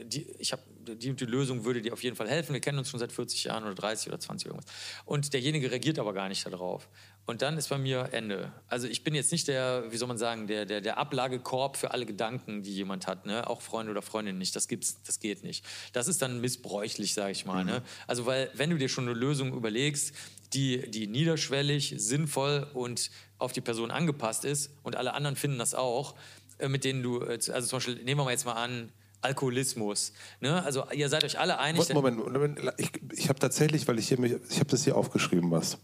[0.04, 0.62] die, ich habe
[0.96, 2.52] die, die Lösung würde dir auf jeden Fall helfen.
[2.52, 4.70] Wir kennen uns schon seit 40 Jahren oder 30 oder 20 irgendwas.
[5.04, 6.88] Und derjenige reagiert aber gar nicht darauf.
[7.26, 8.52] Und dann ist bei mir Ende.
[8.66, 11.92] Also ich bin jetzt nicht der, wie soll man sagen, der, der, der Ablagekorb für
[11.92, 13.26] alle Gedanken, die jemand hat.
[13.26, 13.46] Ne?
[13.48, 14.56] Auch Freunde oder Freundinnen nicht.
[14.56, 15.64] Das gibt's, das geht nicht.
[15.92, 17.64] Das ist dann missbräuchlich, sage ich mal.
[17.64, 17.72] Ne?
[17.72, 17.78] Mhm.
[17.78, 17.82] Ne?
[18.06, 20.14] Also weil, wenn du dir schon eine Lösung überlegst,
[20.52, 25.74] die, die niederschwellig, sinnvoll und auf die Person angepasst ist und alle anderen finden das
[25.74, 26.16] auch,
[26.58, 28.92] äh, mit denen du, äh, also zum Beispiel, nehmen wir mal jetzt mal an,
[29.22, 30.12] Alkoholismus.
[30.40, 30.62] Ne?
[30.62, 31.92] Also ihr seid euch alle einig.
[31.92, 35.78] Moment, Moment ich, ich habe tatsächlich, weil ich hier, ich habe das hier aufgeschrieben, was.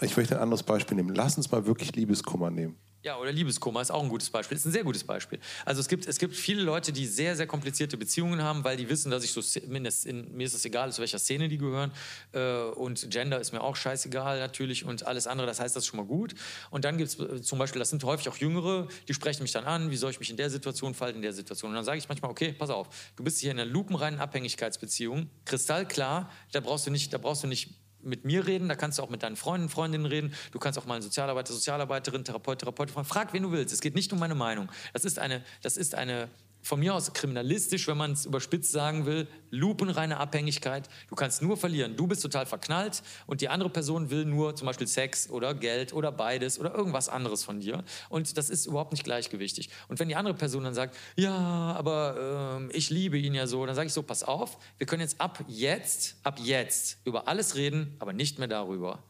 [0.00, 1.14] Ich möchte ein anderes Beispiel nehmen.
[1.14, 2.76] Lass uns mal wirklich Liebeskummer nehmen.
[3.04, 4.56] Ja, oder Liebeskummer ist auch ein gutes Beispiel.
[4.56, 5.40] Ist ein sehr gutes Beispiel.
[5.64, 8.88] Also es gibt, es gibt viele Leute, die sehr, sehr komplizierte Beziehungen haben, weil die
[8.88, 9.72] wissen, dass ich so, in,
[10.36, 11.90] mir ist es egal, zu welcher Szene die gehören.
[12.30, 15.88] Äh, und Gender ist mir auch scheißegal natürlich und alles andere, das heißt, das ist
[15.88, 16.34] schon mal gut.
[16.70, 19.52] Und dann gibt es äh, zum Beispiel, das sind häufig auch Jüngere, die sprechen mich
[19.52, 21.70] dann an, wie soll ich mich in der Situation verhalten, in der Situation.
[21.70, 25.28] Und dann sage ich manchmal, okay, pass auf, du bist hier in einer lupenreinen Abhängigkeitsbeziehung,
[25.44, 29.02] kristallklar, da brauchst du nicht, da brauchst du nicht mit mir reden, da kannst du
[29.02, 32.94] auch mit deinen Freunden, Freundinnen reden, du kannst auch mal einen Sozialarbeiter, Sozialarbeiterin, Therapeut, Therapeutin
[32.94, 33.08] fragen.
[33.08, 33.72] Frag, wen du willst.
[33.72, 34.68] Es geht nicht um meine Meinung.
[34.92, 36.28] Das ist eine, das ist eine
[36.62, 40.88] von mir aus kriminalistisch, wenn man es überspitzt sagen will, lupenreine Abhängigkeit.
[41.08, 41.96] Du kannst nur verlieren.
[41.96, 45.92] Du bist total verknallt und die andere Person will nur zum Beispiel Sex oder Geld
[45.92, 47.84] oder beides oder irgendwas anderes von dir.
[48.08, 49.70] Und das ist überhaupt nicht gleichgewichtig.
[49.88, 53.66] Und wenn die andere Person dann sagt, ja, aber äh, ich liebe ihn ja so,
[53.66, 57.56] dann sage ich so, pass auf, wir können jetzt ab jetzt, ab jetzt über alles
[57.56, 59.02] reden, aber nicht mehr darüber.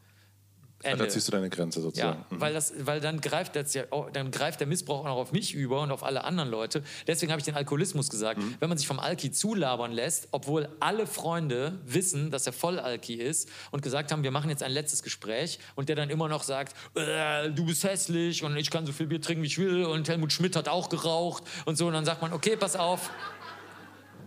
[0.83, 1.05] Ende.
[1.05, 2.19] Da ziehst du deine Grenze sozusagen.
[2.19, 2.41] Ja, mhm.
[2.41, 5.53] weil, das, weil dann, greift das ja, dann greift der Missbrauch auch noch auf mich
[5.53, 6.83] über und auf alle anderen Leute.
[7.07, 8.39] Deswegen habe ich den Alkoholismus gesagt.
[8.39, 8.55] Mhm.
[8.59, 13.15] Wenn man sich vom Alki zulabern lässt, obwohl alle Freunde wissen, dass er voll Alki
[13.15, 16.43] ist und gesagt haben, wir machen jetzt ein letztes Gespräch und der dann immer noch
[16.43, 19.85] sagt, äh, du bist hässlich und ich kann so viel Bier trinken, wie ich will
[19.85, 21.87] und Helmut Schmidt hat auch geraucht und so.
[21.87, 23.09] Und dann sagt man, okay, pass auf,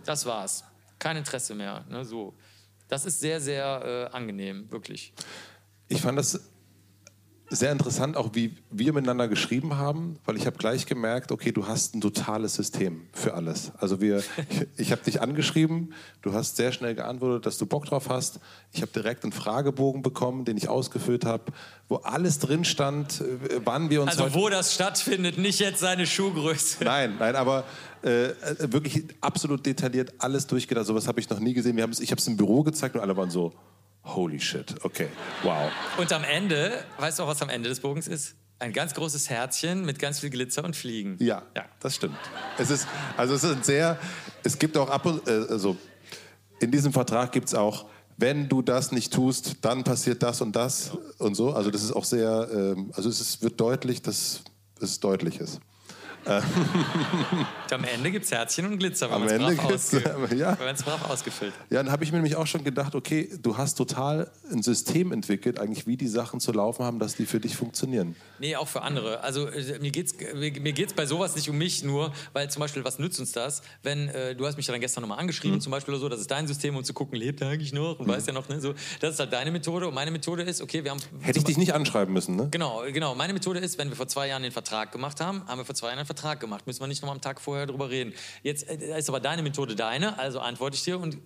[0.05, 0.65] das war's.
[0.99, 1.85] Kein Interesse mehr.
[1.89, 2.35] Ne, so.
[2.89, 5.13] Das ist sehr, sehr äh, angenehm, wirklich.
[5.89, 6.41] Ich fand das
[7.49, 11.69] sehr interessant, auch wie wir miteinander geschrieben haben, weil ich habe gleich gemerkt, okay, du
[11.69, 13.71] hast ein totales System für alles.
[13.79, 14.19] Also wir,
[14.51, 15.93] ich, ich habe dich angeschrieben,
[16.23, 18.41] du hast sehr schnell geantwortet, dass du Bock drauf hast.
[18.73, 21.53] Ich habe direkt einen Fragebogen bekommen, den ich ausgefüllt habe,
[21.89, 24.19] wo alles drin stand, äh, wann wir uns.
[24.19, 26.83] Also wo das stattfindet, nicht jetzt seine Schuhgröße.
[26.83, 27.65] Nein, nein, aber
[28.03, 30.87] äh, wirklich absolut detailliert alles durchgedacht.
[30.87, 31.77] So was habe ich noch nie gesehen.
[31.77, 33.53] Wir ich habe es im Büro gezeigt und alle waren so.
[34.07, 35.09] Holy shit, okay,
[35.43, 35.71] wow.
[35.99, 38.37] Und am Ende, weißt du auch, was am Ende des Bogens ist?
[38.59, 41.17] Ein ganz großes Herzchen mit ganz viel Glitzer und Fliegen.
[41.21, 41.65] Ja, ja.
[41.81, 42.17] das stimmt.
[42.57, 43.99] Es ist, also es ist sehr,
[44.43, 45.77] es gibt auch ab und, äh, also
[46.61, 50.57] in diesem Vertrag gibt es auch, wenn du das nicht tust, dann passiert das und
[50.57, 50.99] das ja.
[51.19, 51.53] und so.
[51.53, 54.43] Also das ist auch sehr, ähm, also es ist, wird deutlich, dass
[54.81, 55.61] es deutlich ist.
[56.27, 60.55] Am Ende gibt es Herzchen und Glitzer, wenn man es brav, ausge ja.
[60.55, 64.31] brav ausgefüllt Ja, dann habe ich mir nämlich auch schon gedacht, okay, du hast total
[64.51, 68.17] ein System entwickelt, eigentlich wie die Sachen zu laufen haben, dass die für dich funktionieren.
[68.41, 69.21] Nee, auch für andere.
[69.21, 72.51] Also äh, mir geht es mir, mir geht's bei sowas nicht um mich nur, weil
[72.51, 75.59] zum Beispiel, was nützt uns das, wenn, äh, du hast mich dann gestern nochmal angeschrieben,
[75.59, 75.61] mhm.
[75.61, 78.01] zum Beispiel oder so, das ist dein System, um zu gucken, lebt er eigentlich noch
[78.01, 78.13] und mhm.
[78.13, 80.83] weißt ja noch, ne, so, das ist halt deine Methode und meine Methode ist, okay,
[80.83, 81.01] wir haben...
[81.21, 82.49] Hätte ich dich nicht anschreiben müssen, ne?
[82.51, 83.15] Genau, genau.
[83.15, 85.75] Meine Methode ist, wenn wir vor zwei Jahren den Vertrag gemacht haben, haben wir vor
[85.75, 86.67] zwei Jahren einen Vertrag gemacht.
[86.67, 88.13] Müssen wir nicht noch mal am Tag vorher drüber reden.
[88.43, 90.99] Jetzt äh, ist aber deine Methode deine, also antworte ich dir.
[90.99, 91.19] Und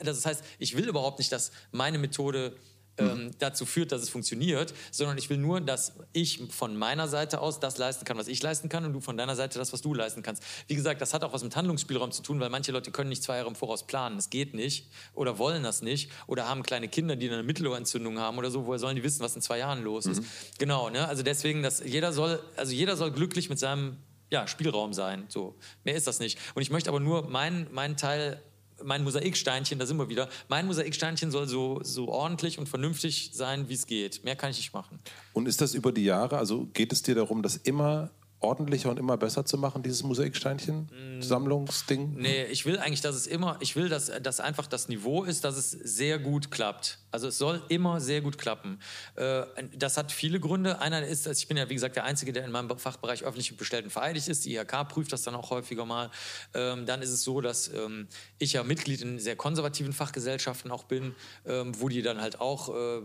[0.00, 2.56] das heißt, ich will überhaupt nicht, dass meine Methode
[2.98, 7.40] ähm, dazu führt, dass es funktioniert, sondern ich will nur, dass ich von meiner Seite
[7.40, 9.80] aus das leisten kann, was ich leisten kann und du von deiner Seite das, was
[9.82, 10.42] du leisten kannst.
[10.66, 13.22] Wie gesagt, das hat auch was mit Handlungsspielraum zu tun, weil manche Leute können nicht
[13.22, 14.16] zwei Jahre im Voraus planen.
[14.16, 18.38] Das geht nicht oder wollen das nicht oder haben kleine Kinder, die eine Mittelohrentzündung haben
[18.38, 18.66] oder so.
[18.66, 20.22] Woher sollen die wissen, was in zwei Jahren los ist?
[20.22, 20.26] Mhm.
[20.58, 21.06] Genau, ne?
[21.06, 23.96] also deswegen, dass jeder soll, also jeder soll glücklich mit seinem
[24.30, 25.24] ja, Spielraum sein.
[25.28, 25.56] So.
[25.84, 26.38] Mehr ist das nicht.
[26.54, 28.42] Und ich möchte aber nur meinen, meinen Teil
[28.84, 33.68] mein Mosaiksteinchen, da sind wir wieder, mein Mosaiksteinchen soll so, so ordentlich und vernünftig sein,
[33.68, 34.24] wie es geht.
[34.24, 35.00] Mehr kann ich nicht machen.
[35.32, 38.10] Und ist das über die Jahre, also geht es dir darum, dass immer
[38.40, 42.14] ordentlicher und immer besser zu machen, dieses Mosaiksteinchen-Sammlungsding?
[42.16, 45.44] Nee, ich will eigentlich, dass es immer, ich will, dass, dass einfach das Niveau ist,
[45.44, 46.98] dass es sehr gut klappt.
[47.10, 48.80] Also es soll immer sehr gut klappen.
[49.16, 49.42] Äh,
[49.76, 50.80] das hat viele Gründe.
[50.80, 53.56] Einer ist, dass ich bin ja wie gesagt der Einzige, der in meinem Fachbereich öffentlich
[53.56, 54.44] Bestellten vereidigt ist.
[54.44, 56.10] Die IHK prüft das dann auch häufiger mal.
[56.54, 58.08] Ähm, dann ist es so, dass ähm,
[58.38, 61.14] ich ja Mitglied in sehr konservativen Fachgesellschaften auch bin,
[61.46, 63.02] ähm, wo die dann halt auch, äh,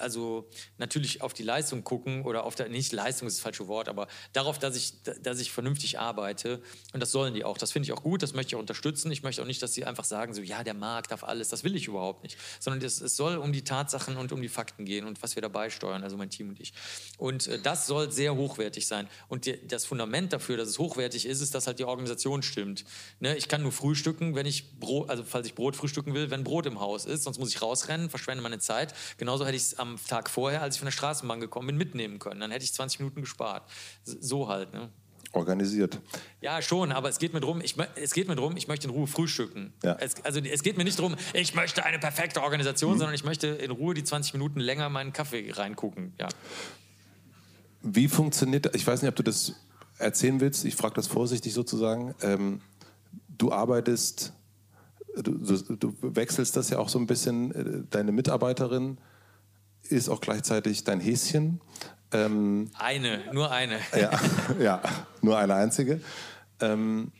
[0.00, 0.48] also
[0.78, 4.08] natürlich auf die Leistung gucken oder auf der, nicht Leistung ist das falsche Wort, aber
[4.32, 6.60] darauf, dass dass ich, dass ich vernünftig arbeite.
[6.92, 7.58] Und das sollen die auch.
[7.58, 9.10] Das finde ich auch gut, das möchte ich auch unterstützen.
[9.12, 11.48] Ich möchte auch nicht, dass sie einfach sagen, so, ja, der Markt darf alles.
[11.48, 12.36] Das will ich überhaupt nicht.
[12.58, 15.42] Sondern es, es soll um die Tatsachen und um die Fakten gehen und was wir
[15.42, 16.72] dabei steuern, also mein Team und ich.
[17.18, 19.08] Und äh, das soll sehr hochwertig sein.
[19.28, 22.84] Und die, das Fundament dafür, dass es hochwertig ist, ist, dass halt die Organisation stimmt.
[23.20, 23.36] Ne?
[23.36, 26.66] Ich kann nur frühstücken, wenn ich Brot, also falls ich Brot frühstücken will, wenn Brot
[26.66, 27.24] im Haus ist.
[27.24, 28.94] Sonst muss ich rausrennen, verschwende meine Zeit.
[29.18, 32.18] Genauso hätte ich es am Tag vorher, als ich von der Straßenbahn gekommen bin, mitnehmen
[32.18, 32.40] können.
[32.40, 33.70] Dann hätte ich 20 Minuten gespart.
[34.04, 34.63] So halt.
[34.72, 34.90] Ne?
[35.32, 36.00] Organisiert.
[36.40, 38.94] Ja, schon, aber es geht mir darum, ich, es geht mir drum, ich möchte in
[38.94, 39.72] Ruhe frühstücken.
[39.82, 39.96] Ja.
[39.98, 42.98] Es, also es geht mir nicht darum, ich möchte eine perfekte Organisation, mhm.
[42.98, 46.14] sondern ich möchte in Ruhe die 20 Minuten länger meinen Kaffee reingucken.
[46.20, 46.28] Ja.
[47.82, 49.54] Wie funktioniert, ich weiß nicht, ob du das
[49.98, 52.14] erzählen willst, ich frage das vorsichtig sozusagen.
[52.22, 52.60] Ähm,
[53.28, 54.32] du arbeitest,
[55.16, 58.98] du, du, du, wechselst das ja auch so ein bisschen, äh, deine Mitarbeiterin
[59.82, 61.60] ist auch gleichzeitig dein Häschen.
[62.14, 63.78] Ähm, eine, nur eine.
[63.94, 64.10] Ja,
[64.60, 64.82] ja
[65.20, 66.00] nur eine einzige.
[66.60, 67.12] Ähm,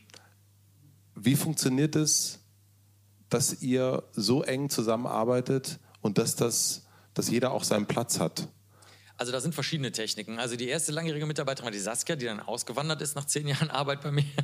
[1.14, 2.40] wie funktioniert es,
[3.28, 8.48] dass ihr so eng zusammenarbeitet und dass, das, dass jeder auch seinen Platz hat?
[9.16, 10.38] Also da sind verschiedene Techniken.
[10.38, 13.70] Also die erste langjährige Mitarbeiterin war die Saskia, die dann ausgewandert ist nach zehn Jahren
[13.70, 14.24] Arbeit bei mir.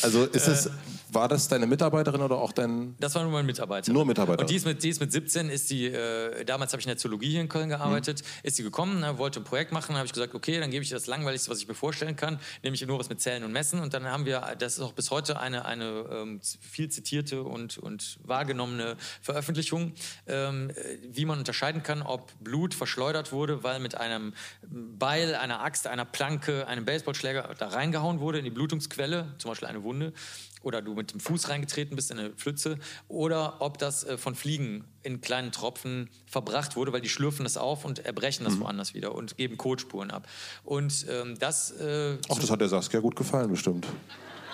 [0.00, 0.70] Also ist es,
[1.10, 2.96] war das deine Mitarbeiterin oder auch dein...
[2.98, 3.92] Das war nur meine Mitarbeiterin.
[3.92, 4.44] Nur Mitarbeiterin.
[4.44, 6.90] Und die ist mit, die ist mit 17, ist die, äh, damals habe ich in
[6.90, 8.46] der Zoologie hier in Köln gearbeitet, mhm.
[8.48, 10.88] ist sie gekommen, ne, wollte ein Projekt machen, habe ich gesagt, okay, dann gebe ich
[10.88, 13.80] das Langweiligste, was ich mir vorstellen kann, nämlich nur was mit Zählen und Messen.
[13.80, 17.76] Und dann haben wir, das ist auch bis heute eine, eine ähm, viel zitierte und,
[17.76, 19.92] und wahrgenommene Veröffentlichung,
[20.26, 20.72] ähm,
[21.10, 24.32] wie man unterscheiden kann, ob Blut verschleudert wurde, weil mit einem
[24.62, 29.68] Beil, einer Axt, einer Planke, einem Baseballschläger da reingehauen wurde in die Blutungsquelle, zum Beispiel
[29.68, 30.12] eine Wunde,
[30.62, 32.78] oder du mit dem Fuß reingetreten bist in eine Pfütze,
[33.08, 37.56] oder ob das äh, von Fliegen in kleinen Tropfen verbracht wurde, weil die schlürfen das
[37.56, 38.60] auf und erbrechen das mhm.
[38.60, 40.28] woanders wieder und geben Kotspuren ab.
[40.64, 41.72] Und ähm, das.
[41.72, 43.86] Äh, Ach, das hat der Saskia gut gefallen, bestimmt.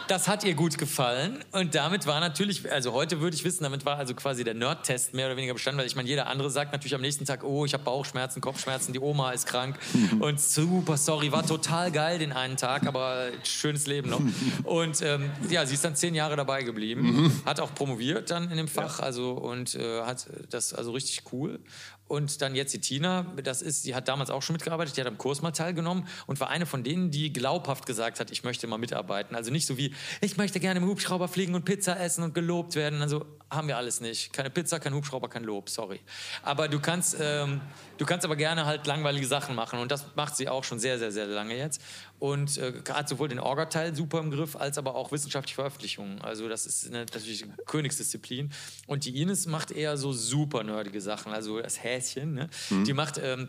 [0.08, 3.84] Das hat ihr gut gefallen und damit war natürlich, also heute würde ich wissen, damit
[3.84, 6.72] war also quasi der Nerd-Test mehr oder weniger bestanden, weil ich meine, jeder andere sagt
[6.72, 10.22] natürlich am nächsten Tag, oh, ich habe Bauchschmerzen, Kopfschmerzen, die Oma ist krank mhm.
[10.22, 14.22] und super, sorry, war total geil den einen Tag, aber schönes Leben noch.
[14.64, 17.42] Und ähm, ja, sie ist dann zehn Jahre dabei geblieben, mhm.
[17.44, 21.60] hat auch promoviert dann in dem Fach, also und äh, hat das also richtig cool
[22.08, 25.06] und dann jetzt die Tina, das ist, die hat damals auch schon mitgearbeitet, die hat
[25.06, 28.66] am Kurs mal teilgenommen und war eine von denen, die glaubhaft gesagt hat, ich möchte
[28.66, 29.36] mal mitarbeiten.
[29.36, 32.74] Also nicht so wie, ich möchte gerne im Hubschrauber fliegen und Pizza essen und gelobt
[32.74, 33.02] werden.
[33.02, 34.32] Also haben wir alles nicht.
[34.32, 36.00] Keine Pizza, kein Hubschrauber, kein Lob, sorry.
[36.42, 37.60] Aber du kannst, ähm,
[37.96, 40.98] du kannst aber gerne halt langweilige Sachen machen und das macht sie auch schon sehr,
[40.98, 41.80] sehr, sehr lange jetzt.
[42.18, 46.20] Und äh, hat sowohl den Orga-Teil super im Griff, als aber auch wissenschaftliche Veröffentlichungen.
[46.20, 48.52] Also das ist eine, natürlich eine Königsdisziplin.
[48.86, 51.32] Und die Ines macht eher so super nerdige Sachen.
[51.32, 52.50] Also das Häschen, ne?
[52.70, 52.84] Mhm.
[52.84, 53.18] die macht...
[53.18, 53.48] Ähm,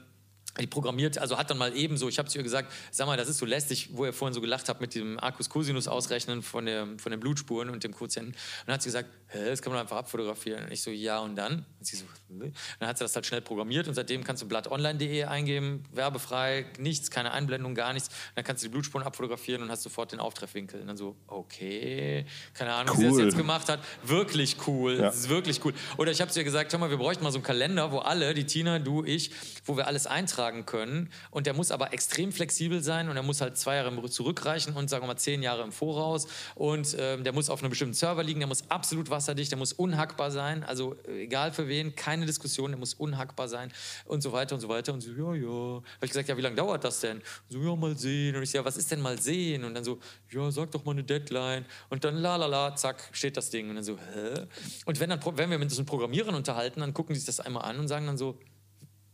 [0.60, 3.30] die programmiert, also hat dann mal ebenso, ich habe zu ihr gesagt, sag mal, das
[3.30, 6.66] ist so lästig, wo ihr vorhin so gelacht habt mit dem Arcus Cosinus ausrechnen von,
[6.66, 8.34] der, von den Blutspuren und dem Quotienten.
[8.34, 10.66] Und dann hat sie gesagt, Hä, das kann man einfach abfotografieren.
[10.66, 11.64] Und ich so, ja und dann?
[11.78, 12.50] Und sie so, Nö.
[12.80, 17.12] dann hat sie das halt schnell programmiert und seitdem kannst du blattonline.de eingeben, werbefrei, nichts,
[17.12, 18.08] keine Einblendung, gar nichts.
[18.08, 20.82] Und dann kannst du die Blutspuren abfotografieren und hast sofort den Auftreffwinkel.
[20.82, 23.04] Und dann so, okay, keine Ahnung, cool.
[23.04, 23.82] wie sie das jetzt gemacht hat.
[24.02, 25.02] Wirklich cool, ja.
[25.04, 25.76] das ist wirklich cool.
[25.98, 28.00] Oder ich habe zu ihr gesagt, hör mal, wir bräuchten mal so einen Kalender, wo
[28.00, 29.30] alle, die Tina, du, ich,
[29.70, 31.10] wo wir alles eintragen können.
[31.32, 34.90] Und der muss aber extrem flexibel sein und er muss halt zwei Jahre zurückreichen und
[34.90, 36.28] sagen wir mal zehn Jahre im Voraus.
[36.56, 39.72] Und ähm, der muss auf einem bestimmten Server liegen, der muss absolut wasserdicht, der muss
[39.72, 40.64] unhackbar sein.
[40.64, 43.72] Also egal für wen, keine Diskussion, der muss unhackbar sein
[44.06, 44.91] und so weiter und so weiter.
[44.94, 45.50] Und so, ja, ja.
[45.50, 47.22] Habe ich gesagt, ja, wie lange dauert das denn?
[47.48, 48.36] So, ja, mal sehen.
[48.36, 49.64] Und ich so, ja, was ist denn mal sehen?
[49.64, 50.00] Und dann so,
[50.32, 51.66] ja, sag doch mal eine Deadline.
[51.90, 53.70] Und dann la la la, zack, steht das Ding.
[53.70, 54.48] Und dann so, hä?
[54.86, 57.66] Und wenn, dann, wenn wir mit einem Programmierern unterhalten, dann gucken die sich das einmal
[57.66, 58.40] an und sagen dann so,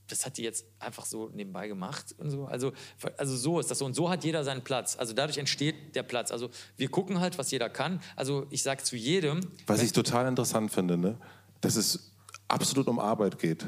[0.07, 2.45] das hat die jetzt einfach so nebenbei gemacht und so.
[2.45, 2.73] Also,
[3.17, 3.85] also so ist das so.
[3.85, 4.95] Und so hat jeder seinen Platz.
[4.97, 6.31] Also dadurch entsteht der Platz.
[6.31, 8.01] Also wir gucken halt, was jeder kann.
[8.15, 9.41] Also ich sage zu jedem.
[9.67, 11.17] Was ich total interessant finde, ne?
[11.61, 12.11] dass es
[12.47, 13.65] absolut um Arbeit geht.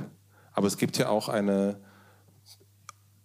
[0.52, 1.80] Aber es gibt ja auch eine,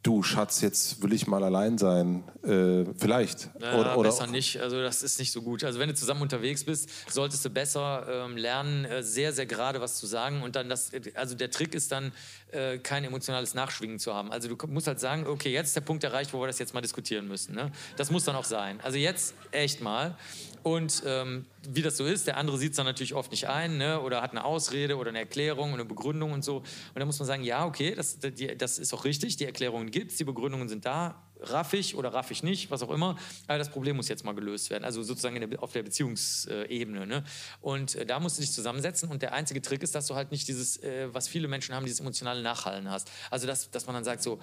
[0.02, 2.24] du Schatz, jetzt will ich mal allein sein.
[2.42, 3.50] Äh, vielleicht.
[3.60, 4.60] Ja, oder, oder besser nicht.
[4.60, 5.62] Also das ist nicht so gut.
[5.62, 9.80] Also wenn du zusammen unterwegs bist, solltest du besser ähm, lernen, äh, sehr, sehr gerade
[9.80, 10.42] was zu sagen.
[10.42, 12.12] Und dann das, also der Trick ist dann,
[12.50, 14.32] äh, kein emotionales Nachschwingen zu haben.
[14.32, 16.74] Also du musst halt sagen, okay, jetzt ist der Punkt erreicht, wo wir das jetzt
[16.74, 17.54] mal diskutieren müssen.
[17.54, 17.70] Ne?
[17.96, 18.80] Das muss dann auch sein.
[18.82, 20.16] Also jetzt echt mal.
[20.62, 23.76] Und ähm, wie das so ist, der andere sieht es dann natürlich oft nicht ein
[23.76, 24.00] ne?
[24.00, 26.58] oder hat eine Ausrede oder eine Erklärung und eine Begründung und so.
[26.58, 29.90] Und dann muss man sagen, ja, okay, das, die, das ist auch richtig, die Erklärungen
[29.90, 33.16] gibt es, die Begründungen sind da, raff ich oder raff ich nicht, was auch immer.
[33.46, 37.06] Aber das Problem muss jetzt mal gelöst werden, also sozusagen der, auf der Beziehungsebene.
[37.06, 37.24] Ne?
[37.60, 40.30] Und äh, da musst du dich zusammensetzen und der einzige Trick ist, dass du halt
[40.30, 43.10] nicht dieses, äh, was viele Menschen haben, dieses emotionale Nachhallen hast.
[43.30, 44.40] Also dass, dass man dann sagt so,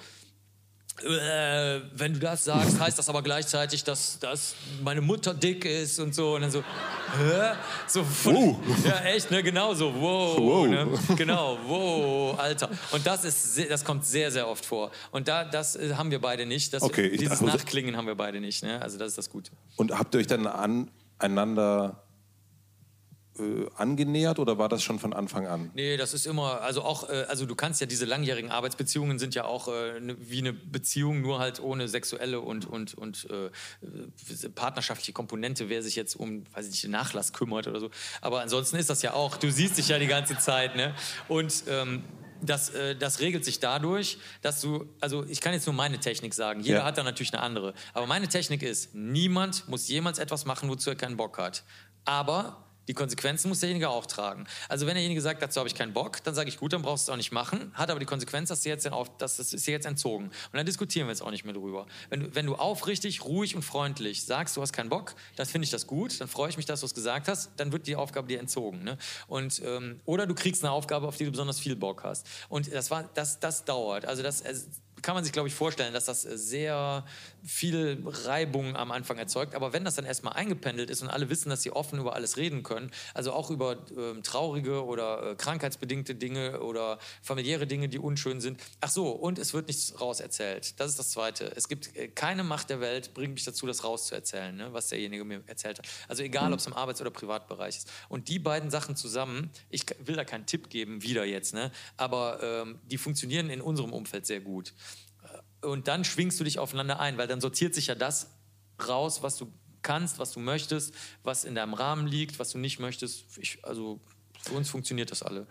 [1.04, 6.00] äh, wenn du das sagst, heißt das aber gleichzeitig, dass, dass meine Mutter dick ist
[6.00, 6.36] und so.
[6.36, 7.56] Und dann so, hä?
[7.88, 8.58] So, wow.
[8.86, 9.44] Ja, echt, ne?
[9.44, 10.38] Genau so, wow.
[10.38, 10.68] wow.
[10.68, 10.88] Ne?
[11.16, 12.70] Genau, wow, Alter.
[12.92, 14.92] Und das, ist, das kommt sehr, sehr oft vor.
[15.12, 16.74] Und da, das äh, haben wir beide nicht.
[16.74, 18.64] Das, okay, dieses Nachklingen haben wir beide nicht.
[18.64, 18.82] Ne?
[18.82, 19.52] Also das ist das Gute.
[19.76, 22.04] Und habt ihr euch dann aneinander
[23.40, 25.72] äh, angenähert oder war das schon von Anfang an?
[25.74, 29.36] Nee, das ist immer, also auch, äh, also du kannst ja diese langjährigen Arbeitsbeziehungen sind
[29.36, 33.50] ja auch äh, ne, wie eine Beziehung, nur halt ohne sexuelle und, und, und äh,
[34.50, 37.90] partnerschaftliche Komponente, wer sich jetzt um, weiß ich nicht, den Nachlass kümmert oder so.
[38.22, 40.94] Aber ansonsten ist das ja auch, du siehst dich ja die ganze Zeit, ne?
[41.28, 42.04] Und ähm,
[42.42, 46.34] das, äh, das regelt sich dadurch, dass du, also ich kann jetzt nur meine Technik
[46.34, 46.86] sagen, jeder ja.
[46.86, 47.74] hat da natürlich eine andere.
[47.94, 51.64] Aber meine Technik ist, niemand muss jemals etwas machen, wozu er keinen Bock hat.
[52.06, 54.48] Aber die Konsequenzen muss derjenige auch tragen.
[54.68, 57.08] Also wenn derjenige sagt, dazu habe ich keinen Bock, dann sage ich, gut, dann brauchst
[57.08, 59.68] du es auch nicht machen, hat aber die Konsequenz, dass, jetzt auf, dass das ist
[59.68, 60.26] dir jetzt entzogen.
[60.26, 61.86] Und dann diskutieren wir jetzt auch nicht mehr drüber.
[62.10, 65.66] Wenn du, wenn du aufrichtig, ruhig und freundlich sagst, du hast keinen Bock, dann finde
[65.66, 67.96] ich das gut, dann freue ich mich, dass du es gesagt hast, dann wird die
[67.96, 68.84] Aufgabe dir entzogen.
[68.84, 68.98] Ne?
[69.28, 72.26] Und, ähm, oder du kriegst eine Aufgabe, auf die du besonders viel Bock hast.
[72.50, 74.06] Und das, war, das, das dauert.
[74.06, 74.42] Also das,
[75.02, 77.06] kann man sich, glaube ich, vorstellen, dass das sehr
[77.44, 79.56] viel Reibung am Anfang erzeugt.
[79.56, 82.38] Aber wenn das dann erstmal eingependelt ist und alle wissen, dass sie offen über alles
[82.38, 88.00] reden können, also auch über äh, traurige oder äh, krankheitsbedingte Dinge oder familiäre Dinge, die
[88.00, 88.60] unschön sind.
[88.82, 90.80] Ach so, und es wird nichts rauserzählt.
[90.80, 91.52] Das ist das Zweite.
[91.56, 95.24] Es gibt äh, keine Macht der Welt, bringt mich dazu, das rauszuerzählen, ne, was derjenige
[95.24, 95.88] mir erzählt hat.
[96.08, 97.92] Also egal, ob es im Arbeits- oder Privatbereich ist.
[98.10, 102.40] Und die beiden Sachen zusammen, ich will da keinen Tipp geben, wieder jetzt, ne, aber
[102.42, 104.74] ähm, die funktionieren in unserem Umfeld sehr gut.
[105.62, 108.30] Und dann schwingst du dich aufeinander ein, weil dann sortiert sich ja das
[108.88, 112.80] raus, was du kannst, was du möchtest, was in deinem Rahmen liegt, was du nicht
[112.80, 113.26] möchtest.
[113.38, 114.00] Ich, also
[114.42, 115.48] für uns funktioniert das alle.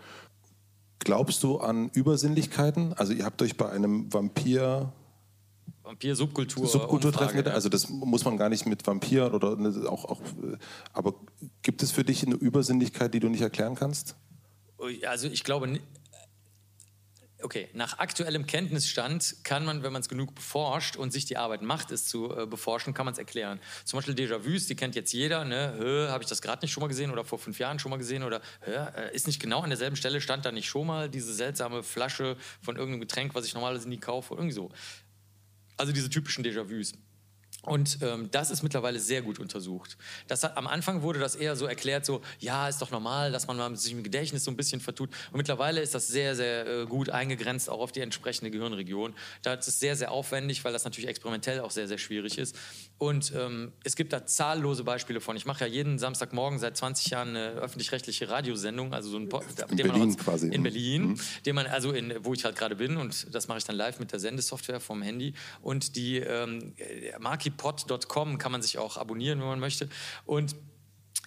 [0.98, 2.92] Glaubst du an Übersinnlichkeiten?
[2.94, 4.92] Also ihr habt euch bei einem Vampir
[5.88, 6.66] Vampir-Subkultur.
[6.66, 7.52] Subkulturtreffen, ja.
[7.52, 10.20] also das muss man gar nicht mit Vampir oder ne, auch, auch.
[10.92, 11.14] Aber
[11.62, 14.14] gibt es für dich eine Übersinnlichkeit, die du nicht erklären kannst?
[15.06, 15.80] Also ich glaube,
[17.40, 21.62] Okay, nach aktuellem Kenntnisstand kann man, wenn man es genug beforscht und sich die Arbeit
[21.62, 23.60] macht, es zu äh, beforschen, kann man es erklären.
[23.84, 25.44] Zum Beispiel Déjà-vus, die kennt jetzt jeder.
[25.44, 26.08] Ne?
[26.10, 28.24] Habe ich das gerade nicht schon mal gesehen oder vor fünf Jahren schon mal gesehen?
[28.24, 31.84] Oder äh, ist nicht genau an derselben Stelle, stand da nicht schon mal diese seltsame
[31.84, 34.34] Flasche von irgendeinem Getränk, was ich normalerweise nie kaufe?
[34.34, 34.72] Irgendwie so.
[35.76, 36.94] Also diese typischen Déjà-vus.
[37.68, 39.96] Und ähm, das ist mittlerweile sehr gut untersucht.
[40.26, 43.46] Das hat, am Anfang wurde das eher so erklärt, so, ja, ist doch normal, dass
[43.46, 45.10] man mal sich im Gedächtnis so ein bisschen vertut.
[45.30, 49.14] Und mittlerweile ist das sehr, sehr äh, gut eingegrenzt, auch auf die entsprechende Gehirnregion.
[49.42, 52.56] Da ist es sehr, sehr aufwendig, weil das natürlich experimentell auch sehr, sehr schwierig ist.
[52.98, 55.36] Und ähm, es gibt da zahllose Beispiele von.
[55.36, 59.42] Ich mache ja jeden Samstagmorgen seit 20 Jahren eine öffentlich-rechtliche Radiosendung, also so ein po
[59.70, 60.48] in Berlin quasi.
[60.48, 61.20] In Berlin, mhm.
[61.46, 64.00] den man, also in, wo ich halt gerade bin und das mache ich dann live
[64.00, 65.34] mit der Sendesoftware vom Handy.
[65.62, 66.72] Und die ähm,
[67.20, 69.90] Marki pod.com kann man sich auch abonnieren, wenn man möchte.
[70.24, 70.56] Und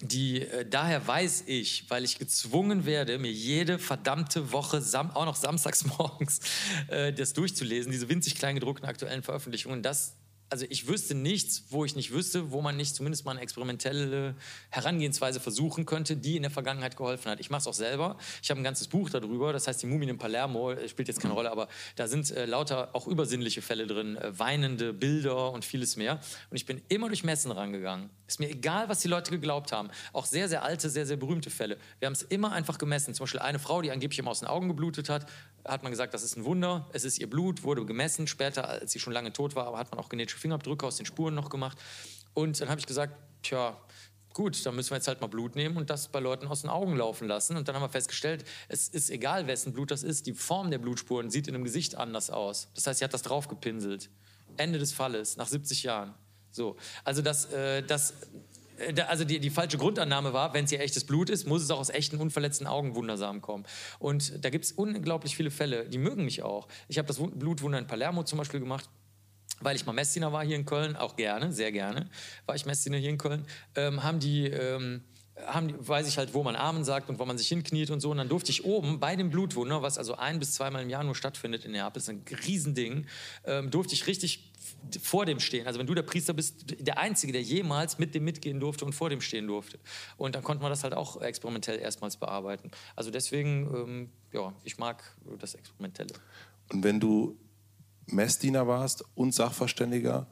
[0.00, 5.24] die, äh, daher weiß ich, weil ich gezwungen werde, mir jede verdammte Woche, sam, auch
[5.26, 6.40] noch samstags morgens,
[6.88, 10.16] äh, das durchzulesen, diese winzig klein gedruckten aktuellen Veröffentlichungen, dass
[10.52, 14.34] also ich wüsste nichts, wo ich nicht wüsste, wo man nicht zumindest mal eine experimentelle
[14.68, 17.40] Herangehensweise versuchen könnte, die in der Vergangenheit geholfen hat.
[17.40, 18.18] Ich mache es auch selber.
[18.42, 21.20] Ich habe ein ganzes Buch darüber, das heißt die Mumien in Palermo, äh, spielt jetzt
[21.20, 25.64] keine Rolle, aber da sind äh, lauter auch übersinnliche Fälle drin, äh, weinende Bilder und
[25.64, 26.20] vieles mehr.
[26.50, 28.10] Und ich bin immer durch Messen rangegangen.
[28.26, 29.88] Ist mir egal, was die Leute geglaubt haben.
[30.12, 31.78] Auch sehr, sehr alte, sehr, sehr berühmte Fälle.
[31.98, 33.14] Wir haben es immer einfach gemessen.
[33.14, 35.26] Zum Beispiel eine Frau, die angeblich immer aus den Augen geblutet hat,
[35.64, 36.88] hat man gesagt, das ist ein Wunder.
[36.92, 38.26] Es ist ihr Blut, wurde gemessen.
[38.26, 41.34] Später, als sie schon lange tot war, hat man auch genetische Fingerabdrücke aus den Spuren
[41.34, 41.78] noch gemacht.
[42.34, 43.76] Und dann habe ich gesagt, tja,
[44.32, 46.70] gut, dann müssen wir jetzt halt mal Blut nehmen und das bei Leuten aus den
[46.70, 47.56] Augen laufen lassen.
[47.56, 50.78] Und dann haben wir festgestellt, es ist egal, wessen Blut das ist, die Form der
[50.78, 52.68] Blutspuren sieht in dem Gesicht anders aus.
[52.74, 54.10] Das heißt, sie hat das draufgepinselt.
[54.56, 56.14] Ende des Falles, nach 70 Jahren.
[56.50, 58.14] So, also das, äh, das
[58.78, 61.70] äh, also die, die falsche Grundannahme war, wenn es ihr echtes Blut ist, muss es
[61.70, 63.64] auch aus echten, unverletzten Augen wundersam kommen.
[63.98, 66.68] Und da gibt es unglaublich viele Fälle, die mögen mich auch.
[66.88, 68.88] Ich habe das Blutwunder in Palermo zum Beispiel gemacht
[69.60, 72.08] weil ich mal Messdiener war hier in Köln, auch gerne, sehr gerne,
[72.46, 73.46] war ich Messdiener hier in Köln,
[73.76, 74.46] ähm, haben die...
[74.46, 75.02] Ähm,
[75.46, 78.10] haben, weiß ich halt, wo man Amen sagt und wo man sich hinkniet und so.
[78.10, 81.04] Und dann durfte ich oben bei dem Blutwunder, was also ein bis zweimal im Jahr
[81.04, 83.06] nur stattfindet in Neapel, ist ein Riesending,
[83.44, 84.52] ähm, durfte ich richtig
[85.00, 85.66] vor dem stehen.
[85.66, 88.92] Also wenn du der Priester bist, der Einzige, der jemals mit dem mitgehen durfte und
[88.92, 89.78] vor dem stehen durfte.
[90.16, 92.70] Und dann konnte man das halt auch experimentell erstmals bearbeiten.
[92.94, 95.02] Also deswegen, ähm, ja, ich mag
[95.38, 96.12] das Experimentelle.
[96.70, 97.36] Und wenn du
[98.06, 100.26] Messdiener warst und Sachverständiger,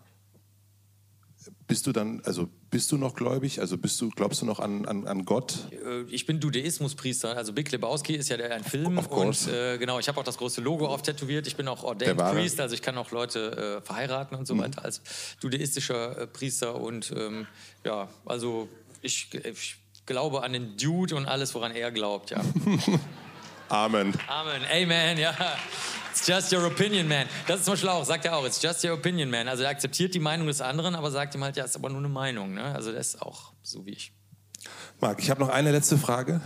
[1.66, 3.60] bist du dann, also bist du noch gläubig?
[3.60, 5.68] Also bist du, glaubst du noch an, an, an Gott?
[5.70, 7.36] Äh, ich bin Judaismuspriester.
[7.36, 8.98] Also Big Lebowski ist ja der, ein Film.
[8.98, 9.48] Of course.
[9.48, 11.46] Und äh, genau, ich habe auch das große Logo auf tätowiert.
[11.46, 12.18] Ich bin auch Ordained.
[12.18, 14.60] Priest, also ich kann auch Leute äh, verheiraten und so Mhm.
[14.60, 15.00] weiter als
[15.40, 16.74] judaistischer äh, Priester.
[16.74, 17.46] Und ähm,
[17.84, 18.68] ja, also
[19.00, 19.76] ich, ich
[20.06, 22.42] glaube an den Dude und alles, woran er glaubt, ja.
[23.70, 24.14] Amen.
[24.28, 24.62] Amen.
[24.70, 25.34] Amen, ja.
[26.12, 27.26] It's just your opinion, man.
[27.46, 29.48] Das ist zum Beispiel auch, sagt er auch, it's just your opinion, man.
[29.48, 31.98] Also er akzeptiert die Meinung des anderen, aber sagt ihm halt, ja, ist aber nur
[31.98, 32.52] eine Meinung.
[32.54, 32.64] Ne?
[32.74, 34.12] Also das ist auch so wie ich.
[35.00, 36.40] Marc, ich habe noch eine letzte Frage.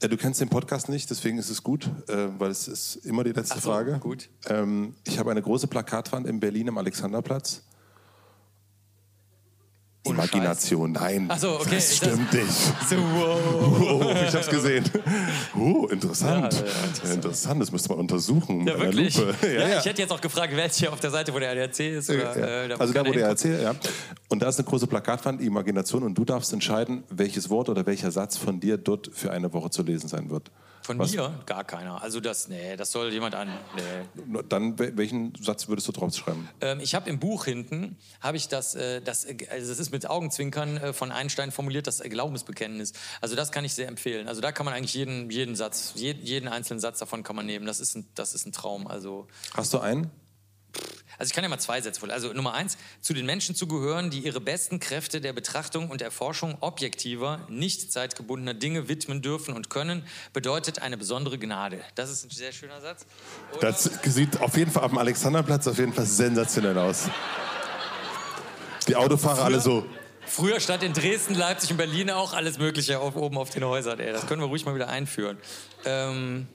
[0.00, 3.24] Äh, Du kennst den Podcast nicht, deswegen ist es gut, äh, weil es ist immer
[3.24, 3.98] die letzte so, Frage.
[3.98, 4.28] gut.
[4.46, 7.62] Ähm, Ich habe eine große Plakatwand in Berlin am Alexanderplatz.
[10.10, 11.26] Imagination, nein.
[11.28, 11.76] Ach so, okay.
[11.76, 12.52] Das Ist das- stimmt nicht.
[12.88, 14.02] So, wow.
[14.02, 14.84] Oh, ich hab's gesehen.
[15.58, 16.52] Oh, interessant.
[16.54, 17.60] Ja, ja, interessant.
[17.60, 18.66] das müsste man untersuchen.
[18.66, 19.16] Ja, wirklich?
[19.16, 19.34] Lupe.
[19.42, 22.10] Ja, Ich hätte jetzt auch gefragt, welche auf der Seite, wo der ADAC ist.
[22.10, 23.20] Oder, äh, also da, wo der hinguckt.
[23.22, 23.74] erzählt, ja.
[24.28, 28.10] Und da ist eine große Plakatwand, Imagination, und du darfst entscheiden, welches Wort oder welcher
[28.10, 30.50] Satz von dir dort für eine Woche zu lesen sein wird.
[30.88, 31.38] Von Was- mir?
[31.44, 32.00] Gar keiner.
[32.02, 33.50] Also das, nee, das soll jemand an.
[33.76, 34.42] Nee.
[34.48, 36.48] Dann, wel- welchen Satz würdest du drauf schreiben?
[36.62, 39.90] Ähm, ich habe im Buch hinten, habe ich das, äh, das, äh, also das ist
[39.92, 42.94] mit Augenzwinkern äh, von Einstein formuliert, das äh, Glaubensbekenntnis.
[43.20, 44.28] Also das kann ich sehr empfehlen.
[44.28, 47.44] Also da kann man eigentlich jeden, jeden Satz, jeden, jeden einzelnen Satz davon kann man
[47.44, 47.66] nehmen.
[47.66, 48.86] Das ist ein, das ist ein Traum.
[48.86, 50.10] Also Hast du einen?
[51.18, 52.14] Also ich kann ja mal zwei Sätze vorlesen.
[52.14, 56.00] Also Nummer eins, zu den Menschen zu gehören, die ihre besten Kräfte der Betrachtung und
[56.00, 61.80] Erforschung objektiver, nicht zeitgebundener Dinge widmen dürfen und können, bedeutet eine besondere Gnade.
[61.96, 63.04] Das ist ein sehr schöner Satz.
[63.52, 63.72] Oder?
[63.72, 67.08] Das sieht auf jeden Fall am Alexanderplatz auf jeden Fall sensationell aus.
[68.86, 69.84] Die Autofahrer alle so.
[70.24, 73.98] Früher stand in Dresden, Leipzig und Berlin auch alles Mögliche auf, oben auf den Häusern.
[73.98, 74.12] Ey.
[74.12, 75.38] Das können wir ruhig mal wieder einführen.
[75.84, 76.46] Ähm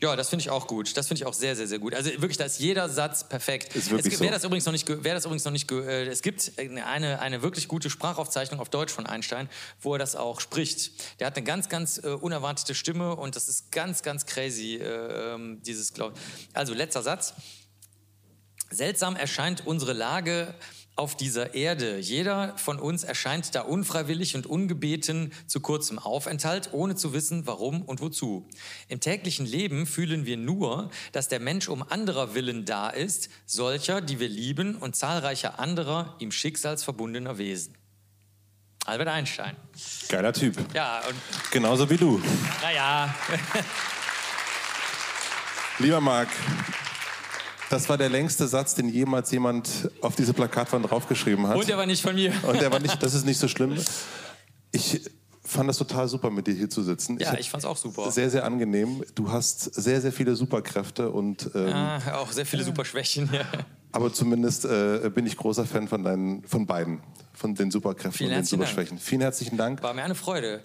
[0.00, 0.96] ja, das finde ich auch gut.
[0.96, 1.92] Das finde ich auch sehr, sehr, sehr gut.
[1.92, 3.74] Also wirklich, da ist jeder Satz perfekt.
[3.74, 4.34] Ist wirklich es, wer so.
[4.34, 7.66] das übrigens noch nicht, wer das übrigens noch nicht, äh, es gibt eine, eine wirklich
[7.66, 9.48] gute Sprachaufzeichnung auf Deutsch von Einstein,
[9.80, 10.92] wo er das auch spricht.
[11.20, 14.76] Der hat eine ganz, ganz äh, unerwartete Stimme und das ist ganz, ganz crazy.
[14.76, 16.16] Äh, ähm, dieses, glaub,
[16.52, 17.34] also letzter Satz.
[18.70, 20.54] Seltsam erscheint unsere Lage
[20.98, 21.98] auf dieser Erde.
[21.98, 27.82] Jeder von uns erscheint da unfreiwillig und ungebeten zu kurzem Aufenthalt, ohne zu wissen, warum
[27.82, 28.48] und wozu.
[28.88, 34.00] Im täglichen Leben fühlen wir nur, dass der Mensch um anderer Willen da ist, solcher,
[34.00, 37.74] die wir lieben, und zahlreicher anderer, ihm schicksalsverbundener Wesen.
[38.84, 39.54] Albert Einstein.
[40.08, 40.56] Geiler Typ.
[40.74, 41.14] Ja, und
[41.50, 42.20] Genauso wie du.
[42.62, 43.14] naja,
[45.78, 46.28] Lieber Marc,
[47.70, 51.56] das war der längste Satz, den jemals jemand auf diese Plakatwand draufgeschrieben hat.
[51.56, 52.32] und er war nicht von mir.
[52.46, 53.76] Und der war nicht, das ist nicht so schlimm.
[54.72, 55.00] Ich
[55.44, 57.18] fand das total super, mit dir hier zu sitzen.
[57.18, 58.10] Ja, hab- ich fand's auch super.
[58.10, 59.02] Sehr, sehr angenehm.
[59.14, 63.30] Du hast sehr, sehr viele Superkräfte und ähm, Ah, auch sehr viele super Schwächen.
[63.32, 63.44] Ja.
[63.92, 67.00] Aber zumindest äh, bin ich großer Fan von deinen, von beiden,
[67.32, 68.70] von den Superkräften Vielen und den herzlichen Dank.
[68.70, 68.98] Superschwächen.
[68.98, 69.82] Vielen herzlichen Dank.
[69.82, 70.60] War mir eine Freude.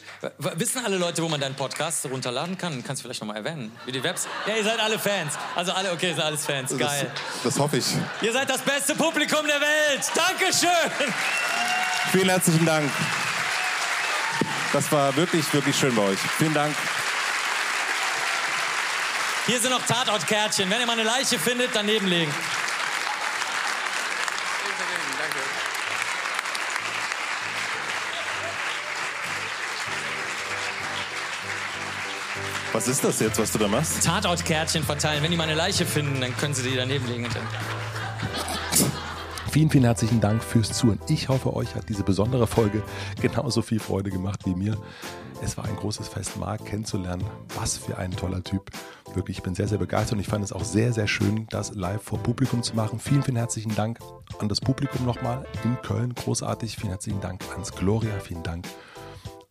[0.57, 2.83] Wissen alle Leute, wo man deinen Podcast runterladen kann?
[2.83, 3.71] Kannst du vielleicht nochmal erwähnen?
[3.85, 4.27] Wie die Webs?
[4.47, 5.33] Ja, ihr seid alle Fans.
[5.55, 6.77] Also alle, okay, ihr seid alles Fans.
[6.77, 7.11] Geil.
[7.43, 7.85] Das, das hoffe ich.
[8.21, 10.11] Ihr seid das beste Publikum der Welt.
[10.15, 11.13] Dankeschön.
[12.11, 12.89] Vielen herzlichen Dank.
[14.73, 16.19] Das war wirklich, wirklich schön bei euch.
[16.37, 16.75] Vielen Dank.
[19.45, 20.69] Hier sind noch Tatortkärtchen.
[20.69, 22.33] Wenn ihr mal eine Leiche findet, daneben legen.
[32.73, 34.03] Was ist das jetzt, was du da machst?
[34.03, 35.21] Tatortkärtchen verteilen.
[35.21, 37.27] Wenn die mal eine Leiche finden, dann können sie die daneben legen.
[39.51, 40.99] Vielen, vielen herzlichen Dank fürs Zuhören.
[41.07, 42.81] Ich hoffe, euch hat diese besondere Folge
[43.21, 44.75] genauso viel Freude gemacht wie mir.
[45.43, 47.23] Es war ein großes Fest, Marc kennenzulernen.
[47.59, 48.71] Was für ein toller Typ.
[49.13, 51.75] Wirklich, ich bin sehr, sehr begeistert und ich fand es auch sehr, sehr schön, das
[51.75, 52.99] live vor Publikum zu machen.
[52.99, 53.99] Vielen, vielen herzlichen Dank
[54.39, 56.15] an das Publikum nochmal in Köln.
[56.15, 56.77] Großartig.
[56.77, 58.19] Vielen herzlichen Dank ans Gloria.
[58.19, 58.65] Vielen Dank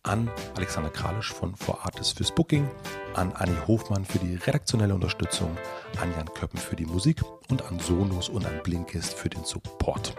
[0.03, 2.69] an Alexander Kralisch von For Artist fürs Booking,
[3.15, 5.57] an Anni Hofmann für die redaktionelle Unterstützung,
[6.01, 10.13] an Jan Köppen für die Musik und an Sonos und an Blinkist für den Support.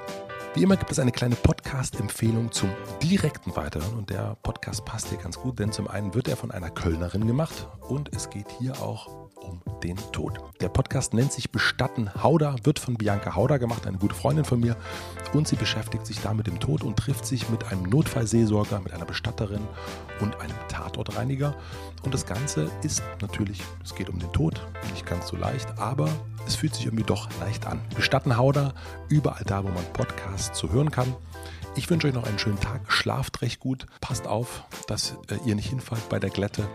[0.55, 2.71] Wie immer gibt es eine kleine Podcast-Empfehlung zum
[3.03, 6.51] direkten Weiterhören und der Podcast passt hier ganz gut, denn zum einen wird er von
[6.51, 10.41] einer Kölnerin gemacht und es geht hier auch um den Tod.
[10.61, 14.61] Der Podcast nennt sich Bestatten Hauder, wird von Bianca Hauder gemacht, eine gute Freundin von
[14.61, 14.77] mir
[15.33, 18.93] und sie beschäftigt sich da mit dem Tod und trifft sich mit einem Notfallseelsorger, mit
[18.93, 19.61] einer Bestatterin
[20.21, 21.55] und einem Tatortreiniger
[22.05, 24.61] und das Ganze ist natürlich, es geht um den Tod,
[24.93, 26.09] nicht ganz so leicht, aber
[26.47, 27.81] es fühlt sich irgendwie doch leicht an.
[27.95, 28.75] Bestatten Hauder,
[29.09, 31.15] überall da, wo man Podcasts zu hören kann.
[31.77, 35.57] Ich wünsche euch noch einen schönen Tag, schlaft recht gut, passt auf, dass äh, ihr
[35.57, 36.69] nicht hinfallt bei der Glätte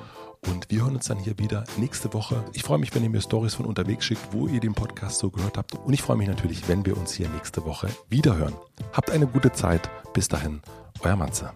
[0.48, 2.44] Und wir hören uns dann hier wieder nächste Woche.
[2.54, 5.30] Ich freue mich, wenn ihr mir Stories von unterwegs schickt, wo ihr den Podcast so
[5.30, 5.76] gehört habt.
[5.76, 8.56] Und ich freue mich natürlich, wenn wir uns hier nächste Woche wieder hören.
[8.94, 9.90] Habt eine gute Zeit.
[10.14, 10.62] Bis dahin,
[11.02, 11.52] euer Matze.